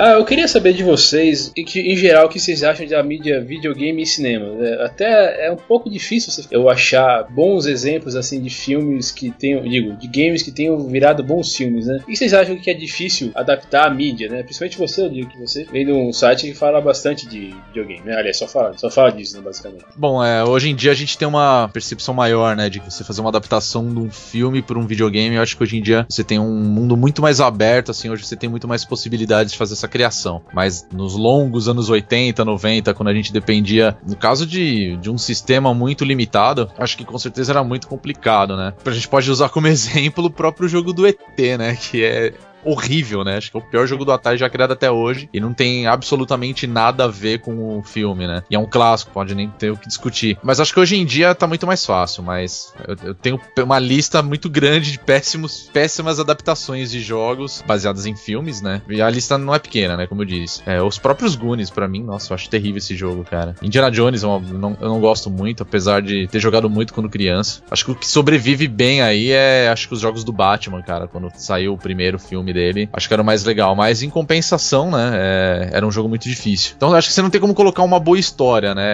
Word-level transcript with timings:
Ah, 0.00 0.12
eu 0.12 0.24
queria 0.24 0.46
saber 0.46 0.74
de 0.74 0.84
vocês, 0.84 1.50
e 1.56 1.64
que, 1.64 1.80
em 1.80 1.96
geral, 1.96 2.26
o 2.26 2.28
que 2.28 2.38
vocês 2.38 2.62
acham 2.62 2.86
da 2.86 3.02
mídia 3.02 3.40
videogame 3.40 4.00
e 4.00 4.06
cinema. 4.06 4.46
É, 4.64 4.84
até 4.84 5.46
é 5.48 5.50
um 5.50 5.56
pouco 5.56 5.90
difícil 5.90 6.44
eu 6.52 6.70
achar 6.70 7.24
bons 7.28 7.66
exemplos 7.66 8.14
assim 8.14 8.40
de 8.40 8.48
filmes 8.48 9.10
que 9.10 9.32
tenham, 9.32 9.60
digo, 9.62 9.96
de 9.96 10.06
games 10.06 10.40
que 10.40 10.52
tenham 10.52 10.78
virado 10.86 11.24
bons 11.24 11.56
filmes, 11.56 11.86
né? 11.86 11.98
E 12.06 12.16
vocês 12.16 12.32
acham 12.32 12.56
que 12.56 12.70
é 12.70 12.74
difícil 12.74 13.32
adaptar 13.34 13.88
a 13.88 13.90
mídia, 13.90 14.28
né? 14.28 14.44
Principalmente 14.44 14.78
você, 14.78 15.02
eu 15.02 15.10
digo 15.10 15.30
que 15.30 15.38
você 15.40 15.64
vem 15.64 15.84
de 15.84 15.90
um 15.90 16.12
site 16.12 16.46
que 16.46 16.54
fala 16.54 16.80
bastante 16.80 17.26
de 17.26 17.52
videogame, 17.66 18.02
né? 18.04 18.14
Aliás, 18.16 18.36
só 18.36 18.46
fala, 18.46 18.78
só 18.78 18.88
fala 18.88 19.10
disso, 19.10 19.36
né, 19.36 19.42
basicamente. 19.42 19.84
Bom, 19.96 20.22
é, 20.22 20.44
hoje 20.44 20.70
em 20.70 20.76
dia 20.76 20.92
a 20.92 20.94
gente 20.94 21.18
tem 21.18 21.26
uma 21.26 21.68
percepção 21.72 22.14
maior, 22.14 22.54
né, 22.54 22.70
de 22.70 22.78
você 22.78 23.02
fazer 23.02 23.20
uma 23.20 23.30
adaptação 23.30 23.92
de 23.92 23.98
um 23.98 24.12
filme 24.12 24.62
para 24.62 24.78
um 24.78 24.86
videogame. 24.86 25.34
Eu 25.34 25.42
acho 25.42 25.56
que 25.56 25.62
hoje 25.64 25.76
em 25.76 25.82
dia 25.82 26.06
você 26.08 26.22
tem 26.22 26.38
um 26.38 26.54
mundo 26.54 26.96
muito 26.96 27.20
mais 27.20 27.40
aberto, 27.40 27.90
assim, 27.90 28.08
hoje 28.08 28.24
você 28.24 28.36
tem 28.36 28.48
muito 28.48 28.68
mais 28.68 28.84
possibilidades 28.84 29.50
de 29.50 29.58
fazer 29.58 29.72
essa 29.72 29.87
criação. 29.88 30.42
Mas 30.52 30.86
nos 30.92 31.14
longos 31.14 31.68
anos 31.68 31.88
80, 31.88 32.44
90, 32.44 32.94
quando 32.94 33.08
a 33.08 33.14
gente 33.14 33.32
dependia, 33.32 33.96
no 34.06 34.16
caso 34.16 34.46
de, 34.46 34.96
de 34.96 35.10
um 35.10 35.18
sistema 35.18 35.72
muito 35.74 36.04
limitado, 36.04 36.70
acho 36.78 36.96
que 36.96 37.04
com 37.04 37.18
certeza 37.18 37.52
era 37.52 37.64
muito 37.64 37.88
complicado, 37.88 38.56
né? 38.56 38.72
A 38.84 38.90
gente 38.90 39.08
pode 39.08 39.30
usar 39.30 39.48
como 39.48 39.66
exemplo 39.68 40.24
o 40.24 40.30
próprio 40.30 40.68
jogo 40.68 40.92
do 40.92 41.06
ET, 41.06 41.38
né? 41.58 41.76
Que 41.76 42.04
é 42.04 42.34
horrível, 42.70 43.24
né? 43.24 43.36
Acho 43.36 43.50
que 43.50 43.56
é 43.56 43.60
o 43.60 43.62
pior 43.62 43.86
jogo 43.86 44.04
do 44.04 44.12
Atari 44.12 44.38
já 44.38 44.48
criado 44.48 44.72
até 44.72 44.90
hoje 44.90 45.28
e 45.32 45.40
não 45.40 45.52
tem 45.52 45.86
absolutamente 45.86 46.66
nada 46.66 47.04
a 47.04 47.08
ver 47.08 47.40
com 47.40 47.78
o 47.78 47.82
filme, 47.82 48.26
né? 48.26 48.42
E 48.50 48.54
é 48.54 48.58
um 48.58 48.66
clássico, 48.66 49.12
pode 49.12 49.34
nem 49.34 49.48
ter 49.48 49.70
o 49.70 49.76
que 49.76 49.88
discutir. 49.88 50.38
Mas 50.42 50.60
acho 50.60 50.72
que 50.72 50.80
hoje 50.80 50.96
em 50.96 51.04
dia 51.04 51.34
tá 51.34 51.46
muito 51.46 51.66
mais 51.66 51.84
fácil, 51.84 52.22
mas 52.22 52.72
eu, 52.86 52.96
eu 53.08 53.14
tenho 53.14 53.40
uma 53.58 53.78
lista 53.78 54.22
muito 54.22 54.48
grande 54.48 54.92
de 54.92 54.98
péssimos, 54.98 55.70
péssimas 55.72 56.20
adaptações 56.20 56.90
de 56.90 57.00
jogos 57.00 57.62
baseadas 57.66 58.06
em 58.06 58.16
filmes, 58.16 58.60
né? 58.60 58.82
E 58.88 59.00
a 59.00 59.08
lista 59.08 59.38
não 59.38 59.54
é 59.54 59.58
pequena, 59.58 59.96
né? 59.96 60.06
Como 60.06 60.22
eu 60.22 60.26
disse. 60.26 60.62
É, 60.66 60.82
os 60.82 60.98
próprios 60.98 61.34
Goonies, 61.34 61.70
para 61.70 61.88
mim, 61.88 62.02
nossa, 62.02 62.32
eu 62.32 62.34
acho 62.34 62.48
terrível 62.48 62.78
esse 62.78 62.94
jogo, 62.94 63.24
cara. 63.24 63.54
Indiana 63.62 63.90
Jones 63.90 64.22
eu 64.22 64.40
não, 64.40 64.76
eu 64.80 64.88
não 64.88 65.00
gosto 65.00 65.30
muito, 65.30 65.62
apesar 65.62 66.02
de 66.02 66.26
ter 66.28 66.40
jogado 66.40 66.68
muito 66.68 66.92
quando 66.92 67.08
criança. 67.08 67.62
Acho 67.70 67.84
que 67.84 67.90
o 67.90 67.94
que 67.94 68.06
sobrevive 68.06 68.68
bem 68.68 69.00
aí 69.00 69.30
é, 69.30 69.68
acho 69.68 69.88
que 69.88 69.94
os 69.94 70.00
jogos 70.00 70.24
do 70.24 70.32
Batman, 70.32 70.82
cara, 70.82 71.06
quando 71.06 71.30
saiu 71.36 71.74
o 71.74 71.78
primeiro 71.78 72.18
filme 72.18 72.52
dele. 72.58 72.88
Acho 72.92 73.06
que 73.06 73.14
era 73.14 73.22
o 73.22 73.26
mais 73.26 73.44
legal. 73.44 73.74
Mas 73.76 74.02
em 74.02 74.10
compensação, 74.10 74.90
né? 74.90 75.10
É, 75.14 75.70
era 75.72 75.86
um 75.86 75.90
jogo 75.90 76.08
muito 76.08 76.28
difícil. 76.28 76.74
Então 76.76 76.92
acho 76.94 77.08
que 77.08 77.14
você 77.14 77.22
não 77.22 77.30
tem 77.30 77.40
como 77.40 77.54
colocar 77.54 77.82
uma 77.82 78.00
boa 78.00 78.18
história, 78.18 78.74
né? 78.74 78.84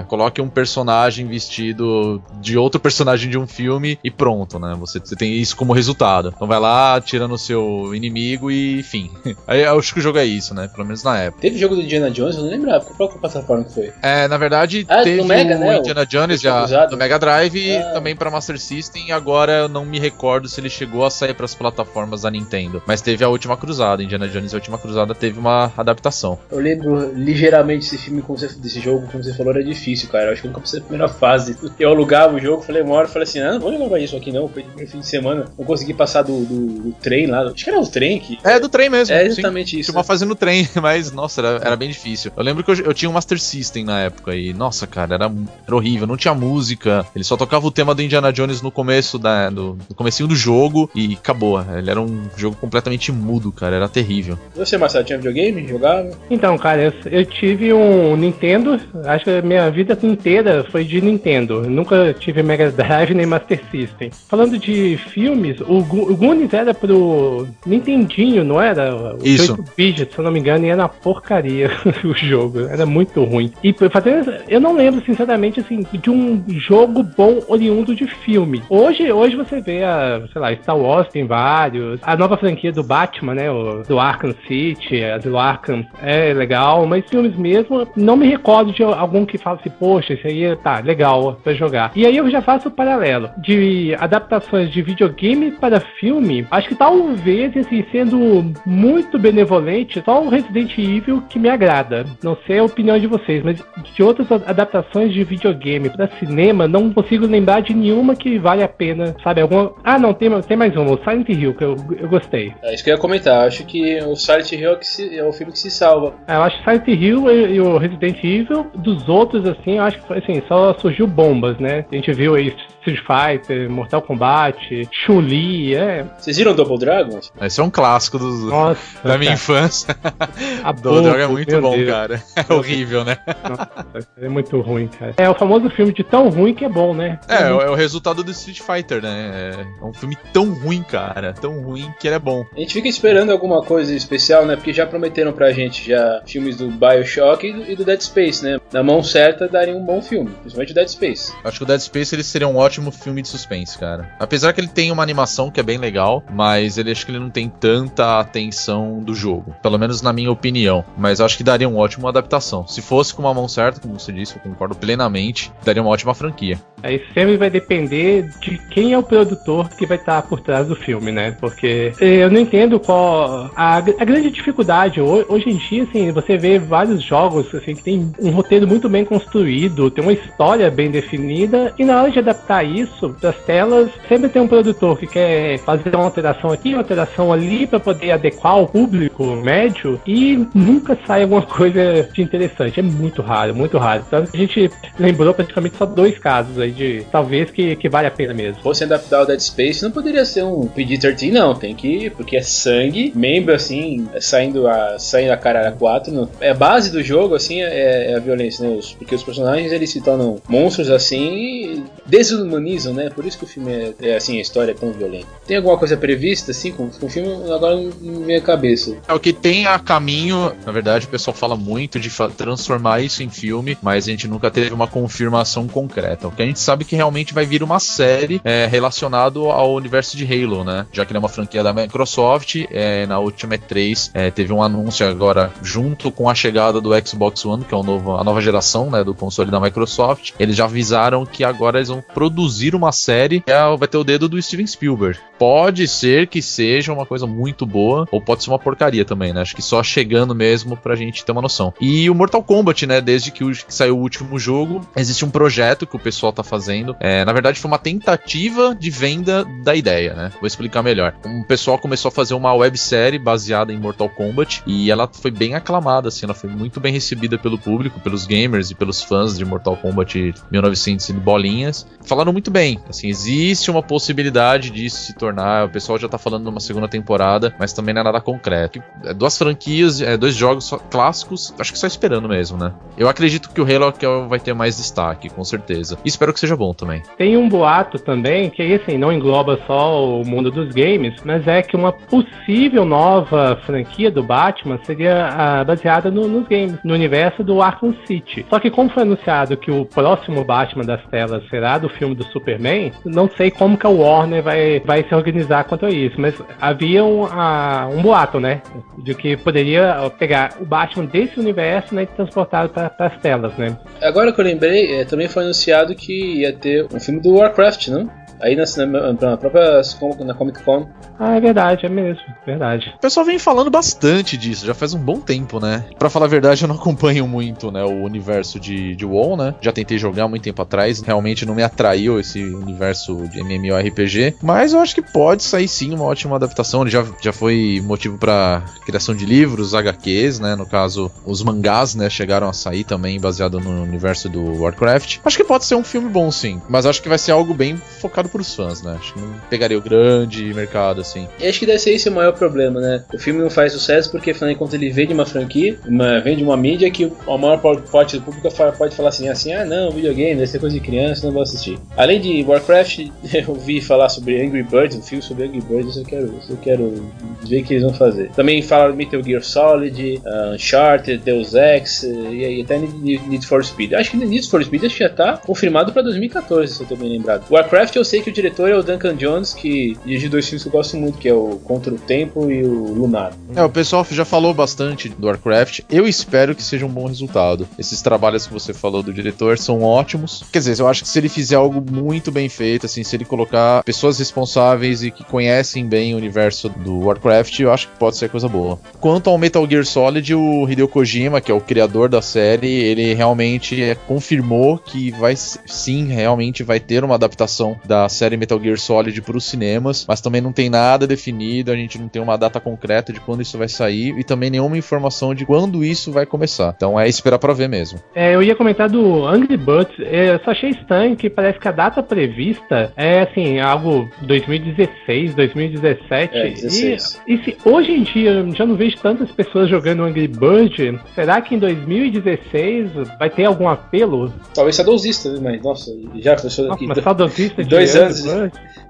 É, 0.00 0.04
coloque 0.08 0.40
um 0.40 0.48
personagem 0.48 1.26
vestido 1.26 2.22
de 2.40 2.56
outro 2.58 2.80
personagem 2.80 3.30
de 3.30 3.38
um 3.38 3.46
filme 3.46 3.98
e 4.02 4.10
pronto, 4.10 4.58
né? 4.58 4.74
Você, 4.80 4.98
você 4.98 5.14
tem 5.14 5.34
isso 5.36 5.56
como 5.56 5.72
resultado. 5.72 6.32
Então 6.34 6.48
vai 6.48 6.58
lá, 6.58 7.00
tira 7.00 7.28
no 7.28 7.38
seu 7.38 7.94
inimigo 7.94 8.50
e 8.50 8.80
enfim. 8.80 9.10
Aí 9.46 9.62
eu 9.62 9.78
acho 9.78 9.92
que 9.94 10.00
o 10.00 10.02
jogo 10.02 10.18
é 10.18 10.24
isso, 10.24 10.54
né? 10.54 10.68
Pelo 10.68 10.84
menos 10.84 11.02
na 11.04 11.18
época. 11.18 11.42
Teve 11.42 11.58
jogo 11.58 11.74
do 11.76 11.82
Indiana 11.82 12.10
Jones, 12.10 12.36
eu 12.36 12.42
não 12.42 12.50
lembrava. 12.50 12.84
Qual 12.84 13.08
que 13.08 13.18
plataforma 13.18 13.64
que 13.64 13.72
foi? 13.74 13.92
É, 14.02 14.26
na 14.28 14.36
verdade, 14.38 14.84
Ah, 14.88 15.02
teve 15.02 15.22
Mega, 15.22 15.56
o 15.56 15.58
né? 15.58 15.78
Indiana 15.78 16.04
Jones 16.06 16.40
já 16.40 16.64
usado. 16.64 16.92
no 16.92 16.96
Mega 16.96 17.18
Drive 17.18 17.54
e 17.56 17.76
Ah. 17.76 17.92
também 17.94 18.16
pra 18.16 18.30
Master 18.30 18.58
System. 18.58 19.08
E 19.08 19.12
agora 19.12 19.52
eu 19.52 19.68
não 19.68 19.84
me 19.84 19.98
recordo 19.98 20.48
se 20.48 20.60
ele 20.60 20.70
chegou 20.70 21.04
a 21.04 21.10
sair 21.10 21.34
pras 21.34 21.54
plataformas 21.54 22.22
da 22.22 22.30
Nintendo. 22.30 22.82
Mas 22.86 23.01
teve 23.02 23.24
a 23.24 23.28
Última 23.28 23.56
Cruzada. 23.56 24.02
Indiana 24.02 24.28
Jones 24.28 24.52
e 24.52 24.54
a 24.54 24.58
Última 24.58 24.78
Cruzada 24.78 25.14
teve 25.14 25.38
uma 25.38 25.72
adaptação. 25.76 26.38
Eu 26.50 26.58
lembro 26.58 27.12
ligeiramente 27.14 27.90
desse 27.90 27.98
filme, 27.98 28.22
você, 28.26 28.48
desse 28.48 28.80
jogo, 28.80 29.06
como 29.10 29.22
você 29.22 29.34
falou, 29.34 29.52
era 29.52 29.64
difícil, 29.64 30.08
cara. 30.08 30.26
Eu 30.26 30.32
acho 30.32 30.42
que 30.42 30.46
eu 30.46 30.50
nunca 30.50 30.60
passei 30.60 30.80
a 30.80 30.82
primeira 30.82 31.08
fase. 31.08 31.56
Eu 31.78 31.90
alugava 31.90 32.34
o 32.34 32.40
jogo, 32.40 32.62
falei 32.62 32.82
uma 32.82 32.94
hora, 32.94 33.08
falei 33.08 33.24
assim, 33.24 33.40
ah, 33.40 33.52
não 33.54 33.60
vou 33.60 33.76
jogar 33.76 33.98
isso 33.98 34.16
aqui 34.16 34.32
não, 34.32 34.48
foi 34.48 34.64
no 34.64 34.86
fim 34.86 35.00
de 35.00 35.06
semana. 35.06 35.46
Não 35.58 35.64
consegui 35.64 35.94
passar 35.94 36.22
do, 36.22 36.44
do, 36.44 36.66
do 36.66 36.92
trem 36.92 37.26
lá. 37.26 37.42
Acho 37.42 37.64
que 37.64 37.70
era 37.70 37.80
o 37.80 37.86
trem 37.86 38.18
que. 38.18 38.38
É, 38.42 38.58
do 38.58 38.68
trem 38.68 38.88
mesmo. 38.88 39.14
É 39.14 39.24
sim. 39.24 39.26
exatamente 39.26 39.78
isso. 39.78 39.90
Tinha 39.90 39.98
uma 39.98 40.04
fase 40.04 40.24
no 40.24 40.34
trem, 40.34 40.68
mas 40.80 41.12
nossa, 41.12 41.40
era, 41.40 41.60
era 41.62 41.76
bem 41.76 41.88
difícil. 41.88 42.32
Eu 42.36 42.42
lembro 42.42 42.64
que 42.64 42.70
eu, 42.70 42.86
eu 42.86 42.94
tinha 42.94 43.08
um 43.08 43.12
Master 43.12 43.40
System 43.40 43.84
na 43.84 44.00
época 44.00 44.34
e, 44.34 44.52
nossa, 44.52 44.86
cara, 44.86 45.14
era, 45.14 45.32
era 45.66 45.76
horrível. 45.76 46.06
Não 46.06 46.16
tinha 46.16 46.34
música. 46.34 47.06
Ele 47.14 47.24
só 47.24 47.36
tocava 47.36 47.66
o 47.66 47.70
tema 47.70 47.94
do 47.94 48.02
Indiana 48.02 48.32
Jones 48.32 48.62
no 48.62 48.70
começo 48.70 49.18
da, 49.18 49.50
do, 49.50 49.78
no 49.88 49.94
comecinho 49.94 50.28
do 50.28 50.34
jogo 50.34 50.90
e 50.94 51.14
acabou. 51.14 51.64
Ele 51.76 51.90
era 51.90 52.00
um 52.00 52.28
jogo 52.36 52.56
completamente 52.56 52.91
mudo, 53.12 53.52
cara. 53.52 53.76
Era 53.76 53.88
terrível. 53.88 54.38
Você, 54.54 54.76
Marcelo, 54.76 55.04
tinha 55.04 55.18
videogame? 55.18 55.66
Jogava? 55.66 56.10
Então, 56.30 56.58
cara, 56.58 56.82
eu, 56.82 56.92
eu 57.10 57.24
tive 57.24 57.72
um 57.72 58.16
Nintendo, 58.16 58.78
acho 59.06 59.24
que 59.24 59.30
a 59.30 59.42
minha 59.42 59.70
vida 59.70 59.98
inteira 60.02 60.64
foi 60.70 60.84
de 60.84 61.00
Nintendo. 61.00 61.64
Eu 61.64 61.70
nunca 61.70 62.14
tive 62.14 62.42
Mega 62.42 62.70
Drive 62.70 63.14
nem 63.14 63.26
Master 63.26 63.60
System. 63.70 64.10
Falando 64.28 64.58
de 64.58 64.96
filmes, 64.96 65.60
o, 65.60 65.78
o 65.78 66.16
Goonies 66.16 66.52
era 66.52 66.74
pro 66.74 67.46
Nintendinho, 67.66 68.44
não 68.44 68.60
era? 68.60 68.94
O 68.94 69.18
Isso. 69.22 69.52
8 69.52 69.64
bit, 69.76 70.08
se 70.12 70.18
eu 70.18 70.24
não 70.24 70.32
me 70.32 70.40
engano, 70.40 70.66
e 70.66 70.68
era 70.68 70.82
uma 70.82 70.88
porcaria 70.88 71.70
o 72.04 72.14
jogo. 72.14 72.60
Era 72.66 72.84
muito 72.86 73.22
ruim. 73.24 73.52
E 73.62 73.72
fazendo, 73.90 74.32
eu 74.48 74.60
não 74.60 74.76
lembro, 74.76 75.04
sinceramente, 75.04 75.60
assim, 75.60 75.84
de 75.92 76.10
um 76.10 76.42
jogo 76.48 77.02
bom 77.02 77.40
oriundo 77.48 77.94
de 77.94 78.06
filme. 78.06 78.62
Hoje, 78.68 79.10
hoje 79.10 79.36
você 79.36 79.60
vê 79.60 79.82
a, 79.82 80.22
sei 80.32 80.40
lá, 80.40 80.54
Star 80.56 80.76
Wars 80.76 81.08
tem 81.08 81.26
vários. 81.26 82.00
A 82.02 82.16
nova 82.16 82.36
franquia 82.36 82.72
do 82.72 82.81
Batman, 82.82 83.34
né? 83.34 83.50
O, 83.50 83.82
do 83.82 83.98
Arkham 83.98 84.34
City, 84.46 85.04
a 85.04 85.18
do 85.18 85.38
Arkham 85.38 85.84
é 86.02 86.32
legal, 86.32 86.86
mas 86.86 87.08
filmes 87.08 87.36
mesmo, 87.36 87.86
não 87.96 88.16
me 88.16 88.26
recordo 88.26 88.72
de 88.72 88.82
algum 88.82 89.24
que 89.24 89.38
fala 89.38 89.58
assim, 89.60 89.70
poxa, 89.70 90.14
esse 90.14 90.26
aí 90.26 90.56
tá 90.56 90.80
legal 90.80 91.38
pra 91.42 91.54
jogar. 91.54 91.92
E 91.94 92.06
aí 92.06 92.16
eu 92.16 92.30
já 92.30 92.40
faço 92.40 92.68
o 92.68 92.70
paralelo 92.70 93.30
de 93.38 93.94
adaptações 93.98 94.70
de 94.70 94.82
videogame 94.82 95.52
para 95.52 95.80
filme. 95.80 96.46
Acho 96.50 96.68
que 96.68 96.74
talvez, 96.74 97.56
assim, 97.56 97.84
sendo 97.90 98.52
muito 98.64 99.18
benevolente, 99.18 100.02
só 100.04 100.22
o 100.22 100.28
Resident 100.28 100.76
Evil 100.78 101.22
que 101.28 101.38
me 101.38 101.48
agrada. 101.48 102.04
Não 102.22 102.36
sei 102.46 102.58
a 102.58 102.64
opinião 102.64 102.98
de 102.98 103.06
vocês, 103.06 103.42
mas 103.42 103.62
de 103.94 104.02
outras 104.02 104.30
adaptações 104.46 105.12
de 105.12 105.24
videogame 105.24 105.90
para 105.90 106.08
cinema, 106.18 106.68
não 106.68 106.92
consigo 106.92 107.26
lembrar 107.26 107.60
de 107.60 107.74
nenhuma 107.74 108.14
que 108.14 108.38
vale 108.38 108.62
a 108.62 108.68
pena, 108.68 109.14
sabe? 109.22 109.40
Alguma... 109.40 109.72
Ah, 109.84 109.98
não, 109.98 110.12
tem, 110.14 110.30
tem 110.42 110.56
mais 110.56 110.74
uma, 110.76 110.92
o 110.92 110.98
Silent 110.98 111.28
Hill, 111.28 111.54
que 111.54 111.64
eu, 111.64 111.76
eu 111.98 112.08
gostei. 112.08 112.52
É 112.62 112.71
isso 112.74 112.84
que 112.84 112.90
eu 112.90 112.94
ia 112.94 113.00
comentar. 113.00 113.46
Acho 113.46 113.64
que 113.64 113.98
o 114.04 114.14
Silent 114.16 114.52
Hill 114.52 114.72
é, 114.72 114.76
que 114.76 114.86
se- 114.86 115.18
é 115.18 115.24
o 115.24 115.32
filme 115.32 115.52
que 115.52 115.58
se 115.58 115.70
salva. 115.70 116.14
É, 116.26 116.34
Eu 116.36 116.42
acho 116.42 116.58
que 116.58 116.64
Silent 116.64 116.88
Hill 116.88 117.30
e, 117.30 117.54
e 117.54 117.60
o 117.60 117.78
Resident 117.78 118.18
Evil, 118.22 118.70
dos 118.74 119.08
outros, 119.08 119.46
assim, 119.46 119.76
eu 119.78 119.82
acho 119.84 120.00
que 120.00 120.12
assim, 120.14 120.42
só 120.48 120.74
surgiu 120.74 121.06
bombas, 121.06 121.58
né? 121.58 121.84
A 121.90 121.94
gente 121.94 122.12
viu 122.12 122.34
aí 122.34 122.54
Street 122.84 123.00
Fighter, 123.06 123.70
Mortal 123.70 124.02
Kombat, 124.02 124.88
Chun-Li, 124.90 125.74
é. 125.76 126.04
Vocês 126.18 126.36
viram 126.36 126.54
Double 126.54 126.78
Dragon? 126.78 127.20
Esse 127.40 127.60
é 127.60 127.62
um 127.64 127.70
clássico 127.70 128.18
dos- 128.18 128.44
Nossa, 128.44 129.06
da 129.08 129.16
minha 129.18 129.30
cara, 129.30 129.34
infância. 129.40 129.96
a 130.64 130.72
Do 130.82 131.00
Dragon 131.02 131.18
é 131.18 131.26
muito 131.28 131.60
bom, 131.60 131.76
Deus. 131.76 131.88
cara. 131.90 132.22
É 132.48 132.52
horrível, 132.52 133.04
né? 133.04 133.16
Nossa, 133.48 134.08
é 134.20 134.28
muito 134.28 134.60
ruim, 134.60 134.88
cara. 134.88 135.14
É 135.16 135.28
o 135.30 135.34
famoso 135.34 135.70
filme 135.70 135.92
de 135.92 136.02
tão 136.02 136.28
ruim 136.28 136.54
que 136.54 136.64
é 136.64 136.68
bom, 136.68 136.92
né? 136.94 137.20
É, 137.28 137.42
é 137.44 137.52
o 137.70 137.74
resultado 137.74 138.24
do 138.24 138.30
Street 138.32 138.60
Fighter, 138.60 139.00
né? 139.02 139.52
É 139.80 139.84
um 139.84 139.92
filme 139.92 140.16
tão 140.32 140.52
ruim, 140.52 140.82
cara. 140.82 141.32
Tão 141.34 141.60
ruim 141.62 141.92
que 142.00 142.08
ele 142.08 142.16
é 142.16 142.18
bom. 142.18 142.44
A 142.62 142.64
gente 142.64 142.74
fica 142.74 142.86
esperando 142.86 143.32
alguma 143.32 143.60
coisa 143.60 143.92
especial, 143.92 144.46
né? 144.46 144.54
Porque 144.54 144.72
já 144.72 144.86
prometeram 144.86 145.32
pra 145.32 145.50
gente 145.50 145.88
já 145.88 146.22
filmes 146.24 146.56
do 146.56 146.70
Bioshock 146.70 147.44
e 147.44 147.52
do, 147.52 147.72
e 147.72 147.74
do 147.74 147.84
Dead 147.84 148.00
Space, 148.00 148.44
né? 148.44 148.60
Na 148.72 148.84
mão 148.84 149.02
certa 149.02 149.48
daria 149.48 149.74
um 149.74 149.84
bom 149.84 150.00
filme, 150.00 150.30
principalmente 150.30 150.70
o 150.70 150.74
Dead 150.76 150.86
Space. 150.86 151.32
Acho 151.42 151.58
que 151.58 151.64
o 151.64 151.66
Dead 151.66 151.80
Space 151.80 152.14
ele 152.14 152.22
seria 152.22 152.46
um 152.46 152.56
ótimo 152.56 152.92
filme 152.92 153.20
de 153.20 153.26
suspense, 153.26 153.76
cara. 153.76 154.14
Apesar 154.16 154.52
que 154.52 154.60
ele 154.60 154.68
tem 154.68 154.92
uma 154.92 155.02
animação 155.02 155.50
que 155.50 155.58
é 155.58 155.62
bem 155.64 155.76
legal, 155.76 156.22
mas 156.30 156.78
ele 156.78 156.92
acho 156.92 157.04
que 157.04 157.10
ele 157.10 157.18
não 157.18 157.30
tem 157.30 157.48
tanta 157.48 158.20
atenção 158.20 159.00
do 159.00 159.12
jogo. 159.12 159.56
Pelo 159.60 159.76
menos 159.76 160.00
na 160.00 160.12
minha 160.12 160.30
opinião. 160.30 160.84
Mas 160.96 161.18
eu 161.18 161.26
acho 161.26 161.36
que 161.36 161.42
daria 161.42 161.68
uma 161.68 161.80
ótima 161.80 162.10
adaptação. 162.10 162.68
Se 162.68 162.80
fosse 162.80 163.12
com 163.12 163.22
uma 163.22 163.34
mão 163.34 163.48
certa, 163.48 163.80
como 163.80 163.98
você 163.98 164.12
disse, 164.12 164.36
eu 164.36 164.40
concordo 164.40 164.76
plenamente, 164.76 165.52
daria 165.64 165.82
uma 165.82 165.90
ótima 165.90 166.14
franquia. 166.14 166.60
Aí 166.80 167.02
sempre 167.12 167.36
vai 167.36 167.50
depender 167.50 168.28
de 168.40 168.58
quem 168.70 168.92
é 168.92 168.98
o 168.98 169.02
produtor 169.02 169.68
que 169.70 169.84
vai 169.84 169.96
estar 169.96 170.22
por 170.22 170.40
trás 170.40 170.68
do 170.68 170.76
filme, 170.76 171.10
né? 171.10 171.36
Porque 171.40 171.92
eh, 172.00 172.24
eu 172.24 172.30
não 172.30 172.40
entendo 172.52 172.78
qual 172.78 173.50
a, 173.56 173.76
a 173.78 173.80
grande 174.04 174.30
dificuldade 174.30 175.00
ho- 175.00 175.24
hoje 175.28 175.48
em 175.48 175.56
dia, 175.56 175.84
assim, 175.84 176.10
você 176.12 176.36
vê 176.36 176.58
vários 176.58 177.02
jogos 177.02 177.52
assim 177.54 177.74
que 177.74 177.82
tem 177.82 178.12
um 178.20 178.30
roteiro 178.30 178.68
muito 178.68 178.88
bem 178.90 179.04
construído, 179.06 179.90
tem 179.90 180.04
uma 180.04 180.12
história 180.12 180.70
bem 180.70 180.90
definida 180.90 181.72
e 181.78 181.84
na 181.84 182.02
hora 182.02 182.10
de 182.10 182.18
adaptar 182.18 182.62
isso 182.62 183.16
para 183.18 183.30
as 183.30 183.36
telas 183.44 183.90
sempre 184.06 184.28
tem 184.28 184.42
um 184.42 184.48
produtor 184.48 184.98
que 184.98 185.06
quer 185.06 185.58
fazer 185.60 185.94
uma 185.94 186.04
alteração 186.04 186.50
aqui, 186.50 186.70
uma 186.70 186.78
alteração 186.78 187.32
ali 187.32 187.66
para 187.66 187.80
poder 187.80 188.10
adequar 188.12 188.52
ao 188.52 188.66
público 188.66 189.24
médio 189.36 189.98
e 190.06 190.46
nunca 190.54 190.98
sai 191.06 191.22
alguma 191.22 191.42
coisa 191.46 192.08
de 192.12 192.22
interessante. 192.22 192.80
É 192.80 192.82
muito 192.82 193.22
raro, 193.22 193.54
muito 193.54 193.78
raro. 193.78 194.04
Então 194.06 194.24
a 194.32 194.36
gente 194.36 194.70
lembrou 194.98 195.32
praticamente 195.32 195.76
só 195.76 195.86
dois 195.86 196.18
casos 196.18 196.58
aí 196.58 196.70
de 196.70 197.06
talvez 197.10 197.50
que, 197.50 197.76
que 197.76 197.88
vale 197.88 198.08
a 198.08 198.10
pena 198.10 198.34
mesmo. 198.34 198.60
Fosse 198.62 198.84
adaptar 198.84 199.22
o 199.22 199.26
Dead 199.26 199.40
Space, 199.40 199.82
não 199.82 199.90
poderia 199.90 200.24
ser 200.24 200.44
um 200.44 200.66
PG-13, 200.68 201.32
não. 201.32 201.54
Tem 201.54 201.74
que. 201.74 202.10
Porque 202.10 202.41
sangue, 202.42 203.12
membro 203.14 203.54
assim, 203.54 204.08
saindo 204.20 204.66
a, 204.66 204.98
saindo 204.98 205.32
a 205.32 205.36
cara 205.36 205.68
a 205.68 205.72
quatro. 205.72 206.12
No, 206.12 206.28
é 206.40 206.50
a 206.50 206.54
base 206.54 206.90
do 206.90 207.02
jogo, 207.02 207.34
assim, 207.34 207.62
é, 207.62 208.12
é 208.12 208.16
a 208.16 208.20
violência, 208.20 208.68
né? 208.68 208.76
Os, 208.76 208.92
porque 208.92 209.14
os 209.14 209.22
personagens 209.22 209.72
eles 209.72 209.90
se 209.90 210.00
tornam 210.00 210.40
monstros 210.48 210.90
assim 210.90 211.34
e 211.34 211.84
desumanizam, 212.06 212.94
né? 212.94 213.10
Por 213.10 213.24
isso 213.24 213.38
que 213.38 213.44
o 213.44 213.46
filme 213.46 213.72
é, 213.72 213.94
é 214.00 214.16
assim, 214.16 214.38
a 214.38 214.40
história 214.40 214.72
é 214.72 214.74
tão 214.74 214.92
violenta. 214.92 215.26
Tem 215.46 215.56
alguma 215.56 215.76
coisa 215.76 215.96
prevista, 215.96 216.50
assim, 216.50 216.72
com, 216.72 216.88
com 216.90 217.06
o 217.06 217.08
filme? 217.08 217.28
Agora 217.50 217.76
não 217.76 218.24
vem 218.24 218.40
cabeça. 218.40 218.96
É 219.06 219.12
o 219.12 219.20
que 219.20 219.32
tem 219.32 219.66
a 219.66 219.78
caminho, 219.78 220.52
na 220.64 220.72
verdade, 220.72 221.06
o 221.06 221.08
pessoal 221.08 221.34
fala 221.34 221.56
muito 221.56 221.98
de 221.98 222.10
transformar 222.36 223.00
isso 223.00 223.22
em 223.22 223.30
filme, 223.30 223.76
mas 223.82 224.06
a 224.06 224.10
gente 224.10 224.28
nunca 224.28 224.50
teve 224.50 224.72
uma 224.72 224.86
confirmação 224.86 225.66
concreta. 225.66 226.28
O 226.28 226.32
que 226.32 226.42
a 226.42 226.46
gente 226.46 226.60
sabe 226.60 226.84
que 226.84 226.96
realmente 226.96 227.32
vai 227.32 227.46
vir 227.46 227.62
uma 227.62 227.78
série 227.78 228.40
é, 228.44 228.66
relacionado 228.66 229.50
ao 229.50 229.74
universo 229.74 230.16
de 230.16 230.24
Halo, 230.24 230.64
né? 230.64 230.86
Já 230.92 231.04
que 231.04 231.12
ele 231.12 231.18
é 231.18 231.20
uma 231.20 231.28
franquia 231.28 231.62
da 231.62 231.72
Microsoft, 231.72 232.31
é, 232.70 233.06
na 233.06 233.18
última 233.18 233.56
E3 233.56 234.10
é, 234.14 234.30
teve 234.30 234.52
um 234.52 234.62
anúncio 234.62 235.06
agora 235.08 235.52
junto 235.62 236.10
com 236.10 236.28
a 236.28 236.34
chegada 236.34 236.80
do 236.80 236.90
Xbox 237.06 237.44
One, 237.44 237.64
que 237.64 237.74
é 237.74 237.76
o 237.76 237.82
novo, 237.82 238.16
a 238.16 238.24
nova 238.24 238.40
geração 238.40 238.90
né, 238.90 239.02
do 239.04 239.14
console 239.14 239.50
da 239.50 239.60
Microsoft. 239.60 240.32
Eles 240.38 240.56
já 240.56 240.64
avisaram 240.64 241.24
que 241.26 241.44
agora 241.44 241.78
eles 241.78 241.88
vão 241.88 242.02
produzir 242.14 242.74
uma 242.74 242.92
série 242.92 243.40
que 243.40 243.50
é, 243.50 243.76
vai 243.76 243.88
ter 243.88 243.96
o 243.96 244.04
dedo 244.04 244.28
do 244.28 244.40
Steven 244.40 244.66
Spielberg. 244.66 245.18
Pode 245.38 245.88
ser 245.88 246.28
que 246.28 246.40
seja 246.40 246.92
uma 246.92 247.04
coisa 247.04 247.26
muito 247.26 247.66
boa, 247.66 248.06
ou 248.10 248.20
pode 248.20 248.44
ser 248.44 248.50
uma 248.50 248.58
porcaria 248.58 249.04
também, 249.04 249.32
né? 249.32 249.40
Acho 249.40 249.56
que 249.56 249.62
só 249.62 249.82
chegando 249.82 250.34
mesmo 250.34 250.76
pra 250.76 250.94
gente 250.94 251.24
ter 251.24 251.32
uma 251.32 251.42
noção. 251.42 251.74
E 251.80 252.08
o 252.08 252.14
Mortal 252.14 252.42
Kombat, 252.42 252.86
né? 252.86 253.00
Desde 253.00 253.30
que, 253.30 253.42
o, 253.42 253.50
que 253.50 253.74
saiu 253.74 253.96
o 253.96 254.00
último 254.00 254.38
jogo, 254.38 254.80
existe 254.96 255.24
um 255.24 255.30
projeto 255.30 255.86
que 255.86 255.96
o 255.96 255.98
pessoal 255.98 256.32
tá 256.32 256.42
fazendo. 256.42 256.96
É, 257.00 257.24
na 257.24 257.32
verdade, 257.32 257.58
foi 257.58 257.68
uma 257.68 257.78
tentativa 257.78 258.74
de 258.74 258.90
venda 258.90 259.44
da 259.64 259.74
ideia, 259.74 260.14
né? 260.14 260.30
Vou 260.40 260.46
explicar 260.46 260.82
melhor. 260.82 261.14
O 261.24 261.44
pessoal 261.44 261.78
começou 261.78 262.08
a 262.08 262.11
fazer 262.12 262.34
uma 262.34 262.52
websérie 262.54 263.18
baseada 263.18 263.72
em 263.72 263.78
Mortal 263.78 264.08
Kombat 264.08 264.62
e 264.66 264.90
ela 264.90 265.08
foi 265.10 265.30
bem 265.30 265.54
aclamada, 265.54 266.08
assim, 266.08 266.26
ela 266.26 266.34
foi 266.34 266.50
muito 266.50 266.80
bem 266.80 266.92
recebida 266.92 267.38
pelo 267.38 267.58
público, 267.58 268.00
pelos 268.00 268.26
gamers 268.26 268.70
e 268.70 268.74
pelos 268.74 269.02
fãs 269.02 269.36
de 269.36 269.44
Mortal 269.44 269.76
Kombat 269.76 270.34
1900 270.50 271.08
e 271.08 271.12
bolinhas. 271.14 271.86
Falaram 272.04 272.32
muito 272.32 272.50
bem, 272.50 272.80
assim, 272.88 273.08
existe 273.08 273.70
uma 273.70 273.82
possibilidade 273.82 274.70
disso 274.70 275.04
se 275.04 275.14
tornar, 275.14 275.66
o 275.66 275.70
pessoal 275.70 275.98
já 275.98 276.08
tá 276.08 276.18
falando 276.18 276.44
numa 276.44 276.60
segunda 276.60 276.88
temporada, 276.88 277.54
mas 277.58 277.72
também 277.72 277.94
não 277.94 278.00
é 278.00 278.04
nada 278.04 278.20
concreto. 278.20 278.82
É 279.04 279.14
duas 279.14 279.36
franquias, 279.36 280.00
é, 280.00 280.16
dois 280.16 280.34
jogos 280.34 280.70
clássicos, 280.90 281.54
acho 281.58 281.72
que 281.72 281.78
só 281.78 281.86
esperando 281.86 282.28
mesmo, 282.28 282.56
né? 282.56 282.72
Eu 282.96 283.08
acredito 283.08 283.50
que 283.50 283.60
o 283.60 283.64
Halo 283.64 283.92
é 283.98 284.28
vai 284.28 284.38
ter 284.38 284.52
mais 284.54 284.76
destaque, 284.76 285.28
com 285.28 285.44
certeza. 285.44 285.98
E 286.04 286.08
espero 286.08 286.32
que 286.32 286.40
seja 286.40 286.56
bom 286.56 286.72
também. 286.72 287.02
Tem 287.16 287.36
um 287.36 287.48
boato 287.48 287.98
também, 287.98 288.50
que 288.50 288.62
assim, 288.74 288.98
não 288.98 289.12
engloba 289.12 289.58
só 289.66 290.20
o 290.20 290.24
mundo 290.24 290.50
dos 290.50 290.72
games, 290.74 291.14
mas 291.24 291.46
é 291.46 291.62
que 291.62 291.76
uma 291.76 291.92
possível 292.08 292.84
nova 292.84 293.58
franquia 293.64 294.10
do 294.10 294.22
Batman 294.22 294.78
seria 294.84 295.28
ah, 295.28 295.64
baseada 295.64 296.10
no, 296.10 296.28
nos 296.28 296.46
games, 296.46 296.78
no 296.84 296.94
universo 296.94 297.42
do 297.42 297.62
Arkham 297.62 297.94
City. 298.06 298.44
Só 298.48 298.58
que 298.58 298.70
como 298.70 298.90
foi 298.90 299.02
anunciado 299.02 299.56
que 299.56 299.70
o 299.70 299.84
próximo 299.84 300.44
Batman 300.44 300.84
das 300.84 301.02
telas 301.06 301.42
será 301.48 301.78
do 301.78 301.88
filme 301.88 302.14
do 302.14 302.24
Superman, 302.24 302.92
não 303.04 303.28
sei 303.30 303.50
como 303.50 303.76
que 303.76 303.86
a 303.86 303.90
Warner 303.90 304.42
vai, 304.42 304.80
vai 304.80 305.04
se 305.04 305.14
organizar 305.14 305.64
quanto 305.64 305.86
a 305.86 305.90
isso, 305.90 306.20
mas 306.20 306.34
havia 306.60 307.04
um, 307.04 307.24
uh, 307.24 307.96
um 307.96 308.02
boato, 308.02 308.40
né, 308.40 308.62
de 308.98 309.14
que 309.14 309.36
poderia 309.36 310.10
pegar 310.18 310.56
o 310.60 310.64
Batman 310.64 311.06
desse 311.06 311.38
universo 311.38 311.94
né, 311.94 312.02
e 312.02 312.06
transportado 312.06 312.70
para 312.70 312.92
as 312.98 313.20
telas, 313.20 313.56
né. 313.56 313.76
Agora 314.02 314.32
que 314.32 314.40
eu 314.40 314.44
lembrei, 314.44 315.00
é, 315.00 315.04
também 315.04 315.28
foi 315.28 315.44
anunciado 315.44 315.94
que 315.94 316.40
ia 316.40 316.52
ter 316.52 316.86
um 316.92 317.00
filme 317.00 317.20
do 317.20 317.34
Warcraft, 317.34 317.88
não? 317.88 318.21
Aí 318.42 318.56
na, 318.56 318.64
na, 319.12 319.36
própria 319.36 319.80
na 320.24 320.34
Comic 320.34 320.64
Con. 320.64 320.88
Ah, 321.16 321.36
é 321.36 321.40
verdade, 321.40 321.86
é 321.86 321.88
mesmo, 321.88 322.24
verdade. 322.44 322.92
O 322.96 322.98
pessoal 322.98 323.24
vem 323.24 323.38
falando 323.38 323.70
bastante 323.70 324.36
disso, 324.36 324.66
já 324.66 324.74
faz 324.74 324.92
um 324.92 324.98
bom 324.98 325.20
tempo, 325.20 325.60
né? 325.60 325.84
Pra 325.96 326.10
falar 326.10 326.26
a 326.26 326.28
verdade, 326.28 326.64
eu 326.64 326.68
não 326.68 326.74
acompanho 326.82 327.28
muito, 327.28 327.70
né, 327.70 327.84
o 327.84 328.02
universo 328.02 328.58
de, 328.58 328.96
de 328.96 329.06
WoW, 329.06 329.36
né? 329.36 329.54
Já 329.60 329.70
tentei 329.70 329.96
jogar 329.96 330.26
muito 330.26 330.42
tempo 330.42 330.60
atrás, 330.60 331.00
realmente 331.00 331.46
não 331.46 331.54
me 331.54 331.62
atraiu 331.62 332.18
esse 332.18 332.42
universo 332.42 333.28
de 333.28 333.40
MMORPG, 333.40 334.34
mas 334.42 334.72
eu 334.72 334.80
acho 334.80 334.96
que 334.96 335.02
pode 335.02 335.44
sair 335.44 335.68
sim 335.68 335.94
uma 335.94 336.04
ótima 336.04 336.34
adaptação. 336.34 336.82
Ele 336.82 336.90
já, 336.90 337.06
já 337.20 337.32
foi 337.32 337.80
motivo 337.84 338.18
para 338.18 338.64
criação 338.84 339.14
de 339.14 339.24
livros, 339.24 339.72
HQs, 339.72 340.40
né? 340.40 340.56
No 340.56 340.66
caso, 340.66 341.12
os 341.24 341.44
mangás, 341.44 341.94
né, 341.94 342.10
chegaram 342.10 342.48
a 342.48 342.52
sair 342.52 342.82
também 342.82 343.20
baseado 343.20 343.60
no 343.60 343.84
universo 343.84 344.28
do 344.28 344.60
Warcraft. 344.62 345.18
Acho 345.24 345.36
que 345.36 345.44
pode 345.44 345.64
ser 345.64 345.76
um 345.76 345.84
filme 345.84 346.08
bom, 346.08 346.28
sim, 346.32 346.60
mas 346.68 346.86
acho 346.86 347.00
que 347.00 347.08
vai 347.08 347.18
ser 347.18 347.30
algo 347.30 347.54
bem 347.54 347.76
focado 347.76 348.31
pros 348.32 348.54
fãs, 348.54 348.82
né? 348.82 348.96
Acho 348.98 349.12
que 349.14 349.20
não 349.20 349.34
pegaria 349.50 349.78
o 349.78 349.80
grande 349.80 350.52
mercado, 350.54 351.00
assim. 351.00 351.28
E 351.38 351.46
acho 351.46 351.60
que 351.60 351.66
deve 351.66 351.78
ser 351.78 351.92
esse 351.92 352.08
o 352.08 352.12
maior 352.12 352.32
problema, 352.32 352.80
né? 352.80 353.04
O 353.12 353.18
filme 353.18 353.40
não 353.40 353.50
faz 353.50 353.72
sucesso 353.72 354.10
porque, 354.10 354.30
afinal 354.30 354.50
de 354.50 354.58
contas, 354.58 354.74
ele 354.74 354.90
vem 354.90 355.06
de 355.06 355.12
uma 355.12 355.26
franquia, 355.26 355.78
uma, 355.86 356.20
vem 356.20 356.36
de 356.36 356.42
uma 356.42 356.56
mídia 356.56 356.90
que 356.90 357.12
a 357.28 357.38
maior 357.38 357.58
parte 357.58 358.16
do 358.16 358.22
público 358.22 358.48
pode 358.76 358.94
falar 358.94 359.10
assim, 359.10 359.28
assim, 359.28 359.52
ah 359.52 359.64
não, 359.64 359.90
videogame, 359.90 360.34
deve 360.34 360.46
ser 360.46 360.58
coisa 360.58 360.74
de 360.74 360.80
criança, 360.80 361.26
não 361.26 361.32
vou 361.32 361.42
assistir. 361.42 361.78
Além 361.96 362.20
de 362.20 362.42
Warcraft, 362.42 363.06
eu 363.34 363.48
ouvi 363.48 363.80
falar 363.80 364.08
sobre 364.08 364.40
Angry 364.42 364.62
Birds, 364.62 364.96
um 364.96 365.02
filme 365.02 365.22
sobre 365.22 365.44
Angry 365.44 365.60
Birds, 365.60 365.90
isso 365.90 366.00
eu 366.00 366.04
quero, 366.04 366.38
isso 366.38 366.52
eu 366.52 366.56
quero 366.56 367.12
ver 367.42 367.60
o 367.60 367.64
que 367.64 367.74
eles 367.74 367.84
vão 367.84 367.94
fazer. 367.94 368.30
Também 368.30 368.62
falaram 368.62 368.94
Metal 368.94 369.22
Gear 369.22 369.42
Solid, 369.42 370.20
uh, 370.24 370.54
Uncharted, 370.54 371.22
Deus 371.24 371.54
Ex, 371.54 372.02
e 372.02 372.44
aí 372.44 372.62
até 372.62 372.78
Need 372.78 373.46
for 373.46 373.64
Speed. 373.64 373.94
Acho 373.94 374.12
que 374.12 374.16
Need 374.16 374.48
for 374.48 374.62
Speed 374.64 374.84
já 374.84 375.08
tá 375.08 375.36
confirmado 375.36 375.92
para 375.92 376.02
2014, 376.02 376.74
se 376.74 376.82
eu 376.82 376.86
tô 376.86 376.96
bem 376.96 377.10
lembrado. 377.10 377.44
Warcraft 377.50 377.96
eu 377.96 378.04
sei 378.12 378.20
que 378.20 378.28
o 378.28 378.32
diretor 378.32 378.68
é 378.68 378.76
o 378.76 378.82
Duncan 378.82 379.16
Jones, 379.16 379.54
que 379.54 379.96
dirigiu 380.04 380.28
dois 380.28 380.46
filmes 380.46 380.62
que 380.62 380.68
eu 380.68 380.72
gosto 380.72 380.98
muito, 380.98 381.16
que 381.16 381.26
é 381.26 381.32
o 381.32 381.58
Contra 381.64 381.94
o 381.94 381.96
Tempo 381.96 382.50
e 382.50 382.62
o 382.62 382.92
Lunar. 382.92 383.32
É, 383.56 383.62
o 383.62 383.70
pessoal 383.70 384.06
já 384.10 384.22
falou 384.22 384.52
bastante 384.52 385.08
do 385.08 385.26
Warcraft. 385.26 385.80
Eu 385.88 386.06
espero 386.06 386.54
que 386.54 386.62
seja 386.62 386.84
um 386.84 386.90
bom 386.90 387.06
resultado. 387.06 387.66
Esses 387.78 388.02
trabalhos 388.02 388.46
que 388.46 388.52
você 388.52 388.74
falou 388.74 389.02
do 389.02 389.14
diretor 389.14 389.56
são 389.56 389.80
ótimos. 389.80 390.44
Quer 390.52 390.58
dizer, 390.58 390.78
eu 390.78 390.88
acho 390.88 391.04
que 391.04 391.08
se 391.08 391.18
ele 391.18 391.30
fizer 391.30 391.56
algo 391.56 391.82
muito 391.90 392.30
bem 392.30 392.50
feito, 392.50 392.84
assim, 392.84 393.02
se 393.02 393.16
ele 393.16 393.24
colocar 393.24 393.82
pessoas 393.82 394.18
responsáveis 394.18 395.02
e 395.02 395.10
que 395.10 395.24
conhecem 395.24 395.86
bem 395.86 396.12
o 396.12 396.18
universo 396.18 396.68
do 396.68 396.98
Warcraft, 397.06 397.60
eu 397.60 397.72
acho 397.72 397.88
que 397.88 397.96
pode 397.98 398.18
ser 398.18 398.28
coisa 398.28 398.46
boa. 398.46 398.78
Quanto 399.00 399.30
ao 399.30 399.38
Metal 399.38 399.66
Gear 399.66 399.86
Solid, 399.86 400.34
o 400.34 400.68
Hideo 400.68 400.86
Kojima, 400.86 401.40
que 401.40 401.50
é 401.50 401.54
o 401.54 401.62
criador 401.62 402.10
da 402.10 402.20
série, 402.20 402.68
ele 402.68 403.14
realmente 403.14 403.82
é, 403.82 403.94
confirmou 403.94 404.76
que 404.76 405.10
vai 405.12 405.34
sim, 405.34 406.08
realmente 406.08 406.62
vai 406.62 406.78
ter 406.78 407.02
uma 407.04 407.14
adaptação 407.14 407.80
da 407.86 408.01
série 408.08 408.36
Metal 408.36 408.60
Gear 408.60 408.78
Solid 408.78 409.20
para 409.22 409.36
os 409.36 409.44
cinemas, 409.44 410.04
mas 410.06 410.20
também 410.20 410.40
não 410.40 410.52
tem 410.52 410.70
nada 410.70 411.06
definido, 411.06 411.70
a 411.72 411.76
gente 411.76 411.98
não 411.98 412.08
tem 412.08 412.20
uma 412.20 412.36
data 412.36 412.60
concreta 412.60 413.12
de 413.12 413.20
quando 413.20 413.42
isso 413.42 413.58
vai 413.58 413.68
sair 413.68 414.18
e 414.18 414.24
também 414.24 414.50
nenhuma 414.50 414.76
informação 414.76 415.34
de 415.34 415.44
quando 415.44 415.84
isso 415.84 416.12
vai 416.12 416.26
começar. 416.26 416.74
Então 416.76 416.98
é 416.98 417.08
esperar 417.08 417.38
para 417.38 417.52
ver 417.52 417.68
mesmo. 417.68 417.98
É, 418.14 418.34
eu 418.34 418.42
ia 418.42 418.54
comentar 418.54 418.88
do 418.88 419.26
Angry 419.26 419.56
Birds, 419.56 419.94
eu 419.98 420.38
só 420.44 420.50
achei 420.50 420.70
estranho 420.70 421.16
que 421.16 421.28
parece 421.28 421.58
que 421.58 421.68
a 421.68 421.72
data 421.72 422.02
prevista 422.02 422.92
é 422.96 423.22
assim, 423.22 423.58
algo 423.58 424.08
2016, 424.22 425.34
2017. 425.34 426.36
É, 426.36 426.48
16. 426.50 427.20
E, 427.26 427.34
e 427.34 427.44
se 427.44 427.56
hoje 427.64 427.92
em 427.92 428.02
dia 428.02 428.30
eu 428.30 428.54
já 428.54 428.66
não 428.66 428.76
vejo 428.76 428.96
tantas 428.98 429.30
pessoas 429.32 429.68
jogando 429.68 430.02
Angry 430.02 430.28
Birds, 430.28 431.00
será 431.14 431.40
que 431.40 431.54
em 431.54 431.58
2016 431.58 432.90
vai 433.18 433.30
ter 433.30 433.44
algum 433.44 433.68
apelo? 433.68 434.32
Talvez 434.54 434.76
saudosista, 434.76 435.32
né? 435.32 435.40
mas 435.42 435.62
nossa, 435.62 435.92
já 436.16 436.34
professor 436.34 436.72
aqui. 436.72 436.86
Mas 436.86 437.02
saudosista 437.02 437.62
dois 437.64 437.91
anos. 437.94 438.22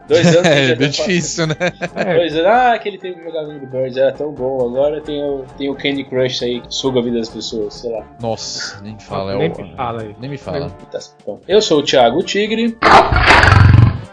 Dois 0.08 0.26
anos. 0.26 0.46
é, 0.46 0.74
bem 0.74 0.90
difícil, 0.90 1.46
né? 1.46 1.54
É. 1.94 2.16
Dois 2.18 2.34
anos. 2.34 2.46
Ah, 2.46 2.74
aquele 2.74 2.98
tempo 2.98 3.30
do 3.30 3.38
Angry 3.38 3.66
Birds 3.66 3.96
era 3.96 4.12
tão 4.12 4.32
bom. 4.32 4.66
Agora 4.66 5.00
tem 5.00 5.22
o, 5.22 5.44
tem 5.56 5.70
o 5.70 5.74
Candy 5.74 6.04
Crush 6.04 6.44
aí 6.44 6.60
que 6.60 6.74
suga 6.74 7.00
a 7.00 7.02
vida 7.02 7.18
das 7.18 7.28
pessoas, 7.28 7.74
sei 7.74 7.92
lá. 7.92 8.04
Nossa, 8.20 8.80
nem 8.82 8.98
fala. 8.98 9.32
É 9.32 9.38
nem 9.38 9.50
o... 9.50 9.56
me 9.56 9.76
fala 9.76 10.02
aí. 10.02 10.16
Nem 10.18 10.30
me 10.30 10.38
fala. 10.38 10.70
Tá, 10.90 10.98
eu 11.46 11.62
sou 11.62 11.80
o 11.80 11.82
Thiago 11.82 12.22
Tigre. 12.22 12.76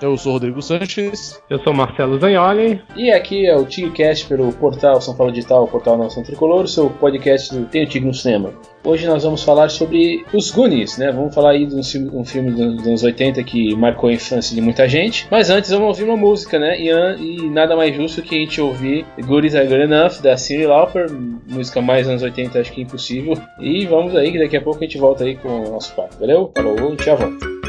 Eu 0.01 0.15
sou 0.17 0.31
o 0.31 0.33
Rodrigo 0.35 0.61
Sanches. 0.61 1.41
Eu 1.49 1.59
sou 1.59 1.73
o 1.73 1.75
Marcelo 1.75 2.17
Zagnoli. 2.19 2.81
E 2.95 3.11
aqui 3.11 3.45
é 3.45 3.55
o 3.55 3.65
Tigrecast 3.65 4.27
pelo 4.27 4.51
portal 4.53 5.01
São 5.01 5.15
Paulo 5.15 5.31
Digital, 5.31 5.67
portal 5.67 5.97
Nação 5.97 6.23
Tricolor, 6.23 6.63
o 6.63 6.67
seu 6.67 6.89
podcast 6.89 7.53
do 7.53 7.65
Tem 7.65 7.83
o 7.83 7.87
Tigre 7.87 8.07
no 8.07 8.13
Cinema. 8.13 8.53
Hoje 8.83 9.05
nós 9.05 9.23
vamos 9.23 9.43
falar 9.43 9.69
sobre 9.69 10.25
os 10.33 10.51
Goonies, 10.51 10.97
né? 10.97 11.11
Vamos 11.11 11.35
falar 11.35 11.51
aí 11.51 11.65
de 11.65 11.75
um 11.75 11.83
filme, 11.83 12.09
um 12.13 12.23
filme 12.23 12.51
dos 12.51 12.87
anos 12.87 13.03
80 13.03 13.43
que 13.43 13.75
marcou 13.75 14.09
a 14.09 14.13
infância 14.13 14.55
de 14.55 14.61
muita 14.61 14.87
gente. 14.87 15.27
Mas 15.29 15.49
antes 15.49 15.69
vamos 15.69 15.87
ouvir 15.87 16.05
uma 16.05 16.15
música, 16.15 16.57
né? 16.57 16.79
E, 16.79 16.89
e 16.89 17.49
nada 17.49 17.75
mais 17.75 17.93
justo 17.93 18.21
que 18.21 18.35
a 18.35 18.39
gente 18.39 18.61
ouvir 18.61 19.05
Goonies 19.21 19.53
Are 19.53 19.67
Good 19.67 19.81
Enough, 19.81 20.21
da 20.21 20.37
Cindy 20.37 20.65
Lauper, 20.65 21.07
música 21.11 21.81
mais 21.81 22.07
anos 22.07 22.23
80, 22.23 22.57
acho 22.57 22.71
que 22.71 22.81
impossível. 22.81 23.33
E 23.59 23.85
vamos 23.85 24.15
aí, 24.15 24.31
que 24.31 24.39
daqui 24.39 24.55
a 24.55 24.61
pouco 24.61 24.79
a 24.79 24.83
gente 24.83 24.97
volta 24.97 25.25
aí 25.25 25.35
com 25.35 25.49
o 25.49 25.71
nosso 25.71 25.93
papo, 25.93 26.15
valeu? 26.17 26.51
Falou, 26.55 26.95
tchau, 26.95 27.17
volta. 27.17 27.68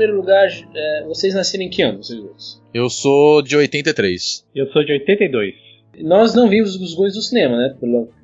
Primeiro 0.00 0.16
lugar, 0.16 0.48
é, 0.74 1.04
vocês 1.06 1.34
nasceram 1.34 1.64
em 1.64 1.68
que 1.68 1.82
ano, 1.82 2.02
vocês 2.02 2.18
dois? 2.18 2.62
Eu 2.72 2.88
sou 2.88 3.42
de 3.42 3.54
83. 3.54 4.46
Eu 4.54 4.66
sou 4.72 4.82
de 4.82 4.92
82. 4.92 5.54
Nós 5.98 6.34
não 6.34 6.48
vimos 6.48 6.74
os 6.76 6.94
Goonies 6.94 7.16
no 7.16 7.22
cinema, 7.22 7.58
né? 7.58 7.76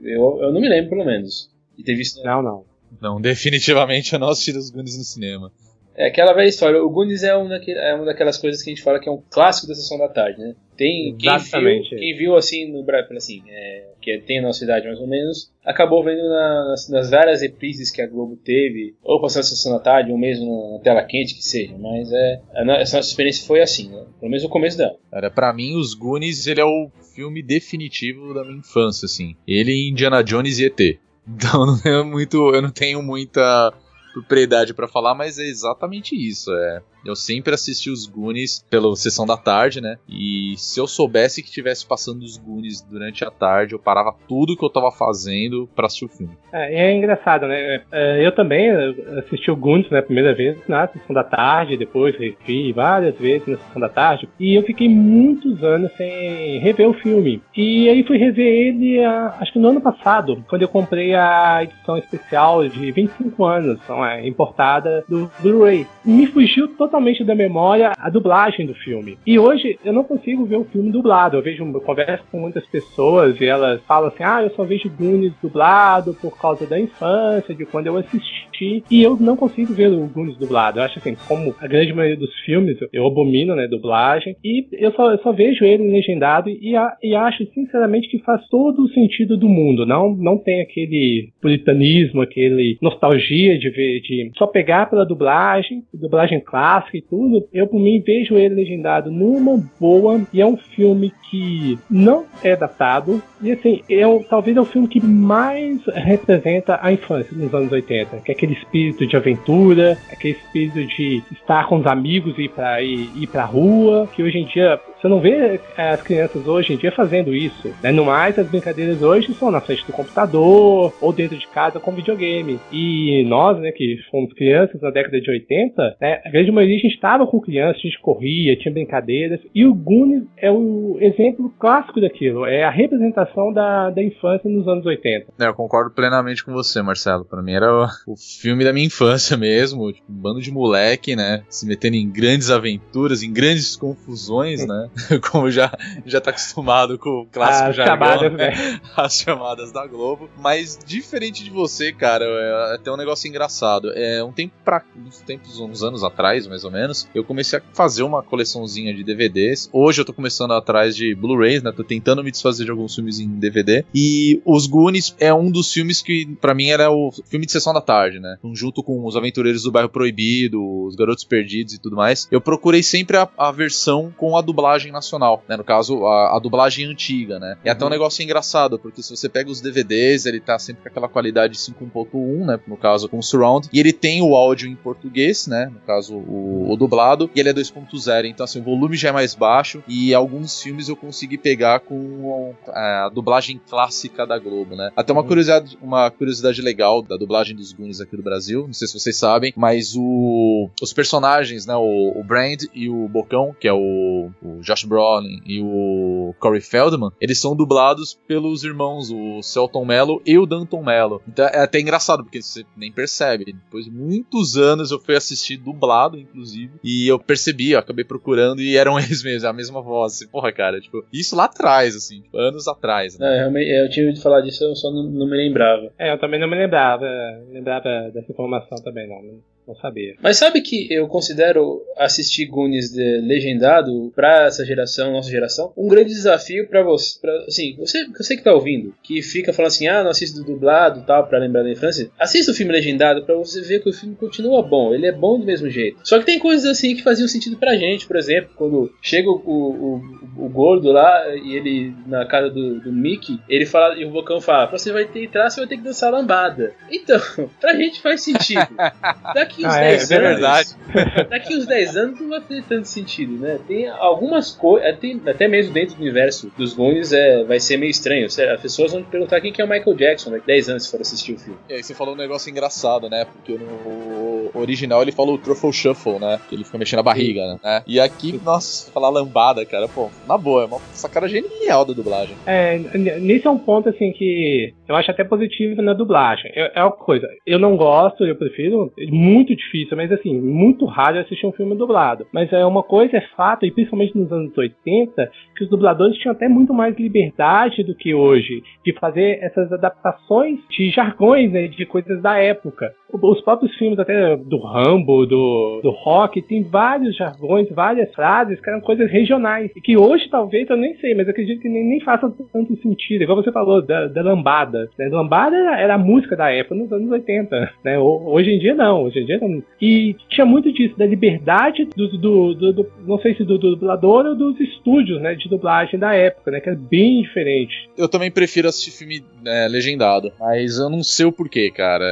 Eu, 0.02 0.38
eu 0.40 0.52
não 0.52 0.60
me 0.60 0.68
lembro, 0.68 0.90
pelo 0.90 1.04
menos. 1.04 1.50
De 1.76 1.84
ter 1.84 1.94
visto. 1.94 2.22
Não, 2.22 2.42
não. 2.42 2.64
Não, 3.00 3.20
definitivamente 3.20 4.14
eu 4.14 4.18
não 4.18 4.28
assisti 4.28 4.56
os 4.56 4.70
Goonies 4.70 4.96
no 4.96 5.04
cinema. 5.04 5.52
É 5.96 6.08
aquela 6.08 6.34
velha 6.34 6.48
história. 6.48 6.82
O 6.82 6.90
Goonies 6.90 7.22
é, 7.22 7.36
um 7.36 7.48
daquele, 7.48 7.78
é 7.78 7.94
uma 7.94 8.04
daquelas 8.04 8.36
coisas 8.36 8.62
que 8.62 8.70
a 8.70 8.74
gente 8.74 8.82
fala 8.82 9.00
que 9.00 9.08
é 9.08 9.12
um 9.12 9.22
clássico 9.30 9.66
da 9.66 9.74
sessão 9.74 9.98
da 9.98 10.08
tarde, 10.08 10.38
né? 10.38 10.54
Tem 10.76 11.16
quem 11.18 11.34
Exatamente. 11.34 11.88
viu, 11.88 11.98
quem 11.98 12.16
viu 12.16 12.36
assim 12.36 12.70
no 12.70 12.84
Brasil, 12.84 13.16
assim, 13.16 13.42
é, 13.48 13.86
que 14.00 14.18
tem 14.18 14.40
a 14.40 14.42
nossa 14.42 14.62
idade 14.62 14.86
mais 14.86 15.00
ou 15.00 15.06
menos, 15.06 15.50
acabou 15.64 16.04
vendo 16.04 16.22
na, 16.28 16.68
nas, 16.68 16.88
nas, 16.90 17.10
várias 17.10 17.40
reprises 17.40 17.90
que 17.90 18.02
a 18.02 18.06
Globo 18.06 18.36
teve, 18.36 18.94
ou 19.02 19.18
passando 19.22 19.40
a 19.40 19.46
sessão 19.46 19.72
da 19.72 19.80
tarde, 19.80 20.12
ou 20.12 20.18
mesmo 20.18 20.74
na 20.74 20.80
tela 20.80 21.02
quente 21.02 21.34
que 21.34 21.42
seja. 21.42 21.74
Mas 21.78 22.12
é, 22.12 22.40
a, 22.54 22.72
essa 22.74 22.98
nossa 22.98 23.08
experiência 23.08 23.46
foi 23.46 23.62
assim, 23.62 23.88
né? 23.88 24.04
Pelo 24.20 24.30
menos 24.30 24.42
no 24.42 24.50
começo 24.50 24.76
dela. 24.76 24.96
Cara, 25.10 25.30
para 25.30 25.52
mim 25.54 25.76
os 25.76 25.94
Goonies 25.94 26.46
ele 26.46 26.60
é 26.60 26.64
o 26.64 26.90
filme 27.14 27.42
definitivo 27.42 28.34
da 28.34 28.44
minha 28.44 28.58
infância, 28.58 29.06
assim. 29.06 29.34
Ele, 29.48 29.88
Indiana 29.88 30.22
Jones 30.22 30.58
e 30.58 30.66
ET. 30.66 30.80
Então 31.28 31.66
não 31.66 31.80
é 31.84 32.04
muito, 32.04 32.54
eu 32.54 32.62
não 32.62 32.70
tenho 32.70 33.02
muita 33.02 33.74
propriedade 34.16 34.72
para 34.72 34.88
falar, 34.88 35.14
mas 35.14 35.38
é 35.38 35.44
exatamente 35.44 36.14
isso. 36.16 36.50
É, 36.52 36.82
eu 37.06 37.16
sempre 37.16 37.54
assisti 37.54 37.90
os 37.90 38.06
Goonies 38.06 38.64
pela 38.68 38.94
sessão 38.96 39.24
da 39.24 39.36
tarde, 39.36 39.80
né? 39.80 39.96
E 40.08 40.54
se 40.56 40.80
eu 40.80 40.86
soubesse 40.86 41.42
que 41.42 41.50
tivesse 41.50 41.86
passando 41.86 42.22
os 42.22 42.36
Goonies 42.36 42.82
durante 42.82 43.24
a 43.24 43.30
tarde, 43.30 43.74
eu 43.74 43.78
parava 43.78 44.14
tudo 44.28 44.56
que 44.56 44.64
eu 44.64 44.70
tava 44.70 44.90
fazendo 44.90 45.68
para 45.74 45.86
assistir 45.86 46.04
o 46.04 46.08
filme. 46.08 46.36
É, 46.52 46.86
é 46.86 46.96
engraçado, 46.96 47.46
né? 47.46 47.82
É, 47.92 48.26
eu 48.26 48.32
também 48.32 48.70
assisti 49.18 49.50
o 49.50 49.56
Goonies 49.56 49.90
na 49.90 50.02
primeira 50.02 50.34
vez 50.34 50.56
na 50.68 50.88
sessão 50.88 51.14
da 51.14 51.24
tarde, 51.24 51.76
depois 51.76 52.16
revi 52.16 52.72
várias 52.72 53.16
vezes 53.16 53.46
na 53.46 53.56
sessão 53.58 53.80
da 53.80 53.88
tarde, 53.88 54.28
e 54.38 54.54
eu 54.54 54.62
fiquei 54.62 54.88
muitos 54.88 55.62
anos 55.62 55.92
sem 55.96 56.58
rever 56.58 56.88
o 56.88 56.94
filme. 56.94 57.42
E 57.56 57.88
aí 57.88 58.02
fui 58.04 58.18
rever 58.18 58.46
ele, 58.46 59.04
acho 59.04 59.52
que 59.52 59.58
no 59.58 59.68
ano 59.68 59.80
passado, 59.80 60.44
quando 60.48 60.62
eu 60.62 60.68
comprei 60.68 61.14
a 61.14 61.62
edição 61.62 61.96
especial 61.96 62.68
de 62.68 62.92
25 62.92 63.44
anos, 63.44 63.78
então 63.82 64.04
é 64.04 64.26
importada 64.26 65.04
do 65.08 65.30
Blu-ray. 65.40 65.86
Me 66.04 66.26
fugiu 66.26 66.68
totalmente 66.68 66.95
da 67.24 67.34
memória 67.34 67.92
a 67.96 68.10
dublagem 68.10 68.66
do 68.66 68.74
filme. 68.74 69.18
E 69.26 69.38
hoje 69.38 69.78
eu 69.84 69.92
não 69.92 70.04
consigo 70.04 70.44
ver 70.44 70.56
o 70.56 70.64
filme 70.64 70.90
dublado. 70.90 71.36
Eu 71.36 71.42
vejo, 71.42 71.64
eu 71.64 71.80
converso 71.80 72.24
com 72.30 72.40
muitas 72.40 72.66
pessoas 72.66 73.40
e 73.40 73.44
elas 73.44 73.80
falam 73.82 74.08
assim: 74.08 74.24
ah, 74.24 74.42
eu 74.42 74.50
só 74.50 74.64
vejo 74.64 74.90
Goonies 74.90 75.32
dublado 75.42 76.14
por 76.14 76.38
causa 76.40 76.66
da 76.66 76.78
infância, 76.78 77.54
de 77.54 77.64
quando 77.66 77.86
eu 77.86 77.96
assisti. 77.96 78.82
E 78.90 79.02
eu 79.02 79.16
não 79.18 79.36
consigo 79.36 79.72
ver 79.74 79.88
o 79.88 80.06
Goonies 80.06 80.36
dublado. 80.36 80.78
Eu 80.78 80.84
acho 80.84 80.98
assim, 80.98 81.16
como 81.28 81.54
a 81.60 81.66
grande 81.66 81.92
maioria 81.92 82.16
dos 82.16 82.34
filmes, 82.40 82.78
eu 82.92 83.06
abomino, 83.06 83.54
né, 83.54 83.66
dublagem. 83.68 84.36
E 84.42 84.66
eu 84.72 84.92
só, 84.92 85.10
eu 85.10 85.18
só 85.18 85.32
vejo 85.32 85.64
ele 85.64 85.90
legendado 85.90 86.48
e, 86.48 86.74
a, 86.76 86.96
e 87.02 87.14
acho, 87.14 87.46
sinceramente, 87.52 88.08
que 88.08 88.18
faz 88.20 88.46
todo 88.48 88.82
o 88.82 88.88
sentido 88.88 89.36
do 89.36 89.48
mundo. 89.48 89.84
Não, 89.84 90.14
não 90.14 90.38
tem 90.38 90.60
aquele 90.60 91.30
puritanismo, 91.40 92.22
aquele 92.22 92.78
nostalgia 92.80 93.58
de 93.58 93.70
ver, 93.70 94.00
de 94.00 94.30
só 94.36 94.46
pegar 94.46 94.88
pela 94.88 95.04
dublagem, 95.04 95.82
dublagem 95.92 96.40
clássica 96.40 96.85
e 96.94 97.02
tudo, 97.02 97.46
eu 97.52 97.66
por 97.66 97.80
mim 97.80 98.02
vejo 98.04 98.36
ele 98.36 98.54
legendado 98.54 99.10
numa 99.10 99.62
boa 99.78 100.20
e 100.32 100.40
é 100.40 100.46
um 100.46 100.56
filme 100.56 101.12
que 101.30 101.78
não 101.90 102.24
é 102.42 102.54
datado 102.56 103.22
e 103.42 103.52
assim, 103.52 103.82
é 103.88 104.06
um, 104.06 104.22
talvez 104.22 104.56
é 104.56 104.60
o 104.60 104.64
filme 104.64 104.88
que 104.88 105.04
mais 105.04 105.84
representa 105.86 106.78
a 106.82 106.92
infância 106.92 107.36
nos 107.36 107.52
anos 107.52 107.70
80, 107.70 108.18
que 108.18 108.32
é 108.32 108.34
aquele 108.34 108.54
espírito 108.54 109.06
de 109.06 109.16
aventura, 109.16 109.98
aquele 110.10 110.34
espírito 110.34 110.86
de 110.86 111.22
estar 111.32 111.68
com 111.68 111.78
os 111.78 111.86
amigos 111.86 112.36
e 112.38 112.42
ir 112.42 112.48
pra, 112.48 112.82
ir, 112.82 113.10
ir 113.16 113.26
pra 113.26 113.44
rua, 113.44 114.08
que 114.14 114.22
hoje 114.22 114.38
em 114.38 114.46
dia 114.46 114.80
você 115.06 115.08
não 115.08 115.20
vê 115.20 115.60
é, 115.76 115.90
as 115.90 116.02
crianças 116.02 116.46
hoje 116.46 116.72
em 116.72 116.76
dia 116.76 116.92
fazendo 116.92 117.34
isso. 117.34 117.72
Né? 117.82 117.92
No 117.92 118.04
mais, 118.04 118.38
as 118.38 118.48
brincadeiras 118.48 119.02
hoje 119.02 119.32
são 119.34 119.50
na 119.50 119.60
frente 119.60 119.86
do 119.86 119.92
computador 119.92 120.92
ou 121.00 121.12
dentro 121.12 121.38
de 121.38 121.46
casa 121.48 121.78
com 121.78 121.92
videogame. 121.92 122.58
E 122.72 123.24
nós, 123.28 123.58
né, 123.58 123.70
que 123.72 123.98
fomos 124.10 124.32
crianças 124.32 124.80
na 124.80 124.90
década 124.90 125.20
de 125.20 125.30
80, 125.30 125.96
né, 126.00 126.20
a 126.24 126.30
grande 126.30 126.50
maioria 126.50 126.76
a 126.76 126.80
gente 126.80 126.94
estava 126.94 127.26
com 127.26 127.40
crianças, 127.40 127.76
a 127.76 127.86
gente 127.86 128.00
corria, 128.00 128.56
tinha 128.56 128.72
brincadeiras. 128.72 129.40
E 129.54 129.64
o 129.64 129.74
Goonies 129.74 130.24
é 130.36 130.50
o 130.50 130.98
exemplo 131.00 131.52
clássico 131.58 132.00
daquilo. 132.00 132.44
É 132.44 132.64
a 132.64 132.70
representação 132.70 133.52
da, 133.52 133.90
da 133.90 134.02
infância 134.02 134.50
nos 134.50 134.66
anos 134.66 134.84
80. 134.84 135.32
É, 135.38 135.46
eu 135.46 135.54
concordo 135.54 135.90
plenamente 135.90 136.44
com 136.44 136.52
você, 136.52 136.82
Marcelo. 136.82 137.24
Para 137.24 137.42
mim 137.42 137.52
era 137.52 137.72
o, 137.72 138.12
o, 138.12 138.16
filme 138.16 138.64
da 138.64 138.72
minha 138.72 138.86
infância 138.86 139.36
mesmo. 139.38 139.92
Tipo, 139.92 140.10
um 140.10 140.16
bando 140.16 140.40
de 140.40 140.50
moleque, 140.50 141.14
né? 141.14 141.42
Se 141.48 141.66
metendo 141.66 141.96
em 141.96 142.10
grandes 142.10 142.50
aventuras, 142.50 143.22
em 143.22 143.32
grandes 143.32 143.76
confusões, 143.76 144.66
né? 144.66 144.88
Como 145.30 145.50
já, 145.50 145.76
já 146.04 146.20
tá 146.20 146.30
acostumado 146.30 146.98
com 146.98 147.22
o 147.22 147.26
clássico 147.26 147.70
as 147.70 147.76
jargão, 147.76 147.94
chamadas, 147.94 148.32
né? 148.32 148.50
né? 148.50 148.80
As 148.96 149.16
chamadas 149.16 149.72
da 149.72 149.86
Globo. 149.86 150.28
Mas 150.38 150.78
diferente 150.84 151.44
de 151.44 151.50
você, 151.50 151.92
cara, 151.92 152.24
é 152.24 152.74
até 152.74 152.90
um 152.90 152.96
negócio 152.96 153.28
engraçado. 153.28 153.92
É 153.94 154.22
um 154.24 154.32
tempo 154.32 154.54
pra. 154.64 154.82
uns 154.96 155.20
tempos, 155.20 155.60
uns 155.60 155.82
anos 155.82 156.02
atrás, 156.02 156.46
mais 156.46 156.64
ou 156.64 156.70
menos, 156.70 157.08
eu 157.14 157.24
comecei 157.24 157.58
a 157.58 157.62
fazer 157.72 158.02
uma 158.02 158.22
coleçãozinha 158.22 158.94
de 158.94 159.04
DVDs. 159.04 159.68
Hoje 159.72 160.00
eu 160.00 160.04
tô 160.04 160.12
começando 160.12 160.52
atrás 160.52 160.96
de 160.96 161.14
Blu-rays, 161.14 161.62
né? 161.62 161.72
Tô 161.72 161.84
tentando 161.84 162.24
me 162.24 162.30
desfazer 162.30 162.64
de 162.64 162.70
alguns 162.70 162.94
filmes 162.94 163.18
em 163.18 163.28
DVD. 163.28 163.84
E 163.94 164.40
Os 164.44 164.66
Goonies 164.66 165.14
é 165.18 165.32
um 165.32 165.50
dos 165.50 165.72
filmes 165.72 166.00
que, 166.00 166.26
para 166.40 166.54
mim, 166.54 166.68
era 166.68 166.90
o 166.90 167.10
filme 167.26 167.46
de 167.46 167.52
sessão 167.52 167.72
da 167.72 167.80
tarde, 167.80 168.18
né? 168.18 168.38
Junto 168.54 168.82
com 168.82 169.04
Os 169.04 169.16
Aventureiros 169.16 169.62
do 169.62 169.72
Bairro 169.72 169.88
Proibido, 169.88 170.62
Os 170.84 170.96
Garotos 170.96 171.24
Perdidos 171.24 171.74
e 171.74 171.80
tudo 171.80 171.96
mais. 171.96 172.26
Eu 172.30 172.40
procurei 172.40 172.82
sempre 172.82 173.16
a, 173.16 173.28
a 173.36 173.52
versão 173.52 174.12
com 174.16 174.36
a 174.36 174.40
dublagem 174.40 174.75
nacional, 174.84 175.42
né? 175.48 175.56
No 175.56 175.64
caso, 175.64 176.06
a, 176.06 176.36
a 176.36 176.38
dublagem 176.38 176.86
antiga, 176.86 177.38
né? 177.38 177.56
E 177.64 177.68
até 177.68 177.84
um 177.84 177.88
negócio 177.88 178.22
engraçado, 178.22 178.78
porque 178.78 179.02
se 179.02 179.14
você 179.14 179.28
pega 179.28 179.50
os 179.50 179.60
DVDs, 179.60 180.26
ele 180.26 180.40
tá 180.40 180.58
sempre 180.58 180.82
com 180.82 180.88
aquela 180.88 181.08
qualidade 181.08 181.56
5.1, 181.56 182.46
né? 182.46 182.60
No 182.66 182.76
caso, 182.76 183.08
com 183.08 183.20
surround. 183.22 183.68
E 183.72 183.80
ele 183.80 183.92
tem 183.92 184.22
o 184.22 184.34
áudio 184.34 184.68
em 184.68 184.76
português, 184.76 185.46
né? 185.46 185.70
No 185.72 185.80
caso, 185.80 186.16
o, 186.16 186.70
o 186.70 186.76
dublado. 186.76 187.30
E 187.34 187.40
ele 187.40 187.48
é 187.48 187.54
2.0. 187.54 188.26
Então, 188.26 188.44
assim, 188.44 188.60
o 188.60 188.62
volume 188.62 188.96
já 188.96 189.08
é 189.08 189.12
mais 189.12 189.34
baixo. 189.34 189.82
E 189.88 190.14
alguns 190.14 190.60
filmes 190.60 190.88
eu 190.88 190.96
consegui 190.96 191.38
pegar 191.38 191.80
com 191.80 192.54
a, 192.68 193.06
a 193.06 193.08
dublagem 193.08 193.60
clássica 193.68 194.26
da 194.26 194.38
Globo, 194.38 194.76
né? 194.76 194.90
Até 194.96 195.12
uma 195.12 195.24
curiosidade, 195.24 195.78
uma 195.80 196.10
curiosidade 196.10 196.60
legal 196.62 197.02
da 197.02 197.16
dublagem 197.16 197.56
dos 197.56 197.72
Goonies 197.72 198.00
aqui 198.00 198.16
do 198.16 198.22
Brasil. 198.22 198.64
Não 198.66 198.72
sei 198.72 198.88
se 198.88 198.98
vocês 198.98 199.16
sabem, 199.16 199.52
mas 199.56 199.94
o, 199.96 200.68
os 200.80 200.92
personagens, 200.92 201.66
né? 201.66 201.74
O, 201.74 202.18
o 202.18 202.24
Brand 202.24 202.64
e 202.74 202.88
o 202.88 203.08
Bocão, 203.08 203.54
que 203.58 203.68
é 203.68 203.72
o, 203.72 204.30
o 204.42 204.62
Josh 204.66 204.84
Brolin 204.84 205.40
e 205.46 205.60
o 205.62 206.34
Corey 206.40 206.60
Feldman, 206.60 207.10
eles 207.20 207.40
são 207.40 207.54
dublados 207.54 208.18
pelos 208.26 208.64
irmãos, 208.64 209.10
o 209.10 209.40
Celton 209.42 209.84
Mello 209.84 210.20
e 210.26 210.36
o 210.36 210.44
Danton 210.44 210.82
Mello. 210.82 211.22
Então 211.28 211.46
é 211.46 211.60
até 211.60 211.80
engraçado, 211.80 212.24
porque 212.24 212.42
você 212.42 212.64
nem 212.76 212.90
percebe. 212.90 213.44
Depois 213.44 213.84
de 213.84 213.90
muitos 213.90 214.56
anos 214.56 214.90
eu 214.90 214.98
fui 214.98 215.14
assistir 215.14 215.56
dublado, 215.56 216.18
inclusive, 216.18 216.72
e 216.82 217.06
eu 217.06 217.18
percebi, 217.18 217.70
eu 217.70 217.78
acabei 217.78 218.04
procurando 218.04 218.60
e 218.60 218.76
eram 218.76 218.98
eles 219.00 219.22
mesmos, 219.22 219.44
a 219.44 219.52
mesma 219.52 219.80
voz. 219.80 220.14
Assim, 220.14 220.28
porra, 220.28 220.52
cara, 220.52 220.80
tipo, 220.80 221.04
isso 221.12 221.36
lá 221.36 221.44
atrás, 221.44 221.94
assim, 221.94 222.20
tipo, 222.22 222.36
anos 222.36 222.66
atrás. 222.66 223.18
Né? 223.18 223.26
É, 223.26 223.38
realmente, 223.38 223.70
eu 223.70 223.88
tinha 223.90 224.06
ouvido 224.06 224.22
falar 224.22 224.40
disso, 224.40 224.64
eu 224.64 224.74
só 224.74 224.90
não, 224.90 225.04
não 225.04 225.28
me 225.28 225.36
lembrava. 225.36 225.92
É, 225.98 226.12
eu 226.12 226.18
também 226.18 226.40
não 226.40 226.48
me 226.48 226.56
lembrava, 226.56 227.06
lembrava 227.50 228.10
dessa 228.12 228.32
informação 228.32 228.78
também, 228.78 229.08
não. 229.08 229.55
Não 229.66 229.74
sabia. 229.74 230.14
Mas 230.22 230.36
sabe 230.36 230.60
que 230.60 230.92
eu 230.92 231.08
considero 231.08 231.82
assistir 231.96 232.46
Goonies 232.46 232.90
de, 232.90 233.20
legendado 233.20 234.12
pra 234.14 234.46
essa 234.46 234.64
geração, 234.64 235.12
nossa 235.12 235.30
geração, 235.30 235.72
um 235.76 235.88
grande 235.88 236.10
desafio 236.10 236.68
para 236.68 236.82
você. 236.82 237.18
Pra, 237.20 237.32
assim, 237.46 237.74
você, 237.76 238.06
você 238.08 238.36
que 238.36 238.44
tá 238.44 238.52
ouvindo, 238.52 238.94
que 239.02 239.20
fica 239.22 239.52
falando 239.52 239.68
assim, 239.68 239.88
ah, 239.88 240.04
não 240.04 240.10
assisto 240.10 240.44
dublado 240.44 241.04
tal, 241.04 241.26
pra 241.26 241.38
lembrar 241.38 241.64
da 241.64 241.70
infância. 241.70 242.10
Assista 242.18 242.52
o 242.52 242.54
filme 242.54 242.72
legendado 242.72 243.24
para 243.24 243.34
você 243.34 243.60
ver 243.60 243.82
que 243.82 243.90
o 243.90 243.92
filme 243.92 244.14
continua 244.14 244.62
bom. 244.62 244.94
Ele 244.94 245.06
é 245.06 245.12
bom 245.12 245.38
do 245.38 245.44
mesmo 245.44 245.68
jeito. 245.68 245.98
Só 246.04 246.18
que 246.18 246.26
tem 246.26 246.38
coisas 246.38 246.66
assim 246.66 246.94
que 246.94 247.02
faziam 247.02 247.26
sentido 247.26 247.56
pra 247.56 247.76
gente. 247.76 248.06
Por 248.06 248.16
exemplo, 248.16 248.50
quando 248.54 248.92
chega 249.02 249.28
o, 249.28 249.42
o, 249.44 249.96
o, 249.96 250.46
o 250.46 250.48
gordo 250.48 250.92
lá 250.92 251.34
e 251.34 251.56
ele, 251.56 251.94
na 252.06 252.24
casa 252.26 252.50
do, 252.50 252.80
do 252.80 252.92
Mickey, 252.92 253.40
ele 253.48 253.66
fala, 253.66 253.96
e 253.96 254.04
o 254.04 254.10
Bocão 254.10 254.40
fala, 254.40 254.66
você 254.70 254.92
vai 254.92 255.04
ter 255.04 255.20
que 255.20 255.26
entrar, 255.26 255.50
você 255.50 255.60
vai 255.60 255.68
ter 255.68 255.76
que 255.76 255.82
dançar 255.82 256.12
lambada. 256.12 256.72
Então, 256.90 257.20
pra 257.60 257.74
gente 257.74 258.00
faz 258.00 258.22
sentido. 258.22 258.66
Daqui 259.34 259.55
uns 259.64 259.74
Ah, 259.74 259.80
10 259.80 260.10
é 260.10 260.16
anos. 260.16 260.30
verdade. 260.30 260.68
Daqui 261.30 261.56
uns 261.56 261.66
10 261.66 261.96
anos 261.96 262.20
não 262.20 262.28
vai 262.28 262.40
fazer 262.40 262.62
tanto 262.68 262.88
sentido, 262.88 263.38
né? 263.38 263.58
Tem 263.66 263.88
algumas 263.88 264.50
coisas. 264.52 264.96
Até 265.26 265.48
mesmo 265.48 265.72
dentro 265.72 265.96
do 265.96 266.02
universo 266.02 266.50
dos 266.56 266.74
Goonies 266.74 267.12
é, 267.12 267.44
vai 267.44 267.60
ser 267.60 267.76
meio 267.76 267.90
estranho. 267.90 268.26
As 268.26 268.60
pessoas 268.60 268.92
vão 268.92 269.02
perguntar 269.02 269.40
quem 269.40 269.52
que 269.52 269.60
é 269.60 269.64
o 269.64 269.68
Michael 269.68 269.96
Jackson 269.96 270.30
daqui 270.30 270.46
10 270.46 270.68
anos 270.70 270.84
se 270.84 270.90
for 270.90 271.00
assistir 271.00 271.32
o 271.34 271.38
filme. 271.38 271.58
E 271.68 271.74
aí 271.74 271.82
você 271.82 271.94
falou 271.94 272.14
um 272.14 272.18
negócio 272.18 272.50
engraçado, 272.50 273.08
né? 273.08 273.24
Porque 273.24 273.56
no 273.58 274.50
original 274.54 275.02
ele 275.02 275.12
falou 275.12 275.34
o 275.34 275.38
Truffle 275.38 275.72
Shuffle, 275.72 276.18
né? 276.18 276.40
Que 276.48 276.54
ele 276.54 276.64
fica 276.64 276.78
mexendo 276.78 277.00
a 277.00 277.02
barriga, 277.02 277.58
né? 277.62 277.82
E 277.86 278.00
aqui, 278.00 278.40
nossa, 278.44 278.90
falar 278.90 279.08
lambada, 279.10 279.64
cara, 279.66 279.88
pô, 279.88 280.10
na 280.26 280.36
boa, 280.38 280.62
é 280.62 280.66
uma 280.66 280.78
sacada 280.92 281.28
genial 281.28 281.84
da 281.84 281.92
dublagem. 281.92 282.36
É, 282.46 282.76
n- 282.76 283.20
nisso 283.20 283.48
é 283.48 283.50
um 283.50 283.58
ponto 283.58 283.88
assim 283.88 284.12
que 284.12 284.72
eu 284.88 284.94
acho 284.96 285.10
até 285.10 285.24
positivo 285.24 285.82
na 285.82 285.92
dublagem. 285.92 286.50
É, 286.54 286.72
é 286.80 286.82
uma 286.82 286.92
coisa, 286.92 287.26
eu 287.46 287.58
não 287.58 287.76
gosto, 287.76 288.24
eu 288.24 288.36
prefiro, 288.36 288.92
é 288.98 289.06
muito 289.46 289.54
difícil, 289.54 289.96
mas 289.96 290.10
assim, 290.10 290.40
muito 290.40 290.84
raro 290.84 291.18
assistir 291.20 291.46
um 291.46 291.52
filme 291.52 291.76
dublado. 291.76 292.26
Mas 292.32 292.52
é 292.52 292.64
uma 292.66 292.82
coisa, 292.82 293.16
é 293.16 293.20
fato, 293.36 293.64
e 293.64 293.70
principalmente 293.70 294.18
nos 294.18 294.30
anos 294.32 294.56
80, 294.56 295.30
que 295.56 295.64
os 295.64 295.70
dubladores 295.70 296.18
tinham 296.18 296.32
até 296.32 296.48
muito 296.48 296.74
mais 296.74 296.96
liberdade 296.98 297.84
do 297.84 297.94
que 297.94 298.12
hoje, 298.12 298.62
de 298.84 298.92
fazer 298.94 299.38
essas 299.42 299.72
adaptações 299.72 300.58
de 300.68 300.90
jargões, 300.90 301.52
né, 301.52 301.68
de 301.68 301.86
coisas 301.86 302.20
da 302.20 302.36
época. 302.38 302.92
Os 303.12 303.40
próprios 303.40 303.74
filmes 303.76 303.98
até 303.98 304.36
do 304.36 304.58
Rambo, 304.58 305.26
do, 305.26 305.80
do 305.82 305.90
Rock, 305.90 306.42
tem 306.42 306.64
vários 306.64 307.16
jargões, 307.16 307.68
várias 307.70 308.12
frases 308.14 308.60
que 308.60 308.68
eram 308.68 308.80
coisas 308.80 309.10
regionais. 309.10 309.70
E 309.76 309.80
que 309.80 309.96
hoje, 309.96 310.28
talvez, 310.28 310.68
eu 310.68 310.76
nem 310.76 310.96
sei, 310.96 311.14
mas 311.14 311.28
acredito 311.28 311.62
que 311.62 311.68
nem, 311.68 311.84
nem 311.84 312.00
façam 312.00 312.34
tanto 312.52 312.76
sentido. 312.82 313.22
Igual 313.22 313.42
você 313.42 313.52
falou, 313.52 313.80
da, 313.80 314.08
da 314.08 314.22
lambada. 314.22 314.88
Né? 314.98 315.08
Lambada 315.08 315.56
era, 315.56 315.80
era, 315.80 315.94
a 315.94 315.98
música 315.98 316.36
da 316.36 316.50
época, 316.50 316.74
nos 316.74 316.92
anos 316.92 317.10
80. 317.10 317.70
Né? 317.84 317.98
Hoje 317.98 318.50
em 318.50 318.58
dia, 318.58 318.74
não. 318.74 319.04
Hoje 319.04 319.20
em 319.20 319.24
dia, 319.24 319.35
não. 319.40 319.62
E 319.80 320.16
tinha 320.28 320.46
muito 320.46 320.72
disso, 320.72 320.96
da 320.96 321.06
liberdade 321.06 321.84
do, 321.96 322.08
do, 322.08 322.54
do, 322.54 322.72
do 322.72 322.92
não 323.06 323.18
sei 323.18 323.34
se 323.34 323.44
do, 323.44 323.58
do 323.58 323.76
dublador 323.76 324.26
ou 324.26 324.34
dos 324.36 324.58
estúdios, 324.60 325.20
né, 325.20 325.34
de 325.34 325.48
dublagem 325.48 325.98
da 325.98 326.14
época, 326.14 326.50
né, 326.50 326.60
que 326.60 326.70
é 326.70 326.74
bem 326.74 327.22
diferente. 327.22 327.88
Eu 327.96 328.08
também 328.08 328.30
prefiro 328.30 328.68
assistir 328.68 328.90
filme 328.90 329.24
é, 329.44 329.68
legendado, 329.68 330.32
mas 330.38 330.78
eu 330.78 330.90
não 330.90 331.02
sei 331.02 331.26
o 331.26 331.32
porquê, 331.32 331.70
cara. 331.70 332.04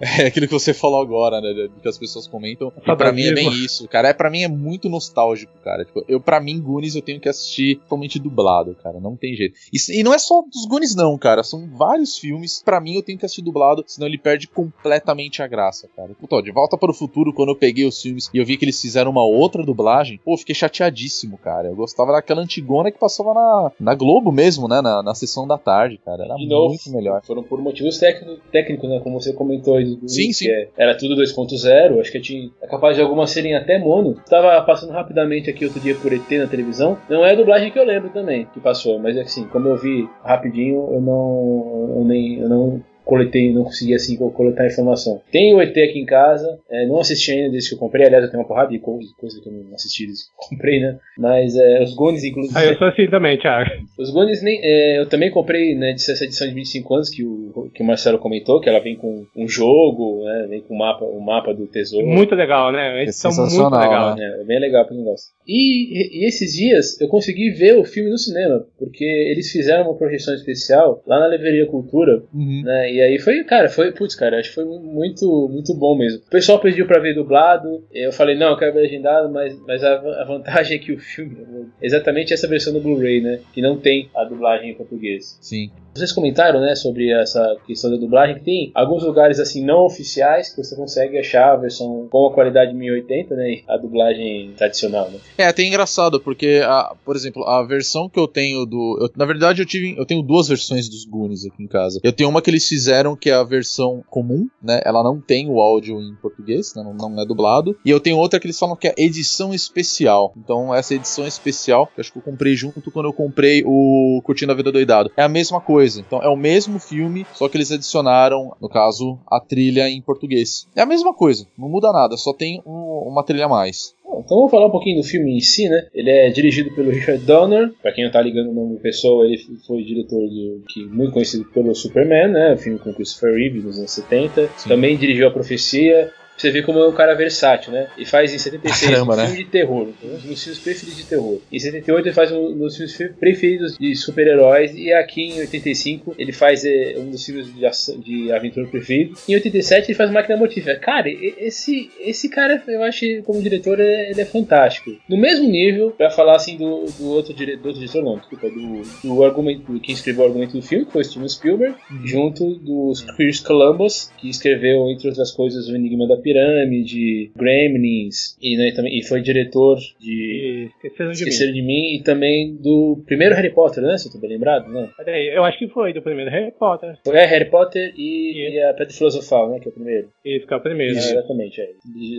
É, 0.00 0.24
é 0.24 0.26
aquilo 0.26 0.46
que 0.46 0.52
você 0.52 0.74
falou 0.74 1.00
agora, 1.00 1.40
né, 1.40 1.68
que 1.80 1.88
as 1.88 1.98
pessoas 1.98 2.26
comentam. 2.26 2.72
E 2.76 2.96
pra 2.96 3.12
mim 3.12 3.22
é 3.22 3.32
bem 3.32 3.48
isso, 3.48 3.88
cara. 3.88 4.08
É, 4.08 4.12
pra 4.12 4.30
mim 4.30 4.42
é 4.42 4.48
muito 4.48 4.88
nostálgico, 4.88 5.52
cara. 5.62 5.84
Tipo, 5.84 6.04
eu, 6.08 6.20
pra 6.20 6.40
mim, 6.40 6.60
Goonies 6.60 6.94
eu 6.94 7.02
tenho 7.02 7.20
que 7.20 7.28
assistir 7.28 7.76
totalmente 7.76 8.18
dublado, 8.18 8.76
cara. 8.82 9.00
Não 9.00 9.16
tem 9.16 9.34
jeito. 9.34 9.56
E, 9.72 10.00
e 10.00 10.02
não 10.02 10.12
é 10.12 10.18
só 10.18 10.42
dos 10.42 10.66
Goonies, 10.66 10.94
não, 10.94 11.16
cara. 11.18 11.42
São 11.42 11.68
vários 11.68 12.18
filmes. 12.18 12.62
Pra 12.64 12.80
mim, 12.80 12.94
eu 12.94 13.02
tenho 13.02 13.18
que 13.18 13.24
assistir 13.24 13.42
dublado, 13.42 13.84
senão 13.86 14.06
ele 14.06 14.18
perde 14.18 14.48
completamente 14.48 15.42
a 15.42 15.46
graça, 15.46 15.88
cara. 15.96 16.14
Puta, 16.14 16.42
de 16.42 16.52
volta 16.64 16.78
para 16.78 16.90
o 16.90 16.94
futuro, 16.94 17.32
quando 17.32 17.50
eu 17.50 17.56
peguei 17.56 17.84
os 17.86 18.00
filmes 18.00 18.30
e 18.32 18.38
eu 18.38 18.44
vi 18.44 18.56
que 18.56 18.64
eles 18.64 18.80
fizeram 18.80 19.10
uma 19.10 19.24
outra 19.24 19.62
dublagem, 19.62 20.18
pô, 20.24 20.36
fiquei 20.36 20.54
chateadíssimo, 20.54 21.36
cara. 21.38 21.68
Eu 21.68 21.76
gostava 21.76 22.12
daquela 22.12 22.40
antigona 22.40 22.90
que 22.90 22.98
passava 22.98 23.34
na, 23.34 23.72
na 23.78 23.94
Globo 23.94 24.32
mesmo, 24.32 24.66
né? 24.66 24.80
Na, 24.80 25.02
na 25.02 25.14
sessão 25.14 25.46
da 25.46 25.58
tarde, 25.58 26.00
cara. 26.04 26.24
Era 26.24 26.34
de 26.34 26.46
muito 26.46 26.50
novo, 26.50 26.78
melhor. 26.88 27.22
Foram 27.24 27.42
por 27.42 27.60
motivos 27.60 27.98
técnicos, 27.98 28.38
técnico, 28.50 28.88
né? 28.88 29.00
Como 29.00 29.20
você 29.20 29.32
comentou 29.32 29.76
aí. 29.76 29.98
Sim, 30.06 30.32
sim. 30.32 30.48
É, 30.48 30.68
era 30.76 30.96
tudo 30.96 31.14
2.0, 31.14 32.00
acho 32.00 32.10
que 32.10 32.20
tinha, 32.20 32.50
é 32.62 32.66
capaz 32.66 32.96
de 32.96 33.02
algumas 33.02 33.30
serem 33.30 33.54
até 33.54 33.78
mono. 33.78 34.16
Tava 34.28 34.60
passando 34.62 34.92
rapidamente 34.92 35.50
aqui 35.50 35.64
outro 35.64 35.80
dia 35.80 35.94
por 35.94 36.12
ET 36.12 36.30
na 36.30 36.46
televisão. 36.46 36.96
Não 37.10 37.24
é 37.24 37.32
a 37.32 37.36
dublagem 37.36 37.70
que 37.70 37.78
eu 37.78 37.84
lembro 37.84 38.08
também 38.10 38.46
que 38.54 38.60
passou, 38.60 38.98
mas 38.98 39.16
assim, 39.18 39.46
como 39.48 39.68
eu 39.68 39.76
vi 39.76 40.08
rapidinho, 40.22 40.88
eu 40.92 41.00
não. 41.00 41.94
Eu 41.98 42.04
nem. 42.04 42.38
Eu 42.38 42.48
não 42.48 42.82
coletei, 43.04 43.52
não 43.52 43.64
consegui 43.64 43.94
assim 43.94 44.16
coletar 44.16 44.66
informação. 44.66 45.20
Tem 45.30 45.54
o 45.54 45.60
ET 45.60 45.76
aqui 45.76 45.98
em 45.98 46.06
casa, 46.06 46.58
é, 46.70 46.86
não 46.86 47.00
assisti 47.00 47.32
ainda 47.32 47.50
desde 47.50 47.70
que 47.70 47.74
eu 47.74 47.78
comprei, 47.78 48.06
aliás 48.06 48.24
eu 48.24 48.30
tenho 48.30 48.42
uma 48.42 48.48
porrada 48.48 48.70
de 48.70 48.78
coisa, 48.78 49.06
que 49.42 49.48
eu 49.48 49.52
não 49.52 49.74
assisti 49.74 50.06
desde 50.06 50.24
que 50.24 50.30
eu 50.30 50.48
comprei, 50.48 50.80
né? 50.80 50.98
Mas 51.18 51.56
é, 51.56 51.82
os 51.82 51.94
Goonies, 51.94 52.24
inclusive. 52.24 52.58
Ah, 52.58 52.64
eu 52.64 52.76
sou 52.76 52.88
assim 52.88 53.06
também, 53.08 53.38
Thiago. 53.38 53.70
Os 53.98 54.10
Goonies 54.10 54.42
nem, 54.42 54.60
é, 54.62 54.98
eu 54.98 55.08
também 55.08 55.30
comprei 55.30 55.74
né, 55.74 55.92
essa 55.92 56.24
edição 56.24 56.48
de 56.48 56.54
25 56.54 56.94
anos 56.94 57.10
que 57.10 57.24
o, 57.24 57.70
que 57.74 57.82
o 57.82 57.86
Marcelo 57.86 58.18
comentou, 58.18 58.60
que 58.60 58.68
ela 58.68 58.80
vem 58.80 58.96
com 58.96 59.26
um 59.36 59.48
jogo, 59.48 60.24
né, 60.24 60.46
vem 60.48 60.60
com 60.62 60.74
o 60.74 60.78
mapa, 60.78 61.04
o 61.04 61.20
mapa 61.20 61.52
do 61.52 61.66
tesouro. 61.66 62.06
Muito 62.06 62.34
legal, 62.34 62.72
né? 62.72 63.02
Eles 63.02 63.24
é 63.24 63.30
são 63.30 63.46
muito 63.46 63.76
legal. 63.76 64.16
Né? 64.16 64.38
É 64.40 64.44
bem 64.44 64.60
legal 64.60 64.86
quem 64.86 65.02
gosta. 65.02 65.34
E, 65.46 66.22
e, 66.22 66.26
esses 66.26 66.54
dias 66.54 67.00
eu 67.00 67.08
consegui 67.08 67.50
ver 67.50 67.76
o 67.76 67.84
filme 67.84 68.10
no 68.10 68.18
cinema, 68.18 68.64
porque 68.78 69.04
eles 69.04 69.50
fizeram 69.50 69.84
uma 69.84 69.96
projeção 69.96 70.34
especial 70.34 71.02
lá 71.06 71.20
na 71.20 71.28
Livraria 71.28 71.66
Cultura, 71.66 72.22
uhum. 72.32 72.62
né? 72.64 72.93
E 72.94 73.00
aí 73.00 73.18
foi, 73.18 73.42
cara, 73.42 73.68
foi, 73.68 73.90
putz, 73.90 74.14
cara, 74.14 74.38
acho 74.38 74.50
que 74.50 74.54
foi 74.54 74.64
muito, 74.64 75.48
muito 75.48 75.74
bom 75.74 75.98
mesmo. 75.98 76.20
O 76.24 76.30
pessoal 76.30 76.60
pediu 76.60 76.86
pra 76.86 77.00
ver 77.00 77.12
dublado, 77.12 77.84
eu 77.92 78.12
falei, 78.12 78.36
não, 78.36 78.50
eu 78.50 78.56
quero 78.56 78.72
ver 78.72 78.82
legendado, 78.82 79.28
mas, 79.28 79.58
mas 79.66 79.82
a, 79.82 79.94
a 79.94 80.24
vantagem 80.24 80.76
é 80.76 80.80
que 80.80 80.92
o 80.92 80.98
filme, 81.00 81.36
exatamente 81.82 82.32
essa 82.32 82.46
versão 82.46 82.72
do 82.72 82.78
Blu-ray, 82.78 83.20
né? 83.20 83.40
Que 83.52 83.60
não 83.60 83.76
tem 83.76 84.08
a 84.14 84.22
dublagem 84.22 84.70
em 84.70 84.74
português. 84.74 85.36
Sim. 85.40 85.72
Vocês 85.94 86.10
comentaram, 86.10 86.60
né, 86.60 86.74
sobre 86.74 87.12
essa 87.12 87.56
questão 87.64 87.88
da 87.88 87.96
dublagem, 87.96 88.34
que 88.34 88.44
tem 88.44 88.72
alguns 88.74 89.04
lugares 89.04 89.38
assim 89.38 89.64
não 89.64 89.84
oficiais 89.84 90.52
que 90.52 90.56
você 90.56 90.74
consegue 90.74 91.16
achar 91.16 91.52
a 91.52 91.56
versão 91.56 92.08
com 92.10 92.26
a 92.26 92.34
qualidade 92.34 92.74
1080, 92.74 93.36
né, 93.36 93.60
a 93.68 93.76
dublagem 93.76 94.52
tradicional, 94.56 95.08
né? 95.08 95.18
É, 95.38 95.46
até 95.46 95.62
engraçado, 95.62 96.20
porque, 96.20 96.60
a, 96.64 96.96
por 97.04 97.14
exemplo, 97.14 97.44
a 97.44 97.62
versão 97.62 98.08
que 98.08 98.18
eu 98.18 98.26
tenho 98.26 98.66
do. 98.66 98.98
Eu, 99.00 99.10
na 99.16 99.24
verdade, 99.24 99.62
eu 99.62 99.66
tive. 99.66 99.96
Eu 99.96 100.04
tenho 100.04 100.20
duas 100.20 100.48
versões 100.48 100.88
dos 100.88 101.04
Goonies 101.04 101.46
aqui 101.46 101.62
em 101.62 101.68
casa. 101.68 102.00
Eu 102.02 102.12
tenho 102.12 102.28
uma 102.28 102.42
que 102.42 102.50
eles 102.50 102.66
fizeram, 102.66 103.14
que 103.14 103.30
é 103.30 103.34
a 103.34 103.44
versão 103.44 104.02
comum, 104.10 104.48
né? 104.60 104.80
Ela 104.84 105.00
não 105.02 105.20
tem 105.20 105.48
o 105.48 105.60
áudio 105.60 106.00
em 106.00 106.16
português, 106.16 106.74
né, 106.74 106.82
não, 106.82 106.92
não 107.10 107.22
é 107.22 107.24
dublado. 107.24 107.76
E 107.84 107.90
eu 107.90 108.00
tenho 108.00 108.16
outra 108.16 108.40
que 108.40 108.46
eles 108.46 108.58
falam 108.58 108.74
que 108.74 108.88
é 108.88 108.94
edição 108.96 109.54
especial. 109.54 110.32
Então, 110.36 110.74
essa 110.74 110.92
edição 110.92 111.24
especial, 111.24 111.86
que 111.86 112.00
eu 112.00 112.02
acho 112.02 112.12
que 112.12 112.18
eu 112.18 112.22
comprei 112.22 112.56
junto 112.56 112.90
quando 112.90 113.06
eu 113.06 113.12
comprei 113.12 113.62
o 113.64 114.20
Curtindo 114.24 114.50
a 114.50 114.56
Vida 114.56 114.72
Doidado. 114.72 115.12
É 115.16 115.22
a 115.22 115.28
mesma 115.28 115.60
coisa 115.60 115.83
coisa. 115.84 116.00
Então 116.00 116.22
é 116.22 116.28
o 116.28 116.36
mesmo 116.36 116.78
filme, 116.78 117.26
só 117.34 117.48
que 117.48 117.56
eles 117.56 117.70
adicionaram, 117.70 118.56
no 118.60 118.68
caso, 118.68 119.18
a 119.30 119.38
trilha 119.38 119.88
em 119.88 120.00
português. 120.00 120.66
É 120.74 120.80
a 120.80 120.86
mesma 120.86 121.12
coisa, 121.12 121.46
não 121.58 121.68
muda 121.68 121.92
nada, 121.92 122.16
só 122.16 122.32
tem 122.32 122.62
um, 122.66 123.04
uma 123.06 123.22
trilha 123.22 123.44
a 123.44 123.48
mais. 123.48 123.94
Então 124.04 124.38
vamos 124.38 124.50
falar 124.50 124.66
um 124.66 124.70
pouquinho 124.70 125.00
do 125.00 125.06
filme 125.06 125.36
em 125.36 125.40
si, 125.40 125.68
né? 125.68 125.88
Ele 125.92 126.08
é 126.08 126.30
dirigido 126.30 126.72
pelo 126.74 126.90
Richard 126.90 127.24
Donner. 127.24 127.72
Pra 127.82 127.92
quem 127.92 128.04
não 128.04 128.12
tá 128.12 128.22
ligando 128.22 128.50
o 128.50 128.54
nome 128.54 128.76
da 128.76 128.80
pessoa, 128.80 129.26
ele 129.26 129.38
foi 129.66 129.82
diretor 129.82 130.20
de, 130.28 130.62
que 130.68 130.86
muito 130.86 131.12
conhecido 131.12 131.44
pelo 131.46 131.74
Superman, 131.74 132.28
né? 132.28 132.54
O 132.54 132.56
filme 132.56 132.78
com 132.78 132.94
Christopher 132.94 133.34
Reeve 133.34 133.60
nos 133.60 133.76
anos 133.76 133.90
70. 133.90 134.50
Sim. 134.56 134.68
Também 134.68 134.96
dirigiu 134.96 135.26
A 135.26 135.32
Profecia 135.32 136.12
você 136.36 136.50
vê 136.50 136.62
como 136.62 136.78
é 136.78 136.88
um 136.88 136.92
cara 136.92 137.14
versátil, 137.14 137.72
né? 137.72 137.88
E 137.96 138.04
faz 138.04 138.32
em 138.32 138.38
76 138.38 138.90
Caramba, 138.90 139.14
um 139.14 139.16
né? 139.16 139.26
filme 139.26 139.44
de 139.44 139.50
terror, 139.50 139.88
um 140.02 140.08
dos 140.08 140.24
meus 140.24 140.42
filmes 140.42 140.58
preferidos 140.60 140.96
de 140.96 141.04
terror. 141.06 141.40
Em 141.50 141.58
78 141.58 142.08
ele 142.08 142.14
faz 142.14 142.32
um 142.32 142.56
dos 142.56 142.76
filmes 142.76 143.14
preferidos 143.18 143.78
de 143.78 143.94
super-heróis 143.94 144.74
e 144.74 144.92
aqui 144.92 145.22
em 145.22 145.40
85 145.40 146.14
ele 146.18 146.32
faz 146.32 146.64
é, 146.64 146.94
um 146.98 147.10
dos 147.10 147.24
filmes 147.24 147.46
de, 147.46 148.02
de 148.02 148.32
aventura 148.32 148.66
preferido. 148.66 149.16
Em 149.28 149.34
87 149.34 149.90
ele 149.90 149.96
faz 149.96 150.10
Máquina 150.10 150.36
Mortífera. 150.36 150.78
Cara, 150.78 151.08
esse, 151.08 151.90
esse 152.00 152.28
cara, 152.28 152.62
eu 152.66 152.82
acho, 152.82 153.04
como 153.24 153.42
diretor, 153.42 153.78
ele 153.80 154.20
é 154.20 154.24
fantástico. 154.24 154.90
No 155.08 155.16
mesmo 155.16 155.48
nível, 155.48 155.92
pra 155.92 156.10
falar 156.10 156.36
assim 156.36 156.56
do, 156.56 156.84
do 156.98 157.08
outro, 157.08 157.32
dire, 157.32 157.56
do 157.56 157.68
outro 157.68 157.80
diretor, 157.80 158.02
não, 158.02 158.18
desculpa, 158.18 158.48
do, 158.48 158.82
do 159.02 159.24
argumento, 159.24 159.80
quem 159.80 159.94
escreveu 159.94 160.24
o 160.24 160.26
argumento 160.26 160.56
do 160.56 160.62
filme, 160.62 160.84
que 160.84 160.92
foi 160.92 161.04
Steven 161.04 161.28
Spielberg, 161.28 161.76
uhum. 161.90 162.06
junto 162.06 162.54
dos 162.56 163.02
Chris 163.02 163.40
Columbus, 163.40 164.10
que 164.18 164.28
escreveu, 164.28 164.88
entre 164.90 165.08
outras 165.08 165.30
coisas, 165.30 165.68
O 165.68 165.74
Enigma 165.74 166.06
da 166.08 166.16
Pirâmide, 166.24 167.30
Gremlins, 167.36 168.36
e, 168.40 168.56
né, 168.56 168.72
também, 168.74 168.98
e 168.98 169.02
foi 169.02 169.20
diretor 169.20 169.78
de 170.00 170.70
Esqueceram 170.76 171.12
de, 171.12 171.18
Esqueceram 171.18 171.52
mim. 171.52 171.60
de 171.60 171.66
mim 171.66 171.94
e 171.96 172.02
também 172.02 172.56
do 172.56 173.02
primeiro 173.06 173.34
Harry 173.34 173.50
Potter, 173.50 173.82
né? 173.82 173.96
Se 173.98 174.08
eu 174.08 174.12
tô 174.12 174.18
bem 174.18 174.30
lembrado, 174.30 174.70
né? 174.72 174.88
Peraí, 174.96 175.28
eu 175.28 175.44
acho 175.44 175.58
que 175.58 175.68
foi 175.68 175.92
do 175.92 176.02
primeiro 176.02 176.30
Harry 176.30 176.52
Potter. 176.52 176.96
Foi 177.04 177.16
é, 177.16 177.26
Harry 177.26 177.50
Potter 177.50 177.92
e, 177.96 178.54
e 178.54 178.62
a 178.62 178.72
Pedra 178.72 178.94
Filosofal, 178.94 179.50
né? 179.50 179.60
Que 179.60 179.68
é 179.68 179.70
o 179.70 179.74
primeiro. 179.74 180.08
Isso, 180.24 180.46
que 180.46 180.54
é 180.54 180.56
o 180.56 180.60
primeiro. 180.60 180.92
Isso, 180.96 181.12
exatamente. 181.12 181.60
É. 181.60 181.70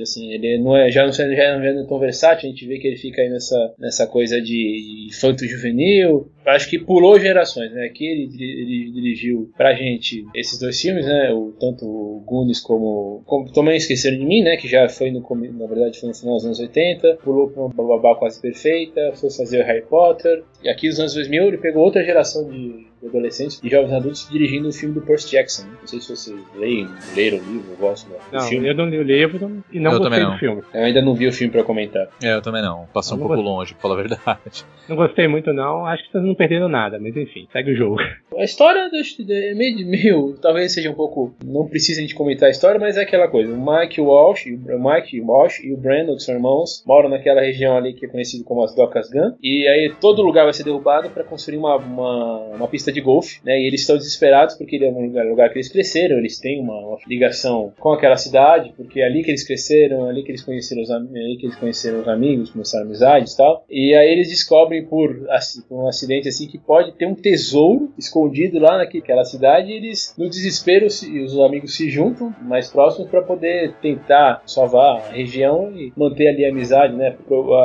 Assim, 0.02 0.32
ele 0.32 0.60
não 0.60 0.78
é, 0.78 0.92
já 0.92 1.04
não, 1.04 1.12
já 1.12 1.26
não 1.26 1.64
é 1.66 1.86
tão 1.88 2.00
versátil, 2.00 2.48
a 2.48 2.52
gente 2.52 2.68
vê 2.68 2.78
que 2.78 2.88
ele 2.88 2.98
fica 2.98 3.22
aí 3.22 3.30
nessa, 3.30 3.74
nessa 3.80 4.08
coisa 4.08 4.40
de 4.42 5.08
infanto-juvenil. 5.10 6.32
Acho 6.46 6.70
que 6.70 6.80
pulou 6.80 7.20
gerações, 7.20 7.72
né? 7.72 7.86
Aqui 7.86 8.06
ele, 8.06 8.30
ele, 8.34 8.92
dirigiu 8.92 9.52
pra 9.58 9.74
gente 9.74 10.26
esses 10.36 10.60
dois 10.60 10.80
filmes, 10.80 11.06
né? 11.06 11.32
O, 11.34 11.52
tanto 11.60 11.86
o 11.86 12.24
Goonies 12.26 12.60
como, 12.60 13.24
como 13.26 13.52
Também 13.52 13.78
Esqueceram 13.78 14.18
de 14.18 14.26
Mim, 14.26 14.44
né? 14.44 14.56
Que 14.58 14.68
já 14.68 14.88
foi 14.88 15.12
no 15.12 15.26
na 15.36 15.68
verdade 15.68 16.00
foi 16.00 16.10
no 16.10 16.16
final 16.16 16.36
dos 16.36 16.46
anos 16.46 16.60
80, 16.60 17.18
pulou 17.24 17.50
pra 17.50 17.64
uma 17.64 17.98
babá 17.98 18.16
quase 18.16 18.40
perfeita, 18.40 19.12
foi 19.16 19.32
fazer 19.32 19.62
o 19.62 19.66
Harry 19.66 19.82
Potter. 19.84 20.44
E 20.66 20.70
aqui 20.70 20.88
nos 20.88 21.00
anos 21.00 21.14
2000 21.14 21.48
ele 21.48 21.58
pegou 21.60 21.84
outra 21.84 22.04
geração 22.04 22.50
de 22.50 22.88
adolescentes 23.06 23.62
e 23.64 23.70
jovens 23.70 23.94
adultos 23.94 24.28
dirigindo 24.32 24.68
o 24.68 24.74
filme 24.74 24.96
do 24.96 25.02
Percy 25.02 25.30
Jackson. 25.30 25.68
Não 25.80 25.88
sei 25.88 26.02
se 26.02 26.10
vocês 26.10 26.36
leem, 26.56 26.88
leram 27.16 27.38
o 27.38 27.42
livro, 27.42 27.72
eu 27.72 27.78
gosto 27.78 28.10
do 28.10 28.16
não, 28.32 28.42
filme. 28.42 28.68
Eu 28.68 28.74
não 28.74 28.90
li 28.90 28.98
o 28.98 29.04
livro 29.04 29.64
e 29.72 29.80
não 29.80 29.92
eu 29.92 30.00
gostei 30.00 30.26
do 30.26 30.38
filme. 30.40 30.64
Eu 30.74 30.84
ainda 30.86 31.04
não 31.04 31.14
vi 31.14 31.28
o 31.28 31.32
filme 31.32 31.52
pra 31.52 31.64
comentar. 31.64 32.08
É, 32.24 32.34
eu 32.34 32.42
também 32.42 32.64
não. 32.64 32.88
Passou 32.92 33.16
um 33.16 33.20
pouco 33.20 33.36
gostei. 33.36 33.52
longe, 33.52 33.74
pra 33.74 33.82
falar 33.82 33.94
a 33.94 33.98
verdade. 33.98 34.66
Não 34.88 34.96
gostei 34.96 35.28
muito, 35.28 35.52
não. 35.52 35.84
Acho 35.84 36.04
que 36.04 36.12
vocês 36.12 36.24
não 36.24 36.36
perderam 36.36 36.70
nada, 36.70 37.00
mas 37.00 37.18
enfim, 37.18 37.48
segue 37.52 37.72
o 37.72 37.76
jogo. 37.76 37.98
A 38.38 38.44
história 38.44 38.88
é 38.88 39.54
meio, 39.56 39.88
meio. 39.88 40.38
Talvez 40.40 40.74
seja 40.74 40.92
um 40.92 40.94
pouco. 40.94 41.34
Não 41.44 41.68
precisa 41.68 42.00
a 42.00 42.04
gente 42.04 42.14
comentar 42.14 42.50
a 42.50 42.52
história, 42.52 42.80
mas 42.80 42.96
é 42.96 43.02
aquela 43.02 43.28
coisa. 43.28 43.52
O 43.52 43.58
Mike 43.58 44.00
Walsh, 44.00 44.46
o 44.46 44.78
Mike 44.78 45.22
Walsh 45.22 45.64
e 45.64 45.74
o 45.74 45.78
Brandon, 45.78 46.16
que 46.16 46.22
são 46.22 46.36
irmãos, 46.36 46.84
moram 46.86 47.10
naquela 47.10 47.42
região 47.42 47.76
ali 47.78 47.94
que 47.94 48.06
é 48.06 48.10
conhecido 48.10 48.44
como 48.44 48.62
as 48.62 48.76
Docas 48.76 49.10
Gun. 49.10 49.34
E 49.42 49.68
aí 49.68 49.92
todo 50.00 50.22
lugar 50.22 50.44
vai 50.44 50.54
ser 50.56 50.64
derrubado 50.64 51.10
para 51.10 51.24
construir 51.24 51.58
uma, 51.58 51.76
uma, 51.78 52.38
uma 52.56 52.68
pista 52.68 52.92
de 52.92 53.02
golfe, 53.02 53.40
né? 53.44 53.60
E 53.60 53.68
eles 53.68 53.82
estão 53.82 53.98
desesperados 53.98 54.56
porque 54.56 54.76
ele 54.76 54.86
é 54.86 54.92
um 54.92 55.06
lugar, 55.06 55.26
lugar 55.26 55.50
que 55.50 55.58
eles 55.58 55.70
cresceram, 55.70 56.18
eles 56.18 56.40
têm 56.40 56.62
uma, 56.62 56.78
uma, 56.78 56.98
ligação 57.08 57.74
com 57.80 57.92
aquela 57.92 58.18
cidade, 58.18 58.74
porque 58.76 59.02
é 59.02 59.06
ali 59.06 59.24
que 59.24 59.32
eles 59.32 59.46
cresceram, 59.46 60.08
é 60.08 60.10
ali 60.10 60.24
que 60.24 60.32
eles 60.32 60.44
conheceram 60.44 60.82
os, 60.82 60.90
é 60.90 60.96
ali 60.96 61.38
que 61.38 61.46
eles 61.46 61.56
conheceram 61.56 62.02
os 62.02 62.08
amigos, 62.08 62.52
começaram 62.52 62.86
amizades 62.86 63.34
e 63.34 63.38
tal. 63.38 63.66
E 63.70 63.94
aí 63.96 64.12
eles 64.12 64.30
descobrem 64.30 64.86
por, 64.86 65.26
assim, 65.30 65.62
por 65.62 65.84
um 65.84 65.88
acidente 65.88 66.28
assim 66.28 66.48
que 66.48 66.58
pode 66.58 66.94
ter 66.94 67.06
um 67.06 67.16
tesouro 67.16 67.94
escondido 67.98 68.60
lá 68.60 68.78
naquela 68.78 69.24
cidade 69.24 69.72
e 69.72 69.76
eles, 69.76 70.14
no 70.18 70.30
desespero, 70.30 70.90
se, 70.90 71.20
os 71.20 71.38
amigos 71.40 71.76
se 71.76 71.90
juntam 71.90 72.34
mais 72.42 72.70
próximos 72.70 73.10
para 73.10 73.22
poder 73.22 73.74
tentar 73.82 74.42
salvar 74.46 74.98
a 74.98 75.12
região 75.12 75.72
e 75.76 75.92
manter 75.96 76.28
ali 76.28 76.46
a 76.46 76.50
amizade, 76.50 76.96
né? 76.96 77.16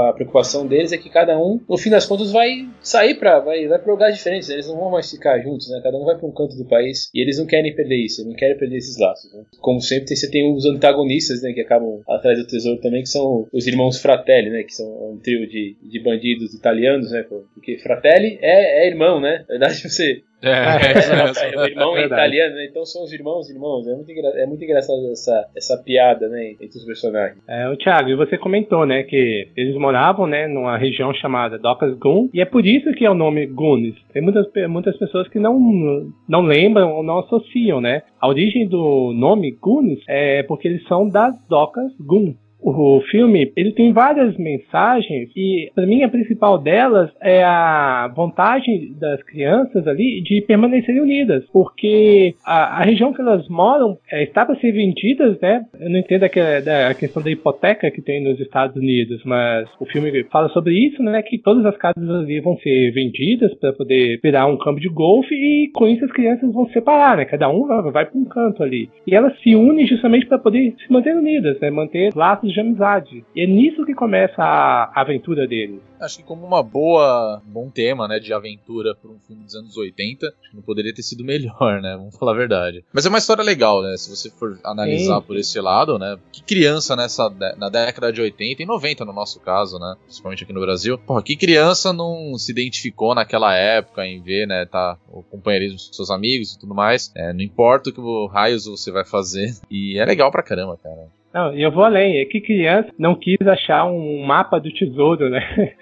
A 0.08 0.12
preocupação 0.12 0.66
deles 0.66 0.92
é 0.92 0.98
que 0.98 1.08
cada 1.08 1.38
um, 1.38 1.60
no 1.68 1.78
fim 1.78 1.90
das 1.90 2.06
contas, 2.06 2.32
vai 2.32 2.68
sair 2.82 3.14
para 3.14 3.40
vai, 3.40 3.66
vai 3.66 3.78
para 3.78 3.92
lugares 3.92 4.16
diferentes, 4.16 4.48
eles 4.48 4.68
não 4.68 4.76
vão 4.76 4.90
mais 4.90 5.10
ficar 5.10 5.38
juntos, 5.40 5.68
né? 5.70 5.80
Cada 5.82 5.96
um 5.96 6.04
vai 6.04 6.16
para 6.16 6.26
um 6.26 6.32
canto 6.32 6.56
do 6.56 6.64
país 6.64 7.10
e 7.14 7.20
eles 7.20 7.38
não 7.38 7.46
querem 7.46 7.74
perder 7.74 7.96
isso, 7.96 8.26
não 8.26 8.34
querem 8.34 8.56
perder 8.56 8.76
esses 8.76 8.98
laços. 8.98 9.32
Né? 9.32 9.44
Como 9.60 9.80
sempre, 9.80 10.14
você 10.14 10.30
tem 10.30 10.52
os 10.52 10.64
antagonistas, 10.64 11.42
né? 11.42 11.52
Que 11.52 11.60
acabam 11.60 12.00
atrás 12.08 12.38
do 12.38 12.46
tesouro 12.46 12.80
também, 12.80 13.02
que 13.02 13.08
são 13.08 13.46
os 13.52 13.66
irmãos 13.66 14.00
Fratelli, 14.00 14.50
né? 14.50 14.62
Que 14.62 14.74
são 14.74 15.12
um 15.12 15.18
trio 15.18 15.46
de, 15.48 15.76
de 15.82 16.00
bandidos 16.00 16.54
italianos, 16.54 17.10
né? 17.10 17.24
Porque 17.54 17.78
Fratelli 17.78 18.38
é, 18.40 18.84
é 18.84 18.88
irmão, 18.88 19.20
né? 19.20 19.44
Na 19.48 19.58
verdade, 19.58 19.82
você 19.88 20.22
é, 20.42 20.50
é, 20.50 21.54
é, 21.54 21.58
o 21.58 21.66
irmão 21.66 21.96
é, 21.96 22.06
italiano, 22.06 22.54
né? 22.54 22.66
então 22.66 22.84
são 22.84 23.04
os 23.04 23.12
irmãos 23.12 23.50
irmãos. 23.50 23.86
É 23.86 23.94
muito, 23.94 24.10
é 24.10 24.46
muito 24.46 24.64
engraçado 24.64 25.10
essa, 25.12 25.48
essa 25.56 25.76
piada 25.78 26.28
né, 26.28 26.52
entre 26.52 26.78
os 26.78 26.84
personagens. 26.84 27.38
É, 27.48 27.68
o 27.68 27.76
Thiago, 27.76 28.08
e 28.08 28.16
você 28.16 28.38
comentou, 28.38 28.86
né, 28.86 29.02
que 29.02 29.48
eles 29.56 29.76
moravam, 29.76 30.26
né, 30.26 30.46
numa 30.46 30.76
região 30.76 31.12
chamada 31.14 31.58
Docas 31.58 31.96
Gun, 31.98 32.28
e 32.32 32.40
é 32.40 32.44
por 32.44 32.66
isso 32.66 32.92
que 32.92 33.04
é 33.04 33.10
o 33.10 33.14
nome 33.14 33.46
Guns. 33.46 33.94
Tem 34.12 34.22
muitas, 34.22 34.46
muitas 34.68 34.96
pessoas 34.98 35.28
que 35.28 35.38
não, 35.38 36.10
não 36.28 36.42
lembram 36.42 36.92
ou 36.96 37.02
não 37.02 37.18
associam, 37.18 37.80
né? 37.80 38.02
A 38.20 38.28
origem 38.28 38.66
do 38.66 39.12
nome 39.14 39.50
Guns 39.60 40.00
é 40.08 40.42
porque 40.42 40.68
eles 40.68 40.86
são 40.86 41.08
das 41.08 41.34
Docas 41.48 41.92
Gun 42.00 42.34
o 42.62 43.00
filme 43.10 43.52
ele 43.56 43.72
tem 43.72 43.92
várias 43.92 44.36
mensagens 44.36 45.30
e 45.34 45.70
para 45.74 45.86
mim 45.86 46.02
a 46.02 46.08
principal 46.08 46.58
delas 46.58 47.10
é 47.20 47.42
a 47.42 48.12
vontade 48.14 48.92
das 48.98 49.22
crianças 49.22 49.86
ali 49.86 50.20
de 50.22 50.40
permanecerem 50.42 51.00
unidas, 51.00 51.44
porque 51.52 52.34
a, 52.44 52.80
a 52.80 52.82
região 52.82 53.12
que 53.12 53.20
elas 53.20 53.48
moram 53.48 53.98
é, 54.10 54.22
está 54.22 54.44
para 54.44 54.56
ser 54.56 54.72
vendidas, 54.72 55.38
né? 55.40 55.64
Eu 55.78 55.90
não 55.90 55.98
entendo 55.98 56.24
a, 56.24 56.88
a, 56.88 56.94
questão 56.94 57.22
da 57.22 57.30
hipoteca 57.30 57.90
que 57.90 58.02
tem 58.02 58.22
nos 58.22 58.38
Estados 58.40 58.76
Unidos, 58.76 59.22
mas 59.24 59.68
o 59.78 59.86
filme 59.86 60.24
fala 60.24 60.48
sobre 60.50 60.74
isso, 60.74 61.02
né? 61.02 61.22
Que 61.22 61.38
todas 61.38 61.64
as 61.64 61.76
casas 61.76 62.08
ali 62.08 62.40
vão 62.40 62.56
ser 62.58 62.90
vendidas 62.92 63.54
para 63.54 63.72
poder 63.72 64.20
virar 64.22 64.46
um 64.46 64.58
campo 64.58 64.80
de 64.80 64.88
golfe 64.88 65.34
e 65.34 65.70
com 65.72 65.86
isso 65.86 66.04
as 66.04 66.12
crianças 66.12 66.52
vão 66.52 66.66
se 66.66 66.72
separar, 66.74 67.16
né? 67.16 67.24
Cada 67.24 67.48
um 67.48 67.66
vai, 67.66 67.90
vai 67.90 68.06
para 68.06 68.18
um 68.18 68.24
canto 68.24 68.62
ali 68.62 68.88
e 69.06 69.14
elas 69.14 69.38
se 69.40 69.54
unem 69.54 69.86
justamente 69.86 70.26
para 70.26 70.38
poder 70.38 70.74
se 70.84 70.92
manter 70.92 71.14
unidas, 71.14 71.58
né? 71.60 71.70
Manter 71.70 72.10
laços 72.14 72.49
de 72.52 72.60
amizade. 72.60 73.24
E 73.34 73.42
é 73.42 73.46
nisso 73.46 73.84
que 73.84 73.94
começa 73.94 74.42
a 74.42 75.00
aventura 75.00 75.46
deles. 75.46 75.80
Acho 76.00 76.18
que 76.18 76.22
como 76.22 76.46
uma 76.46 76.62
boa, 76.62 77.42
bom 77.44 77.68
tema, 77.68 78.08
né, 78.08 78.18
de 78.18 78.32
aventura 78.32 78.94
para 78.94 79.10
um 79.10 79.18
filme 79.26 79.44
dos 79.44 79.54
anos 79.54 79.76
80, 79.76 80.32
não 80.54 80.62
poderia 80.62 80.94
ter 80.94 81.02
sido 81.02 81.22
melhor, 81.22 81.82
né? 81.82 81.94
Vamos 81.96 82.16
falar 82.16 82.32
a 82.32 82.36
verdade. 82.36 82.82
Mas 82.92 83.04
é 83.04 83.08
uma 83.08 83.18
história 83.18 83.44
legal, 83.44 83.82
né? 83.82 83.96
Se 83.96 84.08
você 84.08 84.30
for 84.30 84.58
analisar 84.64 85.20
Sim. 85.20 85.26
por 85.26 85.36
esse 85.36 85.60
lado, 85.60 85.98
né? 85.98 86.18
Que 86.32 86.42
criança 86.42 86.96
nessa 86.96 87.28
na 87.58 87.68
década 87.68 88.12
de 88.12 88.20
80 88.20 88.62
e 88.62 88.66
90 88.66 89.04
no 89.04 89.12
nosso 89.12 89.40
caso, 89.40 89.78
né? 89.78 89.94
Principalmente 90.04 90.44
aqui 90.44 90.52
no 90.52 90.60
Brasil. 90.60 90.96
Porra, 90.98 91.22
que 91.22 91.36
criança 91.36 91.92
não 91.92 92.36
se 92.38 92.50
identificou 92.50 93.14
naquela 93.14 93.54
época 93.54 94.06
em 94.06 94.22
ver, 94.22 94.46
né, 94.46 94.64
tá 94.64 94.96
o 95.10 95.22
companheirismo 95.22 95.78
com 95.78 95.92
seus 95.92 96.10
amigos 96.10 96.52
e 96.52 96.58
tudo 96.58 96.74
mais. 96.74 97.12
É, 97.14 97.32
não 97.32 97.42
importa 97.42 97.90
o 97.90 97.92
que 97.92 98.00
raios 98.32 98.64
você 98.64 98.90
vai 98.90 99.04
fazer. 99.04 99.54
E 99.70 99.98
é 99.98 100.04
legal 100.04 100.30
pra 100.30 100.42
caramba, 100.42 100.76
cara. 100.82 101.06
Não, 101.32 101.54
eu 101.54 101.70
vou 101.70 101.84
além. 101.84 102.18
É 102.18 102.24
que 102.24 102.40
criança 102.40 102.90
não 102.98 103.14
quis 103.14 103.40
achar 103.46 103.86
um 103.86 104.24
mapa 104.24 104.58
do 104.58 104.72
tesouro, 104.72 105.28
né? 105.30 105.40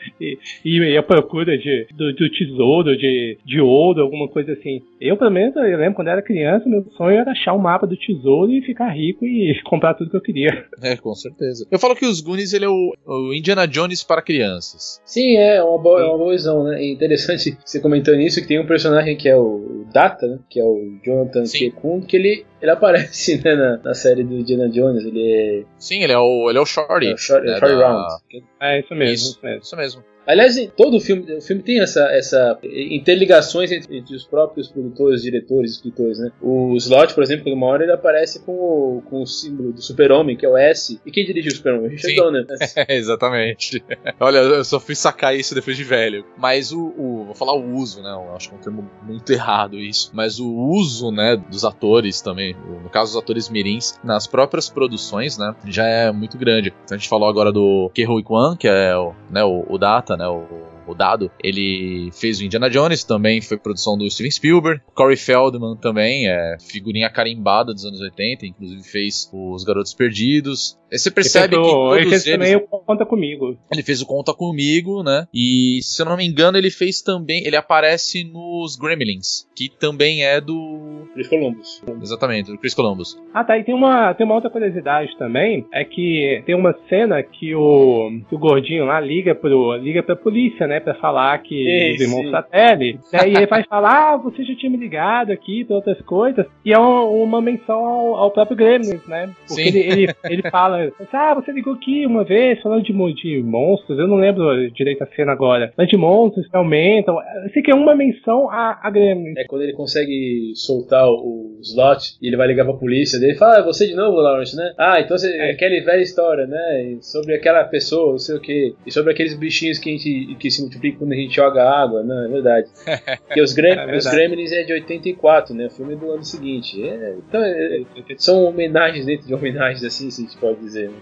E, 0.65 0.79
e 0.79 0.97
a 0.97 1.03
procura 1.03 1.57
de, 1.57 1.87
do, 1.95 2.13
do, 2.13 2.31
tesouro, 2.31 2.97
de, 2.97 3.39
de 3.45 3.61
ouro, 3.61 4.03
alguma 4.03 4.29
coisa 4.29 4.53
assim. 4.53 4.83
Eu, 5.01 5.17
pelo 5.17 5.31
menos, 5.31 5.55
eu 5.57 5.79
lembro 5.79 5.95
quando 5.95 6.09
era 6.09 6.21
criança, 6.23 6.69
meu 6.69 6.85
sonho 6.97 7.19
era 7.19 7.31
achar 7.31 7.55
um 7.55 7.59
mapa 7.59 7.87
do 7.87 7.97
tesouro 7.97 8.51
e 8.53 8.63
ficar 8.63 8.89
rico 8.89 9.25
e 9.25 9.55
comprar 9.65 9.95
tudo 9.95 10.11
que 10.11 10.17
eu 10.17 10.21
queria. 10.21 10.67
É, 10.83 10.97
com 10.97 11.15
certeza. 11.15 11.67
Eu 11.71 11.79
falo 11.79 11.95
que 11.95 12.05
os 12.05 12.21
Goonies, 12.21 12.53
ele 12.53 12.65
é 12.65 12.69
o, 12.69 12.95
o 13.07 13.35
Indiana 13.35 13.67
Jones 13.67 14.03
para 14.03 14.23
crianças. 14.23 15.01
Sim, 15.05 15.37
é 15.37 15.63
uma 15.63 15.79
boa, 15.79 16.01
é 16.01 16.05
uma 16.05 16.19
boa 16.19 16.33
visão, 16.33 16.65
né? 16.65 16.83
É 16.83 16.91
interessante 16.91 17.57
você 17.65 17.81
comentou 17.81 18.15
nisso 18.17 18.41
que 18.41 18.49
tem 18.49 18.59
um 18.59 18.67
personagem 18.67 19.17
que 19.17 19.29
é 19.29 19.37
o 19.37 19.87
Data, 19.93 20.27
né? 20.27 20.39
Que 20.51 20.61
é 20.61 20.65
o 20.65 20.99
Jonathan 21.05 21.45
Kekun, 21.45 22.01
que 22.01 22.17
ele 22.17 22.45
ele 22.61 22.71
aparece 22.71 23.37
né, 23.43 23.55
na, 23.55 23.77
na, 23.79 23.95
série 23.95 24.25
do 24.25 24.35
Indiana 24.35 24.69
Jones, 24.69 25.05
ele 25.05 25.23
é. 25.23 25.38
Sim, 25.79 26.03
ele 26.03 26.13
é 26.13 26.19
o, 26.19 26.49
ele 26.51 26.59
é 26.59 26.61
o 26.61 26.67
Shorty. 26.67 27.09
É 27.09 27.15
o 27.15 27.17
Shorty, 27.17 27.47
né, 27.47 27.59
Shorty 27.59 27.77
da... 27.77 27.89
Round. 27.89 28.23
É 28.61 28.81
isso 28.81 28.95
mesmo. 28.95 29.15
Isso, 29.15 29.29
isso 29.31 29.43
mesmo. 29.43 29.63
Isso 29.63 29.77
mesmo. 29.77 30.05
Aliás, 30.29 30.57
todo 30.77 30.99
o 30.99 31.01
filme, 31.01 31.37
o 31.37 31.41
filme 31.41 31.63
tem 31.63 31.81
essa, 31.81 32.05
essa 32.13 32.59
interligações 32.63 33.73
entre, 33.73 33.97
entre 33.97 34.15
os 34.15 34.25
próprios 34.25 34.69
produtores, 34.69 35.23
diretores, 35.23 35.73
escritores, 35.73 36.19
né? 36.19 36.31
O 36.43 36.77
Slot, 36.77 37.15
por 37.15 37.23
exemplo, 37.23 37.51
uma 37.51 37.67
hora 37.67 37.85
ele 37.85 37.93
aparece 37.93 38.41
com 38.41 38.53
o, 38.53 39.03
com 39.09 39.23
o 39.23 39.27
símbolo 39.27 39.73
do 39.73 39.81
super-homem, 39.81 40.37
que 40.37 40.45
é 40.45 40.49
o 40.49 40.57
S. 40.57 41.01
E 41.07 41.11
quem 41.11 41.25
dirige 41.25 41.49
o 41.49 41.57
super-homem? 41.57 41.89
Richard 41.89 42.15
Donner. 42.15 42.47
Né? 42.47 42.57
exatamente. 42.95 43.83
Olha, 44.21 44.39
eu 44.39 44.65
só 44.65 44.79
fui 44.79 44.95
sacar 44.95 45.35
isso 45.35 45.55
depois 45.55 45.79
de 45.79 45.85
velho. 45.85 46.27
Mas 46.37 46.73
o, 46.73 46.93
o, 46.97 47.25
vou 47.25 47.35
falar 47.35 47.55
o 47.55 47.75
uso, 47.77 48.03
né? 48.03 48.11
Eu 48.11 48.37
acho 48.37 48.51
que 48.51 48.55
é 48.55 48.59
um 48.59 48.61
termo 48.61 48.91
muito 49.03 49.33
errado 49.33 49.79
isso. 49.79 50.11
Mas 50.13 50.39
o 50.39 50.47
uso, 50.47 51.11
né, 51.11 51.37
dos 51.37 51.65
atores 51.65 52.21
também, 52.21 52.55
no 52.83 52.91
caso 52.91 53.13
dos 53.13 53.23
atores 53.23 53.49
mirins, 53.49 53.99
nas 54.05 54.27
próprias 54.27 54.69
produções, 54.69 55.39
né, 55.39 55.55
já 55.67 55.87
é 55.87 56.13
muito 56.13 56.37
grande. 56.37 56.73
Então 56.85 56.97
a 56.97 56.99
gente 56.99 57.09
falou 57.09 57.29
agora 57.31 57.51
do 57.51 57.91
Ke 57.95 58.05
Kwan, 58.23 58.57
que 58.57 58.69
é 58.69 58.95
o, 58.95 59.15
né, 59.31 59.43
o, 59.43 59.65
o 59.67 59.79
Data, 59.79 60.18
né? 60.19 60.29
O, 60.29 60.78
o 60.89 60.95
Dado, 60.95 61.31
ele 61.43 62.11
fez 62.13 62.41
o 62.41 62.45
Indiana 62.45 62.69
Jones, 62.69 63.05
também 63.05 63.41
foi 63.41 63.59
produção 63.59 63.97
do 63.97 64.09
Steven 64.11 64.31
Spielberg. 64.31 64.81
Corey 64.95 65.17
Feldman 65.17 65.77
também, 65.77 66.29
é 66.29 66.57
figurinha 66.61 67.11
carimbada 67.11 67.73
dos 67.73 67.85
anos 67.85 68.01
80, 68.01 68.47
inclusive 68.47 68.83
fez 68.83 69.31
Os 69.33 69.65
Garotos 69.65 69.95
Perdidos. 69.95 70.79
E 70.91 70.99
você 70.99 71.11
percebe 71.11 71.55
ele 71.55 71.63
que 71.63 71.71
todos 71.71 71.97
ele 71.97 72.09
fez 72.09 72.27
eles... 72.27 72.39
também 72.39 72.57
o 72.57 72.61
Conta 72.61 73.05
Comigo. 73.05 73.59
Ele 73.71 73.83
fez 73.83 74.01
o 74.01 74.07
Conta 74.07 74.33
Comigo, 74.33 75.03
né? 75.03 75.27
E 75.35 75.81
se 75.83 76.01
eu 76.01 76.07
não 76.07 76.17
me 76.17 76.27
engano, 76.27 76.57
ele 76.57 76.71
fez 76.71 77.03
também, 77.03 77.47
ele 77.47 77.57
aparece 77.57 78.25
nos 78.25 78.77
Gremlins, 78.77 79.47
que 79.55 79.69
também 79.69 80.25
é 80.25 80.41
do 80.41 81.07
Chris 81.13 81.29
Columbus. 81.29 81.83
Exatamente, 82.03 82.51
do 82.51 82.59
Chris 82.59 82.75
Columbus. 82.75 83.21
Ah, 83.35 83.45
tá. 83.45 83.59
E 83.59 83.65
tem 83.65 83.75
uma, 83.75 84.15
tem 84.15 84.25
uma 84.25 84.35
outra 84.35 84.51
curiosidade 84.51 85.17
também, 85.19 85.67
é 85.73 85.85
que 85.85 86.43
tem 86.47 86.55
uma 86.55 86.75
cena 86.89 87.23
que 87.23 87.55
o, 87.55 88.11
que 88.29 88.35
o 88.35 88.39
gordinho 88.39 88.87
lá 88.87 88.99
liga 88.99 89.35
pro 89.35 89.77
liga 89.77 90.03
pra 90.03 90.17
polícia, 90.17 90.67
né? 90.67 90.78
Pra 90.81 90.95
falar 90.95 91.39
que 91.39 91.55
Sim, 91.55 91.95
os 91.95 92.01
irmãos 92.01 92.31
satélite. 92.31 93.01
Né, 93.13 93.29
e 93.29 93.37
ele 93.37 93.47
vai 93.47 93.65
falar, 93.65 94.15
ah, 94.15 94.17
você 94.17 94.45
já 94.45 94.55
tinha 94.55 94.71
me 94.71 94.77
ligado 94.77 95.31
aqui 95.31 95.65
pra 95.65 95.77
outras 95.77 96.01
coisas. 96.03 96.47
E 96.65 96.73
é 96.73 96.79
uma, 96.79 97.03
uma 97.05 97.41
menção 97.41 97.77
ao, 97.77 98.17
ao, 98.17 98.31
próprio 98.31 98.57
Gremlins, 98.57 99.07
né? 99.07 99.31
Porque 99.47 99.63
ele, 99.63 99.79
ele, 99.79 100.15
ele 100.25 100.51
fala, 100.51 100.91
ah, 101.13 101.35
você 101.35 101.53
ligou 101.53 101.75
aqui 101.75 102.07
uma 102.07 102.25
vez 102.25 102.61
falando 102.63 102.83
de, 102.83 102.93
de 102.93 103.43
monstros, 103.43 103.99
eu 103.99 104.07
não 104.07 104.17
lembro 104.17 104.71
direito 104.71 105.03
a 105.03 105.07
cena 105.07 105.33
agora. 105.33 105.73
Mas 105.77 105.89
de 105.89 105.97
monstros 105.97 106.47
que 106.47 106.57
aumentam. 106.57 107.19
Sei 107.53 107.63
que 107.63 107.71
é 107.71 107.75
uma 107.75 107.95
menção 107.95 108.49
a, 108.51 108.79
a 108.83 108.91
Gremlins. 108.91 109.37
É 109.37 109.45
quando 109.45 109.63
ele 109.63 109.73
consegue 109.73 110.53
soltar 110.55 111.09
o 111.09 111.59
slot 111.63 112.17
e 112.21 112.29
ele 112.29 112.37
vai 112.37 112.47
ligar 112.47 112.65
pra 112.65 112.75
polícia 112.75 113.19
dele 113.19 113.33
e 113.33 113.39
fala, 113.39 113.59
ah, 113.59 113.63
você 113.63 113.87
de 113.87 113.95
novo, 113.95 114.17
Lawrence, 114.17 114.57
né? 114.57 114.73
Ah, 114.79 115.01
então 115.01 115.17
você, 115.17 115.35
é. 115.37 115.51
aquela 115.53 115.85
velha 115.85 116.03
história, 116.03 116.47
né? 116.47 116.99
Sobre 117.01 117.35
aquela 117.35 117.65
pessoa, 117.65 118.13
não 118.13 118.19
sei 118.19 118.37
o 118.37 118.41
que. 118.41 118.75
E 118.87 118.93
sobre 118.93 119.13
aqueles 119.13 119.35
bichinhos 119.35 119.79
que, 119.79 119.91
a 119.91 119.93
gente, 119.93 120.37
que 120.39 120.51
se 120.51 120.63
multiplicam 120.69 120.99
quando 121.01 121.13
a 121.13 121.17
gente 121.17 121.35
joga 121.35 121.69
água, 121.69 122.03
né? 122.03 122.27
É 122.27 122.29
verdade. 122.29 122.69
Porque 123.27 123.41
os, 123.41 123.53
Grem 123.53 123.73
é 123.73 123.97
os 123.97 124.07
Gremlins 124.07 124.53
é 124.53 124.63
de 124.63 124.73
84, 124.73 125.55
né? 125.55 125.67
O 125.67 125.71
filme 125.71 125.95
é 125.95 125.97
do 125.97 126.11
ano 126.11 126.25
seguinte. 126.25 126.87
É, 126.87 127.17
então, 127.17 127.43
é, 127.43 127.83
são 128.17 128.45
homenagens 128.45 129.07
dentro 129.07 129.27
de 129.27 129.35
homenagens, 129.35 129.85
assim, 129.85 130.11
se 130.11 130.23
a 130.23 130.25
gente 130.25 130.39
pode 130.39 130.61
dizer, 130.61 130.91
né? 130.91 130.97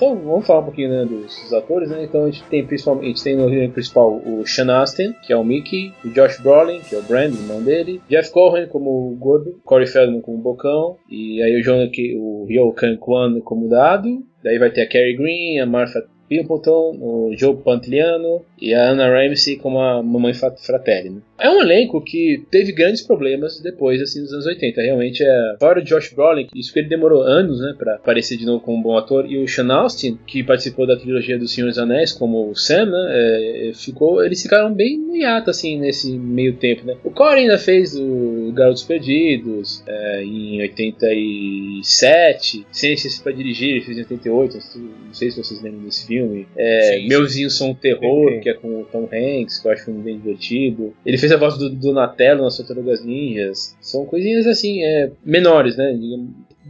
Então, 0.00 0.16
vamos 0.16 0.46
falar 0.46 0.60
um 0.60 0.64
pouquinho 0.64 0.88
né, 0.88 1.04
dos, 1.04 1.38
dos, 1.42 1.52
atores, 1.52 1.90
né? 1.90 2.04
Então 2.04 2.24
a 2.24 2.30
gente 2.30 2.42
tem 2.44 2.64
principalmente, 2.64 3.04
a 3.04 3.08
gente 3.08 3.22
tem 3.22 3.36
no 3.36 3.70
principal 3.70 4.16
o 4.16 4.46
Sean 4.46 4.80
Astin, 4.80 5.12
que 5.26 5.30
é 5.30 5.36
o 5.36 5.44
Mickey, 5.44 5.92
o 6.02 6.08
Josh 6.08 6.40
Brolin, 6.40 6.80
que 6.80 6.94
é 6.94 6.98
o 6.98 7.02
Brand, 7.02 7.34
irmão 7.34 7.62
dele, 7.62 8.00
Jeff 8.08 8.30
Cohen 8.30 8.66
como 8.66 8.88
o 8.90 9.16
Gordo, 9.16 9.60
Corey 9.62 9.86
Feldman 9.86 10.22
como 10.22 10.38
o 10.38 10.40
Bocão, 10.40 10.96
e 11.10 11.42
aí 11.42 11.54
o 11.54 11.62
Jonah, 11.62 11.90
o 12.16 12.46
Ryo 12.48 12.72
Kan 12.72 12.96
Kwan 12.96 13.40
como 13.40 13.66
o 13.66 13.68
Dado, 13.68 14.24
daí 14.42 14.58
vai 14.58 14.70
ter 14.70 14.80
a 14.80 14.88
Carrie 14.88 15.18
Green, 15.18 15.58
a 15.58 15.66
Martha 15.66 16.02
Pontão, 16.46 16.96
o 17.00 17.34
Joe 17.36 17.56
Pantoliano 17.56 18.42
e 18.60 18.72
a 18.72 18.90
Anna 18.90 19.08
Ramsey 19.08 19.56
como 19.56 19.80
a 19.80 20.00
mamãe 20.02 20.32
Fratelli. 20.32 21.10
Né? 21.10 21.20
É 21.38 21.50
um 21.50 21.60
elenco 21.60 22.00
que 22.02 22.44
teve 22.50 22.72
grandes 22.72 23.02
problemas 23.02 23.60
depois 23.60 24.00
assim 24.00 24.22
dos 24.22 24.32
anos 24.32 24.46
80. 24.46 24.80
Realmente 24.80 25.24
é 25.24 25.56
fora 25.58 25.80
o 25.80 25.82
Josh 25.82 26.12
Brolin, 26.12 26.46
isso 26.54 26.72
que 26.72 26.78
ele 26.78 26.88
demorou 26.88 27.22
anos, 27.22 27.60
né, 27.60 27.74
para 27.76 27.94
aparecer 27.94 28.36
de 28.36 28.46
novo 28.46 28.62
como 28.62 28.78
um 28.78 28.82
bom 28.82 28.96
ator 28.96 29.26
e 29.26 29.42
o 29.42 29.48
Sean 29.48 29.72
Austin, 29.72 30.18
que 30.26 30.44
participou 30.44 30.86
da 30.86 30.96
trilogia 30.96 31.38
dos 31.38 31.52
Senhor 31.52 31.68
dos 31.68 31.78
Anéis 31.78 32.12
como 32.12 32.50
o 32.50 32.54
Sam, 32.54 32.86
né, 32.86 33.08
é, 33.10 33.72
ficou, 33.74 34.24
eles 34.24 34.42
ficaram 34.42 34.72
bem 34.72 34.98
no 34.98 35.16
hiato 35.16 35.50
assim 35.50 35.78
nesse 35.78 36.16
meio 36.16 36.56
tempo, 36.56 36.84
né. 36.84 36.96
O 37.02 37.10
Corey 37.10 37.44
ainda 37.44 37.58
fez 37.58 37.96
o 37.96 38.52
Garotos 38.54 38.84
Perdidos 38.84 39.82
é, 39.86 40.22
em 40.22 40.60
87, 40.60 42.66
Ciências 42.70 43.18
para 43.18 43.32
dirigir, 43.32 43.70
ele 43.70 43.80
fez 43.80 43.96
em 43.96 44.02
88, 44.02 44.58
não 44.76 45.14
sei 45.14 45.30
se 45.30 45.42
vocês 45.42 45.62
lembram 45.62 45.84
desse 45.84 46.06
filme. 46.06 46.19
É, 46.56 46.98
sim, 46.98 47.08
Meuzinho 47.08 47.50
São 47.50 47.74
Terror, 47.74 48.32
sim. 48.32 48.40
que 48.40 48.48
é 48.50 48.54
com 48.54 48.80
o 48.80 48.84
Tom 48.84 49.08
Hanks, 49.12 49.58
que 49.58 49.68
eu 49.68 49.72
acho 49.72 49.82
um 49.82 49.84
filme 49.86 50.02
bem 50.02 50.18
divertido. 50.18 50.94
Ele 51.04 51.18
fez 51.18 51.32
a 51.32 51.36
voz 51.36 51.56
do 51.56 51.70
Donatello 51.70 52.42
nas 52.42 52.56
Tartarugas 52.56 53.04
Ninjas. 53.04 53.76
São 53.80 54.04
coisinhas 54.04 54.46
assim, 54.46 54.82
é, 54.82 55.10
menores, 55.24 55.76
né? 55.76 55.92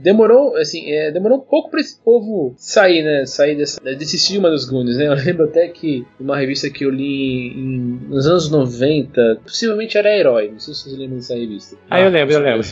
Demorou, 0.01 0.57
assim, 0.57 0.91
é, 0.91 1.11
demorou 1.11 1.39
um 1.39 1.43
pouco 1.43 1.71
para 1.71 1.81
esse 1.81 2.01
povo 2.03 2.55
sair, 2.57 3.03
né? 3.03 3.27
Sair 3.27 3.57
dessa, 3.57 3.81
desse 3.81 4.17
estigma 4.17 4.51
dos 4.51 4.69
Goonies, 4.69 4.97
né? 4.97 5.07
Eu 5.11 5.15
lembro 5.15 5.45
até 5.45 5.69
que 5.69 6.07
uma 6.19 6.37
revista 6.37 6.71
que 6.71 6.85
eu 6.85 6.91
li 6.91 7.49
em, 7.49 8.09
nos 8.09 8.27
anos 8.27 8.51
90, 8.51 9.41
possivelmente 9.43 9.99
era 9.99 10.17
Herói, 10.17 10.51
não 10.51 10.59
sei 10.59 10.75
se 10.75 10.83
vocês 10.83 10.97
lembram 10.97 11.17
dessa 11.17 11.35
revista. 11.35 11.77
Ah, 11.91 12.01
eu 12.01 12.11
lembro, 12.11 12.35
eu 12.35 12.41
lembro. 12.41 12.67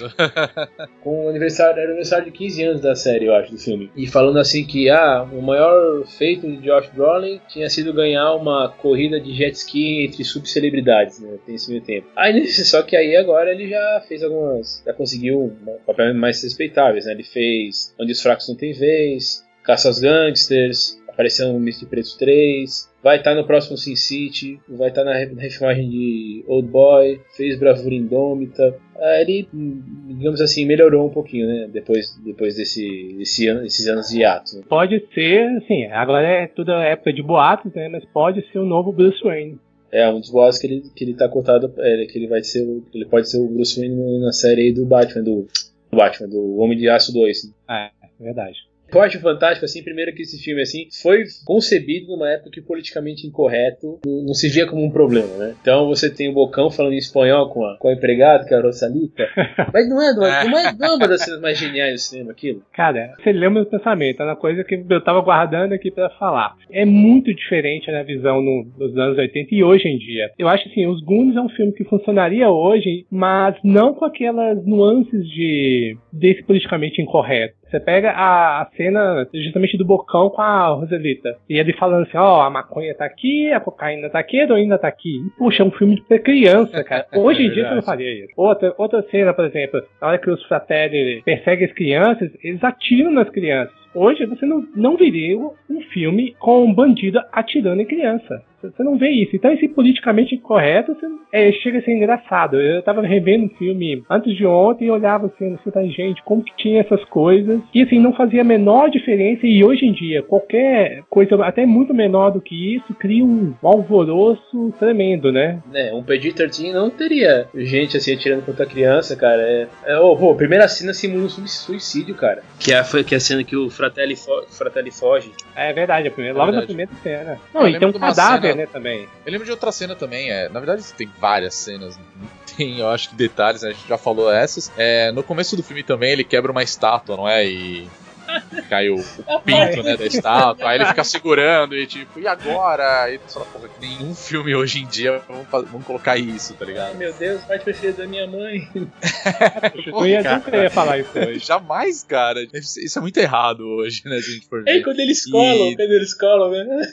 Com 1.03 1.27
o 1.27 1.29
aniversário, 1.29 1.79
era 1.79 1.89
o 1.89 1.91
aniversário 1.91 2.27
de 2.27 2.31
15 2.31 2.63
anos 2.65 2.81
da 2.81 2.95
série, 2.95 3.27
eu 3.27 3.35
acho, 3.35 3.53
do 3.53 3.59
filme. 3.59 3.91
E 3.97 4.07
falando 4.07 4.39
assim 4.39 4.65
que, 4.65 4.89
ah, 4.89 5.27
o 5.33 5.43
maior 5.43 6.07
feito 6.07 6.47
de 6.47 6.59
Josh 6.59 6.89
Brolin 6.95 7.41
tinha 7.49 7.69
sido 7.69 7.93
ganhar 7.93 8.35
uma 8.35 8.69
corrida 8.69 9.21
de 9.21 9.35
jet 9.35 9.55
ski 9.55 10.05
entre 10.05 10.25
subcelebridades, 10.25 11.21
né? 11.21 11.37
Tem 11.45 11.55
esse 11.55 11.71
meio 11.71 11.83
tempo. 11.83 12.07
Aí, 12.17 12.47
só 12.47 12.83
que 12.83 12.97
aí 12.97 13.17
agora 13.17 13.51
ele 13.51 13.69
já 13.69 14.03
fez 14.07 14.23
algumas, 14.23 14.83
já 14.87 14.93
conseguiu 14.93 15.53
papéis 15.87 16.15
mais 16.15 16.43
respeitáveis, 16.43 17.07
né? 17.07 17.15
Ele 17.19 17.25
fez 17.25 17.95
Onde 17.99 18.13
os 18.13 18.23
Fracos 18.23 18.49
Não 18.49 18.55
Tem 18.55 18.73
Vez, 18.73 19.45
Caça 19.65 19.89
aos 19.89 20.01
Gangsters, 20.01 20.99
apareceu 21.19 21.53
no 21.53 21.59
Misto 21.59 21.81
de 21.81 21.91
Preto 21.91 22.17
3, 22.17 22.89
vai 23.03 23.17
estar 23.17 23.35
tá 23.35 23.37
no 23.37 23.45
próximo 23.45 23.77
Sin 23.77 23.97
City, 23.97 24.61
vai 24.69 24.89
estar 24.89 25.03
tá 25.03 25.11
na, 25.11 25.27
na 25.27 25.43
refilmagem 25.43 25.91
de 25.91 26.45
Old 26.47 26.69
Boy, 26.69 27.21
fez 27.37 27.59
Bravura 27.59 27.93
Indômita. 27.93 28.77
Ah, 28.97 29.21
ele, 29.21 29.49
digamos 29.53 30.41
assim, 30.41 30.65
melhorou 30.65 31.07
um 31.07 31.11
pouquinho, 31.11 31.49
né? 31.49 31.69
Depois, 31.73 32.17
depois 32.25 32.55
desse, 32.55 33.17
desse 33.19 33.49
ano, 33.49 33.63
desses 33.63 33.89
anos 33.89 34.09
de 34.09 34.25
ato. 34.25 34.63
Pode 34.69 35.05
ser, 35.13 35.45
assim, 35.57 35.87
agora 35.87 36.27
é 36.27 36.47
toda 36.47 36.85
época 36.85 37.13
de 37.13 37.23
boatos, 37.23 37.75
né? 37.75 37.89
Mas 37.89 38.05
pode 38.05 38.41
ser 38.53 38.61
o 38.61 38.65
novo 38.65 38.93
Bruce 38.93 39.21
Wayne. 39.23 39.59
É, 39.91 40.09
um 40.09 40.21
dos 40.21 40.31
boatos 40.31 40.59
que 40.59 40.67
ele, 40.67 40.83
que 40.95 41.03
ele 41.03 41.15
tá 41.15 41.29
contado, 41.29 41.73
é, 41.79 42.07
que 42.07 42.17
ele 42.17 42.29
vai 42.29 42.45
ser, 42.45 42.65
ele 42.95 43.07
pode 43.07 43.29
ser 43.29 43.39
o 43.39 43.49
Bruce 43.49 43.79
Wayne 43.81 44.21
na 44.21 44.33
série 44.33 44.73
do 44.73 44.85
Batman, 44.85 45.25
do 45.25 45.47
do 45.91 45.97
Batman, 45.97 46.29
do 46.29 46.57
Homem 46.57 46.79
de 46.79 46.89
Aço 46.89 47.13
2. 47.13 47.53
É, 47.69 47.91
é 48.03 48.09
verdade. 48.21 48.68
Eu 48.93 49.03
acho 49.03 49.21
fantástico, 49.21 49.65
assim, 49.65 49.83
primeiro 49.83 50.15
que 50.15 50.23
esse 50.23 50.43
filme, 50.43 50.63
assim, 50.63 50.89
foi 51.03 51.25
concebido 51.45 52.09
numa 52.09 52.31
época 52.31 52.51
que 52.51 52.61
politicamente 52.61 53.27
incorreto 53.27 54.01
não 54.05 54.35
se 54.35 54.49
via 54.49 54.67
como 54.67 54.85
um 54.85 54.91
problema, 54.91 55.29
né? 55.37 55.55
Então 55.61 55.87
você 55.87 56.13
tem 56.13 56.29
o 56.29 56.33
Bocão 56.33 56.71
falando 56.71 56.95
em 56.95 56.99
espanhol 56.99 57.51
com 57.51 57.65
a, 57.65 57.77
com 57.79 57.89
a 57.89 57.93
empregada, 57.93 58.45
que 58.45 58.55
é 58.55 58.57
a 58.57 58.61
Rosalita. 58.61 59.29
Mas 59.73 59.89
não 59.89 60.03
é, 60.03 60.15
não 60.15 60.27
é, 60.27 60.45
não 60.45 60.59
é, 60.59 60.73
não 60.73 60.87
é 60.87 60.95
uma 60.95 61.09
das 61.09 61.23
cenas 61.23 61.41
mais 61.41 61.59
geniais 61.59 61.95
do 61.95 61.99
cinema 61.99 62.33
aquilo? 62.33 62.63
Cara, 62.73 63.15
você 63.19 63.33
lembra 63.33 63.65
do 63.65 63.71
pensamento, 63.71 64.23
é 64.23 64.25
uma 64.25 64.37
coisa 64.37 64.65
que 64.65 64.83
eu 64.89 65.05
tava 65.05 65.21
guardando 65.21 65.73
aqui 65.73 65.91
para 65.91 66.11
falar. 66.11 66.57
É 66.71 66.85
muito 66.85 67.35
diferente 67.35 67.91
na 67.91 68.03
visão 68.03 68.41
no, 68.41 68.67
nos 68.79 68.97
anos 68.97 69.19
80 69.19 69.55
e 69.55 69.63
hoje 69.63 69.89
em 69.89 69.99
dia. 69.99 70.31
Eu 70.39 70.49
acho 70.49 70.69
assim, 70.69 70.87
Os 70.87 71.03
Goonies 71.03 71.37
é 71.37 71.41
um 71.41 71.49
filme 71.51 71.73
que 71.73 71.85
funcionaria 71.85 72.51
hoje, 72.51 73.07
mas 73.11 73.57
não 73.63 73.95
com 73.95 74.05
aquelas 74.05 74.65
nuances 74.65 75.27
de 75.29 75.97
desse 76.13 76.43
politicamente 76.43 77.01
incorreto. 77.01 77.58
Você 77.71 77.79
pega 77.81 78.11
a, 78.11 78.63
a, 78.63 78.67
cena 78.77 79.29
justamente 79.33 79.77
do 79.77 79.85
Bocão 79.85 80.31
com 80.31 80.41
a 80.41 80.69
Roselita. 80.69 81.37
E 81.49 81.59
ele 81.59 81.75
falando 81.75 82.07
assim, 82.07 82.17
ó, 82.17 82.39
oh, 82.39 82.41
a 82.41 82.51
maconha 82.51 82.95
tá 82.95 83.05
aqui, 83.05 83.53
a 83.53 83.61
cocaína 83.61 84.09
tá 84.09 84.19
aqui, 84.19 84.41
a 84.41 84.45
heroína 84.45 84.79
tá 84.79 84.89
aqui. 84.89 85.19
E, 85.27 85.31
puxa, 85.39 85.63
é 85.63 85.67
um 85.67 85.71
filme 85.71 86.03
pra 86.09 86.19
criança, 86.19 86.83
cara. 86.83 87.07
Hoje 87.15 87.43
em 87.43 87.49
é 87.49 87.51
dia 87.51 87.69
você 87.69 87.75
não 87.75 87.83
faria 87.83 88.25
isso. 88.25 88.33
Outra, 88.37 88.75
outra 88.79 89.03
cena, 89.11 89.35
por 89.35 89.45
exemplo, 89.45 89.83
na 90.01 90.09
hora 90.09 90.19
que 90.19 90.31
os 90.31 90.43
fratelli 90.45 91.23
perseguem 91.23 91.67
as 91.67 91.73
crianças, 91.73 92.31
eles 92.43 92.63
atiram 92.65 93.11
nas 93.11 93.29
crianças. 93.29 93.77
Hoje 93.95 94.25
você 94.27 94.47
não, 94.47 94.67
não 94.77 94.97
viria 94.97 95.37
um 95.39 95.81
filme 95.93 96.35
com 96.39 96.65
um 96.65 96.75
bandido 96.75 97.21
atirando 97.33 97.83
em 97.83 97.87
criança. 97.87 98.43
Você 98.63 98.83
não 98.83 98.99
vê 98.99 99.11
isso. 99.11 99.37
Então, 99.37 99.53
esse 99.53 99.69
politicamente 99.69 100.35
incorreto 100.35 100.95
você, 100.95 101.07
é, 101.33 101.53
chega 101.53 101.79
a 101.79 101.83
ser 101.83 101.93
engraçado. 101.93 102.61
Eu 102.61 102.83
tava 102.83 103.03
revendo 103.03 103.45
um 103.45 103.57
filme 103.57 104.03
antes 104.11 104.37
de 104.37 104.45
ontem 104.45 104.87
e 104.87 104.91
olhava 104.91 105.27
assim, 105.27 105.55
assim 105.55 105.71
tá, 105.71 105.83
gente, 105.85 106.23
como 106.25 106.43
que 106.43 106.57
tinha 106.57 106.81
essas 106.81 107.05
coisas. 107.05 107.61
E 107.73 107.83
assim, 107.83 107.99
não 107.99 108.13
fazia 108.13 108.41
a 108.41 108.45
menor 108.45 108.91
diferença. 108.91 109.47
E 109.47 109.63
hoje 109.63 109.87
em 109.87 109.93
dia, 109.93 110.23
qualquer 110.23 111.03
coisa, 111.09 111.37
até 111.45 111.65
muito 111.65 111.95
menor 111.95 112.31
do 112.31 112.41
que 112.41 112.77
isso, 112.77 112.95
cria 112.95 113.25
um 113.25 113.55
alvoroço 113.63 114.73
tremendo, 114.79 115.31
né? 115.31 115.63
É, 115.73 115.95
um 115.95 116.03
PG-13 116.03 116.73
não 116.73 116.91
teria 116.91 117.47
gente 117.55 117.97
assim 117.97 118.15
atirando 118.15 118.43
contra 118.43 118.65
a 118.65 118.69
criança, 118.69 119.15
cara. 119.15 119.43
É, 119.43 119.67
é 119.87 120.01
oh, 120.01 120.17
oh, 120.21 120.35
primeira 120.35 120.67
cena 120.69 120.93
simula 120.93 121.25
um 121.25 121.29
suicídio, 121.29 122.15
cara. 122.15 122.43
Que 122.59 122.73
é, 122.73 122.83
foi, 122.83 123.05
que 123.05 123.15
é 123.15 123.19
a 123.19 123.21
cena 123.21 123.45
que 123.45 123.57
o 123.57 123.71
Fratelli, 123.71 124.17
fo 124.17 124.43
Fratelli 124.51 124.91
foge. 124.91 125.31
É 125.55 125.73
verdade, 125.73 126.09
a 126.09 126.11
primeira, 126.11 126.37
é 126.37 126.41
logo 126.41 126.53
na 126.53 126.63
primeira 126.63 126.91
cena. 127.03 127.39
Não, 127.55 127.69
e 127.69 127.79
tem 127.79 127.89
um 127.89 127.93
cadáver 127.93 128.48
cena, 128.49 128.63
né, 128.63 128.67
também. 128.67 129.09
Eu 129.25 129.33
lembro 129.33 129.45
de 129.45 129.51
outra 129.51 129.73
cena 129.73 129.95
também, 129.95 130.31
é, 130.31 130.49
na 130.49 130.61
verdade 130.61 130.83
tem 130.95 131.11
várias 131.19 131.55
cenas, 131.55 131.99
tem, 132.57 132.79
eu 132.79 132.89
acho 132.89 133.11
que 133.11 133.17
detalhes, 133.17 133.63
né, 133.63 133.71
a 133.71 133.73
gente 133.73 133.89
já 133.89 133.99
falou 133.99 134.33
essas. 134.33 134.73
É, 134.77 135.13
no 135.13 135.23
começo 135.23 135.57
do 135.57 135.63
filme 135.63 135.83
também 135.83 136.13
ele 136.13 136.25
quebra 136.25 136.53
uma 136.53 136.63
estátua, 136.63 137.17
não 137.17 137.29
é? 137.29 137.47
E 137.47 137.89
cai 138.69 138.89
o, 138.89 138.97
o 138.97 139.41
pinto, 139.41 139.83
né, 139.83 139.97
da 139.97 140.07
estátua, 140.07 140.69
aí 140.69 140.79
ele 140.79 140.87
fica 140.87 141.05
segurando 141.05 141.75
e 141.75 141.87
tipo, 141.87 142.19
e 142.19 142.27
agora? 142.27 143.11
E 143.11 143.19
você 143.19 143.35
fala, 143.35 143.47
porra, 143.47 143.71
nenhum 143.81 144.15
filme 144.15 144.55
hoje 144.55 144.81
em 144.81 144.87
dia 144.87 145.23
vamos, 145.27 145.47
vamos 145.51 145.87
colocar 145.87 146.17
isso, 146.17 146.55
tá 146.55 146.65
ligado? 146.65 146.97
Meu 146.97 147.13
Deus, 147.13 147.43
pai 147.43 147.59
preferido 147.59 147.99
da 147.99 148.07
minha 148.07 148.27
mãe. 148.27 148.69
eu 149.87 150.07
ia, 150.07 150.23
nunca 150.23 150.57
ia 150.57 150.71
falar 150.71 150.99
isso 150.99 151.19
hoje. 151.19 151.39
Jamais, 151.39 152.05
cara. 152.05 152.47
Isso 152.53 152.99
é 152.99 153.03
muito 153.03 153.19
errado 153.19 153.61
hoje, 153.61 154.03
né, 154.05 154.21
se 154.21 154.31
a 154.31 154.35
gente 154.35 154.49
for 154.49 154.63
ver. 154.63 154.79
É, 154.79 154.83
quando 154.83 155.01
eles 155.01 155.29
colam, 155.31 155.71
e... 155.71 155.77
quando 155.77 155.91
eles 155.91 156.15
colam, 156.15 156.51
né? 156.51 156.93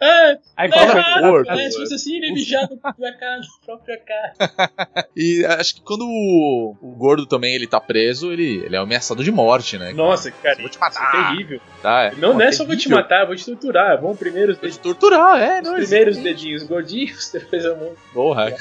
Ah, 0.00 0.36
aí 0.56 0.70
tá 0.70 0.82
errado, 0.82 1.22
corpo, 1.22 1.46
parece 1.46 1.78
você 1.78 1.94
assim, 1.94 2.16
ele 2.16 2.32
mijado 2.32 2.78
na 2.82 3.12
cara, 3.12 3.40
própria 3.64 3.98
cara. 3.98 4.34
e 5.16 5.44
acho 5.44 5.76
que 5.76 5.82
quando 5.82 6.04
o, 6.06 6.76
o 6.80 6.94
gordo 6.96 7.26
também 7.26 7.54
ele 7.54 7.66
tá 7.66 7.80
preso, 7.80 8.32
ele, 8.32 8.64
ele 8.64 8.76
é 8.76 8.78
ameaçado 8.78 9.24
de 9.24 9.30
morte, 9.30 9.78
né? 9.78 9.92
Nossa, 9.92 10.30
cara, 10.30 10.60
vou 10.60 10.68
te 10.68 10.78
matar. 10.78 11.08
Isso 11.08 11.16
é 11.16 11.28
terrível. 11.28 11.60
Tá, 11.82 12.02
é. 12.04 12.14
Não, 12.16 12.34
não 12.34 12.40
é 12.42 12.52
só 12.52 12.64
vou 12.64 12.76
te 12.76 12.88
matar, 12.88 13.26
vou 13.26 13.36
te 13.36 13.44
torturar. 13.44 14.00
Vamos 14.00 14.18
primeiro 14.18 14.52
os 14.52 14.58
dedinhos. 14.58 14.76
torturar, 14.78 15.40
é, 15.40 15.62
não, 15.62 15.74
Os 15.74 15.88
primeiros 15.88 16.16
dedinhos 16.18 16.62
gordinhos, 16.62 17.30
depois 17.32 17.64
a 17.64 17.74
mão. 17.74 17.92
Porra. 18.12 18.54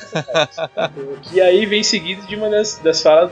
e 1.34 1.42
aí 1.42 1.66
vem 1.66 1.84
seguido 1.84 2.26
de 2.26 2.36
uma 2.36 2.50
das, 2.50 2.80
das 2.80 3.02
falas 3.02 3.32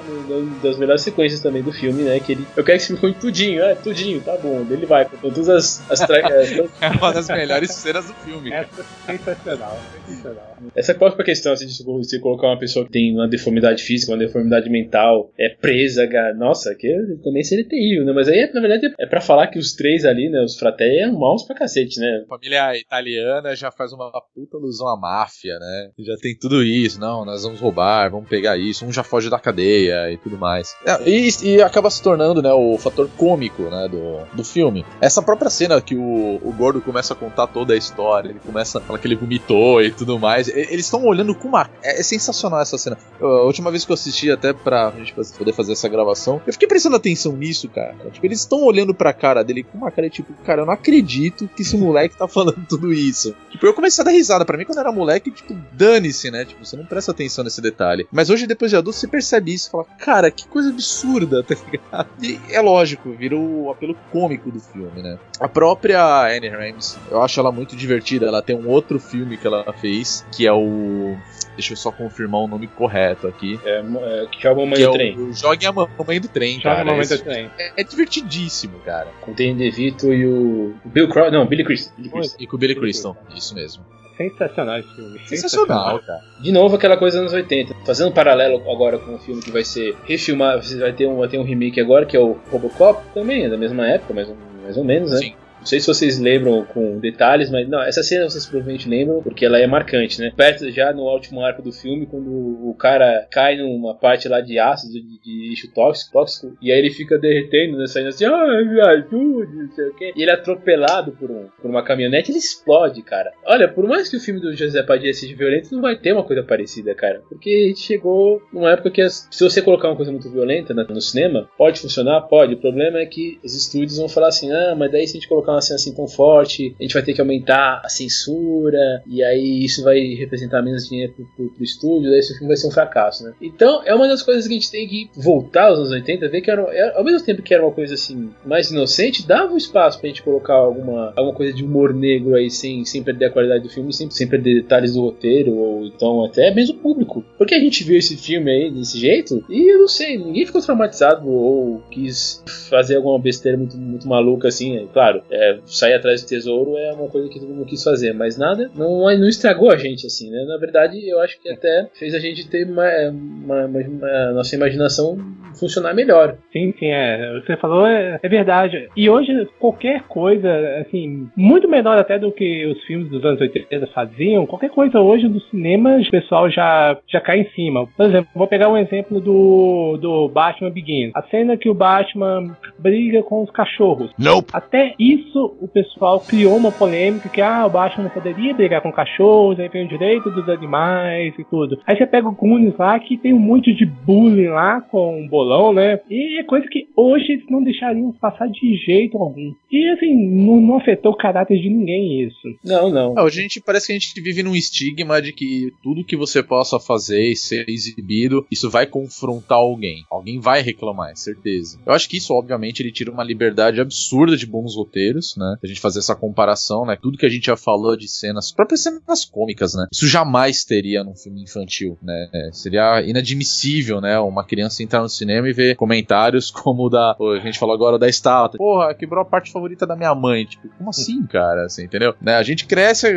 das 0.62 0.78
melhores 0.78 1.02
sequências 1.02 1.42
também 1.42 1.62
do 1.62 1.72
filme, 1.72 2.04
né? 2.04 2.20
Que 2.20 2.34
ele. 2.34 2.48
Eu 2.56 2.64
quero 2.64 2.78
que 2.80 2.86
você 2.86 2.94
me 2.94 3.00
conte 3.00 3.20
tudinho, 3.20 3.64
é, 3.64 3.76
tudinho, 3.76 4.22
tá 4.22 4.36
bom. 4.38 4.66
Ele 4.70 4.86
vai, 4.86 5.06
com 5.06 5.18
todas 5.18 5.50
as. 5.50 5.92
as 5.92 6.00
tra... 6.00 6.20
é 6.20 6.88
uma 6.90 7.14
das 7.14 7.28
melhores 7.28 7.61
cenas 7.68 8.06
do 8.08 8.14
filme. 8.14 8.52
Essa 8.52 8.82
é 9.08 9.18
sensacional, 9.18 9.78
sensacional. 10.08 10.58
Essa 10.76 10.94
própria 10.94 11.26
questão, 11.26 11.54
assim, 11.54 11.66
de 11.66 11.84
você 11.84 12.20
colocar 12.20 12.48
uma 12.48 12.60
pessoa 12.60 12.86
que 12.86 12.92
tem 12.92 13.14
uma 13.14 13.28
deformidade 13.28 13.84
física, 13.84 14.12
uma 14.12 14.18
deformidade 14.18 14.70
mental, 14.70 15.32
é 15.38 15.50
presa, 15.50 16.08
nossa, 16.38 16.76
que 16.76 16.88
também 17.24 17.44
seria 17.44 17.68
terrível, 17.68 18.06
né? 18.06 18.14
Mas 18.14 18.28
aí, 18.28 18.50
na 18.54 18.62
verdade, 18.62 18.94
é 19.00 19.06
pra 19.06 19.22
falar 19.22 19.48
que 19.48 19.60
os 19.60 19.74
três 19.74 20.06
ali, 20.06 20.30
né, 20.30 20.42
os 20.42 20.58
fratelli, 20.58 21.00
eram 21.00 21.20
maus 21.20 21.44
pra 21.44 21.56
cacete, 21.56 22.00
né? 22.00 22.24
A 22.26 22.28
família 22.28 22.78
italiana 22.78 23.56
já 23.56 23.72
faz 23.72 23.92
uma 23.92 24.12
puta 24.34 24.58
alusão 24.58 24.88
à 24.88 24.98
máfia, 24.98 25.58
né? 25.60 25.90
Já 26.00 26.16
tem 26.18 26.36
tudo 26.38 26.64
isso, 26.64 27.00
não, 27.00 27.26
nós 27.26 27.44
vamos 27.44 27.60
roubar, 27.60 28.10
vamos 28.10 28.30
pegar 28.30 28.58
isso, 28.58 28.86
um 28.86 28.92
já 28.92 29.04
foge 29.04 29.30
da 29.30 29.40
cadeia 29.40 30.12
e 30.12 30.18
tudo 30.18 30.38
mais. 30.38 30.76
É, 30.86 31.10
e, 31.10 31.30
e, 31.44 31.62
acaba 31.62 31.90
se 31.90 32.02
tornando, 32.02 32.42
né, 32.42 32.52
o 32.52 32.78
fator 32.78 33.10
cômico, 33.18 33.64
né, 33.64 33.88
do, 33.90 34.36
do 34.36 34.44
filme. 34.44 34.86
Essa 35.00 35.22
própria 35.22 35.50
cena 35.50 35.82
que 35.82 35.96
o, 35.96 36.36
o 36.44 36.54
Gordo 36.54 36.82
começa 36.82 37.14
a 37.14 37.18
contar 37.18 37.48
toda 37.54 37.74
a 37.74 37.78
história, 37.78 38.30
ele 38.30 38.40
começa 38.40 38.80
a 38.80 38.82
falar 38.82 39.00
que 39.00 39.08
ele 39.08 39.16
vomitou 39.16 39.82
e 39.82 39.92
tudo 39.92 40.20
mais, 40.20 40.48
eles 40.48 40.86
estão 40.86 41.06
olhando 41.06 41.36
com 41.36 41.48
uma... 41.48 41.70
É, 41.84 42.00
é, 42.00 42.04
sensacional 42.04 42.62
essa 42.62 42.78
cena. 42.78 42.98
a 43.20 43.26
última 43.44 43.70
vez 43.70 43.86
que 43.86 43.92
eu 43.92 43.94
assisti 43.94 44.32
até 44.32 44.54
pra 44.54 44.92
gente 44.98 45.14
poder 45.14 45.54
fazer 45.54 45.74
essa 45.74 45.88
gravação, 45.88 46.42
eu 46.46 46.54
fiquei 46.54 46.68
prestando 46.68 46.96
atenção 46.96 47.34
nisso, 47.34 47.70
cara. 47.70 47.96
Tipo, 48.12 48.26
eles 48.26 48.40
estão 48.40 48.64
olhando 48.64 48.94
pra 48.94 49.14
cara 49.14 49.44
dele 49.44 49.64
com 49.64 49.78
uma 49.78 49.92
cara 49.92 50.10
tipo, 50.10 50.34
cara, 50.44 50.62
eu 50.62 50.66
não 50.66 50.74
acredito 50.74 51.48
que 51.56 51.62
esse 51.62 51.78
moleque 51.78 52.18
tá 52.18 52.28
falando 52.28 52.66
tudo 52.68 52.92
isso. 52.94 53.36
Tipo, 53.50 53.66
eu 53.66 53.74
comecei 53.74 54.02
a 54.02 54.06
dar 54.06 54.12
risada. 54.12 54.46
Pra 54.46 54.58
mim, 54.58 54.66
quando 54.66 54.78
eu 54.78 54.82
era 54.84 54.92
moleque, 54.92 55.32
tipo, 55.32 55.56
dane-se, 55.74 56.32
né? 56.32 56.46
Tipo, 56.46 56.66
você 56.66 56.78
não 56.78 56.86
presta 56.86 57.12
atenção 57.12 57.44
nesse 57.44 57.62
detalhe. 57.62 58.08
Mas 58.12 58.30
hoje, 58.30 58.48
depois 58.48 58.72
de 58.72 58.78
adulto, 58.78 58.98
você 58.98 59.08
percebe 59.08 59.54
isso 59.54 59.68
e 59.68 59.72
fala, 59.72 59.86
cara, 59.98 60.32
que 60.32 60.48
coisa 60.48 60.70
absurda, 60.70 61.44
tá 61.44 61.56
ligado? 61.72 62.10
E 62.22 62.40
é 62.50 62.62
lógico, 62.62 63.12
vira 63.12 63.36
o 63.36 63.70
apelo 63.70 63.96
cômico 64.12 64.52
do 64.52 64.60
filme, 64.60 65.02
né? 65.02 65.18
A 65.40 65.48
própria 65.48 66.28
Anne 66.28 66.50
Rames, 66.50 66.98
eu 67.10 67.22
acho 67.22 67.40
ela 67.42 67.52
muito 67.52 67.76
divertida. 67.76 68.26
Ela 68.26 68.42
tem 68.42 68.56
um 68.56 68.68
outro 68.68 69.00
filme 69.00 69.38
que 69.38 69.46
ela 69.46 69.72
fez, 69.74 70.26
que 70.32 70.48
é 70.48 70.54
o 70.54 71.16
Deixa 71.56 71.74
eu 71.74 71.78
só 71.78 71.92
confirmar 71.92 72.42
o 72.42 72.48
nome 72.48 72.68
correto 72.68 73.28
aqui. 73.28 73.60
É, 73.66 73.80
é 73.80 74.26
que 74.32 74.48
é 74.48 74.50
a 74.50 74.56
mamãe 74.56 74.76
que 74.76 74.86
do 74.86 74.90
é 74.90 74.94
trem. 74.94 75.20
O 75.20 75.34
Jogue 75.34 75.66
a 75.66 75.72
Mamãe 75.72 76.22
do 76.22 76.28
Trem, 76.28 76.56
Joga 76.56 76.70
cara. 76.70 76.82
a 76.82 76.86
mamãe 76.86 77.08
do 77.08 77.18
trem. 77.20 77.52
É, 77.60 77.82
é 77.82 77.84
divertidíssimo, 77.84 78.80
cara. 78.80 79.10
Com 79.22 79.32
o 79.32 79.36
Danny 79.36 79.56
DeVito 79.56 80.14
e 80.14 80.26
o 80.26 80.74
Bill 80.86 81.10
Crosby. 81.10 81.32
Não, 81.32 81.46
Billy 81.46 81.64
Crystal. 81.64 81.94
E 82.40 82.48
com 82.48 82.56
o 82.56 82.60
Billy 82.60 82.76
Crystal. 82.76 83.18
Isso 83.36 83.54
mesmo. 83.54 83.84
Sensacional 84.18 84.80
esse 84.80 84.96
filme. 84.96 85.20
Sensacional, 85.26 86.00
cara. 86.00 86.22
De 86.42 86.52
novo 86.52 86.76
aquela 86.76 86.96
coisa 86.96 87.22
dos 87.22 87.34
anos 87.34 87.44
80. 87.46 87.76
Fazendo 87.86 88.10
um 88.10 88.14
paralelo 88.14 88.62
agora 88.70 88.98
com 88.98 89.16
o 89.16 89.20
filme 89.20 89.42
que 89.42 89.52
vai 89.52 89.64
ser 89.64 89.96
refilmado, 90.06 90.62
vai 90.80 90.94
ter 90.94 91.08
um, 91.08 91.18
vai 91.18 91.28
ter 91.28 91.38
um 91.38 91.44
remake 91.44 91.82
agora, 91.82 92.06
que 92.06 92.16
é 92.16 92.20
o 92.20 92.38
Robocop, 92.52 93.04
também 93.14 93.46
é 93.46 93.50
da 93.50 93.58
mesma 93.58 93.88
época, 93.88 94.14
mais 94.14 94.30
ou, 94.30 94.38
mais 94.64 94.78
ou 94.78 94.84
menos, 94.84 95.12
né? 95.12 95.18
Sim. 95.18 95.34
Não 95.62 95.66
sei 95.68 95.80
se 95.80 95.88
vocês 95.88 96.20
lembram 96.20 96.66
com 96.66 97.00
detalhes, 97.00 97.50
mas 97.50 97.68
não, 97.70 97.82
essa 97.82 98.02
cena 98.04 98.28
vocês 98.30 98.46
provavelmente 98.46 98.90
lembram, 98.90 99.22
porque 99.22 99.46
ela 99.46 99.60
é 99.60 99.68
marcante, 99.68 100.20
né? 100.20 100.32
Perto 100.36 100.70
já 100.72 100.92
no 100.92 101.04
último 101.04 101.42
arco 101.42 101.62
do 101.62 101.72
filme, 101.72 102.06
quando 102.08 102.30
o 102.30 102.76
cara 102.78 103.28
cai 103.32 103.58
numa 103.58 103.94
parte 103.96 104.28
lá 104.28 104.42
de 104.42 104.58
ácido, 104.60 104.94
de, 104.94 105.20
de 105.22 105.50
lixo 105.50 105.72
tóxico, 105.74 106.12
tóxico, 106.12 106.58
e 106.62 106.72
aí 106.72 106.80
ele 106.80 106.90
fica 106.90 107.18
derretendo, 107.18 107.78
né? 107.78 107.86
Saindo 107.88 108.10
assim, 108.10 108.26
ah, 108.26 108.64
me 108.66 108.82
ajude, 108.82 109.56
não 109.56 109.72
sei 109.72 109.88
o 109.88 109.96
quê. 109.96 110.14
E 110.16 110.22
ele 110.22 110.32
é 110.32 110.34
atropelado 110.34 111.12
por, 111.12 111.30
um, 111.30 111.48
por 111.62 111.70
uma 111.70 111.84
caminhonete, 111.84 112.32
ele 112.32 112.40
explode, 112.40 113.02
cara. 113.04 113.32
Olha, 113.46 113.68
por 113.68 113.88
mais 113.88 114.10
que 114.10 114.18
o 114.18 114.20
filme 114.20 114.40
do 114.42 114.56
José 114.56 114.82
Padilha 114.84 115.14
seja 115.14 115.36
violento, 115.36 115.72
não 115.74 115.82
vai 115.82 115.96
ter 115.96 116.12
uma 116.14 116.24
coisa 116.24 116.42
parecida, 116.44 116.96
cara. 116.96 117.22
Porque 117.30 117.50
a 117.66 117.68
gente 117.68 117.82
chegou 117.82 118.42
numa 118.52 118.72
época 118.72 118.90
que 118.90 119.02
as- 119.02 119.28
se 119.30 119.44
você 119.44 119.62
colocar 119.62 119.90
uma 119.90 119.96
coisa 119.96 120.12
muito 120.12 120.30
violenta 120.30 120.74
no 120.74 121.02
cinema, 121.02 121.48
pode 121.58 121.80
funcionar? 121.80 122.22
Pode. 122.22 122.56
O 122.56 122.58
problema 122.58 122.98
é 123.00 123.06
que 123.06 123.40
os 123.44 123.56
estúdios 123.56 123.98
vão 123.98 124.10
falar 124.10 124.30
assim, 124.30 124.52
ah, 124.52 124.76
mas 124.76 124.92
daí 124.92 125.06
se 125.08 125.18
a 125.18 125.20
gente 125.20 125.30
colocar 125.30 125.51
uma 125.56 125.62
cena 125.62 125.76
assim 125.76 125.94
tão 125.94 126.08
forte, 126.08 126.76
a 126.80 126.84
gente 126.84 126.94
vai 126.94 127.04
ter 127.04 127.14
que 127.14 127.22
aumentar 127.22 127.82
a 127.84 127.90
censura, 127.90 129.02
e 129.08 129.24
aí 129.24 129.64
isso 129.64 129.84
vai 129.84 130.00
representar 130.16 130.62
menos 130.62 130.88
dinheiro 130.88 131.14
pro, 131.14 131.26
pro, 131.36 131.50
pro 131.50 131.64
estúdio, 131.64 132.10
daí 132.10 132.20
esse 132.20 132.34
filme 132.34 132.48
vai 132.48 132.58
ser 132.58 132.68
um 132.68 132.72
fracasso, 132.72 133.24
né? 133.24 133.34
Então, 133.42 133.82
é 133.86 133.94
uma 133.94 134.08
das 134.08 134.22
coisas 134.22 134.48
que 134.48 134.54
a 134.54 134.58
gente 134.58 134.72
tem 134.72 134.88
que 134.88 135.10
voltar 135.16 135.68
aos 135.68 135.80
anos 135.80 135.92
80, 135.92 136.30
ver 136.30 136.42
que 136.42 136.52
era, 136.52 136.62
é- 136.72 136.98
ao 136.98 137.04
mesmo 137.04 137.26
tempo 137.26 137.42
que 137.42 137.54
era 137.54 137.64
uma 137.64 137.72
coisa 137.72 137.94
assim, 137.94 138.32
mais 138.46 138.72
inocente, 138.72 139.26
dava 139.28 139.54
um 139.54 139.58
espaço 139.58 140.00
pra 140.00 140.08
gente 140.08 140.24
colocar 140.24 140.54
alguma, 140.54 141.14
alguma 141.16 141.36
coisa 141.36 141.54
de 141.54 141.64
humor 141.64 141.94
negro 141.94 142.36
aí, 142.36 142.50
sem, 142.50 142.86
sem 142.86 143.04
perder 143.04 143.26
a 143.26 143.32
qualidade 143.32 143.64
do 143.64 143.70
filme, 143.70 143.94
sem, 143.94 144.10
sem 144.10 144.28
perder 144.28 144.56
detalhes 144.62 144.94
do 144.94 145.02
roteiro, 145.02 145.54
ou 145.54 145.86
então 145.86 146.26
até 146.26 146.54
mesmo 146.54 146.76
o 146.76 146.80
público. 146.80 147.24
Porque 147.38 147.56
a 147.56 147.60
gente 147.60 147.84
viu 147.84 147.98
esse 147.98 148.16
filme 148.18 148.52
aí 148.52 148.72
desse 148.72 148.98
jeito, 149.00 149.44
e 149.50 149.74
eu 149.74 149.80
não 149.80 149.88
sei, 149.88 150.18
ninguém 150.18 150.46
ficou 150.46 150.62
traumatizado 150.62 151.28
ou 151.30 151.82
quis 151.92 152.44
fazer 152.70 152.96
alguma 152.98 153.20
besteira 153.20 153.58
muito, 153.58 153.78
muito 153.78 154.08
maluca 154.08 154.48
assim. 154.48 154.78
É, 154.78 154.86
claro, 154.92 155.22
é, 155.30 155.41
sair 155.66 155.94
atrás 155.94 156.22
do 156.24 156.28
tesouro 156.28 156.78
é 156.78 156.94
uma 156.94 157.08
coisa 157.10 157.30
que 157.30 157.40
todo 157.40 157.50
mundo 157.54 157.66
quis 157.66 157.84
fazer, 157.84 158.14
mas 158.14 158.38
nada, 158.38 158.70
não, 158.76 159.02
não 159.18 159.28
estragou 159.28 159.72
a 159.72 159.78
gente 159.78 160.06
assim, 160.06 160.30
né? 160.30 160.44
Na 160.48 160.58
verdade, 160.58 160.98
eu 161.10 161.20
acho 161.20 161.40
que 161.42 161.50
até 161.50 161.90
fez 161.98 162.14
a 162.14 162.20
gente 162.20 162.48
ter 162.50 162.66
uma, 162.68 162.84
uma- 163.10 163.66
uma- 163.66 163.80
uma- 163.80 164.08
a 164.30 164.32
nossa 164.34 164.56
imaginação 164.56 165.18
funcionar 165.60 165.94
melhor. 165.94 166.36
Sim, 166.54 166.74
sim, 166.80 166.88
é. 166.88 167.34
O 167.38 167.42
que 167.42 167.48
você 167.48 167.58
falou 167.58 167.86
é, 167.86 168.20
é 168.22 168.30
verdade. 168.30 168.88
E 168.96 169.10
hoje, 169.10 169.48
qualquer 169.60 170.04
coisa, 170.04 170.50
assim, 170.80 171.28
muito 171.36 171.68
menor 171.68 171.98
até 171.98 172.18
do 172.18 172.32
que 172.32 172.66
os 172.68 172.82
filmes 172.86 173.10
dos 173.10 173.24
anos 173.26 173.40
80 173.42 173.88
faziam, 173.88 174.46
qualquer 174.46 174.70
coisa 174.70 175.00
hoje 175.00 175.28
no 175.28 175.42
cinema, 175.42 175.98
o 175.98 176.10
pessoal 176.12 176.50
já, 176.50 176.98
já 177.08 177.20
cai 177.20 177.42
em 177.42 177.50
cima. 177.52 177.86
Por 177.98 178.06
exemplo, 178.06 178.30
vou 178.36 178.48
pegar 178.48 178.70
um 178.70 178.78
exemplo 178.78 179.20
do, 179.20 179.98
do 180.02 180.30
Batman 180.30 180.70
Begins. 180.72 181.12
A 181.16 181.22
cena 181.24 181.58
que 181.58 181.70
o 181.70 181.74
Batman 181.74 182.56
briga 182.80 183.22
com 183.24 183.44
os 183.44 183.52
cachorros. 183.52 184.12
Nope. 184.18 184.50
Até 184.54 184.94
isso 184.98 185.31
o 185.40 185.68
pessoal 185.68 186.20
criou 186.20 186.56
uma 186.58 186.72
polêmica 186.72 187.30
que 187.30 187.42
ah, 187.42 187.66
o 187.66 187.70
Batman 187.70 188.06
não 188.06 188.12
poderia 188.12 188.54
brigar 188.54 188.82
com 188.82 188.92
cachorros, 188.92 189.60
aí 189.60 189.70
vem 189.70 189.86
o 189.86 189.90
direito 189.90 190.30
dos 190.32 190.48
animais 190.50 191.34
e 191.38 191.44
tudo. 191.44 191.80
Aí 191.86 191.98
você 191.98 192.06
pega 192.06 192.28
o 192.28 192.32
Goonies 192.32 192.78
lá 192.78 193.00
que 193.00 193.18
tem 193.18 193.34
um 193.34 193.40
monte 193.40 193.74
de 193.74 193.86
bullying 193.86 194.48
lá 194.48 194.82
com 194.82 195.24
o 195.24 195.28
bolão, 195.28 195.74
né? 195.74 196.00
E 196.10 196.40
é 196.40 196.44
coisa 196.44 196.66
que 196.70 196.88
hoje 196.96 197.34
eles 197.34 197.46
não 197.50 197.64
deixariam 197.64 198.12
passar 198.14 198.48
de 198.48 198.76
jeito 198.78 199.18
algum. 199.18 199.54
E 199.72 199.90
assim, 199.90 200.14
não, 200.14 200.60
não 200.60 200.78
afetou 200.78 201.12
o 201.12 201.18
caráter 201.18 201.60
de 201.60 201.70
ninguém 201.70 202.24
isso. 202.24 202.48
Não, 202.64 202.90
não. 202.90 203.18
É, 203.18 203.24
hoje 203.24 203.40
a 203.40 203.44
gente 203.44 203.62
parece 203.62 203.88
que 203.88 203.94
a 203.94 204.00
gente 204.00 204.22
vive 204.22 204.44
num 204.44 204.56
estigma 204.56 205.22
de 205.22 205.34
que 205.34 205.72
tudo 205.84 206.04
que 206.04 206.16
você 206.16 206.44
possa 206.44 206.80
fazer 206.80 207.32
e 207.32 207.36
ser 207.36 207.66
exibido, 207.70 208.46
isso 208.52 208.70
vai 208.70 208.86
confrontar 208.86 209.58
alguém. 209.58 210.04
Alguém 210.10 210.40
vai 210.40 210.62
reclamar, 210.62 211.12
é 211.12 211.16
certeza. 211.16 211.80
Eu 211.86 211.94
acho 211.94 212.10
que 212.10 212.18
isso, 212.18 212.34
obviamente, 212.34 212.82
ele 212.82 212.92
tira 212.92 213.12
uma 213.12 213.24
liberdade 213.24 213.80
absurda 213.80 214.36
de 214.36 214.46
bons 214.46 214.76
roteiros, 214.76 215.21
né? 215.38 215.56
A 215.64 215.68
gente 215.68 215.80
fazer 215.80 216.00
essa 216.00 216.16
comparação, 216.16 216.86
né? 216.86 216.98
Tudo 217.02 217.18
que 217.18 217.26
a 217.26 217.30
gente 217.30 217.46
já 217.46 217.56
falou 217.56 217.96
de 217.96 218.08
cenas, 218.08 218.52
próprias 218.52 218.82
cenas 218.82 219.26
cômicas, 219.26 219.74
né? 219.76 219.88
Isso 219.92 220.08
jamais 220.08 220.64
teria 220.64 221.04
num 221.04 221.16
filme 221.16 221.44
infantil, 221.44 221.98
né? 222.02 222.30
É, 222.34 222.50
seria 222.52 223.02
inadmissível, 223.02 224.02
né? 224.02 224.20
Uma 224.20 224.44
criança 224.44 224.84
entrar 224.84 225.02
no 225.02 225.10
cinema 225.10 225.48
e 225.48 225.54
ver 225.54 225.76
comentários 225.76 226.50
como 226.52 226.88
o 226.88 226.90
da. 226.90 227.16
a 227.20 227.40
gente 227.40 227.60
falou 227.60 227.76
agora 227.76 228.00
da 228.00 228.10
estátua. 228.10 228.58
Porra, 228.58 228.94
quebrou 228.94 229.22
a 229.22 229.26
parte 229.26 229.52
favorita 229.52 229.86
da 229.86 229.96
minha 229.96 230.14
mãe. 230.16 230.46
Tipo, 230.46 230.70
como 230.78 230.90
assim, 230.90 231.24
cara? 231.28 231.66
Assim, 231.66 231.84
entendeu? 231.84 232.16
Né, 232.22 232.36
a 232.36 232.44
gente 232.44 232.66
cresce. 232.66 233.08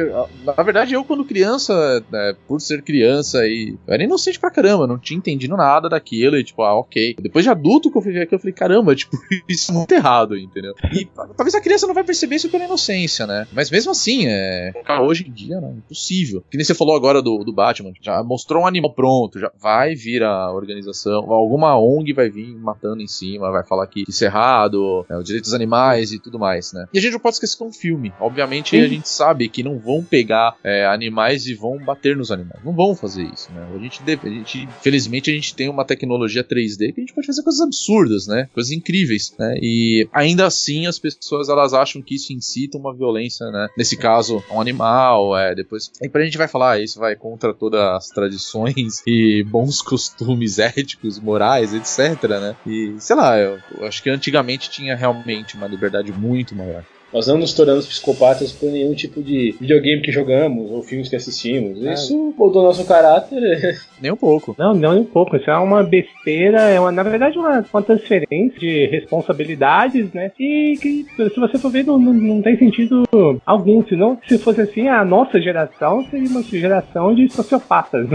Na 0.45 0.63
verdade, 0.63 0.95
eu, 0.95 1.05
quando 1.05 1.25
criança, 1.25 2.05
né, 2.11 2.35
por 2.47 2.61
ser 2.61 2.83
criança 2.83 3.47
e. 3.47 3.77
Eu 3.87 3.95
era 3.95 4.05
inocente 4.05 4.39
pra 4.39 4.51
caramba, 4.51 4.87
não 4.87 4.99
tinha 4.99 5.19
entendido 5.19 5.57
nada 5.57 5.89
daquilo. 5.89 6.37
E, 6.37 6.45
tipo, 6.45 6.63
ah, 6.63 6.79
ok. 6.79 7.17
Depois 7.21 7.45
de 7.45 7.51
adulto 7.51 7.91
que 7.91 7.99
eu 7.99 8.03
fui 8.03 8.13
ver 8.13 8.29
eu 8.35 8.39
falei, 8.39 8.53
caramba, 8.53 8.95
tipo, 8.97 9.17
isso 9.49 9.71
é 9.71 9.75
muito 9.75 9.93
errado, 9.93 10.37
entendeu? 10.37 10.75
E 10.93 11.05
talvez 11.05 11.55
a 11.55 11.61
criança 11.61 11.87
não 11.87 11.94
vai 11.95 12.05
perceber 12.05 12.37
isso 12.37 12.49
pela 12.49 12.65
inocência, 12.65 13.27
né? 13.27 13.47
Mas 13.53 13.71
mesmo 13.71 13.93
assim, 13.93 14.27
é. 14.27 14.73
Cara, 14.85 15.03
hoje 15.03 15.27
em 15.29 15.33
dia, 15.33 15.61
não, 15.61 15.73
impossível. 15.73 16.43
Que 16.51 16.57
nem 16.57 16.65
você 16.65 16.75
falou 16.75 16.95
agora 16.97 17.23
do, 17.23 17.39
do 17.45 17.53
Batman. 17.53 17.93
Já 18.03 18.23
mostrou 18.23 18.63
um 18.63 18.67
animal 18.67 18.93
pronto, 18.93 19.39
já 19.39 19.51
vai 19.61 19.95
vir 19.95 20.23
a 20.23 20.51
organização, 20.53 21.31
alguma 21.33 21.79
ONG 21.79 22.13
vai 22.13 22.29
vir 22.29 22.55
matando 22.57 23.03
em 23.03 23.07
cima, 23.07 23.51
vai 23.51 23.65
falar 23.65 23.87
que 23.87 24.05
isso 24.09 24.25
é 24.25 24.27
errado, 24.27 25.07
né, 25.09 25.17
o 25.17 25.23
direito 25.23 25.45
dos 25.45 25.55
animais 25.55 26.13
e 26.13 26.19
tudo 26.19 26.39
mais, 26.39 26.73
né? 26.73 26.87
E 26.93 26.99
a 26.99 27.01
gente 27.01 27.13
não 27.13 27.21
pode 27.21 27.37
esquecer 27.37 27.57
que 27.57 27.63
é 27.63 27.67
um 27.67 27.73
filme. 27.73 28.13
Obviamente, 28.21 28.71
Sim. 28.71 28.81
a 28.83 28.89
gente 28.89 29.09
sabe 29.09 29.49
que 29.49 29.63
não 29.63 29.79
vão 29.79 30.03
pegar 30.03 30.57
é, 30.65 30.87
animais 30.87 31.47
e 31.47 31.55
vão 31.55 31.79
bater 31.79 32.17
nos 32.17 32.31
animais. 32.31 32.63
Não 32.65 32.73
vão 32.75 32.95
fazer 32.95 33.23
isso, 33.33 33.53
né? 33.53 33.67
A 33.75 33.79
gente, 33.79 34.03
deve- 34.03 34.29
a 34.29 34.31
gente, 34.31 34.69
felizmente, 34.83 35.31
a 35.31 35.35
gente 35.35 35.55
tem 35.55 35.69
uma 35.69 35.85
tecnologia 35.85 36.43
3D 36.45 36.93
que 36.93 37.01
a 37.01 37.03
gente 37.05 37.15
pode 37.15 37.27
fazer 37.27 37.43
coisas 37.43 37.61
absurdas, 37.61 38.27
né? 38.27 38.49
Coisas 38.53 38.73
incríveis, 38.73 39.35
né? 39.39 39.55
E 39.61 40.09
ainda 40.13 40.47
assim, 40.47 40.87
as 40.87 40.99
pessoas 40.99 41.49
elas 41.49 41.73
acham 41.75 41.84
que 42.03 42.15
isso 42.15 42.33
incita 42.33 42.79
uma 42.79 42.95
violência, 42.95 43.51
né? 43.51 43.69
Nesse 43.77 43.97
caso, 43.97 44.43
um 44.51 44.61
animal, 44.61 45.37
é, 45.37 45.55
depois. 45.55 45.91
Aí 46.03 46.09
pra 46.09 46.25
gente 46.25 46.39
vai 46.39 46.49
falar, 46.49 46.81
isso 46.81 46.99
vai 46.99 47.17
contra 47.17 47.53
todas 47.55 47.81
as 47.81 48.09
tradições 48.09 49.03
e 49.07 49.45
bons 49.45 49.81
costumes 49.83 50.59
éticos, 50.61 51.21
morais, 51.21 51.75
etc, 51.75 52.23
né? 52.29 52.57
E, 52.67 52.95
sei 52.99 53.17
lá, 53.17 53.39
eu, 53.39 53.59
eu 53.79 53.87
acho 53.87 54.03
que 54.03 54.11
antigamente 54.11 54.71
tinha 54.71 54.97
realmente 54.97 55.57
uma 55.57 55.67
liberdade 55.67 56.13
muito 56.13 56.55
maior. 56.55 56.85
Nós 57.15 57.29
não 57.29 57.39
nos 57.39 57.55
tornamos 57.55 57.87
psicopatas 57.87 58.51
por 58.53 58.69
nenhum 58.71 58.93
tipo 58.93 59.23
de 59.23 59.55
videogame 59.61 60.03
que 60.03 60.11
jogamos 60.11 60.69
ou 60.73 60.83
filmes 60.83 61.09
que 61.09 61.15
assistimos. 61.15 61.81
Isso 61.81 62.35
moldou 62.37 62.65
nosso 62.65 62.85
caráter. 62.85 63.79
Nem 64.03 64.11
um 64.11 64.17
pouco. 64.17 64.55
Não, 64.59 64.75
não 64.75 64.93
nem 64.93 65.03
um 65.03 65.05
pouco. 65.05 65.37
Isso 65.37 65.49
é 65.49 65.57
uma 65.57 65.85
besteira, 65.85 66.63
é 66.63 66.81
uma, 66.81 66.91
na 66.91 67.05
verdade 67.05 67.39
uma, 67.39 67.65
uma 67.73 67.83
transferência 67.83 68.59
de 68.59 68.87
responsabilidades, 68.87 70.13
né? 70.13 70.33
E 70.39 70.77
que, 70.81 71.07
se 71.17 71.39
você 71.41 71.57
for 71.59 71.71
ver, 71.71 71.85
não, 71.85 71.99
não, 71.99 72.13
não 72.13 72.43
tem 72.43 72.59
sentido 72.59 73.05
algum. 73.47 73.85
Senão, 73.87 74.19
se 74.27 74.37
fosse 74.39 74.61
assim, 74.63 74.89
a 74.89 75.05
nossa 75.05 75.41
geração 75.41 76.05
seria 76.11 76.29
uma 76.29 76.43
geração 76.43 77.15
de 77.15 77.31
sociopatas. 77.33 78.09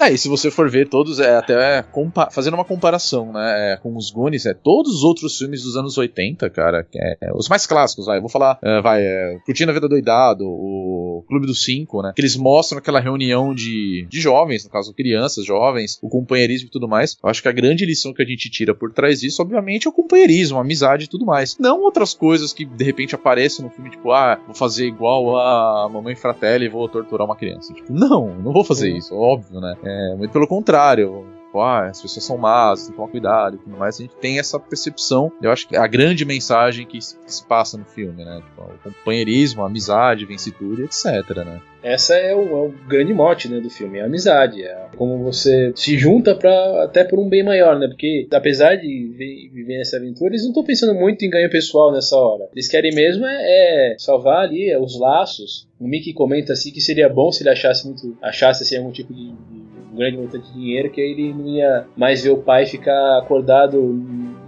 É, 0.00 0.10
e 0.10 0.18
se 0.18 0.28
você 0.28 0.50
for 0.50 0.68
ver 0.68 0.88
todos, 0.88 1.20
é 1.20 1.36
até 1.36 1.80
compa- 1.82 2.28
fazendo 2.32 2.54
uma 2.54 2.64
comparação, 2.64 3.32
né, 3.32 3.74
é, 3.74 3.76
com 3.76 3.94
os 3.96 4.10
Goonies, 4.10 4.46
é 4.46 4.52
todos 4.54 4.96
os 4.96 5.04
outros 5.04 5.38
filmes 5.38 5.62
dos 5.62 5.76
anos 5.76 5.96
80, 5.96 6.50
cara, 6.50 6.84
é, 6.96 7.16
é, 7.20 7.32
os 7.32 7.48
mais 7.48 7.66
clássicos, 7.66 8.06
vai, 8.06 8.18
eu 8.18 8.28
falar, 8.32 8.58
é, 8.62 8.80
vai, 8.80 9.02
é, 9.02 9.38
Curtindo 9.44 9.70
a 9.70 9.74
Vida 9.74 9.88
Doidado, 9.88 10.44
o 10.46 11.24
Clube 11.28 11.46
dos 11.46 11.64
Cinco, 11.64 12.02
né, 12.02 12.12
que 12.14 12.20
eles 12.20 12.36
mostram 12.36 12.78
aquela 12.78 13.00
reunião 13.00 13.54
de, 13.54 14.06
de 14.08 14.20
jovens, 14.20 14.64
no 14.64 14.70
caso, 14.70 14.94
crianças, 14.94 15.44
jovens, 15.44 15.98
o 16.02 16.08
companheirismo 16.08 16.68
e 16.68 16.70
tudo 16.70 16.88
mais. 16.88 17.16
Eu 17.22 17.28
acho 17.28 17.42
que 17.42 17.48
a 17.48 17.52
grande 17.52 17.84
lição 17.84 18.12
que 18.12 18.22
a 18.22 18.26
gente 18.26 18.50
tira 18.50 18.74
por 18.74 18.92
trás 18.92 19.20
disso, 19.20 19.42
obviamente, 19.42 19.86
é 19.86 19.90
o 19.90 19.92
companheirismo, 19.92 20.58
a 20.58 20.62
amizade 20.62 21.04
e 21.04 21.08
tudo 21.08 21.26
mais. 21.26 21.56
Não 21.58 21.82
outras 21.82 22.14
coisas 22.14 22.52
que, 22.52 22.64
de 22.64 22.84
repente, 22.84 23.14
aparecem 23.14 23.64
no 23.64 23.70
filme, 23.70 23.90
tipo, 23.90 24.10
ah, 24.12 24.40
vou 24.46 24.54
fazer 24.54 24.86
igual 24.86 25.36
a 25.36 25.88
Mamãe 25.88 26.14
Fratelli 26.14 26.66
e 26.66 26.68
vou 26.68 26.88
torturar 26.88 27.26
uma 27.26 27.36
criança. 27.36 27.72
Tipo, 27.72 27.92
não, 27.92 28.34
não 28.38 28.52
vou 28.52 28.64
fazer 28.64 28.90
isso, 28.90 29.14
óbvio, 29.14 29.60
né. 29.60 29.76
É, 29.84 30.16
muito 30.16 30.30
pelo 30.30 30.46
contrário. 30.46 31.41
Tipo, 31.52 31.60
ah, 31.60 31.86
as 31.88 32.00
pessoas 32.00 32.24
são 32.24 32.38
más, 32.38 32.80
tem 32.80 32.90
que 32.90 32.96
tomar 32.96 33.10
cuidado 33.10 33.56
e 33.56 33.58
tudo 33.58 33.76
mais. 33.76 33.96
A 33.96 34.02
gente 34.02 34.16
tem 34.16 34.38
essa 34.38 34.58
percepção, 34.58 35.30
eu 35.42 35.52
acho 35.52 35.68
que 35.68 35.76
é 35.76 35.78
a 35.78 35.86
grande 35.86 36.24
mensagem 36.24 36.86
que 36.86 37.00
se, 37.00 37.18
que 37.18 37.32
se 37.32 37.46
passa 37.46 37.76
no 37.76 37.84
filme, 37.84 38.24
né? 38.24 38.42
Tipo, 38.42 38.62
o 38.62 38.78
companheirismo, 38.78 39.62
a 39.62 39.66
amizade, 39.66 40.24
vence 40.24 40.50
tudo, 40.50 40.82
etc, 40.82 41.04
né? 41.44 41.60
Essa 41.82 42.14
é 42.14 42.34
o, 42.34 42.40
é 42.40 42.66
o, 42.68 42.74
grande 42.86 43.12
mote 43.12 43.48
né, 43.48 43.60
do 43.60 43.68
filme, 43.68 43.98
é 43.98 44.02
a 44.02 44.06
amizade, 44.06 44.62
é 44.62 44.86
como 44.96 45.18
você 45.18 45.72
se 45.74 45.98
junta 45.98 46.32
para 46.32 46.84
até 46.84 47.02
por 47.02 47.18
um 47.18 47.28
bem 47.28 47.42
maior, 47.42 47.76
né? 47.78 47.88
Porque 47.88 48.28
apesar 48.32 48.76
de 48.76 49.50
viver 49.52 49.80
essa 49.80 49.96
aventura, 49.96 50.30
eles 50.30 50.42
não 50.42 50.50
estão 50.50 50.64
pensando 50.64 50.94
muito 50.94 51.24
em 51.24 51.30
ganho 51.30 51.50
pessoal 51.50 51.92
nessa 51.92 52.16
hora. 52.16 52.48
Eles 52.52 52.68
querem 52.68 52.94
mesmo 52.94 53.26
é, 53.26 53.92
é 53.92 53.96
salvar 53.98 54.44
ali 54.44 54.70
é, 54.70 54.78
os 54.78 54.98
laços. 54.98 55.66
O 55.80 55.88
Mickey 55.88 56.12
comenta 56.12 56.52
assim 56.52 56.70
que 56.70 56.80
seria 56.80 57.08
bom 57.08 57.32
se 57.32 57.42
ele 57.42 57.50
achasse 57.50 57.84
muito, 57.84 58.16
achasse 58.22 58.62
assim, 58.62 58.76
algum 58.76 58.92
tipo 58.92 59.12
de, 59.12 59.32
de 59.32 59.71
um 59.92 59.96
grande 59.96 60.16
montante 60.16 60.46
de 60.48 60.54
dinheiro, 60.54 60.90
que 60.90 61.00
ele 61.00 61.32
não 61.32 61.46
ia 61.46 61.86
mais 61.96 62.22
ver 62.22 62.30
o 62.30 62.38
pai 62.38 62.66
ficar 62.66 63.18
acordado 63.18 63.78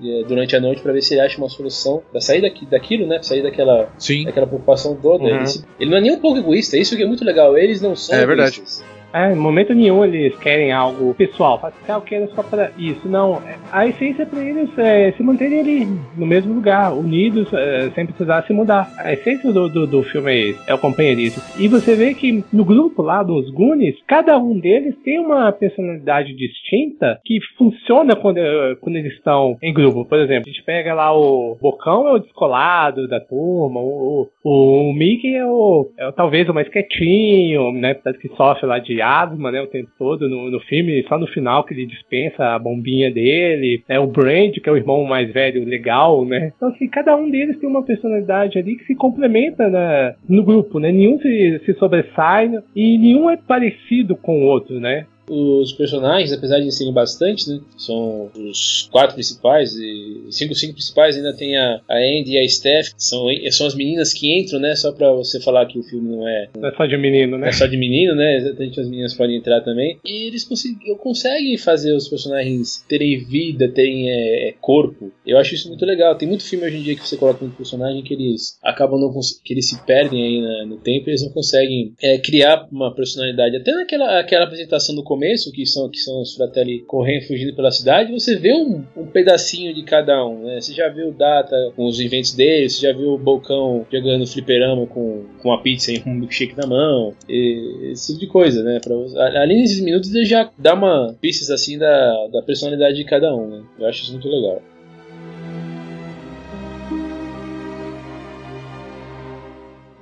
é, 0.02 0.24
durante 0.26 0.56
a 0.56 0.60
noite 0.60 0.80
para 0.82 0.92
ver 0.92 1.02
se 1.02 1.14
ele 1.14 1.20
acha 1.20 1.38
uma 1.38 1.48
solução 1.48 2.02
para 2.10 2.20
sair 2.20 2.40
daqui, 2.40 2.66
daquilo, 2.66 3.06
né? 3.06 3.16
Pra 3.16 3.24
sair 3.24 3.42
daquela, 3.42 3.88
Sim. 3.98 4.24
daquela 4.24 4.46
preocupação 4.46 4.96
toda. 4.96 5.24
Uhum. 5.24 5.30
Ele, 5.30 5.44
ele, 5.80 5.90
não 5.90 5.98
é 5.98 6.00
nem 6.00 6.12
um 6.12 6.20
pouco 6.20 6.38
egoísta, 6.38 6.76
isso 6.76 6.96
que 6.96 7.02
é 7.02 7.06
muito 7.06 7.24
legal. 7.24 7.56
Eles 7.56 7.80
não 7.80 7.94
são 7.94 8.16
é 8.16 8.22
egoístas. 8.22 8.78
Verdade. 8.78 8.93
É, 9.14 9.32
em 9.32 9.36
momento 9.36 9.72
nenhum 9.72 10.04
eles 10.04 10.36
querem 10.38 10.72
algo 10.72 11.14
pessoal. 11.14 11.60
Fala 11.60 11.72
assim, 11.72 11.92
ah, 11.92 11.94
eu 11.94 12.00
quero 12.00 12.28
só 12.34 12.42
para 12.42 12.72
isso. 12.76 13.08
Não, 13.08 13.40
a 13.70 13.86
essência 13.86 14.26
para 14.26 14.40
eles 14.40 14.76
é 14.76 15.12
se 15.12 15.22
manterem 15.22 15.60
ali 15.60 15.86
no 16.16 16.26
mesmo 16.26 16.52
lugar, 16.52 16.92
unidos, 16.92 17.46
é, 17.52 17.90
sem 17.94 18.06
precisar 18.06 18.42
se 18.42 18.52
mudar. 18.52 18.92
A 18.98 19.12
essência 19.12 19.52
do, 19.52 19.68
do, 19.68 19.86
do 19.86 20.02
filme 20.02 20.32
é 20.32 20.38
esse, 20.48 20.70
é 20.70 20.74
o 20.74 20.78
companheirismo. 20.78 21.40
E 21.56 21.68
você 21.68 21.94
vê 21.94 22.12
que 22.12 22.44
no 22.52 22.64
grupo 22.64 23.02
lá 23.02 23.22
dos 23.22 23.48
Goonies, 23.50 23.96
cada 24.04 24.36
um 24.36 24.58
deles 24.58 24.96
tem 25.04 25.20
uma 25.20 25.52
personalidade 25.52 26.34
distinta 26.34 27.20
que 27.24 27.38
funciona 27.56 28.16
quando, 28.16 28.40
quando 28.80 28.96
eles 28.96 29.12
estão 29.12 29.56
em 29.62 29.72
grupo. 29.72 30.04
Por 30.04 30.18
exemplo, 30.18 30.48
a 30.48 30.50
gente 30.50 30.64
pega 30.64 30.92
lá 30.92 31.16
o 31.16 31.56
Bocão 31.60 32.08
é 32.08 32.12
o 32.14 32.18
descolado 32.18 33.06
da 33.06 33.20
turma, 33.20 33.78
o, 33.78 34.28
o, 34.42 34.90
o 34.90 34.92
Mickey 34.92 35.36
é 35.36 35.46
o, 35.46 35.88
é 35.96 36.08
o 36.08 36.12
talvez 36.12 36.48
o 36.48 36.54
mais 36.54 36.68
quietinho, 36.68 37.70
né? 37.72 37.94
Que 37.94 38.28
sofre 38.36 38.66
lá 38.66 38.80
de 38.80 39.03
asma, 39.04 39.50
né, 39.50 39.60
o 39.60 39.66
tempo 39.66 39.90
todo 39.98 40.28
no, 40.28 40.50
no 40.50 40.60
filme, 40.60 41.04
só 41.08 41.18
no 41.18 41.26
final 41.26 41.64
que 41.64 41.74
ele 41.74 41.86
dispensa 41.86 42.54
a 42.54 42.58
bombinha 42.58 43.12
dele, 43.12 43.82
né, 43.88 43.98
o 43.98 44.06
Brand, 44.06 44.54
que 44.54 44.68
é 44.68 44.72
o 44.72 44.76
irmão 44.76 45.04
mais 45.04 45.32
velho, 45.32 45.64
legal, 45.64 46.24
né, 46.24 46.52
então 46.56 46.68
assim, 46.68 46.88
cada 46.88 47.16
um 47.16 47.30
deles 47.30 47.58
tem 47.58 47.68
uma 47.68 47.84
personalidade 47.84 48.58
ali 48.58 48.76
que 48.76 48.84
se 48.84 48.94
complementa 48.94 49.68
né, 49.68 50.14
no 50.28 50.42
grupo, 50.42 50.78
né, 50.78 50.90
nenhum 50.90 51.18
se, 51.20 51.60
se 51.64 51.74
sobressai 51.74 52.50
e 52.74 52.98
nenhum 52.98 53.30
é 53.30 53.36
parecido 53.36 54.16
com 54.16 54.42
o 54.42 54.46
outro, 54.46 54.80
né, 54.80 55.06
os 55.28 55.72
personagens, 55.72 56.32
apesar 56.32 56.60
de 56.60 56.70
serem 56.72 56.92
bastante, 56.92 57.48
né? 57.48 57.60
São 57.76 58.30
os 58.36 58.88
quatro 58.90 59.14
principais 59.14 59.74
e 59.74 60.26
cinco, 60.30 60.54
cinco 60.54 60.74
principais. 60.74 61.16
Ainda 61.16 61.32
tem 61.34 61.56
a, 61.56 61.80
a 61.88 61.96
Andy 61.96 62.32
e 62.32 62.38
a 62.38 62.48
Steph, 62.48 62.88
são, 62.96 63.26
são 63.50 63.66
as 63.66 63.74
meninas 63.74 64.12
que 64.12 64.38
entram, 64.38 64.60
né? 64.60 64.74
Só 64.74 64.92
pra 64.92 65.12
você 65.12 65.40
falar 65.40 65.66
que 65.66 65.78
o 65.78 65.82
filme 65.82 66.16
não 66.16 66.28
é. 66.28 66.48
Não 66.56 66.68
é 66.68 66.72
só 66.72 66.86
de 66.86 66.96
menino, 66.96 67.38
né? 67.38 67.48
É 67.48 67.52
só 67.52 67.66
de 67.66 67.76
menino, 67.76 68.14
né? 68.14 68.36
Exatamente, 68.36 68.80
as 68.80 68.88
meninas 68.88 69.14
podem 69.14 69.36
entrar 69.36 69.60
também. 69.60 69.98
E 70.04 70.26
eles 70.26 70.44
conseguem, 70.44 70.96
conseguem 70.96 71.56
fazer 71.56 71.92
os 71.92 72.08
personagens 72.08 72.84
terem 72.88 73.18
vida, 73.24 73.68
terem 73.68 74.10
é, 74.10 74.48
é, 74.48 74.54
corpo. 74.60 75.12
Eu 75.26 75.38
acho 75.38 75.54
isso 75.54 75.68
muito 75.68 75.84
legal. 75.84 76.16
Tem 76.16 76.28
muito 76.28 76.44
filme 76.44 76.66
hoje 76.66 76.76
em 76.76 76.82
dia 76.82 76.94
que 76.94 77.06
você 77.06 77.16
coloca 77.16 77.44
muito 77.44 77.56
personagem 77.56 78.02
que 78.02 78.14
eles 78.14 78.58
acabam 78.62 79.00
não 79.00 79.14
que 79.44 79.52
eles 79.52 79.68
se 79.68 79.84
perdem 79.84 80.22
aí 80.22 80.40
na, 80.40 80.66
no 80.66 80.76
tempo 80.76 81.08
e 81.08 81.10
eles 81.10 81.22
não 81.22 81.30
conseguem 81.30 81.92
é, 82.02 82.18
criar 82.18 82.68
uma 82.70 82.94
personalidade. 82.94 83.56
Até 83.56 83.72
naquela 83.72 84.20
aquela 84.20 84.44
apresentação 84.44 84.94
do 84.94 85.02
começo, 85.14 85.52
que 85.52 85.64
são, 85.64 85.88
que 85.88 85.98
são 85.98 86.20
os 86.20 86.34
Fratelli 86.34 86.80
correndo, 86.80 87.28
fugindo 87.28 87.54
pela 87.54 87.70
cidade, 87.70 88.12
você 88.12 88.34
vê 88.34 88.52
um, 88.52 88.84
um 88.96 89.06
pedacinho 89.06 89.72
de 89.72 89.84
cada 89.84 90.26
um, 90.26 90.42
né? 90.42 90.60
Você 90.60 90.74
já 90.74 90.88
viu 90.88 91.10
o 91.10 91.12
Data 91.12 91.56
com 91.76 91.86
os 91.86 92.00
inventos 92.00 92.32
dele, 92.34 92.68
você 92.68 92.82
já 92.82 92.92
viu 92.92 93.12
o 93.12 93.18
Bocão 93.18 93.86
jogando 93.92 94.26
fliperama 94.26 94.86
com, 94.86 95.24
com 95.40 95.52
a 95.52 95.58
pizza 95.58 95.92
e 95.92 96.02
um 96.04 96.14
milkshake 96.14 96.56
na 96.56 96.66
mão, 96.66 97.14
e, 97.28 97.90
esse 97.92 98.08
tipo 98.08 98.20
de 98.20 98.26
coisa, 98.26 98.62
né? 98.64 98.80
Pra, 98.82 98.94
ali 99.40 99.54
nesses 99.54 99.80
minutos 99.80 100.12
ele 100.12 100.24
já 100.24 100.50
dá 100.58 100.74
uma 100.74 101.14
pistas 101.20 101.48
assim 101.48 101.78
da, 101.78 102.26
da 102.32 102.42
personalidade 102.42 102.96
de 102.96 103.04
cada 103.04 103.34
um, 103.34 103.46
né? 103.48 103.62
Eu 103.78 103.86
acho 103.86 104.02
isso 104.02 104.12
muito 104.12 104.28
legal. 104.28 104.60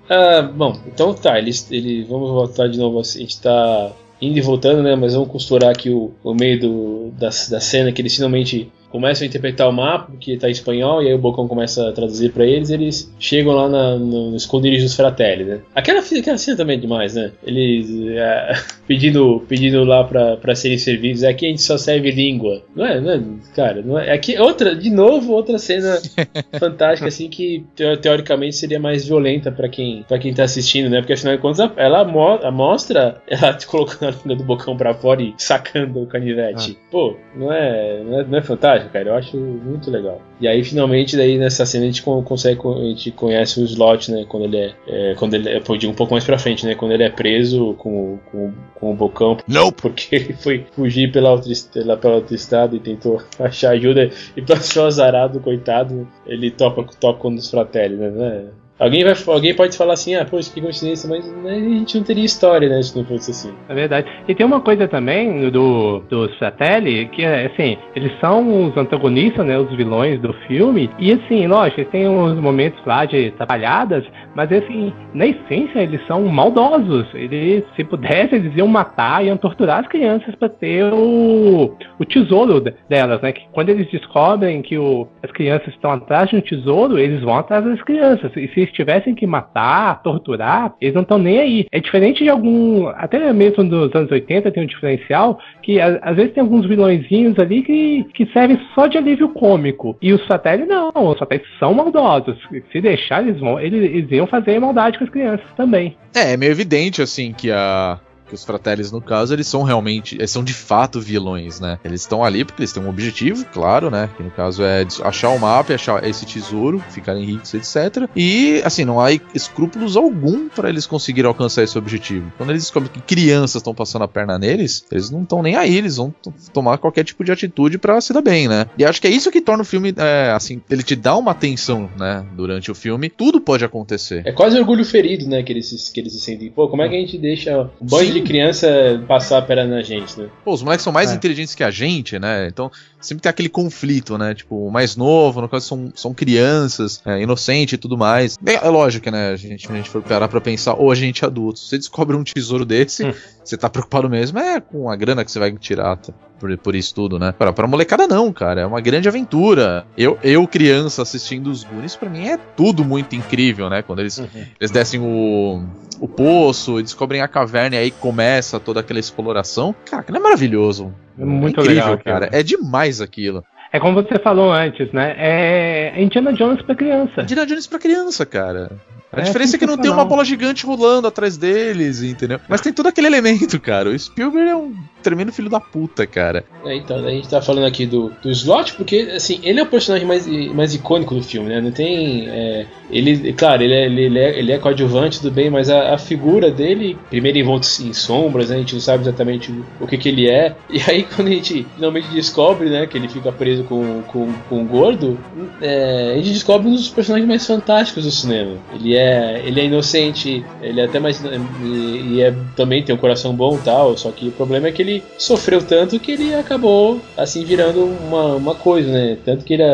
Ah, 0.08 0.42
bom, 0.42 0.78
então 0.86 1.14
tá, 1.14 1.38
ele, 1.38 1.50
ele, 1.70 2.04
vamos 2.04 2.30
voltar 2.30 2.68
de 2.68 2.78
novo. 2.78 3.00
A 3.00 3.02
gente 3.02 3.40
tá 3.40 3.92
indo 4.22 4.38
e 4.38 4.40
voltando, 4.40 4.82
né? 4.82 4.94
Mas 4.94 5.14
vamos 5.14 5.28
costurar 5.28 5.70
aqui 5.70 5.90
o, 5.90 6.12
o 6.22 6.32
meio 6.32 6.60
do, 6.60 7.10
da, 7.18 7.26
da 7.26 7.60
cena 7.60 7.92
que 7.92 8.00
eles 8.00 8.14
finalmente 8.14 8.70
começam 8.92 9.24
a 9.24 9.28
interpretar 9.28 9.68
o 9.68 9.72
mapa, 9.72 10.12
que 10.20 10.34
está 10.34 10.48
em 10.48 10.52
espanhol, 10.52 11.02
e 11.02 11.08
aí 11.08 11.14
o 11.14 11.18
Bocão 11.18 11.48
começa 11.48 11.88
a 11.88 11.92
traduzir 11.92 12.30
para 12.30 12.44
eles, 12.44 12.68
eles 12.68 13.12
chegam 13.18 13.54
lá 13.54 13.68
na, 13.68 13.96
no, 13.96 14.36
esconderijo 14.36 14.84
dos 14.84 14.94
Fratelli, 14.94 15.44
né? 15.44 15.60
Aquela, 15.74 16.00
aquela 16.00 16.36
cena 16.36 16.56
também 16.58 16.76
é 16.76 16.80
demais, 16.80 17.14
né? 17.14 17.32
Eles 17.42 17.88
é, 18.14 18.52
pedindo, 18.86 19.42
pedindo 19.48 19.82
lá 19.82 20.04
para 20.04 20.54
serem 20.54 20.76
servidos, 20.76 21.24
aqui 21.24 21.46
a 21.46 21.48
gente 21.48 21.62
só 21.62 21.78
serve 21.78 22.10
língua. 22.10 22.62
Não 22.76 22.84
é, 22.84 23.00
não 23.00 23.10
é 23.10 23.20
cara, 23.56 23.82
não 23.82 23.98
é, 23.98 24.12
aqui 24.12 24.38
outra, 24.38 24.76
de 24.76 24.90
novo, 24.90 25.32
outra 25.32 25.58
cena 25.58 25.98
fantástica, 26.60 27.08
assim, 27.08 27.30
que 27.30 27.64
teoricamente 28.02 28.56
seria 28.56 28.78
mais 28.78 29.06
violenta 29.06 29.50
para 29.50 29.68
quem, 29.70 30.04
pra 30.06 30.18
quem 30.18 30.34
tá 30.34 30.44
assistindo, 30.44 30.90
né? 30.90 31.00
Porque 31.00 31.14
afinal 31.14 31.34
de 31.34 31.40
contas, 31.40 31.70
ela 31.76 32.04
mostra 32.04 33.22
ela 33.26 33.56
colocando 33.66 34.08
a 34.08 34.10
língua 34.10 34.36
do 34.36 34.44
Bocão 34.44 34.76
para 34.76 34.92
fora 34.92 35.22
e 35.22 35.32
sacando 35.38 36.02
o 36.02 36.06
canivete. 36.06 36.78
Ah. 36.78 36.88
Pô, 36.90 37.16
não 37.34 37.50
é, 37.50 38.02
não 38.02 38.20
é, 38.20 38.24
não 38.24 38.38
é 38.38 38.42
fantástico? 38.42 38.81
Cara. 38.88 39.10
Eu 39.10 39.14
acho 39.14 39.36
muito 39.36 39.90
legal. 39.90 40.20
E 40.40 40.48
aí, 40.48 40.62
finalmente, 40.64 41.16
daí 41.16 41.38
nessa 41.38 41.64
cena 41.66 41.84
a 41.84 41.86
gente 41.86 42.02
consegue, 42.02 42.60
a 42.66 42.84
gente 42.84 43.10
conhece 43.12 43.60
o 43.60 43.64
Slot, 43.64 44.10
né? 44.10 44.24
Quando 44.28 44.44
ele 44.44 44.56
é. 44.56 44.74
é 44.86 45.14
quando 45.14 45.34
ele 45.34 45.48
é, 45.48 45.62
eu 45.66 45.76
digo 45.76 45.92
um 45.92 45.96
pouco 45.96 46.14
mais 46.14 46.24
pra 46.24 46.38
frente, 46.38 46.66
né? 46.66 46.74
Quando 46.74 46.92
ele 46.92 47.04
é 47.04 47.10
preso 47.10 47.74
com, 47.74 48.18
com, 48.30 48.52
com 48.74 48.92
o 48.92 48.94
Bocão. 48.94 49.38
Não! 49.46 49.70
Porque 49.70 50.08
ele 50.16 50.32
foi 50.32 50.66
fugir 50.72 51.10
pela, 51.12 51.32
outra, 51.32 51.52
pela, 51.72 51.96
pela 51.96 52.14
autoestrada 52.14 52.74
e 52.76 52.80
tentou 52.80 53.22
achar 53.38 53.70
ajuda. 53.72 54.10
E 54.36 54.42
pra 54.42 54.56
ser 54.56 54.80
azarado, 54.80 55.40
coitado, 55.40 56.08
ele 56.26 56.50
topa, 56.50 56.84
topa 57.00 57.18
com 57.18 57.28
um 57.28 57.34
dos 57.34 57.50
fratelli, 57.50 57.96
né? 57.96 58.46
Alguém, 58.82 59.04
vai, 59.04 59.14
alguém 59.28 59.54
pode 59.54 59.76
falar 59.76 59.92
assim, 59.92 60.16
ah, 60.16 60.24
poxa, 60.24 60.52
que 60.52 60.60
coincidência, 60.60 61.08
mas 61.08 61.24
né, 61.44 61.52
a 61.52 61.60
gente 61.60 61.96
não 61.96 62.04
teria 62.04 62.24
história, 62.24 62.68
né, 62.68 62.82
se 62.82 62.96
não 62.96 63.04
fosse 63.04 63.30
assim. 63.30 63.54
É 63.68 63.74
verdade. 63.74 64.08
E 64.26 64.34
tem 64.34 64.44
uma 64.44 64.60
coisa 64.60 64.88
também 64.88 65.48
do, 65.50 66.00
dos 66.10 66.36
Fratelli, 66.36 67.06
que 67.10 67.22
é 67.22 67.46
assim, 67.46 67.78
eles 67.94 68.10
são 68.20 68.66
os 68.66 68.76
antagonistas, 68.76 69.46
né, 69.46 69.56
os 69.56 69.72
vilões 69.76 70.20
do 70.20 70.32
filme, 70.48 70.90
e 70.98 71.12
assim, 71.12 71.46
lógico, 71.46 71.84
tem 71.92 72.08
uns 72.08 72.36
momentos 72.40 72.84
lá 72.84 73.04
de 73.04 73.30
trabalhadas, 73.32 74.04
mas 74.34 74.50
assim, 74.50 74.92
na 75.14 75.26
essência 75.26 75.78
eles 75.78 76.04
são 76.08 76.24
maldosos. 76.24 77.06
Eles, 77.14 77.62
se 77.76 77.84
pudessem, 77.84 78.40
eles 78.40 78.56
iam 78.56 78.66
matar, 78.66 79.24
iam 79.24 79.36
torturar 79.36 79.78
as 79.78 79.86
crianças 79.86 80.34
para 80.34 80.48
ter 80.48 80.92
o, 80.92 81.76
o 82.00 82.04
tesouro 82.04 82.60
delas, 82.88 83.22
né, 83.22 83.30
que 83.30 83.42
quando 83.52 83.68
eles 83.68 83.88
descobrem 83.92 84.60
que 84.60 84.76
o, 84.76 85.06
as 85.22 85.30
crianças 85.30 85.68
estão 85.68 85.92
atrás 85.92 86.28
de 86.30 86.36
um 86.36 86.40
tesouro, 86.40 86.98
eles 86.98 87.20
vão 87.20 87.36
atrás 87.36 87.64
das 87.64 87.80
crianças. 87.82 88.32
E 88.34 88.48
se 88.48 88.71
tivessem 88.72 89.14
que 89.14 89.26
matar, 89.26 90.02
torturar, 90.02 90.74
eles 90.80 90.94
não 90.94 91.02
estão 91.02 91.18
nem 91.18 91.38
aí. 91.38 91.66
É 91.70 91.80
diferente 91.80 92.22
de 92.22 92.30
algum. 92.30 92.88
Até 92.88 93.32
mesmo 93.32 93.64
dos 93.64 93.94
anos 93.94 94.10
80 94.10 94.50
tem 94.50 94.62
um 94.62 94.66
diferencial 94.66 95.38
que 95.62 95.80
às 95.80 96.16
vezes 96.16 96.32
tem 96.32 96.42
alguns 96.42 96.66
vilõezinhos 96.66 97.38
ali 97.38 97.62
que, 97.62 98.04
que 98.14 98.26
servem 98.32 98.58
só 98.74 98.86
de 98.86 98.98
alívio 98.98 99.28
cômico. 99.30 99.96
E 100.00 100.12
os 100.12 100.24
satélites 100.26 100.68
não, 100.68 100.90
os 100.94 101.18
satélites 101.18 101.50
são 101.58 101.74
maldosos. 101.74 102.36
Se 102.70 102.80
deixar, 102.80 103.22
eles 103.22 103.40
vão. 103.40 103.60
Eles, 103.60 103.82
eles 103.84 104.10
iam 104.10 104.26
fazer 104.26 104.58
maldade 104.58 104.98
com 104.98 105.04
as 105.04 105.10
crianças 105.10 105.46
também. 105.56 105.96
É, 106.14 106.32
é 106.32 106.36
meio 106.36 106.52
evidente 106.52 107.02
assim 107.02 107.32
que 107.32 107.50
a 107.50 107.98
que 108.32 108.34
os 108.34 108.44
Fratellis, 108.44 108.90
no 108.90 109.02
caso, 109.02 109.34
eles 109.34 109.46
são 109.46 109.62
realmente, 109.62 110.16
eles 110.16 110.30
são 110.30 110.42
de 110.42 110.54
fato 110.54 110.98
vilões, 110.98 111.60
né? 111.60 111.78
Eles 111.84 112.00
estão 112.00 112.24
ali 112.24 112.44
porque 112.44 112.62
eles 112.62 112.72
têm 112.72 112.82
um 112.82 112.88
objetivo, 112.88 113.44
claro, 113.52 113.90
né? 113.90 114.08
Que 114.16 114.22
no 114.22 114.30
caso 114.30 114.62
é 114.62 114.86
achar 115.02 115.28
o 115.28 115.38
mapa 115.38 115.72
e 115.72 115.74
achar 115.74 116.02
esse 116.08 116.24
tesouro, 116.24 116.82
ficarem 116.90 117.24
ricos, 117.24 117.52
etc. 117.52 118.08
E, 118.16 118.62
assim, 118.64 118.86
não 118.86 118.98
há 118.98 119.12
escrúpulos 119.34 119.98
algum 119.98 120.48
para 120.48 120.70
eles 120.70 120.86
conseguirem 120.86 121.28
alcançar 121.28 121.62
esse 121.62 121.76
objetivo. 121.76 122.32
Quando 122.38 122.50
eles 122.50 122.62
descobrem 122.62 122.90
que 122.90 123.02
crianças 123.02 123.56
estão 123.56 123.74
passando 123.74 124.02
a 124.02 124.08
perna 124.08 124.38
neles, 124.38 124.82
eles 124.90 125.10
não 125.10 125.22
estão 125.24 125.42
nem 125.42 125.56
aí, 125.56 125.76
eles 125.76 125.96
vão 125.96 126.14
tomar 126.54 126.78
qualquer 126.78 127.04
tipo 127.04 127.22
de 127.22 127.32
atitude 127.32 127.76
para 127.76 128.00
se 128.00 128.14
dar 128.14 128.22
bem, 128.22 128.48
né? 128.48 128.66
E 128.78 128.84
acho 128.84 129.00
que 129.00 129.06
é 129.06 129.10
isso 129.10 129.30
que 129.30 129.42
torna 129.42 129.62
o 129.62 129.66
filme, 129.66 129.92
é, 129.94 130.32
assim, 130.34 130.62
ele 130.70 130.82
te 130.82 130.96
dá 130.96 131.14
uma 131.16 131.32
atenção, 131.32 131.90
né? 131.98 132.24
Durante 132.34 132.70
o 132.70 132.74
filme, 132.74 133.10
tudo 133.10 133.42
pode 133.42 133.62
acontecer. 133.62 134.22
É 134.24 134.32
quase 134.32 134.58
orgulho 134.58 134.86
ferido, 134.86 135.28
né? 135.28 135.42
Que 135.42 135.52
eles, 135.52 135.90
que 135.90 136.00
eles 136.00 136.14
se 136.14 136.20
sentem. 136.20 136.50
Pô, 136.50 136.66
como 136.68 136.80
é 136.80 136.88
que 136.88 136.96
a 136.96 136.98
gente 136.98 137.18
deixa 137.18 137.70
um 137.80 137.86
banho 137.86 138.12
de 138.12 138.21
criança 138.22 139.02
passar 139.06 139.38
a 139.38 139.42
perna 139.42 139.76
na 139.76 139.82
gente, 139.82 140.18
né? 140.18 140.28
Pô, 140.44 140.52
os 140.52 140.62
moleques 140.62 140.84
são 140.84 140.92
mais 140.92 141.10
é. 141.10 141.14
inteligentes 141.14 141.54
que 141.54 141.64
a 141.64 141.70
gente, 141.70 142.18
né? 142.18 142.48
Então 142.48 142.70
sempre 143.02 143.22
tem 143.22 143.30
aquele 143.30 143.48
conflito, 143.48 144.16
né? 144.16 144.34
Tipo, 144.34 144.66
o 144.66 144.70
mais 144.70 144.96
novo, 144.96 145.40
no 145.40 145.48
caso 145.48 145.66
são, 145.66 145.92
são 145.94 146.14
crianças, 146.14 147.02
é, 147.04 147.20
inocente 147.20 147.74
e 147.74 147.78
tudo 147.78 147.98
mais. 147.98 148.38
É, 148.46 148.54
é 148.54 148.68
lógico, 148.68 149.10
né? 149.10 149.30
A 149.30 149.36
gente, 149.36 149.70
a 149.70 149.74
gente 149.74 149.90
for 149.90 150.02
parar 150.02 150.28
pra 150.28 150.40
pensar, 150.40 150.74
ou 150.74 150.90
a 150.90 150.94
gente 150.94 151.24
é 151.24 151.26
adulto, 151.26 151.58
você 151.58 151.76
descobre 151.76 152.16
um 152.16 152.24
tesouro 152.24 152.64
desse, 152.64 153.04
hum. 153.04 153.12
você 153.44 153.56
tá 153.56 153.68
preocupado 153.68 154.08
mesmo, 154.08 154.38
é 154.38 154.60
com 154.60 154.88
a 154.88 154.96
grana 154.96 155.24
que 155.24 155.30
você 155.30 155.38
vai 155.38 155.52
tirar, 155.52 155.96
tá? 155.96 156.12
por, 156.42 156.58
por 156.58 156.74
isso 156.74 156.92
tudo, 156.92 157.20
né? 157.20 157.30
Pra, 157.30 157.52
pra 157.52 157.68
molecada 157.68 158.08
não, 158.08 158.32
cara, 158.32 158.62
é 158.62 158.66
uma 158.66 158.80
grande 158.80 159.08
aventura. 159.08 159.86
Eu, 159.96 160.18
eu 160.24 160.44
criança, 160.48 161.02
assistindo 161.02 161.46
os 161.46 161.62
Goonies, 161.62 161.94
pra 161.94 162.10
mim 162.10 162.26
é 162.26 162.36
tudo 162.36 162.84
muito 162.84 163.14
incrível, 163.14 163.70
né? 163.70 163.80
Quando 163.80 164.00
eles, 164.00 164.18
uhum. 164.18 164.26
eles 164.58 164.72
descem 164.72 165.00
o, 165.00 165.64
o 166.00 166.08
poço 166.08 166.80
e 166.80 166.82
descobrem 166.82 167.20
a 167.20 167.28
caverna 167.28 167.76
e 167.76 167.78
aí 167.78 167.90
começa 167.92 168.58
toda 168.58 168.80
aquela 168.80 168.98
exploração. 168.98 169.72
Cara, 169.84 170.02
aquilo 170.02 170.18
é 170.18 170.20
maravilhoso. 170.20 170.92
É 171.16 171.24
muito 171.24 171.60
é 171.60 171.62
incrível, 171.62 171.90
legal, 171.90 171.98
cara. 172.04 172.28
É 172.32 172.42
demais 172.42 172.91
aquilo. 173.00 173.44
É 173.72 173.80
como 173.80 173.94
você 173.94 174.18
falou 174.18 174.52
antes, 174.52 174.92
né? 174.92 175.14
É 175.16 175.94
Indiana 176.02 176.32
Jones 176.32 176.60
pra 176.62 176.74
criança. 176.74 177.22
Indiana 177.22 177.46
Jones 177.46 177.66
pra 177.66 177.78
criança, 177.78 178.26
cara. 178.26 178.70
A 179.12 179.20
é, 179.20 179.24
diferença 179.24 179.56
é 179.56 179.58
que 179.58 179.66
não 179.66 179.76
tem 179.76 179.90
uma 179.90 180.04
bola 180.04 180.24
gigante 180.24 180.64
rolando 180.64 181.06
atrás 181.06 181.36
deles, 181.36 182.02
entendeu? 182.02 182.40
Mas 182.48 182.62
tem 182.62 182.72
todo 182.72 182.86
aquele 182.86 183.06
elemento, 183.06 183.60
cara. 183.60 183.90
O 183.90 183.98
Spielberg 183.98 184.48
é 184.48 184.56
um 184.56 184.74
tremendo 185.02 185.32
filho 185.32 185.50
da 185.50 185.60
puta, 185.60 186.06
cara. 186.06 186.44
É, 186.64 186.76
então, 186.76 186.96
a 187.04 187.10
gente 187.10 187.28
tá 187.28 187.42
falando 187.42 187.66
aqui 187.66 187.84
do, 187.84 188.10
do 188.22 188.30
Slot, 188.30 188.74
porque, 188.74 189.12
assim, 189.14 189.40
ele 189.42 189.60
é 189.60 189.62
o 189.62 189.66
personagem 189.66 190.06
mais, 190.06 190.26
mais 190.54 190.74
icônico 190.74 191.14
do 191.14 191.22
filme, 191.22 191.48
né? 191.48 191.60
Não 191.60 191.70
tem. 191.70 192.28
É, 192.28 192.66
ele, 192.90 193.32
claro, 193.34 193.62
ele 193.62 193.74
é, 193.74 193.84
ele, 193.86 194.18
é, 194.18 194.38
ele 194.38 194.52
é 194.52 194.58
coadjuvante, 194.58 195.20
tudo 195.20 195.32
bem, 195.32 195.50
mas 195.50 195.68
a, 195.68 195.94
a 195.94 195.98
figura 195.98 196.50
dele, 196.50 196.96
primeiro 197.10 197.38
envolto 197.38 197.66
em 197.82 197.92
sombras, 197.92 198.48
né? 198.48 198.56
A 198.56 198.58
gente 198.60 198.74
não 198.74 198.80
sabe 198.80 199.02
exatamente 199.02 199.52
o 199.80 199.86
que, 199.86 199.98
que 199.98 200.08
ele 200.08 200.28
é. 200.28 200.54
E 200.70 200.80
aí, 200.88 201.02
quando 201.14 201.28
a 201.28 201.32
gente 201.32 201.66
finalmente 201.74 202.08
descobre, 202.08 202.70
né, 202.70 202.86
que 202.86 202.96
ele 202.96 203.08
fica 203.08 203.30
preso 203.32 203.64
com, 203.64 204.02
com, 204.02 204.32
com 204.48 204.62
o 204.62 204.64
gordo, 204.64 205.18
é, 205.60 206.12
a 206.12 206.16
gente 206.16 206.32
descobre 206.32 206.68
um 206.68 206.72
dos 206.72 206.88
personagens 206.88 207.28
mais 207.28 207.46
fantásticos 207.46 208.04
do 208.04 208.10
cinema. 208.10 208.56
Ele 208.74 208.94
é 208.94 209.01
é, 209.02 209.42
ele 209.44 209.60
é 209.60 209.64
inocente, 209.64 210.44
ele 210.62 210.80
é 210.80 210.84
até 210.84 211.00
mais. 211.00 211.20
E, 211.62 211.66
e 212.14 212.22
é, 212.22 212.34
também 212.54 212.82
tem 212.82 212.94
um 212.94 212.98
coração 212.98 213.34
bom 213.34 213.58
tal, 213.58 213.96
só 213.96 214.10
que 214.12 214.28
o 214.28 214.32
problema 214.32 214.68
é 214.68 214.72
que 214.72 214.80
ele 214.80 215.02
sofreu 215.18 215.60
tanto 215.62 215.98
que 215.98 216.12
ele 216.12 216.34
acabou 216.34 217.00
assim 217.16 217.44
virando 217.44 217.84
uma, 217.84 218.36
uma 218.36 218.54
coisa, 218.54 218.90
né? 218.90 219.18
Tanto 219.24 219.44
que 219.44 219.54
ele 219.54 219.64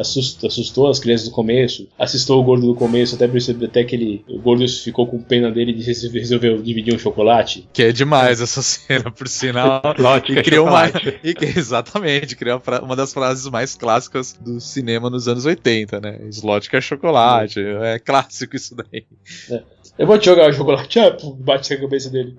assustou, 0.00 0.48
assustou 0.48 0.88
as 0.88 0.98
crianças 0.98 1.28
do 1.28 1.34
começo, 1.34 1.86
assustou 1.98 2.40
o 2.40 2.44
gordo 2.44 2.66
do 2.66 2.74
começo, 2.74 3.14
até 3.14 3.28
perceber 3.28 3.66
até 3.66 3.84
que 3.84 3.94
ele, 3.94 4.24
o 4.28 4.38
gordo 4.40 4.66
ficou 4.68 5.06
com 5.06 5.20
pena 5.20 5.50
dele 5.50 5.72
e 5.72 6.18
resolveu 6.18 6.60
dividir 6.60 6.94
um 6.94 6.98
chocolate. 6.98 7.68
Que 7.72 7.84
é 7.84 7.92
demais 7.92 8.40
essa 8.40 8.62
cena, 8.62 9.10
por 9.10 9.28
sinal. 9.28 9.82
e 10.28 10.42
criou 10.42 10.66
uma. 10.66 10.86
E, 11.22 11.34
exatamente, 11.56 12.36
criou 12.36 12.62
uma 12.82 12.94
das 12.94 13.12
frases 13.12 13.48
mais 13.48 13.74
clássicas 13.74 14.32
do 14.32 14.60
cinema 14.60 15.10
nos 15.10 15.28
anos 15.28 15.44
80, 15.44 16.00
né? 16.00 16.18
Slot 16.30 16.68
que 16.68 16.76
é 16.76 16.80
chocolate, 16.80 17.60
é 17.60 17.98
clássico 17.98 18.55
isso 18.56 18.74
daí. 18.74 19.06
É. 19.50 19.62
Eu 19.98 20.06
vou 20.06 20.18
te 20.18 20.26
jogar 20.26 20.50
o 20.50 20.52
chocolate, 20.52 20.98
ah, 20.98 21.16
bate 21.38 21.72
a 21.72 21.80
cabeça 21.80 22.10
dele. 22.10 22.36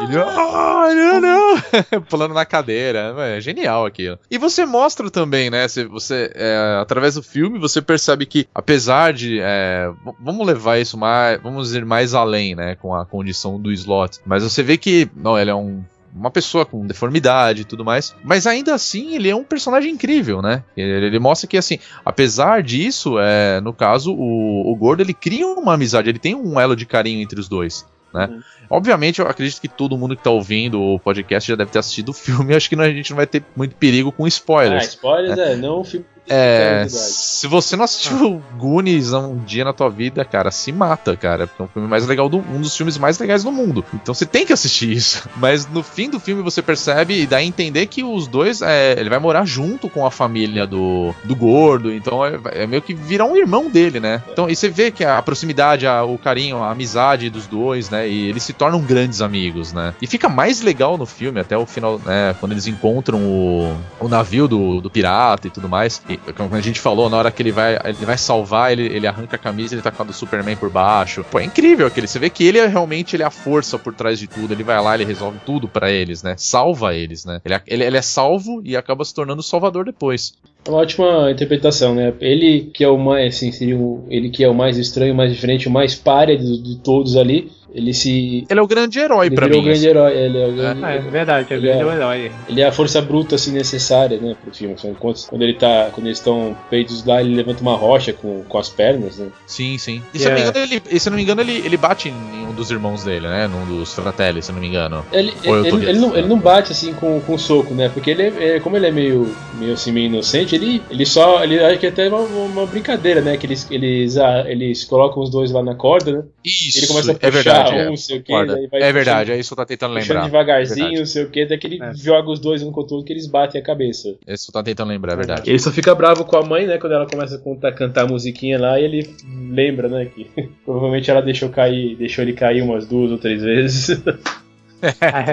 Ele, 0.00 0.16
oh, 0.16 0.94
não, 0.94 1.20
não. 1.20 2.02
Pulando 2.08 2.32
na 2.32 2.44
cadeira. 2.44 3.14
É 3.18 3.40
genial 3.40 3.84
aquilo. 3.84 4.18
E 4.30 4.38
você 4.38 4.64
mostra 4.64 5.10
também, 5.10 5.50
né? 5.50 5.66
Você, 5.66 5.84
você 5.84 6.30
é, 6.34 6.78
através 6.80 7.14
do 7.14 7.22
filme, 7.22 7.58
você 7.58 7.82
percebe 7.82 8.24
que, 8.24 8.46
apesar 8.54 9.12
de. 9.12 9.40
É, 9.40 9.90
vamos 10.20 10.46
levar 10.46 10.78
isso 10.78 10.96
mais. 10.96 11.42
Vamos 11.42 11.74
ir 11.74 11.84
mais 11.84 12.14
além, 12.14 12.54
né? 12.54 12.76
Com 12.76 12.94
a 12.94 13.04
condição 13.04 13.60
do 13.60 13.72
slot. 13.72 14.20
Mas 14.24 14.44
você 14.44 14.62
vê 14.62 14.78
que. 14.78 15.10
Não, 15.16 15.36
ele 15.36 15.50
é 15.50 15.54
um 15.54 15.82
uma 16.14 16.30
pessoa 16.30 16.64
com 16.64 16.86
deformidade 16.86 17.62
e 17.62 17.64
tudo 17.64 17.84
mais. 17.84 18.14
Mas 18.22 18.46
ainda 18.46 18.74
assim, 18.74 19.14
ele 19.14 19.28
é 19.28 19.36
um 19.36 19.44
personagem 19.44 19.92
incrível, 19.92 20.42
né? 20.42 20.64
Ele, 20.76 21.06
ele 21.06 21.18
mostra 21.18 21.48
que, 21.48 21.56
assim, 21.56 21.78
apesar 22.04 22.62
disso, 22.62 23.18
é, 23.18 23.60
no 23.60 23.72
caso, 23.72 24.12
o, 24.12 24.70
o 24.70 24.76
Gordo 24.76 25.02
ele 25.02 25.14
cria 25.14 25.46
uma 25.46 25.74
amizade, 25.74 26.08
ele 26.08 26.18
tem 26.18 26.34
um 26.34 26.58
elo 26.58 26.74
de 26.74 26.86
carinho 26.86 27.22
entre 27.22 27.38
os 27.38 27.48
dois. 27.48 27.86
Né? 28.12 28.26
Uhum. 28.30 28.40
Obviamente, 28.70 29.18
eu 29.20 29.26
acredito 29.26 29.60
que 29.60 29.68
todo 29.68 29.96
mundo 29.96 30.14
que 30.14 30.20
está 30.20 30.30
ouvindo 30.30 30.80
o 30.80 30.98
podcast 30.98 31.48
já 31.48 31.56
deve 31.56 31.70
ter 31.70 31.78
assistido 31.78 32.10
o 32.10 32.12
filme. 32.12 32.54
Acho 32.56 32.68
que 32.68 32.74
a 32.74 32.90
gente 32.90 33.10
não 33.10 33.16
vai 33.16 33.26
ter 33.26 33.44
muito 33.56 33.76
perigo 33.76 34.10
com 34.12 34.26
spoilers. 34.26 34.84
Ah, 34.84 34.86
spoilers 34.86 35.36
né? 35.36 35.52
é, 35.52 35.56
não 35.56 35.80
o 35.80 35.84
filme 35.84 36.06
é, 36.28 36.86
se 36.88 37.46
você 37.46 37.76
não 37.76 37.84
assistiu 37.84 38.42
ah. 38.42 38.56
Goonies 38.56 39.12
um 39.12 39.36
dia 39.36 39.64
na 39.64 39.72
tua 39.72 39.88
vida, 39.88 40.24
cara, 40.24 40.50
se 40.50 40.72
mata, 40.72 41.16
cara. 41.16 41.46
Porque 41.46 41.62
é 41.62 41.64
um 41.64 41.68
filme 41.68 41.88
mais 41.88 42.06
legal 42.06 42.28
do 42.28 42.38
um 42.38 42.60
dos 42.60 42.76
filmes 42.76 42.98
mais 42.98 43.18
legais 43.18 43.42
do 43.42 43.52
mundo. 43.52 43.84
Então 43.94 44.14
você 44.14 44.26
tem 44.26 44.44
que 44.44 44.52
assistir 44.52 44.90
isso. 44.90 45.28
Mas 45.36 45.66
no 45.66 45.82
fim 45.82 46.10
do 46.10 46.20
filme 46.20 46.42
você 46.42 46.60
percebe 46.60 47.22
e 47.22 47.26
dá 47.26 47.38
a 47.38 47.42
entender 47.42 47.86
que 47.86 48.02
os 48.02 48.26
dois, 48.26 48.62
é, 48.62 48.98
ele 48.98 49.08
vai 49.08 49.18
morar 49.18 49.44
junto 49.44 49.88
com 49.88 50.04
a 50.04 50.10
família 50.10 50.66
do, 50.66 51.14
do 51.24 51.34
gordo. 51.34 51.92
Então 51.92 52.24
é, 52.24 52.38
é 52.52 52.66
meio 52.66 52.82
que 52.82 52.94
virar 52.94 53.24
um 53.24 53.36
irmão 53.36 53.70
dele, 53.70 54.00
né? 54.00 54.22
Então 54.30 54.48
e 54.48 54.56
você 54.56 54.68
vê 54.68 54.90
que 54.90 55.04
a 55.04 55.20
proximidade, 55.22 55.86
a, 55.86 56.04
o 56.04 56.18
carinho, 56.18 56.58
a 56.58 56.70
amizade 56.70 57.30
dos 57.30 57.46
dois, 57.46 57.90
né? 57.90 58.08
E 58.08 58.28
eles 58.28 58.42
se 58.42 58.52
tornam 58.52 58.80
grandes 58.80 59.20
amigos, 59.20 59.72
né? 59.72 59.94
E 60.00 60.06
fica 60.06 60.28
mais 60.28 60.60
legal 60.60 60.98
no 60.98 61.06
filme 61.06 61.40
até 61.40 61.56
o 61.56 61.66
final, 61.66 62.00
né? 62.04 62.34
Quando 62.38 62.52
eles 62.52 62.66
encontram 62.66 63.20
o, 63.20 63.76
o 64.00 64.08
navio 64.08 64.46
do, 64.48 64.80
do 64.80 64.90
pirata 64.90 65.46
e 65.46 65.50
tudo 65.50 65.68
mais. 65.68 66.02
E 66.08 66.17
como 66.36 66.54
a 66.54 66.60
gente 66.60 66.80
falou, 66.80 67.08
na 67.08 67.16
hora 67.16 67.30
que 67.30 67.42
ele 67.42 67.52
vai, 67.52 67.78
ele 67.84 68.04
vai 68.04 68.18
salvar, 68.18 68.72
ele, 68.72 68.86
ele 68.86 69.06
arranca 69.06 69.36
a 69.36 69.38
camisa 69.38 69.74
ele 69.74 69.82
tá 69.82 69.90
com 69.90 70.02
a 70.02 70.06
do 70.06 70.12
Superman 70.12 70.56
por 70.56 70.70
baixo. 70.70 71.24
Pô, 71.30 71.38
é 71.38 71.44
incrível 71.44 71.86
aquele. 71.86 72.06
Você 72.06 72.18
vê 72.18 72.30
que 72.30 72.44
ele 72.44 72.58
é 72.58 72.66
realmente 72.66 73.16
ele 73.16 73.22
é 73.22 73.26
a 73.26 73.30
força 73.30 73.78
por 73.78 73.94
trás 73.94 74.18
de 74.18 74.26
tudo. 74.26 74.52
Ele 74.52 74.62
vai 74.62 74.80
lá, 74.80 74.94
ele 74.94 75.04
resolve 75.04 75.38
tudo 75.44 75.68
para 75.68 75.90
eles, 75.90 76.22
né? 76.22 76.34
Salva 76.36 76.94
eles, 76.94 77.24
né? 77.24 77.40
Ele, 77.44 77.54
é, 77.54 77.62
ele, 77.66 77.84
ele 77.84 77.96
é 77.96 78.02
salvo 78.02 78.60
e 78.64 78.76
acaba 78.76 79.04
se 79.04 79.14
tornando 79.14 79.40
o 79.40 79.44
salvador 79.44 79.84
depois. 79.84 80.34
Uma 80.66 80.78
ótima 80.78 81.30
interpretação, 81.30 81.94
né? 81.94 82.12
Ele 82.20 82.70
que 82.74 82.84
é 82.84 82.88
o 82.88 82.98
mais, 82.98 83.36
assim, 83.36 83.52
seria 83.52 83.76
o, 83.76 84.04
ele 84.08 84.30
que 84.30 84.44
é 84.44 84.48
o 84.48 84.54
mais 84.54 84.76
estranho, 84.76 85.14
o 85.14 85.16
mais 85.16 85.32
diferente, 85.32 85.68
o 85.68 85.70
mais 85.70 85.94
páreo 85.94 86.38
de, 86.38 86.62
de 86.62 86.76
todos 86.76 87.16
ali 87.16 87.50
ele 87.72 87.92
se. 87.92 88.46
Ele 88.48 88.60
é 88.60 88.62
o 88.62 88.66
grande 88.66 88.98
herói 88.98 89.30
para 89.30 89.46
mim. 89.48 89.58
Ele 89.58 89.58
é 89.58 89.60
o 89.60 89.64
grande 89.64 89.86
herói, 89.86 90.16
ele 90.16 90.38
é 90.38 90.46
o 90.46 90.52
grande. 90.52 90.84
É, 90.84 90.96
é 90.96 91.00
verdade, 91.00 91.54
é 91.54 91.56
o 91.56 91.60
grande 91.60 91.82
é, 91.82 91.94
herói. 91.94 92.32
Ele 92.48 92.60
é 92.60 92.66
a 92.66 92.72
força 92.72 93.00
bruta 93.02 93.34
assim 93.34 93.52
necessária, 93.52 94.18
né, 94.18 94.36
pro 94.42 94.54
filme. 94.54 94.74
Quando, 94.98 95.26
quando 95.26 95.42
ele 95.42 95.54
tá. 95.54 95.90
Quando 95.92 96.06
eles 96.06 96.18
estão 96.18 96.56
peitos 96.70 97.04
lá, 97.04 97.20
ele 97.20 97.34
levanta 97.34 97.60
uma 97.62 97.76
rocha 97.76 98.12
com, 98.12 98.42
com 98.44 98.58
as 98.58 98.68
pernas, 98.68 99.18
né? 99.18 99.28
Sim, 99.46 99.76
sim. 99.78 100.02
E, 100.14 100.18
se, 100.18 100.28
não 100.28 100.34
me 100.34 100.40
engano, 100.40 100.58
ele, 100.58 100.82
e 100.90 101.00
se 101.00 101.10
não 101.10 101.16
me 101.16 101.22
engano, 101.22 101.40
ele, 101.40 101.56
ele 101.58 101.76
bate 101.76 102.08
em 102.08 102.46
um 102.46 102.52
dos 102.52 102.70
irmãos 102.70 103.04
dele, 103.04 103.26
né? 103.28 103.46
Num 103.46 103.66
dos 103.66 103.92
fratelli, 103.92 104.42
se 104.42 104.52
não 104.52 104.60
me 104.60 104.66
engano. 104.66 105.04
Ele, 105.12 105.32
ele, 105.42 105.68
ele, 105.68 105.88
ele, 105.88 105.98
não, 105.98 106.16
ele 106.16 106.28
não 106.28 106.38
bate 106.38 106.72
assim 106.72 106.92
com, 106.94 107.20
com 107.20 107.36
soco, 107.36 107.74
né? 107.74 107.88
Porque 107.88 108.10
ele 108.10 108.22
é, 108.22 108.60
como 108.60 108.76
ele 108.76 108.86
é 108.86 108.90
meio, 108.90 109.34
meio 109.54 109.74
assim, 109.74 109.92
meio 109.92 110.06
inocente, 110.06 110.54
ele, 110.54 110.82
ele 110.90 111.04
só. 111.04 111.42
Ele 111.42 111.58
acha 111.62 111.76
que 111.76 111.86
é 111.86 111.88
até 111.90 112.08
uma, 112.08 112.20
uma 112.20 112.66
brincadeira, 112.66 113.20
né? 113.20 113.36
Que 113.36 113.46
eles, 113.46 113.66
eles, 113.70 114.16
ah, 114.16 114.44
eles 114.46 114.84
colocam 114.84 115.22
os 115.22 115.30
dois 115.30 115.50
lá 115.50 115.62
na 115.62 115.74
corda, 115.74 116.12
né? 116.12 116.22
Isso, 116.44 116.78
ele 116.78 116.86
começa 116.86 117.12
a 117.12 117.14
puxar 117.14 117.28
é 117.28 117.30
verdade, 117.30 117.57
um, 117.66 117.78
é. 117.78 117.84
não 117.86 117.96
sei 117.96 118.18
o 118.18 118.22
que 118.22 118.32
é 118.32 118.92
verdade, 118.92 119.32
é 119.32 119.38
isso 119.38 119.54
que 119.54 119.60
eu 119.60 119.64
tô 119.64 119.66
tentando 119.66 119.94
lembrar. 119.94 120.24
devagarzinho, 120.24 120.96
é 120.96 120.98
não 120.98 121.06
sei 121.06 121.24
o 121.24 121.30
que, 121.30 121.46
daí 121.46 121.58
que 121.58 121.66
ele 121.66 121.82
é. 121.82 121.94
joga 121.94 122.30
os 122.30 122.38
dois 122.38 122.62
um 122.62 122.70
contra 122.72 122.94
o 122.94 122.96
outro 122.96 123.06
que 123.06 123.12
eles 123.12 123.26
batem 123.26 123.60
a 123.60 123.64
cabeça. 123.64 124.16
É 124.26 124.34
isso 124.34 124.46
que 124.46 124.56
eu 124.56 124.60
tô 124.60 124.64
tentando 124.64 124.88
lembrar, 124.88 125.12
é 125.12 125.16
verdade. 125.16 125.50
Ele 125.50 125.58
só 125.58 125.70
fica 125.70 125.94
bravo 125.94 126.24
com 126.24 126.36
a 126.36 126.42
mãe, 126.42 126.66
né, 126.66 126.78
quando 126.78 126.92
ela 126.92 127.06
começa 127.06 127.36
a 127.36 127.38
cantar, 127.38 127.72
cantar 127.74 128.04
a 128.04 128.06
musiquinha 128.06 128.58
lá 128.58 128.78
e 128.80 128.84
ele 128.84 129.16
lembra, 129.50 129.88
né, 129.88 130.06
que 130.06 130.30
provavelmente 130.64 131.10
ela 131.10 131.20
deixou 131.20 131.48
cair, 131.48 131.96
deixou 131.96 132.22
ele 132.22 132.32
cair 132.32 132.62
umas 132.62 132.86
duas 132.86 133.10
ou 133.10 133.18
três 133.18 133.42
vezes. 133.42 134.02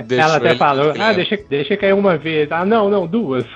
ela 0.10 0.38
até 0.38 0.56
falou, 0.56 0.94
ah, 1.00 1.14
deixa, 1.14 1.40
deixa 1.50 1.78
cair 1.78 1.94
uma 1.94 2.18
vez. 2.18 2.52
Ah, 2.52 2.66
não, 2.66 2.90
não, 2.90 3.06
duas. 3.06 3.46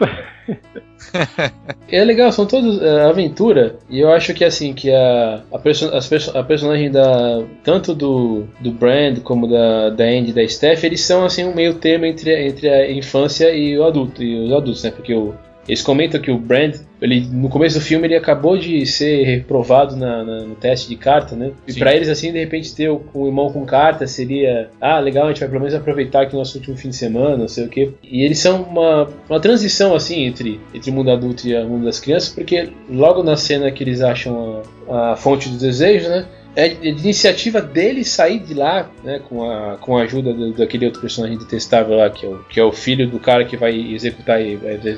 é 1.91 2.03
legal, 2.03 2.31
são 2.31 2.45
todos 2.45 2.77
uh, 2.77 3.09
aventura 3.09 3.77
e 3.89 3.99
eu 3.99 4.11
acho 4.11 4.33
que 4.33 4.43
assim 4.43 4.73
que 4.73 4.91
a 4.91 5.43
a, 5.51 5.59
perso 5.59 5.89
perso 6.09 6.37
a 6.37 6.43
personagem 6.43 6.91
da 6.91 7.43
tanto 7.63 7.93
do, 7.93 8.45
do 8.59 8.71
Brand 8.71 9.19
como 9.19 9.47
da 9.47 9.91
da 9.91 10.05
Andy 10.05 10.31
e 10.31 10.33
da 10.33 10.47
Steph 10.47 10.83
eles 10.83 11.01
são 11.01 11.23
assim 11.23 11.45
um 11.45 11.53
meio 11.53 11.75
termo 11.75 12.05
entre, 12.05 12.47
entre 12.47 12.67
a 12.67 12.91
infância 12.91 13.53
e 13.53 13.77
o 13.77 13.83
adulto 13.83 14.23
e 14.23 14.45
os 14.45 14.51
adultos, 14.51 14.83
né? 14.83 14.91
Porque 14.91 15.13
o 15.13 15.35
eles 15.67 15.81
comentam 15.81 16.19
que 16.19 16.31
o 16.31 16.37
Brand, 16.37 16.75
ele, 17.01 17.21
no 17.31 17.47
começo 17.47 17.77
do 17.77 17.85
filme, 17.85 18.07
ele 18.07 18.15
acabou 18.15 18.57
de 18.57 18.85
ser 18.85 19.23
reprovado 19.23 19.95
na, 19.95 20.23
na 20.23 20.41
no 20.41 20.55
teste 20.55 20.89
de 20.89 20.95
carta, 20.95 21.35
né? 21.35 21.51
E 21.67 21.73
para 21.73 21.95
eles, 21.95 22.09
assim, 22.09 22.31
de 22.31 22.39
repente, 22.39 22.73
ter 22.75 22.89
o, 22.89 23.01
um 23.13 23.27
irmão 23.27 23.51
com 23.51 23.65
carta 23.65 24.07
seria, 24.07 24.69
ah, 24.81 24.99
legal, 24.99 25.25
a 25.25 25.27
gente 25.29 25.39
vai 25.41 25.49
pelo 25.49 25.61
menos 25.61 25.75
aproveitar 25.75 26.23
aqui 26.23 26.35
o 26.35 26.39
nosso 26.39 26.57
último 26.57 26.75
fim 26.75 26.89
de 26.89 26.95
semana, 26.95 27.37
não 27.37 27.47
sei 27.47 27.65
o 27.65 27.69
quê. 27.69 27.91
E 28.03 28.23
eles 28.23 28.39
são 28.39 28.63
uma, 28.63 29.07
uma 29.29 29.39
transição, 29.39 29.93
assim, 29.93 30.25
entre, 30.25 30.59
entre 30.73 30.89
o 30.89 30.93
mundo 30.93 31.11
adulto 31.11 31.47
e 31.47 31.55
o 31.55 31.67
mundo 31.67 31.85
das 31.85 31.99
crianças, 31.99 32.29
porque 32.29 32.69
logo 32.89 33.21
na 33.21 33.37
cena 33.37 33.71
que 33.71 33.83
eles 33.83 34.01
acham 34.01 34.63
a, 34.89 35.11
a 35.11 35.15
fonte 35.15 35.49
do 35.49 35.57
desejo, 35.57 36.09
né? 36.09 36.25
É 36.55 36.67
de 36.69 36.87
iniciativa 36.89 37.61
dele 37.61 38.03
sair 38.03 38.39
de 38.39 38.53
lá, 38.53 38.89
né, 39.03 39.19
com 39.27 39.49
a, 39.49 39.77
com 39.77 39.97
a 39.97 40.03
ajuda 40.03 40.33
do, 40.33 40.53
daquele 40.53 40.85
outro 40.85 41.01
personagem 41.01 41.37
detestável 41.37 41.97
lá, 41.97 42.09
que 42.09 42.25
é, 42.25 42.29
o, 42.29 42.39
que 42.49 42.59
é 42.59 42.63
o 42.63 42.71
filho 42.71 43.07
do 43.07 43.19
cara 43.19 43.45
que 43.45 43.55
vai 43.55 43.75
executar 43.75 44.39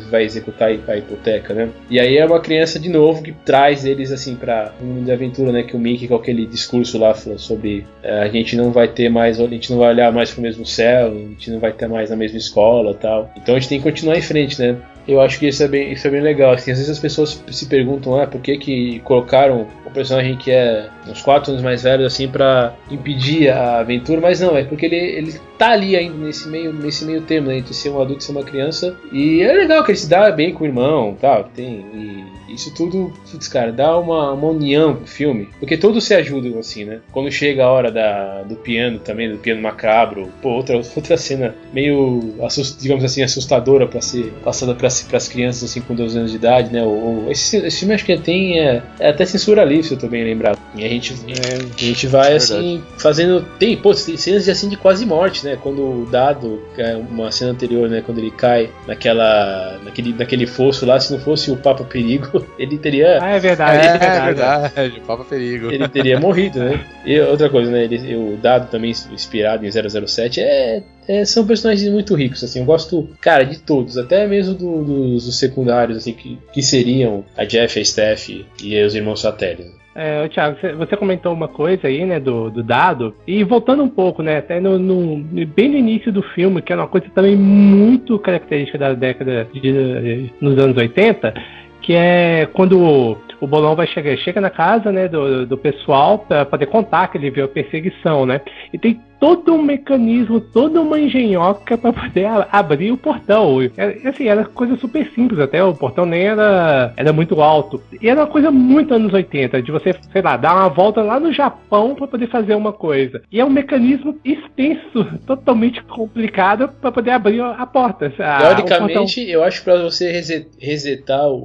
vai, 0.09 0.23
executar 0.23 0.69
a 0.69 0.97
hipoteca, 0.97 1.53
né? 1.53 1.69
E 1.89 1.99
aí 1.99 2.17
é 2.17 2.25
uma 2.25 2.39
criança 2.39 2.79
de 2.79 2.89
novo 2.89 3.21
que 3.21 3.31
traz 3.31 3.85
eles 3.85 4.11
assim 4.11 4.35
para 4.35 4.73
um 4.81 4.85
mundo 4.85 5.05
de 5.05 5.11
aventura, 5.11 5.51
né, 5.51 5.63
que 5.63 5.75
o 5.75 5.79
Mickey 5.79 6.07
com 6.07 6.15
aquele 6.15 6.45
discurso 6.45 6.97
lá 6.97 7.13
sobre 7.13 7.85
é, 8.03 8.21
a 8.21 8.27
gente 8.27 8.55
não 8.55 8.71
vai 8.71 8.87
ter 8.87 9.09
mais, 9.09 9.39
a 9.39 9.47
gente 9.47 9.71
não 9.71 9.79
vai 9.79 9.89
olhar 9.89 10.11
mais 10.11 10.31
pro 10.31 10.41
mesmo 10.41 10.65
céu, 10.65 11.11
a 11.11 11.15
gente 11.15 11.51
não 11.51 11.59
vai 11.59 11.71
ter 11.71 11.87
mais 11.87 12.09
na 12.09 12.15
mesma 12.15 12.37
escola, 12.37 12.93
tal. 12.93 13.31
Então 13.35 13.55
a 13.55 13.59
gente 13.59 13.69
tem 13.69 13.77
que 13.77 13.83
continuar 13.83 14.17
em 14.17 14.21
frente, 14.21 14.59
né? 14.59 14.77
Eu 15.07 15.21
acho 15.21 15.39
que 15.39 15.47
isso 15.47 15.63
é 15.63 15.67
bem, 15.67 15.91
isso 15.91 16.07
é 16.07 16.09
bem 16.09 16.21
legal. 16.21 16.53
Assim, 16.53 16.71
às 16.71 16.77
vezes 16.77 16.91
as 16.91 16.99
pessoas 16.99 17.43
se 17.51 17.65
perguntam, 17.65 18.19
ah, 18.19 18.27
por 18.27 18.41
que, 18.41 18.57
que 18.57 18.99
colocaram 18.99 19.67
o 19.85 19.89
um 19.89 19.91
personagem 19.91 20.37
que 20.37 20.51
é 20.51 20.89
uns 21.07 21.21
4 21.21 21.51
anos 21.51 21.63
mais 21.63 21.83
velho, 21.83 22.05
assim, 22.05 22.27
para 22.27 22.73
impedir 22.89 23.49
a 23.49 23.79
aventura, 23.79 24.21
mas 24.21 24.39
não, 24.39 24.55
é 24.55 24.63
porque 24.63 24.85
ele, 24.85 24.95
ele 24.95 25.39
tá 25.57 25.71
ali 25.71 25.95
ainda 25.95 26.17
nesse 26.17 26.47
meio, 26.47 26.73
nesse 26.73 27.05
meio 27.05 27.21
termo, 27.21 27.49
né, 27.49 27.57
entre 27.57 27.73
ser 27.73 27.89
um 27.89 28.01
adulto 28.01 28.21
e 28.21 28.23
ser 28.23 28.31
uma 28.31 28.43
criança. 28.43 28.95
E 29.11 29.41
é 29.41 29.53
legal 29.53 29.83
que 29.83 29.91
ele 29.91 29.97
se 29.97 30.09
dá 30.09 30.31
bem 30.31 30.53
com 30.53 30.63
o 30.63 30.67
irmão 30.67 31.15
tal, 31.19 31.43
tem. 31.55 32.25
Isso 32.49 32.73
tudo, 32.73 33.13
putz, 33.31 33.47
cara, 33.47 33.71
dá 33.71 33.97
uma, 33.97 34.33
uma 34.33 34.47
união 34.49 34.95
pro 34.95 35.07
filme. 35.07 35.49
Porque 35.59 35.77
todos 35.77 36.03
se 36.03 36.13
ajudam, 36.13 36.59
assim, 36.59 36.83
né? 36.83 36.99
Quando 37.11 37.31
chega 37.31 37.63
a 37.63 37.71
hora 37.71 37.91
da, 37.91 38.41
do 38.43 38.55
piano 38.55 38.99
também, 38.99 39.31
do 39.31 39.37
piano 39.37 39.61
macabro, 39.61 40.29
pô, 40.41 40.49
outra, 40.49 40.75
outra 40.95 41.15
cena 41.15 41.55
meio, 41.73 42.35
assust, 42.41 42.81
digamos 42.81 43.03
assim, 43.03 43.23
assustadora 43.23 43.87
para 43.87 44.01
ser 44.01 44.33
passada 44.43 44.75
para 44.75 44.89
as 45.11 45.27
crianças, 45.27 45.69
assim, 45.69 45.81
com 45.81 45.95
12 45.95 46.17
anos 46.17 46.31
de 46.31 46.37
idade, 46.37 46.71
né? 46.71 46.83
Ou, 46.83 47.31
esse, 47.31 47.57
esse 47.57 47.79
filme 47.79 47.93
acho 47.93 48.05
que 48.05 48.17
tem 48.17 48.59
é, 48.59 48.83
é 48.99 49.09
até 49.09 49.25
censura 49.25 49.63
livre, 49.63 49.87
se 49.87 49.93
eu 49.93 49.99
tô 49.99 50.07
bem 50.07 50.23
lembrado. 50.23 50.59
E 50.74 50.86
a 50.86 50.88
gente, 50.88 51.13
é, 51.28 51.55
a 51.55 51.86
gente 51.86 52.07
vai, 52.07 52.34
é 52.34 52.36
assim, 52.38 52.82
fazendo. 52.97 53.45
Tem, 53.59 53.76
pô, 53.76 53.93
tem 53.93 54.15
cenas 54.15 54.45
de, 54.45 54.51
assim, 54.51 54.69
de 54.69 54.78
quase 54.78 55.05
morte, 55.05 55.43
né? 55.45 55.57
Quando 55.61 55.82
o 55.82 56.05
dado, 56.05 56.61
é 56.78 56.95
uma 56.95 57.32
cena 57.32 57.51
anterior, 57.51 57.89
né? 57.89 58.01
Quando 58.01 58.19
ele 58.19 58.32
cai 58.32 58.69
naquela, 58.88 59.80
naquele, 59.84 60.13
naquele 60.13 60.47
fosso 60.47 60.86
lá, 60.86 60.99
se 60.99 61.11
não 61.11 61.19
fosse 61.19 61.51
o 61.51 61.57
Papa 61.57 61.84
Perigo, 61.84 62.45
ele 62.57 62.78
teria. 62.78 63.19
Ah, 63.22 63.32
é 63.32 63.39
verdade. 63.39 63.86
É, 63.86 63.89
é 63.89 63.97
verdade. 63.97 64.74
verdade. 64.74 65.01
Papa 65.05 65.26
Perigo. 65.26 65.72
Ele 65.72 65.88
teria 65.89 66.19
morrido, 66.19 66.59
né? 66.59 66.86
E 67.05 67.19
outra 67.19 67.49
coisa, 67.49 67.69
né? 67.69 67.84
Ele, 67.84 68.15
o 68.15 68.38
dado 68.38 68.69
também 68.69 68.91
inspirado 68.91 69.65
em 69.65 69.72
007 69.72 70.39
é, 70.39 70.84
é, 71.07 71.26
são 71.26 71.45
personagens 71.45 71.91
muito 71.91 72.15
ricos, 72.15 72.43
assim. 72.43 72.59
Eu 72.59 72.65
gosto, 72.65 73.09
cara, 73.19 73.43
de 73.43 73.59
todos, 73.59 73.97
até 73.97 74.26
mesmo 74.26 74.53
do, 74.53 74.84
dos, 74.84 75.26
dos, 75.26 75.38
secundários, 75.38 75.97
assim, 75.97 76.13
que, 76.13 76.38
que 76.53 76.61
seriam 76.61 77.26
a 77.36 77.43
Jeff, 77.43 77.78
a 77.80 77.84
Steph 77.84 78.30
e 78.61 78.82
os 78.82 78.95
irmãos 78.95 79.22
Satelli. 79.22 79.80
É, 79.93 80.27
Thiago, 80.29 80.57
você 80.77 80.95
comentou 80.95 81.33
uma 81.33 81.47
coisa 81.47 81.87
aí, 81.87 82.05
né, 82.05 82.19
do, 82.19 82.49
do 82.49 82.63
dado, 82.63 83.13
e 83.27 83.43
voltando 83.43 83.83
um 83.83 83.89
pouco, 83.89 84.23
né, 84.23 84.37
até 84.37 84.59
no, 84.59 84.79
no, 84.79 85.17
bem 85.47 85.69
no 85.69 85.77
início 85.77 86.11
do 86.11 86.21
filme, 86.21 86.61
que 86.61 86.71
é 86.71 86.75
uma 86.75 86.87
coisa 86.87 87.07
também 87.13 87.35
muito 87.35 88.17
característica 88.19 88.77
da 88.77 88.93
década 88.93 89.47
de, 89.53 90.31
nos 90.39 90.57
anos 90.57 90.77
80, 90.77 91.33
que 91.81 91.93
é 91.93 92.47
quando 92.53 93.17
o 93.41 93.47
Bolão 93.47 93.75
vai 93.75 93.87
chegar, 93.87 94.15
chega 94.17 94.39
na 94.39 94.49
casa, 94.49 94.91
né, 94.91 95.07
do, 95.07 95.45
do 95.45 95.57
pessoal 95.57 96.19
para 96.19 96.45
poder 96.45 96.67
contar 96.67 97.07
que 97.07 97.17
ele 97.17 97.31
viu 97.31 97.45
a 97.45 97.49
perseguição, 97.49 98.25
né? 98.25 98.39
E 98.71 98.77
tem 98.77 99.01
todo 99.22 99.53
um 99.53 99.61
mecanismo, 99.61 100.41
toda 100.41 100.82
uma 100.82 100.99
engenhoca 100.99 101.78
para 101.78 101.93
poder 101.93 102.28
abrir 102.51 102.91
o 102.91 102.97
portão. 102.97 103.61
É, 103.78 104.09
assim, 104.09 104.28
era 104.28 104.43
coisa 104.43 104.76
super 104.78 105.07
simples 105.13 105.39
até, 105.39 105.63
o 105.63 105.76
portão 105.76 106.07
nem 106.07 106.24
era, 106.24 106.91
era 106.97 107.13
muito 107.13 107.39
alto. 107.39 107.80
E 108.01 108.09
era 108.09 108.22
uma 108.22 108.28
coisa 108.28 108.49
muito 108.49 108.95
anos 108.95 109.13
80, 109.13 109.61
de 109.61 109.72
você, 109.72 109.95
sei 110.11 110.24
lá, 110.24 110.36
dar 110.38 110.55
uma 110.55 110.69
volta 110.69 111.03
lá 111.03 111.19
no 111.19 111.32
Japão 111.32 111.93
para 111.93 112.07
poder 112.07 112.28
fazer 112.30 112.55
uma 112.55 112.74
coisa. 112.74 113.22
E 113.32 113.39
é 113.39 113.45
um 113.45 113.49
mecanismo 113.49 114.17
extenso, 114.26 115.05
totalmente 115.28 115.84
complicado 115.84 116.67
para 116.82 116.91
poder 116.91 117.11
abrir 117.11 117.41
a 117.41 117.65
porta. 117.67 118.11
A, 118.17 118.39
Teoricamente, 118.39 119.22
eu 119.30 119.43
acho 119.43 119.63
para 119.63 119.84
você 119.84 120.11
resetar 120.59 121.28
o, 121.28 121.38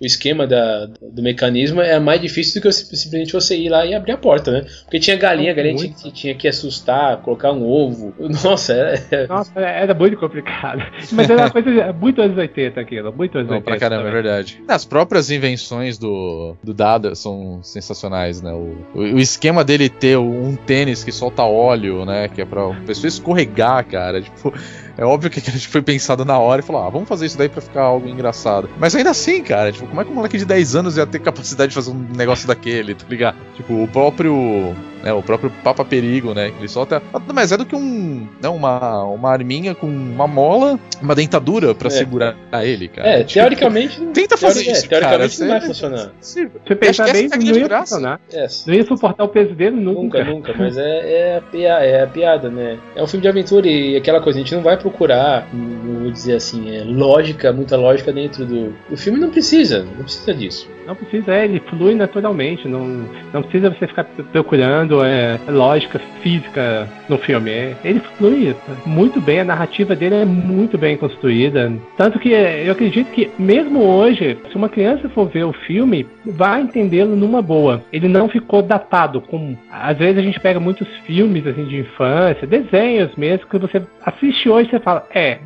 o 0.00 0.06
esquema 0.06 0.46
da, 0.46 0.86
do 0.86 1.22
mecanismo 1.22 1.80
é 1.80 1.98
mais 1.98 2.20
difícil 2.20 2.60
do 2.60 2.62
que 2.62 2.72
simplesmente 2.72 3.32
você 3.32 3.56
ir 3.56 3.68
lá 3.68 3.84
e 3.86 3.94
abrir 3.94 4.12
a 4.12 4.18
porta, 4.18 4.50
né? 4.50 4.66
Porque 4.84 4.98
tinha 4.98 5.16
galinha, 5.16 5.52
a 5.52 5.54
galinha 5.54 5.76
tinha, 5.76 6.12
tinha 6.12 6.34
que 6.34 6.48
assustar 6.48 6.74
assustar, 6.74 7.18
colocar 7.22 7.52
um 7.52 7.66
ovo. 7.66 8.14
Nossa, 8.44 8.72
era. 8.72 9.26
Nossa, 9.26 9.58
era 9.58 9.94
muito 9.94 10.16
complicado. 10.16 10.82
Mas 11.12 11.30
era 11.30 11.42
uma 11.42 11.50
coisa 11.50 11.92
muito 11.92 12.20
anos 12.20 12.36
80 12.36 12.80
aquilo, 12.80 13.12
muito 13.12 13.38
anos 13.38 13.48
Não, 13.50 13.56
80. 13.58 13.70
Pra 13.70 13.78
caramba, 13.78 14.04
também. 14.04 14.18
é 14.18 14.22
verdade. 14.22 14.62
As 14.68 14.84
próprias 14.84 15.30
invenções 15.30 15.98
do, 15.98 16.56
do 16.62 16.74
Dada 16.74 17.14
são 17.14 17.60
sensacionais, 17.62 18.42
né? 18.42 18.52
O, 18.52 18.76
o 18.94 19.18
esquema 19.18 19.64
dele 19.64 19.88
ter 19.88 20.18
um 20.18 20.56
tênis 20.56 21.04
que 21.04 21.12
solta 21.12 21.42
óleo, 21.42 22.04
né? 22.04 22.28
Que 22.28 22.42
é 22.42 22.44
pra 22.44 22.74
pessoa 22.86 23.08
escorregar, 23.08 23.84
cara. 23.86 24.22
Tipo, 24.34 24.52
é 24.96 25.04
óbvio 25.04 25.30
que 25.30 25.40
a 25.40 25.52
gente 25.52 25.68
foi 25.68 25.82
pensado 25.82 26.24
na 26.24 26.38
hora 26.38 26.60
e 26.60 26.64
falou, 26.64 26.82
ah, 26.82 26.90
vamos 26.90 27.08
fazer 27.08 27.26
isso 27.26 27.36
daí 27.36 27.48
pra 27.48 27.60
ficar 27.60 27.82
algo 27.82 28.08
engraçado. 28.08 28.68
Mas 28.78 28.94
ainda 28.94 29.10
assim, 29.10 29.42
cara, 29.42 29.72
tipo, 29.72 29.86
como 29.86 30.00
é 30.00 30.04
que 30.04 30.10
um 30.10 30.14
moleque 30.14 30.38
de 30.38 30.44
10 30.44 30.76
anos 30.76 30.96
ia 30.96 31.06
ter 31.06 31.18
capacidade 31.18 31.70
de 31.70 31.74
fazer 31.74 31.90
um 31.90 32.06
negócio 32.16 32.46
daquele, 32.46 32.94
tá 32.94 33.04
ligado? 33.08 33.36
Tipo, 33.56 33.82
o 33.82 33.88
próprio. 33.88 34.74
Né, 35.04 35.12
o 35.12 35.22
próprio 35.22 35.50
Papa 35.62 35.84
Perigo, 35.84 36.32
né? 36.32 36.50
Ele 36.58 36.66
solta. 36.66 37.02
Mais 37.34 37.52
é 37.52 37.58
do 37.58 37.66
que 37.66 37.76
um. 37.76 38.26
Né, 38.40 38.48
uma, 38.48 39.04
uma 39.04 39.30
arminha 39.30 39.74
com 39.74 39.86
uma 39.86 40.26
mola, 40.26 40.80
uma 41.02 41.14
dentadura 41.14 41.74
pra 41.74 41.88
é. 41.88 41.90
segurar 41.90 42.34
ele, 42.62 42.88
cara. 42.88 43.06
É, 43.06 43.18
tipo, 43.18 43.34
teoricamente. 43.34 44.00
Tenta 44.14 44.38
fazer 44.38 44.64
teori 44.64 44.78
isso. 44.78 44.86
É, 44.86 44.88
teoricamente 44.88 45.36
cara, 45.36 45.46
não 45.46 45.58
vai 45.58 45.60
funcionar. 45.60 46.10
Se 46.22 46.46
pensar 46.46 47.12
bem, 47.12 47.28
é 47.30 47.36
não 47.36 47.56
ia 47.56 47.78
funcionar. 47.80 48.20
É. 48.32 48.46
Não 48.66 48.74
ia 48.74 48.86
suportar 48.86 49.24
o 49.24 49.28
peso 49.28 49.54
dele 49.54 49.76
nunca. 49.76 50.24
Nunca, 50.24 50.24
nunca. 50.24 50.54
Mas 50.56 50.78
é, 50.78 51.34
é, 51.34 51.36
a 51.36 51.40
piada, 51.42 51.84
é 51.84 52.02
a 52.02 52.06
piada, 52.06 52.48
né? 52.48 52.78
É 52.96 53.02
um 53.02 53.06
filme 53.06 53.20
de 53.20 53.28
aventura 53.28 53.68
e 53.68 53.96
aquela 53.96 54.22
coisa, 54.22 54.38
a 54.38 54.42
gente 54.42 54.54
não 54.54 54.62
vai 54.62 54.78
procurar, 54.78 55.46
vou 55.52 56.10
dizer 56.10 56.36
assim, 56.36 56.74
é, 56.74 56.82
lógica, 56.82 57.52
muita 57.52 57.76
lógica 57.76 58.10
dentro 58.10 58.46
do, 58.46 58.74
do 58.88 58.96
filme, 58.96 59.20
não 59.20 59.30
precisa, 59.30 59.82
não 59.82 60.04
precisa 60.04 60.32
disso. 60.32 60.68
Não 60.86 60.94
precisa, 60.94 61.34
é, 61.34 61.44
ele 61.44 61.60
flui 61.60 61.94
naturalmente, 61.94 62.68
não, 62.68 63.08
não 63.32 63.42
precisa 63.42 63.70
você 63.70 63.86
ficar 63.86 64.04
procurando 64.04 64.93
é, 65.02 65.38
lógica 65.48 65.98
física 66.22 66.88
no 67.08 67.16
filme. 67.18 67.50
É, 67.50 67.76
ele 67.84 68.00
flui 68.16 68.54
muito 68.86 69.20
bem, 69.20 69.40
a 69.40 69.44
narrativa 69.44 69.96
dele 69.96 70.16
é 70.16 70.24
muito 70.24 70.76
bem 70.76 70.96
construída. 70.96 71.72
Tanto 71.96 72.18
que 72.18 72.30
eu 72.30 72.72
acredito 72.72 73.10
que, 73.10 73.30
mesmo 73.38 73.80
hoje, 73.80 74.36
se 74.50 74.56
uma 74.56 74.68
criança 74.68 75.08
for 75.08 75.26
ver 75.26 75.44
o 75.44 75.52
filme, 75.52 76.06
vai 76.24 76.62
entendê-lo 76.62 77.16
numa 77.16 77.40
boa. 77.40 77.82
Ele 77.92 78.08
não 78.08 78.28
ficou 78.28 78.62
datado, 78.62 79.20
como 79.20 79.58
às 79.70 79.96
vezes 79.96 80.18
a 80.18 80.22
gente 80.22 80.40
pega 80.40 80.60
muitos 80.60 80.88
filmes 81.06 81.46
assim, 81.46 81.64
de 81.64 81.78
infância, 81.78 82.46
desenhos 82.46 83.14
mesmo, 83.16 83.46
que 83.46 83.58
você 83.58 83.82
assiste 84.04 84.48
hoje 84.48 84.70
você 84.70 84.80
fala, 84.80 85.06
é, 85.14 85.38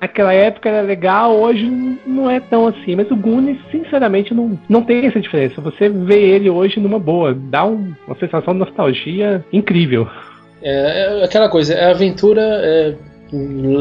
naquela 0.00 0.32
época 0.32 0.68
era 0.68 0.86
legal, 0.86 1.38
hoje 1.38 1.68
não 2.06 2.30
é 2.30 2.40
tão 2.40 2.66
assim. 2.66 2.96
Mas 2.96 3.10
o 3.10 3.16
Goonies, 3.16 3.58
sinceramente, 3.70 4.34
não, 4.34 4.58
não 4.68 4.82
tem 4.82 5.06
essa 5.06 5.20
diferença. 5.20 5.60
Você 5.60 5.88
vê 5.88 6.20
ele 6.20 6.50
hoje 6.50 6.80
numa 6.80 6.98
boa, 6.98 7.34
dá 7.34 7.64
um, 7.64 7.94
uma 8.06 8.16
sensação 8.18 8.52
de 8.52 8.60
nostalgia 8.60 9.44
incrível. 9.52 10.08
É, 10.62 11.20
é 11.20 11.24
aquela 11.24 11.48
coisa, 11.48 11.78
a 11.78 11.90
aventura 11.90 12.42
é, 12.42 12.94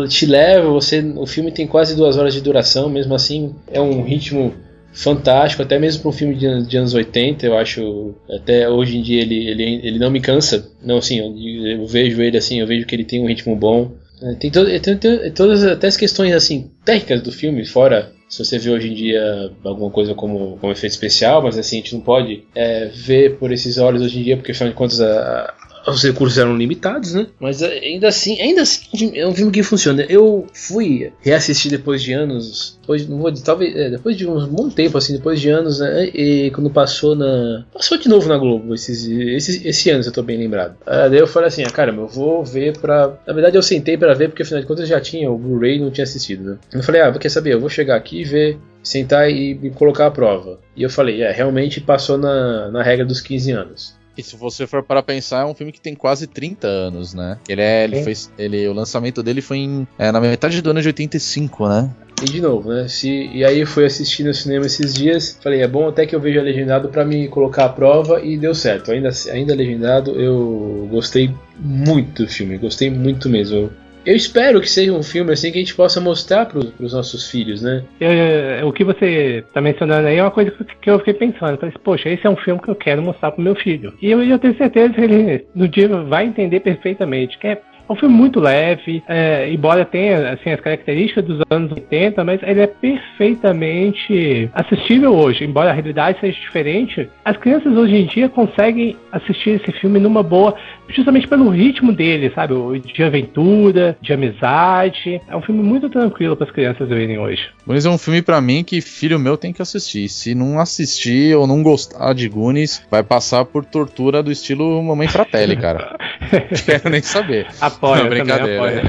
te 0.07 0.25
leva, 0.25 0.69
você, 0.69 1.01
o 1.15 1.25
filme 1.25 1.51
tem 1.51 1.67
quase 1.67 1.95
duas 1.95 2.17
horas 2.17 2.33
de 2.33 2.41
duração, 2.41 2.89
mesmo 2.89 3.15
assim 3.15 3.55
é 3.71 3.79
um 3.79 4.03
ritmo 4.03 4.53
fantástico, 4.91 5.61
até 5.61 5.77
mesmo 5.77 6.01
para 6.01 6.09
um 6.09 6.13
filme 6.13 6.35
de, 6.35 6.67
de, 6.67 6.77
anos 6.77 6.93
80, 6.93 7.45
eu 7.45 7.57
acho, 7.57 8.15
até 8.29 8.69
hoje 8.69 8.97
em 8.97 9.01
dia 9.01 9.21
ele, 9.21 9.49
ele, 9.49 9.63
ele 9.83 9.99
não 9.99 10.09
me 10.09 10.21
cansa, 10.21 10.71
não 10.81 10.97
assim, 10.97 11.19
eu, 11.19 11.79
eu 11.81 11.85
vejo 11.85 12.21
ele 12.21 12.37
assim, 12.37 12.61
eu 12.61 12.67
vejo 12.67 12.85
que 12.85 12.95
ele 12.95 13.03
tem 13.03 13.21
um 13.21 13.27
ritmo 13.27 13.55
bom, 13.55 13.91
é, 14.25 14.35
tem, 14.35 14.51
to, 14.51 14.65
tem, 14.79 14.97
tem, 14.97 15.31
todas 15.31 15.63
até 15.63 15.87
as 15.87 15.97
questões 15.97 16.33
assim 16.33 16.71
técnicas 16.83 17.21
do 17.21 17.31
filme, 17.31 17.65
fora 17.65 18.13
se 18.27 18.43
você 18.43 18.57
vê 18.57 18.69
hoje 18.69 18.89
em 18.89 18.93
dia 18.93 19.51
alguma 19.63 19.91
coisa 19.91 20.13
como, 20.13 20.57
como 20.57 20.71
efeito 20.71 20.93
especial, 20.93 21.43
mas 21.43 21.57
assim, 21.57 21.77
a 21.77 21.79
gente 21.79 21.93
não 21.93 22.01
pode 22.01 22.43
é, 22.55 22.87
ver 22.87 23.37
por 23.37 23.51
esses 23.51 23.77
olhos 23.77 24.01
hoje 24.01 24.19
em 24.19 24.23
dia, 24.23 24.35
porque 24.35 24.51
afinal 24.51 24.71
de 24.71 24.75
contas 24.75 24.99
a, 24.99 25.53
os 25.87 26.03
recursos 26.03 26.37
eram 26.37 26.57
limitados, 26.57 27.13
né? 27.13 27.27
Mas 27.39 27.61
eh, 27.61 27.79
ainda 27.83 28.07
assim, 28.07 28.39
ainda 28.39 28.61
assim 28.61 29.17
é 29.17 29.27
um 29.27 29.33
filme 29.33 29.51
que 29.51 29.63
funciona. 29.63 30.03
Eu 30.03 30.45
fui 30.53 31.11
reassistir 31.21 31.71
depois 31.71 32.01
de 32.01 32.13
anos, 32.13 32.77
depois 32.81 33.07
não 33.07 33.17
vou 33.17 33.31
talvez 33.33 33.75
é, 33.75 33.89
depois 33.89 34.17
de 34.17 34.27
um 34.27 34.47
bom 34.47 34.69
tempo 34.69 34.97
assim, 34.97 35.13
depois 35.13 35.39
de 35.39 35.49
anos, 35.49 35.79
né? 35.79 36.05
E 36.07 36.51
quando 36.51 36.69
passou 36.69 37.15
na 37.15 37.65
passou 37.73 37.97
de 37.97 38.09
novo 38.09 38.27
na 38.27 38.37
Globo 38.37 38.73
esses 38.73 39.05
esse, 39.07 39.67
esse 39.67 39.89
ano, 39.89 40.03
se 40.03 40.09
eu 40.09 40.13
tô 40.13 40.23
bem 40.23 40.37
lembrado. 40.37 40.75
Ah, 40.85 41.07
daí 41.07 41.19
eu 41.19 41.27
falei 41.27 41.47
assim, 41.47 41.63
ah, 41.63 41.69
caramba, 41.69 42.03
eu 42.03 42.07
vou 42.07 42.43
ver 42.43 42.77
pra. 42.77 43.17
Na 43.25 43.33
verdade 43.33 43.57
eu 43.57 43.63
sentei 43.63 43.97
para 43.97 44.13
ver 44.13 44.29
porque 44.29 44.43
afinal 44.43 44.61
de 44.61 44.67
contas 44.67 44.83
eu 44.83 44.95
já 44.95 45.01
tinha 45.01 45.31
o 45.31 45.37
Blu-ray, 45.37 45.79
não 45.79 45.91
tinha 45.91 46.03
assistido, 46.03 46.43
né? 46.43 46.57
Eu 46.73 46.83
falei, 46.83 47.01
ah, 47.01 47.11
quer 47.13 47.29
saber? 47.29 47.53
Eu 47.53 47.59
vou 47.59 47.69
chegar 47.69 47.95
aqui 47.95 48.21
e 48.21 48.23
ver 48.23 48.57
sentar 48.83 49.29
e 49.29 49.55
me 49.55 49.71
colocar 49.71 50.07
à 50.07 50.11
prova. 50.11 50.59
E 50.75 50.83
eu 50.83 50.89
falei, 50.89 51.21
é, 51.23 51.31
realmente 51.31 51.81
passou 51.81 52.17
na, 52.17 52.69
na 52.69 52.83
regra 52.83 53.05
dos 53.05 53.19
15 53.19 53.51
anos. 53.51 53.95
E 54.17 54.23
se 54.23 54.35
você 54.35 54.65
for 54.65 54.81
para 54.81 55.03
pensar, 55.03 55.41
é 55.41 55.45
um 55.45 55.53
filme 55.53 55.71
que 55.71 55.81
tem 55.81 55.93
quase 55.93 56.27
30 56.27 56.67
anos, 56.67 57.13
né? 57.13 57.37
Ele 57.47 57.61
é, 57.61 57.83
ele 57.83 58.03
foi, 58.03 58.13
ele, 58.37 58.67
o 58.67 58.73
lançamento 58.73 59.21
dele 59.21 59.41
foi 59.41 59.57
em, 59.57 59.87
é, 59.97 60.11
na 60.11 60.21
metade 60.21 60.61
do 60.61 60.69
ano 60.69 60.81
de 60.81 60.87
85, 60.87 61.67
né? 61.67 61.89
E 62.21 62.25
de 62.25 62.41
novo, 62.41 62.69
né? 62.69 62.87
Se, 62.87 63.09
e 63.09 63.43
aí 63.43 63.59
eu 63.59 63.67
fui 63.67 63.85
assistir 63.85 64.23
no 64.23 64.33
cinema 64.33 64.65
esses 64.65 64.93
dias, 64.93 65.37
falei, 65.43 65.61
é 65.61 65.67
bom 65.67 65.89
até 65.89 66.05
que 66.05 66.15
eu 66.15 66.19
veja 66.19 66.41
legendado 66.41 66.87
para 66.87 67.03
me 67.03 67.27
colocar 67.27 67.65
à 67.65 67.69
prova 67.69 68.21
e 68.21 68.37
deu 68.37 68.55
certo. 68.55 68.91
Ainda, 68.91 69.09
ainda 69.31 69.53
legendado, 69.53 70.11
eu 70.11 70.87
gostei 70.89 71.33
muito 71.59 72.23
do 72.23 72.29
filme, 72.29 72.57
gostei 72.57 72.89
muito 72.89 73.29
mesmo. 73.29 73.69
Eu 74.05 74.15
espero 74.15 74.61
que 74.61 74.69
seja 74.69 74.93
um 74.93 75.01
filme 75.01 75.31
assim 75.31 75.51
que 75.51 75.57
a 75.57 75.61
gente 75.61 75.75
possa 75.75 75.99
mostrar 75.99 76.45
para 76.45 76.59
os 76.59 76.93
nossos 76.93 77.29
filhos, 77.29 77.61
né? 77.61 77.83
Eu, 77.99 78.11
eu, 78.11 78.67
o 78.67 78.73
que 78.73 78.83
você 78.83 79.43
está 79.47 79.59
mencionando 79.59 80.07
aí 80.07 80.17
é 80.17 80.21
uma 80.21 80.31
coisa 80.31 80.51
que 80.51 80.89
eu 80.89 80.99
fiquei 80.99 81.13
pensando. 81.15 81.53
Eu 81.53 81.57
falei, 81.57 81.75
poxa, 81.83 82.09
esse 82.09 82.25
é 82.25 82.29
um 82.29 82.35
filme 82.35 82.61
que 82.61 82.69
eu 82.69 82.75
quero 82.75 83.01
mostrar 83.01 83.31
para 83.31 83.43
meu 83.43 83.55
filho. 83.55 83.93
E 84.01 84.11
eu, 84.11 84.21
eu 84.23 84.37
tenho 84.37 84.55
certeza 84.57 84.93
que 84.93 85.01
ele 85.01 85.45
no 85.55 85.67
dia 85.67 85.87
vai 85.87 86.25
entender 86.25 86.59
perfeitamente 86.59 87.37
que 87.39 87.47
é 87.47 87.61
É 87.87 87.93
um 87.93 87.95
filme 87.95 88.15
muito 88.15 88.39
leve, 88.39 89.03
é, 89.07 89.51
embora 89.51 89.85
tenha 89.85 90.33
assim, 90.33 90.51
as 90.51 90.59
características 90.59 91.23
dos 91.25 91.41
anos 91.49 91.71
80, 91.71 92.23
mas 92.23 92.41
ele 92.43 92.61
é 92.61 92.67
perfeitamente 92.67 94.49
assistível 94.53 95.13
hoje. 95.13 95.43
Embora 95.43 95.69
a 95.69 95.73
realidade 95.73 96.19
seja 96.19 96.39
diferente, 96.39 97.07
as 97.23 97.37
crianças 97.37 97.75
hoje 97.75 97.95
em 97.95 98.05
dia 98.05 98.27
conseguem 98.27 98.95
assistir 99.11 99.61
esse 99.61 99.71
filme 99.79 99.99
numa 99.99 100.23
boa, 100.23 100.55
justamente 100.89 101.27
pelo 101.27 101.49
ritmo 101.49 101.91
dele, 101.91 102.31
sabe? 102.33 102.55
De 102.79 103.03
aventura, 103.03 103.97
de 104.01 104.13
amizade. 104.13 105.21
É 105.27 105.35
um 105.35 105.41
filme 105.41 105.61
muito 105.61 105.89
tranquilo 105.89 106.35
para 106.35 106.47
as 106.47 106.51
crianças 106.51 106.89
verem 106.89 107.19
hoje. 107.19 107.41
Goonies 107.65 107.85
é 107.85 107.89
um 107.89 107.97
filme 107.97 108.21
para 108.21 108.41
mim 108.41 108.63
que 108.63 108.81
filho 108.81 109.19
meu 109.19 109.37
tem 109.37 109.53
que 109.53 109.61
assistir. 109.61 110.09
Se 110.09 110.33
não 110.33 110.59
assistir 110.59 111.35
ou 111.35 111.45
não 111.45 111.61
gostar 111.61 112.13
de 112.13 112.27
Goonies, 112.27 112.83
vai 112.89 113.03
passar 113.03 113.45
por 113.45 113.63
tortura 113.63 114.23
do 114.23 114.31
estilo 114.31 114.81
Mamãe 114.83 115.07
Fratelli, 115.07 115.55
cara. 115.55 115.97
Quero 116.65 116.89
nem 116.89 117.01
saber. 117.01 117.47
Apoia, 117.75 118.03
não, 118.03 118.09
brincadeira. 118.09 118.83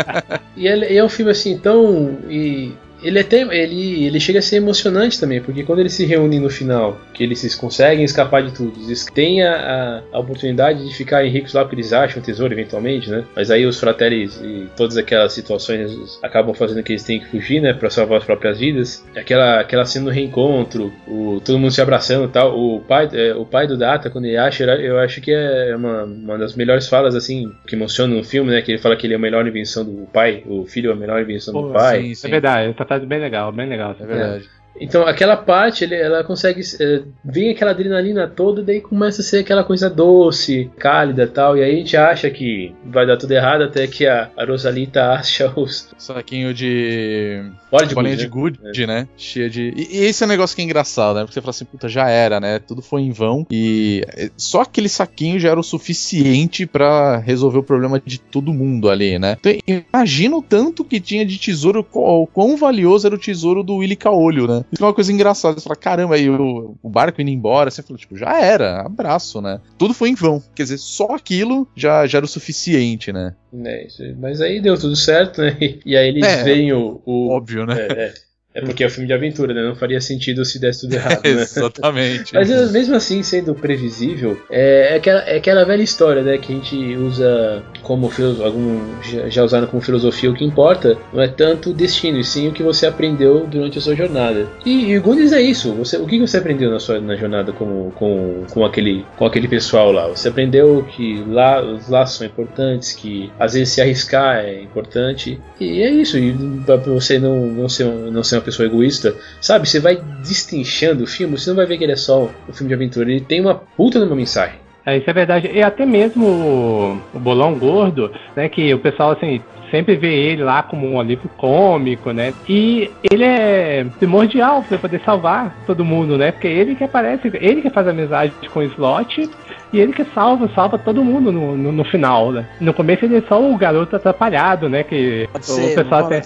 e, 0.56 0.68
é, 0.68 0.92
e 0.92 0.96
é 0.96 1.04
um 1.04 1.08
filme 1.08 1.30
assim 1.30 1.58
tão. 1.58 2.18
E 2.28 2.72
ele 3.04 3.18
até 3.18 3.42
ele, 3.42 4.06
ele 4.06 4.18
chega 4.18 4.38
a 4.38 4.42
ser 4.42 4.56
emocionante 4.56 5.20
também, 5.20 5.40
porque 5.40 5.62
quando 5.62 5.80
eles 5.80 5.92
se 5.92 6.06
reúnem 6.06 6.40
no 6.40 6.48
final, 6.48 6.98
que 7.12 7.22
eles 7.22 7.54
conseguem 7.54 8.04
escapar 8.04 8.42
de 8.42 8.52
tudo, 8.52 8.72
eles 8.82 9.04
têm 9.04 9.42
a, 9.42 10.02
a, 10.12 10.18
oportunidade 10.18 10.86
de 10.86 10.94
ficarem 10.94 11.30
ricos 11.30 11.52
lá 11.52 11.62
porque 11.62 11.76
eles 11.76 11.92
acham 11.92 12.22
o 12.22 12.24
tesouro 12.24 12.54
eventualmente, 12.54 13.10
né? 13.10 13.24
Mas 13.36 13.50
aí 13.50 13.66
os 13.66 13.78
fratellis 13.78 14.40
e 14.42 14.66
todas 14.76 14.96
aquelas 14.96 15.32
situações 15.32 16.18
acabam 16.22 16.54
fazendo 16.54 16.82
que 16.82 16.92
eles 16.92 17.02
têm 17.02 17.20
que 17.20 17.26
fugir, 17.26 17.60
né, 17.60 17.74
para 17.74 17.90
salvar 17.90 18.18
as 18.18 18.24
próprias 18.24 18.58
vidas. 18.58 19.04
Aquela 19.14 19.60
aquela 19.60 19.84
cena 19.84 20.06
do 20.06 20.10
reencontro, 20.10 20.92
o 21.06 21.40
todo 21.44 21.58
mundo 21.58 21.70
se 21.70 21.82
abraçando 21.82 22.24
e 22.24 22.32
tal. 22.32 22.58
O 22.58 22.80
pai 22.80 23.08
é, 23.12 23.34
o 23.34 23.44
pai 23.44 23.66
do 23.66 23.76
Data 23.76 24.08
quando 24.08 24.24
ele 24.24 24.36
acha, 24.36 24.64
eu 24.64 24.98
acho 24.98 25.20
que 25.20 25.32
é 25.32 25.74
uma, 25.76 26.04
uma 26.04 26.38
das 26.38 26.54
melhores 26.54 26.88
falas 26.88 27.14
assim 27.14 27.52
que 27.66 27.74
emocionam 27.74 28.16
no 28.16 28.24
filme, 28.24 28.50
né? 28.50 28.62
Que 28.62 28.72
ele 28.72 28.78
fala 28.78 28.96
que 28.96 29.06
ele 29.06 29.14
é 29.14 29.16
a 29.16 29.20
melhor 29.20 29.46
invenção 29.46 29.84
do 29.84 30.06
pai, 30.06 30.42
o 30.46 30.64
filho 30.64 30.90
é 30.90 30.92
a 30.94 30.96
melhor 30.96 31.20
invenção 31.20 31.52
Pô, 31.52 31.62
do 31.62 31.72
pai. 31.72 32.00
Sim, 32.00 32.14
sim. 32.14 32.26
É 32.28 32.30
verdade, 32.30 32.74
tá 32.74 32.84
bem 33.00 33.20
legal, 33.20 33.52
bem 33.52 33.68
legal. 33.68 33.96
É 33.98 34.06
verdade. 34.06 34.50
Então 34.80 35.06
aquela 35.06 35.36
parte 35.36 35.84
ele, 35.84 35.94
ela 35.94 36.24
consegue 36.24 36.62
é, 36.80 37.02
vem 37.24 37.50
aquela 37.50 37.70
adrenalina 37.70 38.26
toda 38.26 38.62
daí 38.62 38.80
começa 38.80 39.20
a 39.20 39.24
ser 39.24 39.38
aquela 39.38 39.62
coisa 39.62 39.88
doce, 39.88 40.70
cálida 40.78 41.26
tal 41.26 41.56
e 41.56 41.62
aí 41.62 41.74
a 41.74 41.76
gente 41.76 41.96
acha 41.96 42.30
que 42.30 42.74
vai 42.84 43.06
dar 43.06 43.16
tudo 43.16 43.32
errado 43.32 43.62
até 43.62 43.86
que 43.86 44.06
a, 44.06 44.30
a 44.36 44.44
Rosalita 44.44 45.04
acha 45.12 45.52
os 45.56 45.88
saquinho 45.96 46.52
de 46.52 47.42
bolinha 47.70 47.88
de, 47.88 47.94
bolinha 47.94 48.28
good, 48.28 48.58
de 48.58 48.62
good, 48.62 48.86
né? 48.86 49.00
né? 49.00 49.08
Cheia 49.16 49.48
de 49.48 49.72
e, 49.76 49.98
e, 49.98 50.04
esse 50.04 50.22
é 50.22 50.26
um 50.26 50.28
negócio 50.28 50.54
que 50.54 50.62
é 50.62 50.64
engraçado, 50.64 51.16
né? 51.16 51.22
Porque 51.22 51.34
você 51.34 51.40
fala 51.40 51.50
assim, 51.50 51.64
puta, 51.64 51.88
já 51.88 52.08
era, 52.08 52.40
né? 52.40 52.58
Tudo 52.58 52.82
foi 52.82 53.02
em 53.02 53.12
vão 53.12 53.46
e 53.50 54.04
é, 54.08 54.30
só 54.36 54.62
aquele 54.62 54.88
saquinho 54.88 55.38
já 55.38 55.50
era 55.50 55.60
o 55.60 55.64
suficiente 55.64 56.66
para 56.66 57.18
resolver 57.18 57.58
o 57.58 57.62
problema 57.62 58.00
de 58.04 58.18
todo 58.18 58.52
mundo 58.52 58.90
ali, 58.90 59.18
né? 59.18 59.36
Então 59.38 59.52
imagina 59.92 60.36
o 60.36 60.42
tanto 60.42 60.84
que 60.84 61.00
tinha 61.00 61.24
de 61.24 61.38
tesouro, 61.38 61.86
o 61.92 62.26
quão 62.26 62.56
valioso 62.56 63.06
era 63.06 63.14
o 63.14 63.18
tesouro 63.18 63.62
do 63.62 63.76
Willy 63.76 63.96
Caolho, 63.96 64.46
né? 64.46 64.63
Isso 64.72 64.82
é 64.82 64.86
uma 64.86 64.94
coisa 64.94 65.12
engraçada. 65.12 65.54
Você 65.54 65.64
fala, 65.64 65.76
caramba, 65.76 66.14
aí 66.14 66.28
o, 66.28 66.76
o 66.82 66.88
barco 66.88 67.20
indo 67.20 67.30
embora, 67.30 67.70
você 67.70 67.82
falou, 67.82 67.98
tipo, 67.98 68.16
já 68.16 68.40
era, 68.40 68.80
abraço, 68.80 69.40
né? 69.40 69.60
Tudo 69.78 69.94
foi 69.94 70.10
em 70.10 70.14
vão. 70.14 70.42
Quer 70.54 70.64
dizer, 70.64 70.78
só 70.78 71.14
aquilo 71.14 71.68
já, 71.76 72.06
já 72.06 72.18
era 72.18 72.24
o 72.24 72.28
suficiente, 72.28 73.12
né? 73.12 73.34
É, 73.64 73.86
mas 74.18 74.40
aí 74.40 74.60
deu 74.60 74.78
tudo 74.78 74.96
certo, 74.96 75.42
né? 75.42 75.56
E 75.84 75.96
aí 75.96 76.08
eles 76.08 76.24
é, 76.24 76.42
veem 76.42 76.72
o, 76.72 77.00
o. 77.04 77.30
Óbvio, 77.30 77.66
né? 77.66 77.74
É, 77.78 77.92
é. 77.92 78.14
É 78.54 78.60
porque 78.60 78.84
é 78.84 78.86
um 78.86 78.90
filme 78.90 79.08
de 79.08 79.12
aventura, 79.12 79.52
né? 79.52 79.62
Não 79.62 79.74
faria 79.74 80.00
sentido 80.00 80.44
se 80.44 80.60
desse 80.60 80.82
tudo 80.82 80.94
errado. 80.94 81.24
Né? 81.24 81.42
Exatamente. 81.42 82.34
Mas 82.34 82.50
eh, 82.50 82.66
mesmo 82.66 82.94
assim, 82.94 83.22
sendo 83.22 83.54
previsível, 83.54 84.40
é, 84.50 84.92
é, 84.92 84.96
aquela, 84.96 85.20
é 85.22 85.36
aquela 85.36 85.64
velha 85.64 85.82
história, 85.82 86.22
né? 86.22 86.38
Que 86.38 86.52
a 86.52 86.56
gente 86.56 86.96
usa 86.96 87.62
como 87.82 88.10
algum 88.44 88.80
já 89.28 89.42
usaram 89.42 89.66
como 89.66 89.82
filosofia. 89.82 90.30
O 90.30 90.34
que 90.34 90.44
importa 90.44 90.96
não 91.12 91.22
é 91.22 91.28
tanto 91.28 91.70
o 91.70 91.72
destino, 91.72 92.18
e 92.18 92.24
sim 92.24 92.48
o 92.48 92.52
que 92.52 92.62
você 92.62 92.86
aprendeu 92.86 93.46
durante 93.46 93.78
a 93.78 93.80
sua 93.80 93.96
jornada. 93.96 94.46
E, 94.64 94.90
e 94.90 94.98
o 94.98 95.02
Goonies 95.02 95.32
é 95.32 95.40
isso. 95.40 95.72
Você, 95.74 95.96
o 95.96 96.06
que 96.06 96.20
você 96.20 96.36
aprendeu 96.36 96.70
na 96.70 96.78
sua 96.78 97.00
na 97.00 97.16
jornada 97.16 97.52
com, 97.52 97.90
com, 97.92 98.44
com, 98.50 98.64
aquele, 98.64 99.04
com 99.16 99.26
aquele 99.26 99.48
pessoal 99.48 99.90
lá? 99.90 100.06
Você 100.08 100.28
aprendeu 100.28 100.86
que 100.94 101.24
lá 101.26 101.62
os 101.62 101.88
laços 101.88 102.18
são 102.18 102.26
importantes, 102.26 102.92
que 102.92 103.32
às 103.38 103.54
vezes 103.54 103.70
se 103.70 103.80
arriscar 103.80 104.36
é 104.36 104.60
importante. 104.60 105.40
E 105.60 105.82
é 105.82 105.90
isso. 105.90 106.18
E 106.18 106.32
pra 106.64 106.76
você 106.76 107.18
não, 107.18 107.46
não, 107.46 107.68
ser, 107.68 107.86
não 107.86 108.22
ser 108.22 108.36
uma 108.36 108.43
pessoa 108.44 108.66
egoísta, 108.66 109.14
sabe? 109.40 109.68
Você 109.68 109.80
vai 109.80 110.00
distinchando 110.22 111.04
o 111.04 111.06
filme, 111.06 111.38
você 111.38 111.50
não 111.50 111.56
vai 111.56 111.66
ver 111.66 111.78
que 111.78 111.84
ele 111.84 111.92
é 111.92 111.96
só 111.96 112.30
um 112.48 112.52
filme 112.52 112.68
de 112.68 112.74
aventura, 112.74 113.10
ele 113.10 113.20
tem 113.20 113.40
uma 113.40 113.54
puta 113.54 113.98
de 113.98 114.06
uma 114.06 114.16
mensagem. 114.16 114.64
É, 114.86 114.98
isso 114.98 115.08
é 115.08 115.12
verdade. 115.12 115.50
E 115.52 115.62
até 115.62 115.86
mesmo 115.86 116.26
o, 116.26 117.00
o 117.14 117.18
Bolão 117.18 117.54
Gordo, 117.54 118.12
né? 118.36 118.48
Que 118.48 118.72
o 118.74 118.78
pessoal, 118.78 119.12
assim, 119.12 119.40
sempre 119.70 119.96
vê 119.96 120.14
ele 120.14 120.44
lá 120.44 120.62
como 120.62 120.88
um 120.88 121.00
alívio 121.00 121.30
cômico, 121.36 122.12
né? 122.12 122.34
E 122.48 122.90
ele 123.10 123.24
é 123.24 123.86
primordial 123.98 124.62
para 124.62 124.78
poder 124.78 125.00
salvar 125.04 125.56
todo 125.66 125.84
mundo, 125.84 126.18
né? 126.18 126.32
Porque 126.32 126.46
ele 126.46 126.74
que 126.74 126.84
aparece, 126.84 127.30
ele 127.40 127.62
que 127.62 127.70
faz 127.70 127.88
amizade 127.88 128.32
com 128.52 128.60
o 128.60 128.62
Slot 128.62 129.28
e 129.74 129.80
ele 129.80 129.92
que 129.92 130.04
salva, 130.14 130.48
salva 130.54 130.78
todo 130.78 131.04
mundo 131.04 131.32
no, 131.32 131.56
no, 131.56 131.72
no, 131.72 131.84
final, 131.84 132.30
né? 132.30 132.48
No 132.60 132.72
começo 132.72 133.04
ele 133.04 133.16
é 133.16 133.22
só 133.22 133.42
o 133.42 133.56
garoto 133.56 133.96
atrapalhado, 133.96 134.68
né? 134.68 134.84
Que 134.84 135.28
pode 135.32 135.44
o 135.44 135.48
ser, 135.48 135.74
pessoal 135.74 136.06
até. 136.06 136.22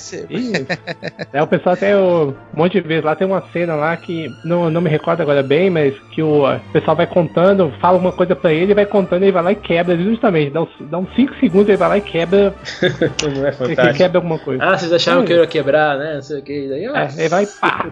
é, 1.32 1.42
o 1.42 1.46
pessoal 1.46 1.74
até 1.74 1.96
um 1.96 2.34
monte 2.54 2.80
de 2.80 2.86
vezes 2.86 3.04
lá 3.04 3.16
tem 3.16 3.26
uma 3.26 3.42
cena 3.52 3.74
lá 3.74 3.96
que 3.96 4.28
não, 4.44 4.68
não 4.68 4.80
me 4.80 4.90
recordo 4.90 5.22
agora 5.22 5.42
bem, 5.42 5.70
mas 5.70 5.98
que 6.10 6.22
o, 6.22 6.44
pessoal 6.72 6.96
vai 6.96 7.06
contando, 7.06 7.72
fala 7.80 7.96
uma 7.96 8.12
coisa 8.12 8.36
pra 8.36 8.52
ele, 8.52 8.74
vai 8.74 8.84
contando, 8.84 9.22
ele 9.22 9.32
vai 9.32 9.42
lá 9.42 9.52
e 9.52 9.56
quebra, 9.56 9.96
justamente, 9.96 10.50
dá 10.50 10.60
uns 10.60 10.76
5 10.76 10.90
dá 10.90 10.98
uns 10.98 11.14
cinco 11.14 11.34
segundos, 11.36 11.68
ele 11.68 11.78
vai 11.78 11.88
lá 11.88 11.98
e 11.98 12.02
quebra. 12.02 12.54
não 13.34 13.46
é 13.46 13.52
fantástico. 13.52 13.80
Ele 13.80 13.94
quebra 13.94 14.18
alguma 14.18 14.38
coisa. 14.38 14.62
Ah, 14.62 14.76
vocês 14.76 14.92
acharam 14.92 15.22
é. 15.22 15.24
que 15.24 15.32
eu 15.32 15.38
ia 15.38 15.46
quebrar, 15.46 15.98
né? 15.98 16.14
Não 16.16 16.22
sei 16.22 16.38
o 16.38 16.42
que. 16.42 16.68
Daí, 16.68 16.84
é, 16.84 17.08
ele 17.18 17.28
vai 17.28 17.46
pá. 17.46 17.90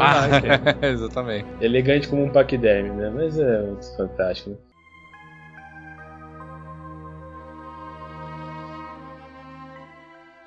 Ah, 0.00 0.26
exatamente. 0.86 1.46
Elegante 1.60 2.08
como 2.08 2.24
um 2.24 2.30
paquiderme, 2.30 2.90
né? 2.90 3.12
Mas 3.14 3.38
é 3.38 3.64
fantástico. 3.96 4.50
Né? 4.50 4.56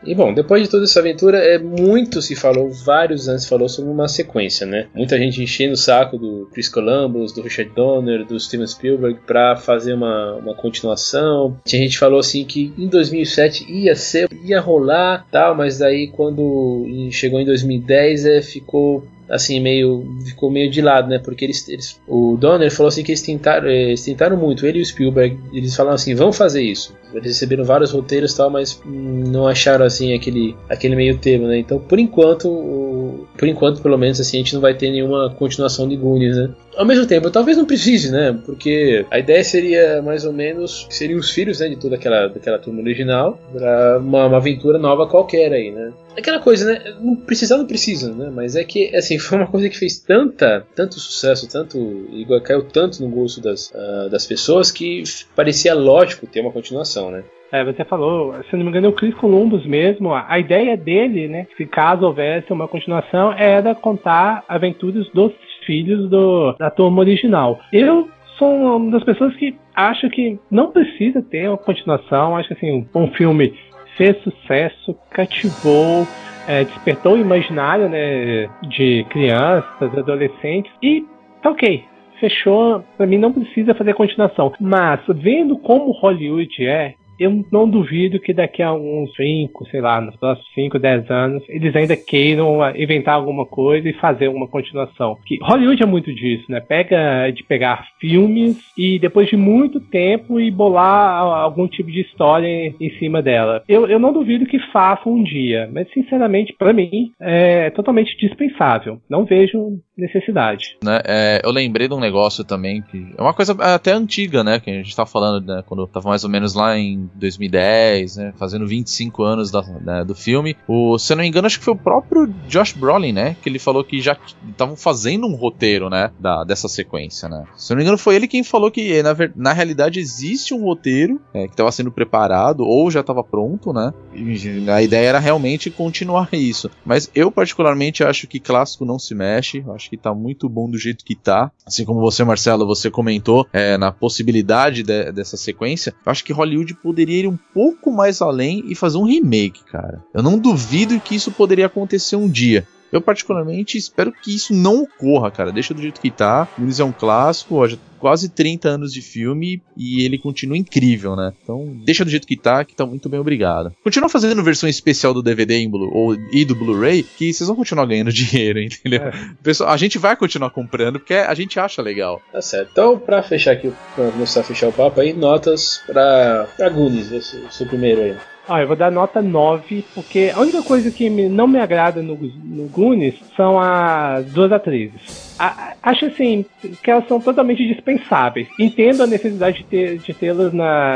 E 0.03 0.15
bom, 0.15 0.33
depois 0.33 0.63
de 0.63 0.69
toda 0.69 0.85
essa 0.85 0.99
aventura, 0.99 1.37
é 1.39 1.57
muito 1.57 2.21
se 2.21 2.35
falou, 2.35 2.69
vários 2.69 3.27
anos 3.27 3.43
se 3.43 3.49
falou 3.49 3.67
sobre 3.67 3.91
uma 3.91 4.07
sequência, 4.07 4.65
né? 4.65 4.87
Muita 4.95 5.17
gente 5.17 5.43
enchendo 5.43 5.73
o 5.73 5.77
saco 5.77 6.17
do 6.17 6.49
Chris 6.53 6.69
Columbus, 6.69 7.33
do 7.33 7.41
Richard 7.41 7.71
Donner, 7.75 8.25
do 8.25 8.39
Steven 8.39 8.67
Spielberg 8.67 9.19
para 9.27 9.55
fazer 9.55 9.93
uma, 9.93 10.35
uma 10.35 10.55
continuação. 10.55 11.57
Tinha 11.65 11.81
gente 11.81 11.99
falou 11.99 12.19
assim 12.19 12.45
que 12.45 12.73
em 12.77 12.87
2007 12.87 13.69
ia 13.69 13.95
ser, 13.95 14.29
ia 14.45 14.61
rolar, 14.61 15.27
tal, 15.31 15.55
mas 15.55 15.79
daí 15.79 16.07
quando 16.07 16.85
chegou 17.11 17.39
em 17.39 17.45
2010 17.45 18.25
é, 18.25 18.41
ficou 18.41 19.05
assim, 19.29 19.59
meio. 19.59 20.05
ficou 20.25 20.49
meio 20.49 20.69
de 20.69 20.81
lado, 20.81 21.07
né? 21.07 21.19
Porque 21.19 21.45
eles. 21.45 21.67
eles 21.69 21.99
o 22.07 22.35
Donner 22.37 22.71
falou 22.71 22.87
assim 22.87 23.03
que 23.03 23.11
eles 23.11 23.21
tentaram, 23.21 23.67
eles 23.67 24.03
tentaram 24.03 24.35
muito, 24.35 24.65
ele 24.65 24.79
e 24.79 24.81
o 24.81 24.85
Spielberg, 24.85 25.37
eles 25.53 25.75
falaram 25.75 25.95
assim, 25.95 26.15
vamos 26.15 26.37
fazer 26.37 26.61
isso. 26.61 26.97
Eles 27.13 27.27
receberam 27.27 27.63
vários 27.63 27.91
roteiros 27.91 28.33
e 28.33 28.37
tal, 28.37 28.49
mas 28.49 28.81
não 28.85 29.47
acharam 29.47 29.85
assim 29.85 30.13
aquele, 30.13 30.55
aquele 30.69 30.95
meio 30.95 31.17
termo, 31.17 31.47
né? 31.47 31.57
Então, 31.57 31.79
por 31.79 31.99
enquanto, 31.99 33.27
por 33.37 33.47
enquanto, 33.47 33.81
pelo 33.81 33.97
menos 33.97 34.19
assim, 34.19 34.37
a 34.37 34.39
gente 34.39 34.53
não 34.53 34.61
vai 34.61 34.73
ter 34.73 34.91
nenhuma 34.91 35.29
continuação 35.31 35.87
de 35.87 35.95
Goonies, 35.95 36.35
né? 36.35 36.49
Ao 36.79 36.85
mesmo 36.85 37.05
tempo, 37.05 37.29
talvez 37.29 37.57
não 37.57 37.65
precise, 37.65 38.09
né? 38.09 38.39
Porque 38.45 39.05
a 39.11 39.19
ideia 39.19 39.43
seria 39.43 40.01
mais 40.01 40.23
ou 40.23 40.31
menos 40.31 40.87
seriam 40.89 41.19
os 41.19 41.29
filhos, 41.29 41.59
né, 41.59 41.67
de 41.67 41.75
toda 41.75 41.97
aquela 41.97 42.27
daquela 42.27 42.57
turma 42.57 42.79
original 42.79 43.37
para 43.51 43.99
uma, 43.99 44.27
uma 44.27 44.37
aventura 44.37 44.77
nova 44.77 45.05
qualquer 45.05 45.51
aí, 45.51 45.71
né? 45.71 45.91
Aquela 46.17 46.39
coisa, 46.39 46.71
né? 46.71 46.95
Não 47.01 47.17
precisar 47.17 47.57
não 47.57 47.67
precisa, 47.67 48.15
né? 48.15 48.31
Mas 48.33 48.55
é 48.55 48.63
que 48.63 48.95
assim 48.95 49.19
foi 49.19 49.39
uma 49.39 49.47
coisa 49.47 49.67
que 49.67 49.77
fez 49.77 49.99
tanta, 49.99 50.65
tanto 50.73 51.01
sucesso, 51.01 51.49
tanto 51.49 51.77
igual 52.13 52.39
caiu 52.39 52.63
tanto 52.63 53.03
no 53.03 53.09
gosto 53.09 53.41
das, 53.41 53.69
uh, 53.71 54.09
das 54.09 54.25
pessoas 54.25 54.71
que 54.71 55.03
parecia 55.35 55.73
lógico 55.73 56.27
ter 56.27 56.39
uma 56.39 56.51
continuação, 56.51 57.11
né? 57.11 57.25
É, 57.51 57.61
você 57.65 57.83
falou, 57.83 58.35
se 58.49 58.55
não 58.55 58.63
me 58.63 58.69
engano, 58.69 58.87
é 58.87 58.89
o 58.89 58.93
Chris 58.93 59.13
Columbus 59.15 59.65
mesmo. 59.65 60.13
A 60.13 60.39
ideia 60.39 60.77
dele, 60.77 61.27
né, 61.27 61.47
se 61.57 61.65
caso 61.65 62.05
houvesse 62.05 62.53
uma 62.53 62.67
continuação, 62.67 63.33
era 63.33 63.73
contar 63.73 64.45
aventuras 64.47 65.09
dos 65.09 65.33
filhos 65.69 66.09
do, 66.09 66.53
da 66.53 66.71
turma 66.71 67.01
original. 67.01 67.59
Eu 67.71 68.09
sou 68.39 68.77
uma 68.77 68.89
das 68.89 69.03
pessoas 69.03 69.35
que 69.35 69.55
acho 69.75 70.09
que 70.09 70.39
não 70.49 70.71
precisa 70.71 71.21
ter 71.21 71.47
uma 71.47 71.59
continuação. 71.59 72.35
Acho 72.35 72.47
que 72.47 72.53
assim, 72.55 72.87
um 72.95 73.07
filme 73.11 73.53
fez 73.95 74.17
sucesso, 74.23 74.97
cativou, 75.11 76.07
é, 76.47 76.63
despertou 76.63 77.13
o 77.13 77.19
imaginário 77.19 77.87
né, 77.87 78.49
de 78.63 79.05
crianças, 79.11 79.95
adolescentes 79.95 80.71
e 80.81 81.05
tá 81.43 81.51
ok. 81.51 81.83
Fechou, 82.19 82.83
para 82.97 83.05
mim 83.05 83.19
não 83.19 83.31
precisa 83.31 83.75
fazer 83.75 83.93
continuação. 83.93 84.51
Mas 84.59 84.99
vendo 85.07 85.55
como 85.59 85.91
Hollywood 85.91 86.65
é, 86.65 86.95
eu 87.19 87.45
não 87.51 87.69
duvido 87.69 88.19
que 88.19 88.33
daqui 88.33 88.61
a 88.61 88.73
uns 88.73 89.13
5, 89.15 89.67
sei 89.69 89.81
lá, 89.81 89.99
nos 89.99 90.15
próximos 90.15 90.49
5, 90.53 90.79
10 90.79 91.11
anos, 91.11 91.43
eles 91.49 91.75
ainda 91.75 91.95
queiram 91.95 92.59
inventar 92.75 93.15
alguma 93.15 93.45
coisa 93.45 93.87
e 93.89 93.93
fazer 93.93 94.27
uma 94.27 94.47
continuação. 94.47 95.17
Que 95.25 95.37
Hollywood 95.41 95.83
é 95.83 95.85
muito 95.85 96.13
disso, 96.13 96.45
né? 96.49 96.59
Pega 96.59 97.29
de 97.31 97.43
pegar 97.43 97.87
filmes 97.99 98.57
e 98.77 98.99
depois 98.99 99.27
de 99.27 99.37
muito 99.37 99.79
tempo 99.79 100.39
e 100.39 100.49
bolar 100.49 101.43
algum 101.43 101.67
tipo 101.67 101.91
de 101.91 102.01
história 102.01 102.73
em 102.79 102.89
cima 102.97 103.21
dela. 103.21 103.63
Eu, 103.67 103.87
eu 103.87 103.99
não 103.99 104.13
duvido 104.13 104.45
que 104.45 104.59
façam 104.71 105.13
um 105.13 105.23
dia, 105.23 105.69
mas 105.71 105.89
sinceramente, 105.91 106.53
para 106.57 106.73
mim, 106.73 107.11
é 107.19 107.69
totalmente 107.71 108.15
dispensável. 108.17 108.99
Não 109.09 109.25
vejo 109.25 109.79
necessidade. 109.99 110.77
Né? 110.83 111.01
É, 111.05 111.41
eu 111.43 111.51
lembrei 111.51 111.87
de 111.87 111.93
um 111.93 111.99
negócio 111.99 112.43
também 112.43 112.81
que 112.81 113.13
é 113.17 113.21
uma 113.21 113.33
coisa 113.33 113.53
até 113.53 113.91
antiga, 113.91 114.43
né? 114.43 114.59
Que 114.59 114.69
a 114.69 114.73
gente 114.73 114.95
tá 114.95 115.05
falando, 115.05 115.45
né, 115.45 115.63
quando 115.65 115.85
tava 115.87 116.09
mais 116.09 116.23
ou 116.23 116.29
menos 116.29 116.53
lá 116.53 116.77
em 116.77 117.09
2010, 117.15 118.17
né? 118.17 118.33
Fazendo 118.37 118.67
25 118.67 119.23
anos 119.23 119.51
da, 119.51 119.61
né, 119.61 120.03
do 120.03 120.15
filme. 120.15 120.55
O, 120.67 120.97
se 120.97 121.13
eu 121.13 121.17
não 121.17 121.23
me 121.23 121.29
engano, 121.29 121.47
acho 121.47 121.59
que 121.59 121.65
foi 121.65 121.73
o 121.73 121.77
próprio 121.77 122.27
Josh 122.47 122.73
Brolin, 122.73 123.11
né? 123.11 123.35
Que 123.41 123.49
ele 123.49 123.59
falou 123.59 123.83
que 123.83 124.01
já 124.01 124.17
estavam 124.49 124.75
fazendo 124.75 125.27
um 125.27 125.35
roteiro, 125.35 125.89
né? 125.89 126.11
Da, 126.19 126.43
dessa 126.43 126.67
sequência, 126.67 127.27
né? 127.27 127.43
Se 127.55 127.71
eu 127.71 127.75
não 127.75 127.79
me 127.79 127.83
engano, 127.83 127.97
foi 127.97 128.15
ele 128.15 128.27
quem 128.27 128.43
falou 128.43 128.71
que 128.71 129.01
na, 129.03 129.15
na 129.35 129.53
realidade 129.53 129.99
existe 129.99 130.53
um 130.53 130.63
roteiro 130.63 131.19
é, 131.33 131.45
que 131.45 131.53
estava 131.53 131.71
sendo 131.71 131.91
preparado 131.91 132.63
ou 132.65 132.89
já 132.89 133.01
estava 133.01 133.23
pronto, 133.23 133.73
né? 133.73 133.93
E 134.13 134.69
a 134.69 134.81
ideia 134.81 135.07
era 135.07 135.19
realmente 135.19 135.69
continuar 135.69 136.29
isso. 136.33 136.69
Mas 136.85 137.09
eu 137.13 137.31
particularmente 137.31 138.03
acho 138.03 138.27
que 138.27 138.39
clássico 138.39 138.85
não 138.85 138.99
se 138.99 139.13
mexe. 139.13 139.63
Acho 139.69 139.88
que 139.89 139.97
tá 139.97 140.13
muito 140.13 140.47
bom 140.47 140.69
do 140.69 140.77
jeito 140.77 141.03
que 141.03 141.15
tá. 141.15 141.51
Assim 141.65 141.83
como 141.83 141.99
você, 141.99 142.23
Marcelo, 142.23 142.65
você 142.65 142.91
comentou 142.91 143.47
é, 143.51 143.77
na 143.77 143.91
possibilidade 143.91 144.83
de, 144.83 145.11
dessa 145.11 145.35
sequência. 145.35 145.93
Eu 146.05 146.11
acho 146.11 146.23
que 146.23 146.33
Hollywood 146.33 146.75
poderia 146.75 147.21
ir 147.21 147.27
um 147.27 147.37
pouco 147.53 147.91
mais 147.91 148.21
além 148.21 148.63
e 148.67 148.75
fazer 148.75 148.97
um 148.97 149.05
remake, 149.05 149.63
cara. 149.65 150.03
Eu 150.13 150.21
não 150.21 150.37
duvido 150.37 150.99
que 150.99 151.15
isso 151.15 151.31
poderia 151.31 151.65
acontecer 151.65 152.15
um 152.15 152.29
dia. 152.29 152.67
Eu, 152.91 153.01
particularmente, 153.01 153.77
espero 153.77 154.11
que 154.11 154.35
isso 154.35 154.53
não 154.53 154.83
ocorra, 154.83 155.31
cara. 155.31 155.51
Deixa 155.51 155.73
do 155.73 155.81
jeito 155.81 156.01
que 156.01 156.11
tá. 156.11 156.47
Goonies 156.57 156.79
é 156.79 156.83
um 156.83 156.91
clássico, 156.91 157.55
ó, 157.55 157.67
já 157.67 157.77
quase 157.99 158.29
30 158.29 158.69
anos 158.69 158.93
de 158.93 159.01
filme 159.01 159.61
e 159.77 160.03
ele 160.05 160.17
continua 160.17 160.57
incrível, 160.57 161.15
né? 161.15 161.33
Então, 161.43 161.77
deixa 161.85 162.05
do 162.05 162.09
jeito 162.09 162.25
que 162.25 162.37
tá, 162.37 162.63
que 162.63 162.75
tá 162.75 162.85
muito 162.85 163.09
bem 163.09 163.19
obrigado. 163.19 163.73
Continua 163.83 164.09
fazendo 164.09 164.43
versão 164.43 164.69
especial 164.69 165.13
do 165.13 165.21
DVD 165.21 165.67
Blue, 165.67 165.91
ou, 165.93 166.15
e 166.31 166.45
do 166.45 166.55
Blu-ray, 166.55 167.03
que 167.03 167.31
vocês 167.33 167.47
vão 167.47 167.57
continuar 167.57 167.85
ganhando 167.85 168.11
dinheiro, 168.13 168.59
entendeu? 168.59 169.01
É. 169.01 169.11
Pessoal, 169.43 169.69
a 169.69 169.77
gente 169.77 169.97
vai 169.97 170.15
continuar 170.15 170.49
comprando 170.49 170.99
porque 170.99 171.13
a 171.13 171.33
gente 171.33 171.59
acha 171.59 171.81
legal. 171.81 172.21
Tá 172.31 172.41
certo. 172.41 172.69
Então, 172.71 172.97
pra 172.97 173.21
fechar 173.21 173.51
aqui, 173.51 173.71
pra 173.95 174.11
começar 174.11 174.39
a 174.39 174.43
fechar 174.43 174.69
o 174.69 174.73
papo 174.73 175.01
aí, 175.01 175.13
notas 175.13 175.81
pra, 175.85 176.47
pra 176.55 176.69
Goonies, 176.69 177.11
o 177.11 177.51
seu 177.51 177.67
primeiro 177.67 178.01
aí. 178.01 178.15
Ah, 178.49 178.61
eu 178.61 178.67
vou 178.67 178.75
dar 178.75 178.91
nota 178.91 179.21
9, 179.21 179.85
porque 179.93 180.31
a 180.35 180.39
única 180.39 180.63
coisa 180.63 180.89
que 180.89 181.07
me, 181.07 181.29
não 181.29 181.47
me 181.47 181.59
agrada 181.59 182.01
no, 182.01 182.15
no 182.15 182.67
Goonies 182.67 183.13
são 183.35 183.59
as 183.59 184.25
duas 184.31 184.51
atrizes. 184.51 185.37
A, 185.37 185.73
acho 185.83 186.07
assim 186.07 186.43
que 186.83 186.89
elas 186.89 187.07
são 187.07 187.21
totalmente 187.21 187.63
dispensáveis. 187.67 188.47
Entendo 188.59 189.03
a 189.03 189.07
necessidade 189.07 189.59
de, 189.59 189.63
ter, 189.65 189.97
de 189.99 190.13
tê-las 190.15 190.51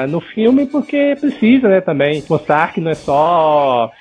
no 0.09 0.19
filme 0.19 0.65
porque 0.65 1.15
precisa, 1.19 1.69
né, 1.69 1.79
também 1.79 2.23
mostrar 2.27 2.73
que 2.73 2.81
não 2.81 2.89
é 2.89 2.95
só 2.95 3.91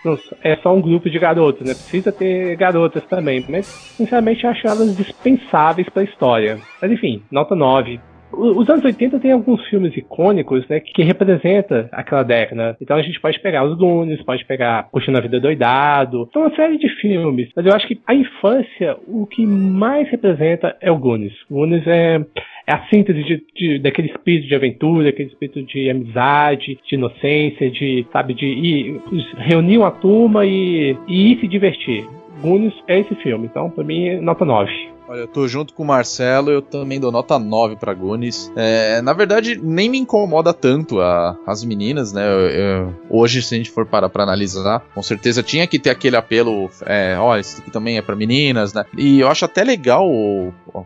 é 0.43 0.57
só 0.57 0.75
um 0.75 0.81
grupo 0.81 1.11
de 1.11 1.19
garotos, 1.19 1.67
né? 1.67 1.75
Precisa 1.75 2.11
ter 2.11 2.57
garotas 2.57 3.05
também, 3.05 3.45
mas 3.51 3.67
sinceramente 3.67 4.47
acho 4.47 4.67
elas 4.67 4.97
dispensáveis 4.97 5.91
para 5.91 6.01
a 6.01 6.07
história. 6.07 6.59
Mas 6.81 6.91
enfim, 6.91 7.23
nota 7.31 7.55
9 7.55 8.01
os 8.33 8.69
anos 8.69 8.85
80 8.85 9.19
tem 9.21 9.33
alguns 9.33 9.65
filmes 9.69 9.97
icônicos, 9.97 10.67
né, 10.69 10.81
que 10.81 11.03
representa 11.03 11.89
aquela 11.93 12.23
década. 12.23 12.77
Então 12.81 12.97
a 12.97 13.03
gente 13.03 13.21
pode 13.21 13.39
pegar 13.41 13.65
os 13.65 13.77
Goonies, 13.77 14.23
pode 14.23 14.45
pegar 14.45 14.89
Curtindo 14.91 15.19
a 15.19 15.21
Vida 15.21 15.41
Doidado, 15.41 16.29
são 16.33 16.43
uma 16.43 16.55
série 16.55 16.79
de 16.79 16.89
filmes. 17.01 17.51
Mas 17.55 17.67
eu 17.67 17.73
acho 17.73 17.87
que 17.87 18.01
a 18.07 18.15
infância, 18.15 18.97
o 19.07 19.27
que 19.27 19.47
mais 19.47 20.09
representa 20.11 20.77
é 20.81 20.91
o 20.91 20.99
Goonies. 20.99 21.35
O 21.51 21.55
Goonies 21.55 21.87
é, 21.87 22.25
é 22.67 22.73
a 22.73 22.87
síntese 22.89 23.23
de, 23.23 23.45
de, 23.55 23.79
daquele 23.79 24.09
espírito 24.09 24.49
de 24.49 24.55
aventura, 24.55 25.09
aquele 25.11 25.29
espírito 25.29 25.63
de 25.63 25.91
amizade, 25.91 26.79
de 26.89 26.95
inocência, 26.95 27.71
de, 27.71 28.07
sabe, 28.13 28.35
de 28.35 28.47
ir, 28.47 29.01
reunir 29.37 29.79
uma 29.79 29.91
turma 29.91 30.45
e, 30.45 30.97
e 31.07 31.33
ir 31.33 31.41
se 31.41 31.49
divertir. 31.49 32.05
Goonies 32.41 32.75
é 32.89 32.99
esse 32.99 33.15
filme, 33.17 33.47
então 33.47 33.71
pra 33.71 33.85
mim 33.85 34.17
nota 34.21 34.45
9. 34.45 34.92
Olha, 35.13 35.21
eu 35.21 35.29
tô 35.29 35.47
junto 35.47 35.75
com 35.75 35.83
o 35.83 35.87
Marcelo, 35.87 36.51
eu 36.51 36.63
também 36.63 36.99
dou 36.99 37.13
nota 37.13 37.39
9 37.39 37.77
pra 37.77 37.93
Goonies. 37.93 38.51
É, 38.57 39.03
na 39.03 39.13
verdade, 39.13 39.61
nem 39.63 39.87
me 39.87 39.99
incomoda 39.99 40.55
tanto 40.55 41.03
a, 41.03 41.37
as 41.47 41.63
meninas, 41.63 42.15
né? 42.15 42.27
Eu, 42.27 42.49
eu, 42.49 42.95
hoje, 43.11 43.43
se 43.43 43.55
a 43.55 43.59
gente 43.59 43.71
for 43.71 43.85
parar 43.85 44.09
pra 44.09 44.23
analisar, 44.23 44.81
com 44.95 45.03
certeza 45.03 45.43
tinha 45.43 45.67
que 45.67 45.79
ter 45.79 45.91
aquele 45.91 46.17
apelo, 46.17 46.71
é, 46.87 47.15
ó, 47.19 47.37
esse 47.37 47.61
aqui 47.61 47.71
também 47.71 47.99
é 47.99 48.03
pra 48.03 48.17
meninas, 48.17 48.73
né? 48.73 48.87
E 48.97 49.21
eu 49.21 49.29
acho 49.29 49.45
até 49.45 49.63
legal 49.63 50.09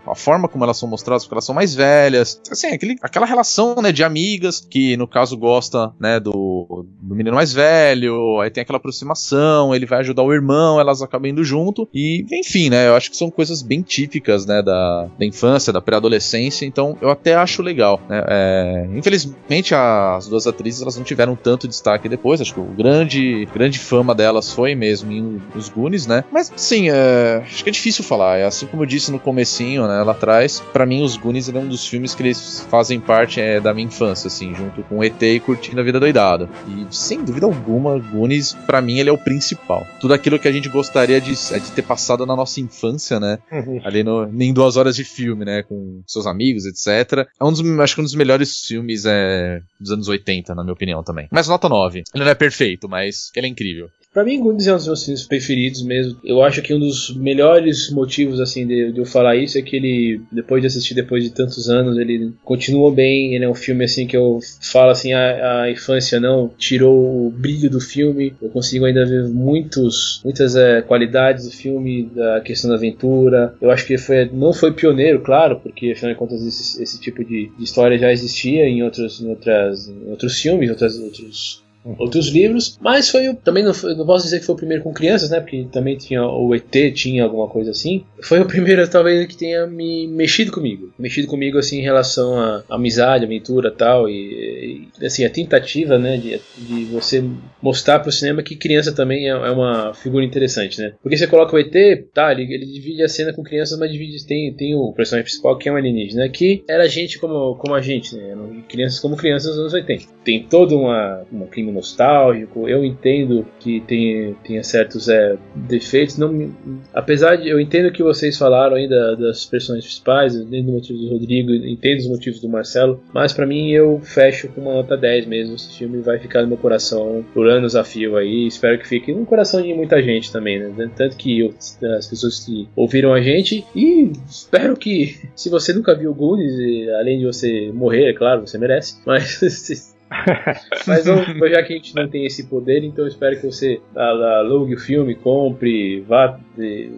a 0.05 0.15
forma 0.17 0.49
como 0.49 0.65
elas 0.65 0.77
são 0.77 0.89
mostradas, 0.89 1.23
porque 1.23 1.35
elas 1.35 1.45
são 1.45 1.55
mais 1.55 1.73
velhas. 1.73 2.41
Assim, 2.51 2.67
aquele, 2.67 2.97
aquela 3.01 3.27
relação, 3.27 3.77
né, 3.77 3.93
de 3.93 4.03
amigas, 4.03 4.59
que 4.59 4.97
no 4.97 5.07
caso 5.07 5.37
gosta, 5.37 5.93
né, 6.01 6.19
do, 6.19 6.85
do 7.01 7.15
menino 7.15 7.37
mais 7.37 7.53
velho, 7.53 8.41
aí 8.41 8.51
tem 8.51 8.63
aquela 8.63 8.79
aproximação, 8.79 9.73
ele 9.73 9.87
vai 9.87 10.01
ajudar 10.01 10.25
o 10.25 10.33
irmão, 10.33 10.81
elas 10.81 11.01
acabam 11.01 11.31
indo 11.31 11.45
junto, 11.45 11.89
e 11.95 12.27
enfim, 12.33 12.71
né, 12.71 12.89
eu 12.89 12.97
acho 12.97 13.09
que 13.09 13.17
são 13.17 13.31
coisas 13.31 13.63
bem 13.63 13.83
típicas 13.83 14.16
típicas 14.17 14.47
né, 14.47 14.63
da, 14.63 15.09
da 15.19 15.25
infância, 15.25 15.73
da 15.73 15.81
pré-adolescência, 15.81 16.65
então 16.65 16.97
eu 17.01 17.11
até 17.11 17.35
acho 17.35 17.63
legal. 17.63 18.01
Né? 18.09 18.25
É, 18.27 18.89
infelizmente 18.95 19.75
as 19.75 20.27
duas 20.29 20.47
atrizes 20.47 20.83
elas 20.83 20.97
não 20.97 21.05
tiveram 21.05 21.37
tanto 21.37 21.69
destaque 21.69 22.09
depois, 22.09 22.41
acho 22.41 22.55
que 22.55 22.61
o 22.61 22.65
grande, 22.65 23.47
grande 23.53 23.79
fama 23.79 24.15
delas 24.15 24.53
foi 24.53 24.75
mesmo 24.75 25.13
em 25.13 25.41
Os 25.55 25.69
Goonies, 25.69 26.07
né? 26.07 26.25
Mas 26.33 26.53
sim, 26.57 26.89
é, 26.91 27.43
acho 27.45 27.63
que 27.63 27.71
é 27.71 27.73
difícil 27.73 28.03
falar, 28.03 28.39
é 28.39 28.45
assim 28.45 28.67
como 28.67 28.83
eu 28.83 28.87
disse 28.87 29.13
no 29.13 29.19
comecinho, 29.19 29.87
né, 29.87 30.03
lá 30.03 30.13
atrás, 30.13 30.63
para 30.73 30.87
mim 30.87 31.03
Os 31.03 31.17
Goonies 31.17 31.49
é 31.49 31.59
um 31.59 31.69
dos 31.69 31.87
filmes 31.87 32.15
que 32.15 32.23
eles 32.23 32.67
fazem 32.71 32.99
parte 33.01 33.41
é, 33.41 33.61
da 33.61 33.75
minha 33.75 33.87
infância, 33.87 34.29
assim, 34.29 34.55
junto 34.55 34.83
com 34.85 35.03
ET 35.03 35.21
e 35.23 35.41
Curtindo 35.41 35.81
a 35.81 35.85
Vida 35.85 36.01
Doidada. 36.01 36.49
E 36.69 36.87
sem 36.95 37.23
dúvida 37.23 37.47
alguma, 37.47 37.99
Goonies 37.99 38.55
para 38.67 38.81
mim 38.81 38.99
ele 38.99 39.11
é 39.11 39.13
o 39.13 39.19
principal. 39.19 39.87
Tudo 40.01 40.15
aquilo 40.15 40.39
que 40.39 40.49
a 40.49 40.53
gente 40.53 40.69
gostaria 40.69 41.21
de, 41.21 41.33
é 41.53 41.59
de 41.59 41.71
ter 41.73 41.83
passado 41.83 42.27
na 42.27 42.37
nossa 42.37 42.61
infância, 42.61 43.19
né? 43.21 43.39
Uhum. 43.51 43.81
Ali 43.85 44.03
no, 44.07 44.43
em 44.43 44.53
duas 44.53 44.77
horas 44.77 44.97
de 44.97 45.05
filme, 45.05 45.45
né? 45.45 45.63
Com 45.63 46.03
seus 46.07 46.27
amigos, 46.27 46.65
etc. 46.65 47.27
É 47.39 47.45
um 47.45 47.53
dos, 47.53 47.61
acho 47.81 47.95
que 47.95 48.01
um 48.01 48.05
dos 48.05 48.15
melhores 48.15 48.65
filmes 48.65 49.05
é, 49.05 49.61
dos 49.79 49.91
anos 49.91 50.09
80, 50.09 50.55
na 50.55 50.63
minha 50.63 50.73
opinião 50.73 51.03
também. 51.03 51.29
Mas 51.31 51.49
nota 51.49 51.69
9. 51.69 52.05
Ele 52.15 52.25
não 52.25 52.31
é 52.31 52.35
perfeito, 52.35 52.89
mas 52.89 53.31
ele 53.35 53.47
é 53.47 53.51
incrível. 53.51 53.91
Pra 54.17 54.25
mim, 54.25 54.41
Goonies 54.41 54.67
é 54.67 54.73
um 54.73 54.77
dos 54.77 54.87
meus 54.87 55.05
filmes 55.05 55.27
preferidos 55.27 55.83
mesmo. 55.83 56.19
Eu 56.25 56.43
acho 56.43 56.63
que 56.63 56.73
um 56.73 56.79
dos 56.81 57.15
melhores 57.15 57.91
motivos, 57.91 58.41
assim, 58.41 58.67
de, 58.67 58.91
de, 58.91 58.99
eu 58.99 59.05
falar 59.05 59.37
isso 59.37 59.59
é 59.59 59.61
que 59.61 59.77
ele, 59.77 60.23
depois 60.33 60.63
de 60.63 60.69
assistir 60.69 60.95
depois 60.95 61.23
de 61.23 61.29
tantos 61.29 61.69
anos, 61.69 61.99
ele 61.99 62.33
continua 62.43 62.91
bem. 62.91 63.35
Ele 63.35 63.45
é 63.45 63.49
um 63.49 63.55
filme, 63.55 63.85
assim, 63.85 64.07
que 64.07 64.17
eu 64.17 64.39
falo, 64.73 64.89
assim, 64.89 65.13
a, 65.13 65.65
a 65.65 65.71
infância 65.71 66.19
não 66.19 66.51
tirou 66.57 67.27
o 67.27 67.31
brilho 67.31 67.69
do 67.69 67.79
filme. 67.79 68.33
Eu 68.41 68.49
consigo 68.49 68.87
ainda 68.87 69.05
ver 69.05 69.29
muitos, 69.29 70.23
muitas 70.25 70.57
é, 70.57 70.81
qualidades 70.81 71.45
do 71.45 71.51
filme, 71.51 72.11
da 72.15 72.41
questão 72.41 72.71
da 72.71 72.77
aventura. 72.77 73.55
Eu 73.61 73.71
acho 73.71 73.85
que 73.85 73.99
foi, 73.99 74.31
não 74.33 74.55
foi 74.55 74.73
pioneiro, 74.73 75.21
claro, 75.21 75.61
porque, 75.61 75.91
afinal 75.91 76.15
de 76.15 76.19
contas, 76.19 76.43
esse, 76.43 76.83
esse 76.83 76.99
tipo 76.99 77.23
de, 77.23 77.53
de, 77.55 77.63
história 77.63 77.99
já 77.99 78.11
existia 78.11 78.65
em 78.65 78.83
outros, 78.83 79.21
em 79.21 79.29
outras, 79.29 79.87
em 79.87 80.09
outros 80.09 80.41
filmes, 80.41 80.71
outras, 80.71 80.99
outros 80.99 81.66
outros 81.99 82.29
livros, 82.29 82.79
mas 82.81 83.09
foi 83.09 83.35
também 83.35 83.65
não, 83.65 83.75
foi, 83.75 83.95
não, 83.95 84.07
posso 84.07 84.25
dizer 84.25 84.41
que 84.41 84.47
foi 84.47 84.55
o 84.55 84.59
primeiro 84.59 84.83
com 84.83 84.93
crianças, 84.93 85.31
né? 85.31 85.41
Porque 85.41 85.67
também 85.71 85.97
tinha 85.97 86.25
o 86.25 86.55
ET 86.55 86.75
tinha 86.95 87.25
alguma 87.25 87.49
coisa 87.49 87.71
assim. 87.71 88.05
Foi 88.23 88.41
o 88.41 88.47
primeiro 88.47 88.87
talvez 88.89 89.27
que 89.27 89.37
tenha 89.37 89.67
me 89.67 90.07
mexido 90.09 90.51
comigo, 90.51 90.93
mexido 90.99 91.29
comigo 91.29 91.59
assim 91.59 91.79
em 91.79 91.83
relação 91.83 92.39
a 92.39 92.65
amizade, 92.69 93.25
aventura, 93.25 93.71
tal 93.71 94.09
e, 94.09 94.89
e 95.01 95.07
assim 95.07 95.25
a 95.25 95.31
tentativa, 95.31 95.99
né, 95.99 96.17
de, 96.17 96.41
de 96.57 96.85
você 96.87 97.23
mostrar 97.63 98.01
para 98.01 98.09
o 98.09 98.13
cinema 98.13 98.43
que 98.43 98.57
criança 98.57 98.93
também 98.93 99.27
é, 99.27 99.31
é, 99.31 99.51
uma 99.51 99.95
figura 99.95 100.25
interessante, 100.25 100.81
né? 100.81 100.95
Porque 101.03 101.17
você 101.17 101.27
coloca 101.27 101.55
o 101.55 101.59
ET, 101.59 101.73
tá? 102.13 102.33
Ele, 102.33 102.43
ele 102.53 102.67
divide 102.67 103.03
a 103.03 103.09
cena 103.09 103.33
com 103.33 103.43
crianças, 103.43 103.79
mas 103.79 103.93
divide 103.93 104.27
tem 104.27 104.53
tem 104.55 104.75
o 104.75 104.93
personagem 104.93 105.25
principal 105.25 105.57
que 105.57 105.69
é 105.69 105.73
um 105.73 105.77
alienígena 105.77 106.29
que 106.29 106.65
era 106.69 106.89
gente 106.89 107.19
como 107.19 107.55
como 107.57 107.75
a 107.75 107.81
gente, 107.81 108.15
né? 108.17 108.35
crianças 108.69 108.99
como 109.01 109.17
crianças 109.17 109.51
dos 109.51 109.61
anos 109.61 109.73
80. 109.75 110.05
Tem 110.25 110.43
todo 110.43 110.79
uma, 110.79 111.25
uma 111.31 111.47
clima 111.47 111.76
nostálgico. 111.77 112.69
Eu 112.69 112.85
entendo 112.85 113.47
que 113.61 113.81
tem, 113.81 114.35
tenha 114.45 114.63
certos 114.63 115.09
é, 115.09 115.37
defeitos. 115.55 116.19
Não, 116.19 116.53
apesar 116.93 117.37
de 117.37 117.49
eu 117.49 117.61
entendo 117.61 117.93
que 117.93 118.03
vocês 118.03 118.37
falaram 118.37 118.77
ainda 118.77 119.17
das 119.17 119.45
personagens 119.45 119.87
principais, 119.87 120.35
entendo 120.35 120.71
o 120.71 120.73
motivo 120.73 120.99
do 120.99 121.09
Rodrigo, 121.11 121.53
entendo 121.53 122.01
os 122.01 122.09
motivos 122.09 122.41
do 122.41 122.49
Marcelo, 122.49 123.03
mas 123.13 123.33
para 123.33 123.47
mim 123.47 123.71
eu 123.71 124.01
fecho 124.03 124.49
com 124.49 124.61
uma 124.63 124.75
nota 124.75 124.97
10 124.97 125.27
mesmo. 125.27 125.55
Esse 125.55 125.79
filme 125.79 126.01
vai 126.01 126.19
ficar 126.19 126.43
no 126.43 126.49
meu 126.49 126.57
coração 126.57 127.25
por 127.33 127.49
anos 127.49 127.77
a 127.77 127.85
fio 127.85 128.17
aí. 128.17 128.47
Espero 128.47 128.79
que 128.79 128.89
fique 128.89 129.13
no 129.13 129.27
coração 129.27 129.63
de 129.63 129.73
muita 129.75 130.03
gente 130.03 130.33
também, 130.33 130.59
né? 130.59 130.91
Tanto 130.97 131.17
que 131.17 131.41
eu, 131.41 131.55
as 131.97 132.07
pessoas 132.07 132.41
que 132.41 132.69
ouviram 132.75 133.13
a 133.13 133.21
gente 133.21 133.65
e 133.75 134.13
espero 134.29 134.77
que 134.77 135.17
se 135.35 135.49
você 135.49 135.73
nunca 135.73 135.95
viu 135.95 136.15
Goonies, 136.15 136.89
além 136.99 137.19
de 137.19 137.27
você 137.27 137.71
morrer, 137.73 138.11
é 138.11 138.13
claro, 138.13 138.47
você 138.47 138.59
merece, 138.59 138.97
mas 139.05 139.41
Mas 140.87 141.05
já 141.05 141.63
que 141.63 141.73
a 141.73 141.77
gente 141.77 141.95
não 141.95 142.09
tem 142.09 142.25
esse 142.25 142.47
poder, 142.47 142.85
então 142.85 143.07
espero 143.07 143.37
que 143.37 143.47
você 143.47 143.81
alugue 143.95 144.75
o 144.75 144.79
filme, 144.79 145.15
compre, 145.15 146.01
vá, 146.01 146.39
dê, 146.57 146.89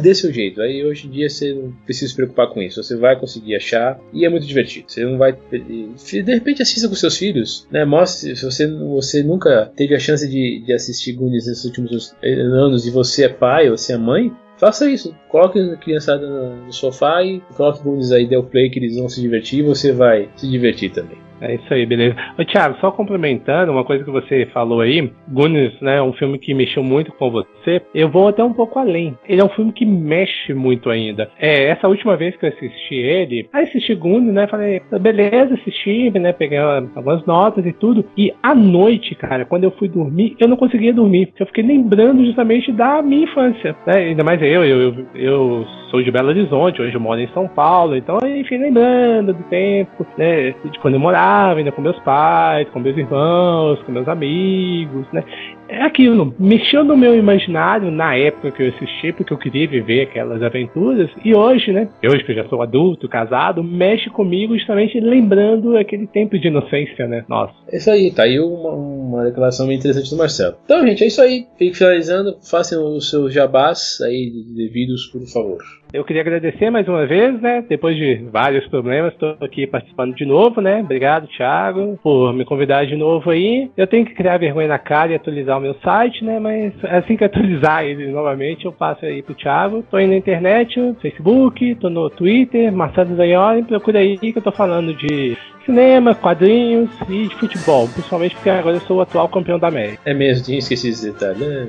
dê 0.00 0.14
seu 0.14 0.32
jeito. 0.32 0.60
Aí 0.62 0.84
hoje 0.84 1.06
em 1.06 1.10
dia 1.10 1.28
você 1.28 1.52
não 1.52 1.72
precisa 1.84 2.10
se 2.10 2.16
preocupar 2.16 2.48
com 2.48 2.62
isso. 2.62 2.82
Você 2.82 2.96
vai 2.96 3.18
conseguir 3.18 3.56
achar 3.56 4.00
e 4.12 4.24
é 4.24 4.28
muito 4.28 4.46
divertido. 4.46 4.86
Você 4.88 5.04
não 5.04 5.18
vai. 5.18 5.32
De 5.32 6.22
repente 6.22 6.62
assista 6.62 6.88
com 6.88 6.94
seus 6.94 7.16
filhos, 7.16 7.66
né? 7.70 7.84
Mostre 7.84 8.34
se 8.34 8.44
você, 8.44 8.66
você 8.66 9.22
nunca 9.22 9.70
teve 9.76 9.94
a 9.94 9.98
chance 9.98 10.28
de, 10.28 10.62
de 10.64 10.72
assistir 10.72 11.12
Goonies 11.12 11.46
nesses 11.46 11.64
últimos 11.64 12.14
anos 12.22 12.86
e 12.86 12.90
você 12.90 13.24
é 13.24 13.28
pai 13.28 13.68
ou 13.68 13.76
você 13.76 13.92
é 13.92 13.98
mãe, 13.98 14.32
Faça 14.56 14.88
isso. 14.88 15.14
Coloque 15.28 15.58
a 15.58 15.76
criançada 15.76 16.26
no 16.26 16.72
sofá 16.72 17.22
e 17.24 17.40
coloque 17.56 17.82
Goonies 17.82 18.12
aí, 18.12 18.24
dê 18.24 18.36
o 18.36 18.42
play 18.44 18.70
que 18.70 18.78
eles 18.78 18.96
vão 18.96 19.08
se 19.08 19.20
divertir 19.20 19.58
e 19.58 19.62
você 19.62 19.92
vai 19.92 20.28
se 20.36 20.48
divertir 20.48 20.92
também. 20.92 21.18
É 21.40 21.54
isso 21.54 21.72
aí, 21.72 21.84
beleza. 21.84 22.16
Ô, 22.38 22.44
Thiago, 22.44 22.76
só 22.80 22.90
complementando 22.90 23.72
uma 23.72 23.84
coisa 23.84 24.04
que 24.04 24.10
você 24.10 24.46
falou 24.46 24.80
aí, 24.80 25.10
Goonies, 25.28 25.80
né, 25.80 26.00
um 26.00 26.12
filme 26.12 26.38
que 26.38 26.54
mexeu 26.54 26.82
muito 26.82 27.12
com 27.12 27.30
você. 27.30 27.82
Eu 27.94 28.08
vou 28.08 28.28
até 28.28 28.42
um 28.42 28.52
pouco 28.52 28.78
além. 28.78 29.16
Ele 29.28 29.40
é 29.40 29.44
um 29.44 29.48
filme 29.50 29.72
que 29.72 29.84
mexe 29.84 30.54
muito 30.54 30.90
ainda. 30.90 31.30
É, 31.38 31.64
essa 31.64 31.88
última 31.88 32.16
vez 32.16 32.36
que 32.36 32.46
eu 32.46 32.50
assisti 32.50 32.94
ele, 32.94 33.48
aí 33.52 33.64
assisti 33.64 33.94
Goonies, 33.94 34.32
né, 34.32 34.46
falei, 34.46 34.80
beleza, 35.00 35.54
assisti, 35.54 36.10
né, 36.18 36.32
peguei 36.32 36.58
algumas 36.58 37.24
notas 37.26 37.66
e 37.66 37.72
tudo. 37.72 38.04
E 38.16 38.32
à 38.42 38.54
noite, 38.54 39.14
cara, 39.14 39.44
quando 39.44 39.64
eu 39.64 39.70
fui 39.72 39.88
dormir, 39.88 40.36
eu 40.38 40.48
não 40.48 40.56
conseguia 40.56 40.92
dormir. 40.92 41.32
Eu 41.38 41.46
fiquei 41.46 41.64
lembrando 41.64 42.24
justamente 42.24 42.72
da 42.72 43.02
minha 43.02 43.24
infância, 43.24 43.76
né, 43.86 43.96
ainda 43.96 44.24
mais 44.24 44.40
eu, 44.40 44.64
eu, 44.64 44.80
eu, 44.80 45.06
eu 45.14 45.66
sou 45.90 46.02
de 46.02 46.10
Belo 46.10 46.28
Horizonte, 46.28 46.82
hoje 46.82 46.94
eu 46.94 47.00
moro 47.00 47.20
em 47.20 47.28
São 47.28 47.48
Paulo, 47.48 47.96
então, 47.96 48.18
enfim, 48.24 48.58
lembrando 48.58 49.32
do 49.32 49.42
tempo, 49.44 50.06
né, 50.16 50.54
de 50.64 50.78
quando 50.80 50.94
eu 50.94 51.00
morava 51.00 51.23
ainda 51.56 51.72
com 51.72 51.82
meus 51.82 51.98
pais, 52.00 52.68
com 52.70 52.78
meus 52.78 52.96
irmãos, 52.96 53.80
com 53.82 53.92
meus 53.92 54.08
amigos, 54.08 55.06
né? 55.12 55.24
É 55.68 55.82
aquilo, 55.82 56.34
mexeu 56.38 56.84
no 56.84 56.96
meu 56.96 57.16
imaginário 57.16 57.90
na 57.90 58.14
época 58.14 58.50
que 58.50 58.62
eu 58.62 58.68
assisti, 58.68 59.12
porque 59.12 59.32
eu 59.32 59.38
queria 59.38 59.66
viver 59.66 60.02
aquelas 60.02 60.42
aventuras, 60.42 61.10
e 61.24 61.34
hoje, 61.34 61.72
né? 61.72 61.88
Hoje 62.04 62.22
que 62.22 62.32
eu 62.32 62.36
já 62.36 62.48
sou 62.48 62.62
adulto, 62.62 63.08
casado, 63.08 63.64
mexe 63.64 64.10
comigo 64.10 64.56
justamente 64.56 65.00
lembrando 65.00 65.76
aquele 65.76 66.06
tempo 66.06 66.38
de 66.38 66.48
inocência, 66.48 67.06
né? 67.06 67.24
Nossa. 67.28 67.54
É 67.72 67.78
isso 67.78 67.90
aí, 67.90 68.10
tá 68.12 68.24
aí 68.24 68.38
uma, 68.38 68.70
uma 68.70 69.24
declaração 69.24 69.66
bem 69.66 69.76
interessante 69.78 70.10
do 70.10 70.16
Marcelo. 70.16 70.56
Então, 70.64 70.86
gente, 70.86 71.02
é 71.02 71.06
isso 71.06 71.22
aí. 71.22 71.46
Fique 71.58 71.76
finalizando, 71.76 72.36
façam 72.42 72.94
os 72.94 73.08
seus 73.08 73.32
jabás 73.32 73.98
aí 74.02 74.30
devidos, 74.54 75.06
por 75.06 75.22
favor. 75.26 75.58
Eu 75.94 76.02
queria 76.02 76.22
agradecer 76.22 76.70
mais 76.70 76.88
uma 76.88 77.06
vez, 77.06 77.40
né? 77.40 77.64
Depois 77.68 77.96
de 77.96 78.16
vários 78.32 78.66
problemas, 78.66 79.12
estou 79.12 79.36
aqui 79.40 79.64
participando 79.64 80.12
de 80.12 80.26
novo, 80.26 80.60
né? 80.60 80.80
Obrigado, 80.80 81.28
Thiago, 81.28 81.96
por 82.02 82.34
me 82.34 82.44
convidar 82.44 82.84
de 82.84 82.96
novo 82.96 83.30
aí. 83.30 83.70
Eu 83.76 83.86
tenho 83.86 84.04
que 84.04 84.12
criar 84.12 84.36
vergonha 84.36 84.66
na 84.66 84.78
cara 84.78 85.12
e 85.12 85.14
atualizar 85.14 85.56
o 85.56 85.60
meu 85.60 85.74
site, 85.84 86.24
né? 86.24 86.40
Mas 86.40 86.72
assim 86.86 87.16
que 87.16 87.22
atualizar 87.22 87.84
ele 87.86 88.08
novamente, 88.08 88.64
eu 88.64 88.72
passo 88.72 89.06
aí 89.06 89.22
pro 89.22 89.36
Thiago. 89.36 89.84
Tô 89.88 89.96
aí 89.96 90.08
na 90.08 90.16
internet, 90.16 90.80
no 90.80 90.96
Facebook, 90.96 91.76
tô 91.76 91.88
no 91.88 92.10
Twitter, 92.10 92.72
Marcelo 92.72 93.14
Zaioli, 93.14 93.62
procura 93.62 94.00
aí 94.00 94.18
que 94.18 94.36
eu 94.36 94.42
tô 94.42 94.50
falando 94.50 94.92
de 94.94 95.38
cinema, 95.64 96.14
quadrinhos 96.14 96.90
e 97.08 97.28
de 97.28 97.34
futebol, 97.36 97.88
principalmente 97.88 98.34
porque 98.34 98.50
agora 98.50 98.76
eu 98.76 98.80
sou 98.80 98.98
o 98.98 99.00
atual 99.00 99.28
campeão 99.28 99.58
da 99.58 99.68
América. 99.68 100.00
É 100.04 100.14
mesmo, 100.14 100.44
tinha 100.44 100.58
esquecido 100.58 100.92
esse 100.92 101.10
detalhe. 101.10 101.44
Né? 101.44 101.68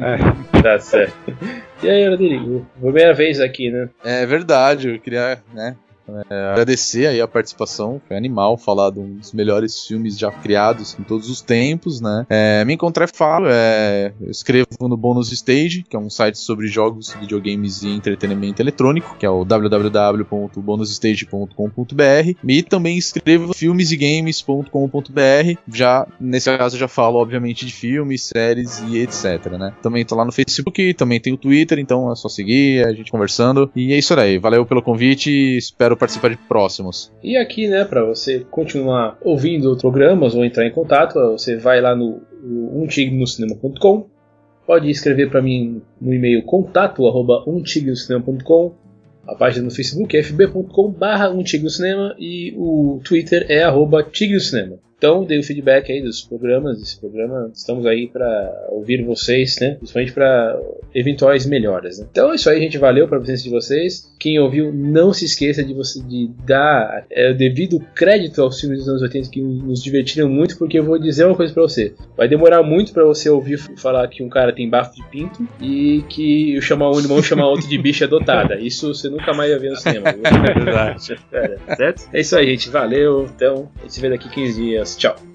é. 0.00 0.62
Tá 0.62 0.78
certo. 0.78 1.14
E 1.82 1.88
aí, 1.88 2.08
Rodrigo? 2.08 2.66
Primeira 2.80 3.12
vez 3.12 3.40
aqui, 3.40 3.70
né? 3.70 3.88
É 4.04 4.24
verdade, 4.26 4.88
eu 4.88 4.98
queria, 4.98 5.38
né, 5.52 5.76
é, 6.08 6.50
agradecer 6.50 7.06
aí 7.06 7.20
a 7.20 7.28
participação, 7.28 8.00
foi 8.06 8.16
animal 8.16 8.56
falar 8.56 8.90
de 8.90 9.00
um 9.00 9.16
dos 9.16 9.32
melhores 9.32 9.84
filmes 9.86 10.16
já 10.18 10.30
criados 10.30 10.96
em 10.98 11.02
todos 11.02 11.28
os 11.30 11.40
tempos, 11.40 12.00
né? 12.00 12.26
É, 12.28 12.64
me 12.64 12.74
encontrar 12.74 13.08
falo, 13.08 13.46
é, 13.48 14.12
eu 14.20 14.30
escrevo 14.30 14.68
no 14.80 14.96
Bonus 14.96 15.32
Stage, 15.32 15.84
que 15.88 15.96
é 15.96 15.98
um 15.98 16.10
site 16.10 16.38
sobre 16.38 16.68
jogos, 16.68 17.12
videogames 17.20 17.82
e 17.82 17.88
entretenimento 17.88 18.60
eletrônico, 18.60 19.16
que 19.18 19.26
é 19.26 19.30
o 19.30 19.44
www.bonusstage.com.br 19.44 22.34
e 22.46 22.62
também 22.62 22.98
escrevo 22.98 23.54
filmesegames.com.br, 23.54 25.58
já, 25.72 26.06
nesse 26.20 26.54
caso 26.56 26.78
já 26.78 26.88
falo 26.88 27.18
obviamente 27.18 27.66
de 27.66 27.72
filmes, 27.72 28.24
séries 28.24 28.80
e 28.88 28.98
etc, 28.98 29.46
né? 29.58 29.72
Também 29.82 30.04
tô 30.04 30.14
lá 30.14 30.24
no 30.24 30.32
Facebook, 30.32 30.94
também 30.94 31.20
tem 31.20 31.32
o 31.32 31.38
Twitter, 31.38 31.78
então 31.78 32.12
é 32.12 32.16
só 32.16 32.28
seguir, 32.28 32.86
a 32.86 32.92
gente 32.92 33.10
conversando, 33.10 33.70
e 33.74 33.92
é 33.92 33.98
isso 33.98 34.14
aí, 34.14 34.38
valeu 34.38 34.64
pelo 34.66 34.82
convite, 34.82 35.30
espero 35.56 35.93
espero 35.94 35.96
participar 35.96 36.28
de 36.28 36.36
próximos. 36.36 37.12
E 37.22 37.36
aqui, 37.36 37.68
né, 37.68 37.84
para 37.84 38.04
você 38.04 38.40
continuar 38.50 39.16
ouvindo 39.22 39.76
programas 39.76 40.34
ou 40.34 40.44
entrar 40.44 40.66
em 40.66 40.72
contato, 40.72 41.14
você 41.32 41.56
vai 41.56 41.80
lá 41.80 41.94
no 41.94 42.20
umtignocinema.com, 42.82 44.06
pode 44.66 44.90
escrever 44.90 45.30
para 45.30 45.40
mim 45.40 45.80
no 46.00 46.12
e-mail 46.12 46.42
contato 46.42 47.06
arroba 47.06 47.44
a 49.26 49.34
página 49.34 49.64
no 49.64 49.70
Facebook 49.70 50.14
é 50.14 50.22
fb.com 50.22 50.90
barra 50.90 51.30
e 52.18 52.54
o 52.56 53.00
Twitter 53.02 53.46
é 53.48 53.62
arroba 53.62 54.04
então, 55.04 55.22
dê 55.22 55.38
o 55.38 55.42
feedback 55.42 55.92
aí 55.92 56.00
dos 56.00 56.22
programas, 56.22 56.78
desse 56.78 56.98
programa. 56.98 57.50
Estamos 57.52 57.84
aí 57.84 58.08
para 58.08 58.68
ouvir 58.70 59.04
vocês, 59.04 59.58
né? 59.60 59.74
Principalmente 59.74 60.14
para 60.14 60.58
eventuais 60.94 61.44
melhoras. 61.44 61.98
Né? 61.98 62.06
Então 62.10 62.32
é 62.32 62.36
isso 62.36 62.48
aí, 62.48 62.58
gente. 62.58 62.78
Valeu 62.78 63.06
pela 63.06 63.20
presença 63.20 63.42
de 63.42 63.50
vocês. 63.50 64.10
Quem 64.18 64.38
ouviu, 64.38 64.72
não 64.72 65.12
se 65.12 65.26
esqueça 65.26 65.62
de 65.62 65.74
você 65.74 66.00
de 66.02 66.30
dar 66.46 67.04
é, 67.10 67.32
o 67.32 67.36
devido 67.36 67.78
crédito 67.94 68.40
aos 68.40 68.58
filmes 68.58 68.78
dos 68.78 68.88
anos 68.88 69.02
80 69.02 69.28
que 69.28 69.42
nos 69.42 69.82
divertiram 69.82 70.26
muito, 70.26 70.56
porque 70.56 70.78
eu 70.78 70.84
vou 70.84 70.98
dizer 70.98 71.26
uma 71.26 71.36
coisa 71.36 71.52
para 71.52 71.64
você. 71.64 71.92
Vai 72.16 72.26
demorar 72.26 72.62
muito 72.62 72.94
para 72.94 73.04
você 73.04 73.28
ouvir 73.28 73.58
falar 73.76 74.08
que 74.08 74.22
um 74.22 74.30
cara 74.30 74.54
tem 74.54 74.70
bafo 74.70 74.94
de 74.94 75.04
pinto 75.10 75.46
e 75.60 76.02
que 76.08 76.58
chama 76.62 76.90
um 76.90 76.98
irmão 76.98 77.22
chama 77.22 77.46
outro 77.46 77.68
de 77.68 77.76
bicha 77.76 78.06
adotada. 78.06 78.58
Isso 78.58 78.94
você 78.94 79.10
nunca 79.10 79.34
mais 79.34 79.50
vai 79.50 79.58
ver 79.58 79.70
no 79.70 79.76
cinema. 79.76 80.14
É 80.44 80.64
verdade. 80.64 81.16
É, 81.32 81.74
certo? 81.76 82.08
É 82.12 82.20
isso 82.20 82.36
aí, 82.36 82.46
gente. 82.46 82.70
Valeu. 82.70 83.28
Então, 83.34 83.70
a 83.78 83.82
gente 83.82 83.94
se 83.94 84.00
vê 84.00 84.08
daqui 84.08 84.28
15 84.28 84.62
dias. 84.62 84.93
Tchau. 84.96 85.33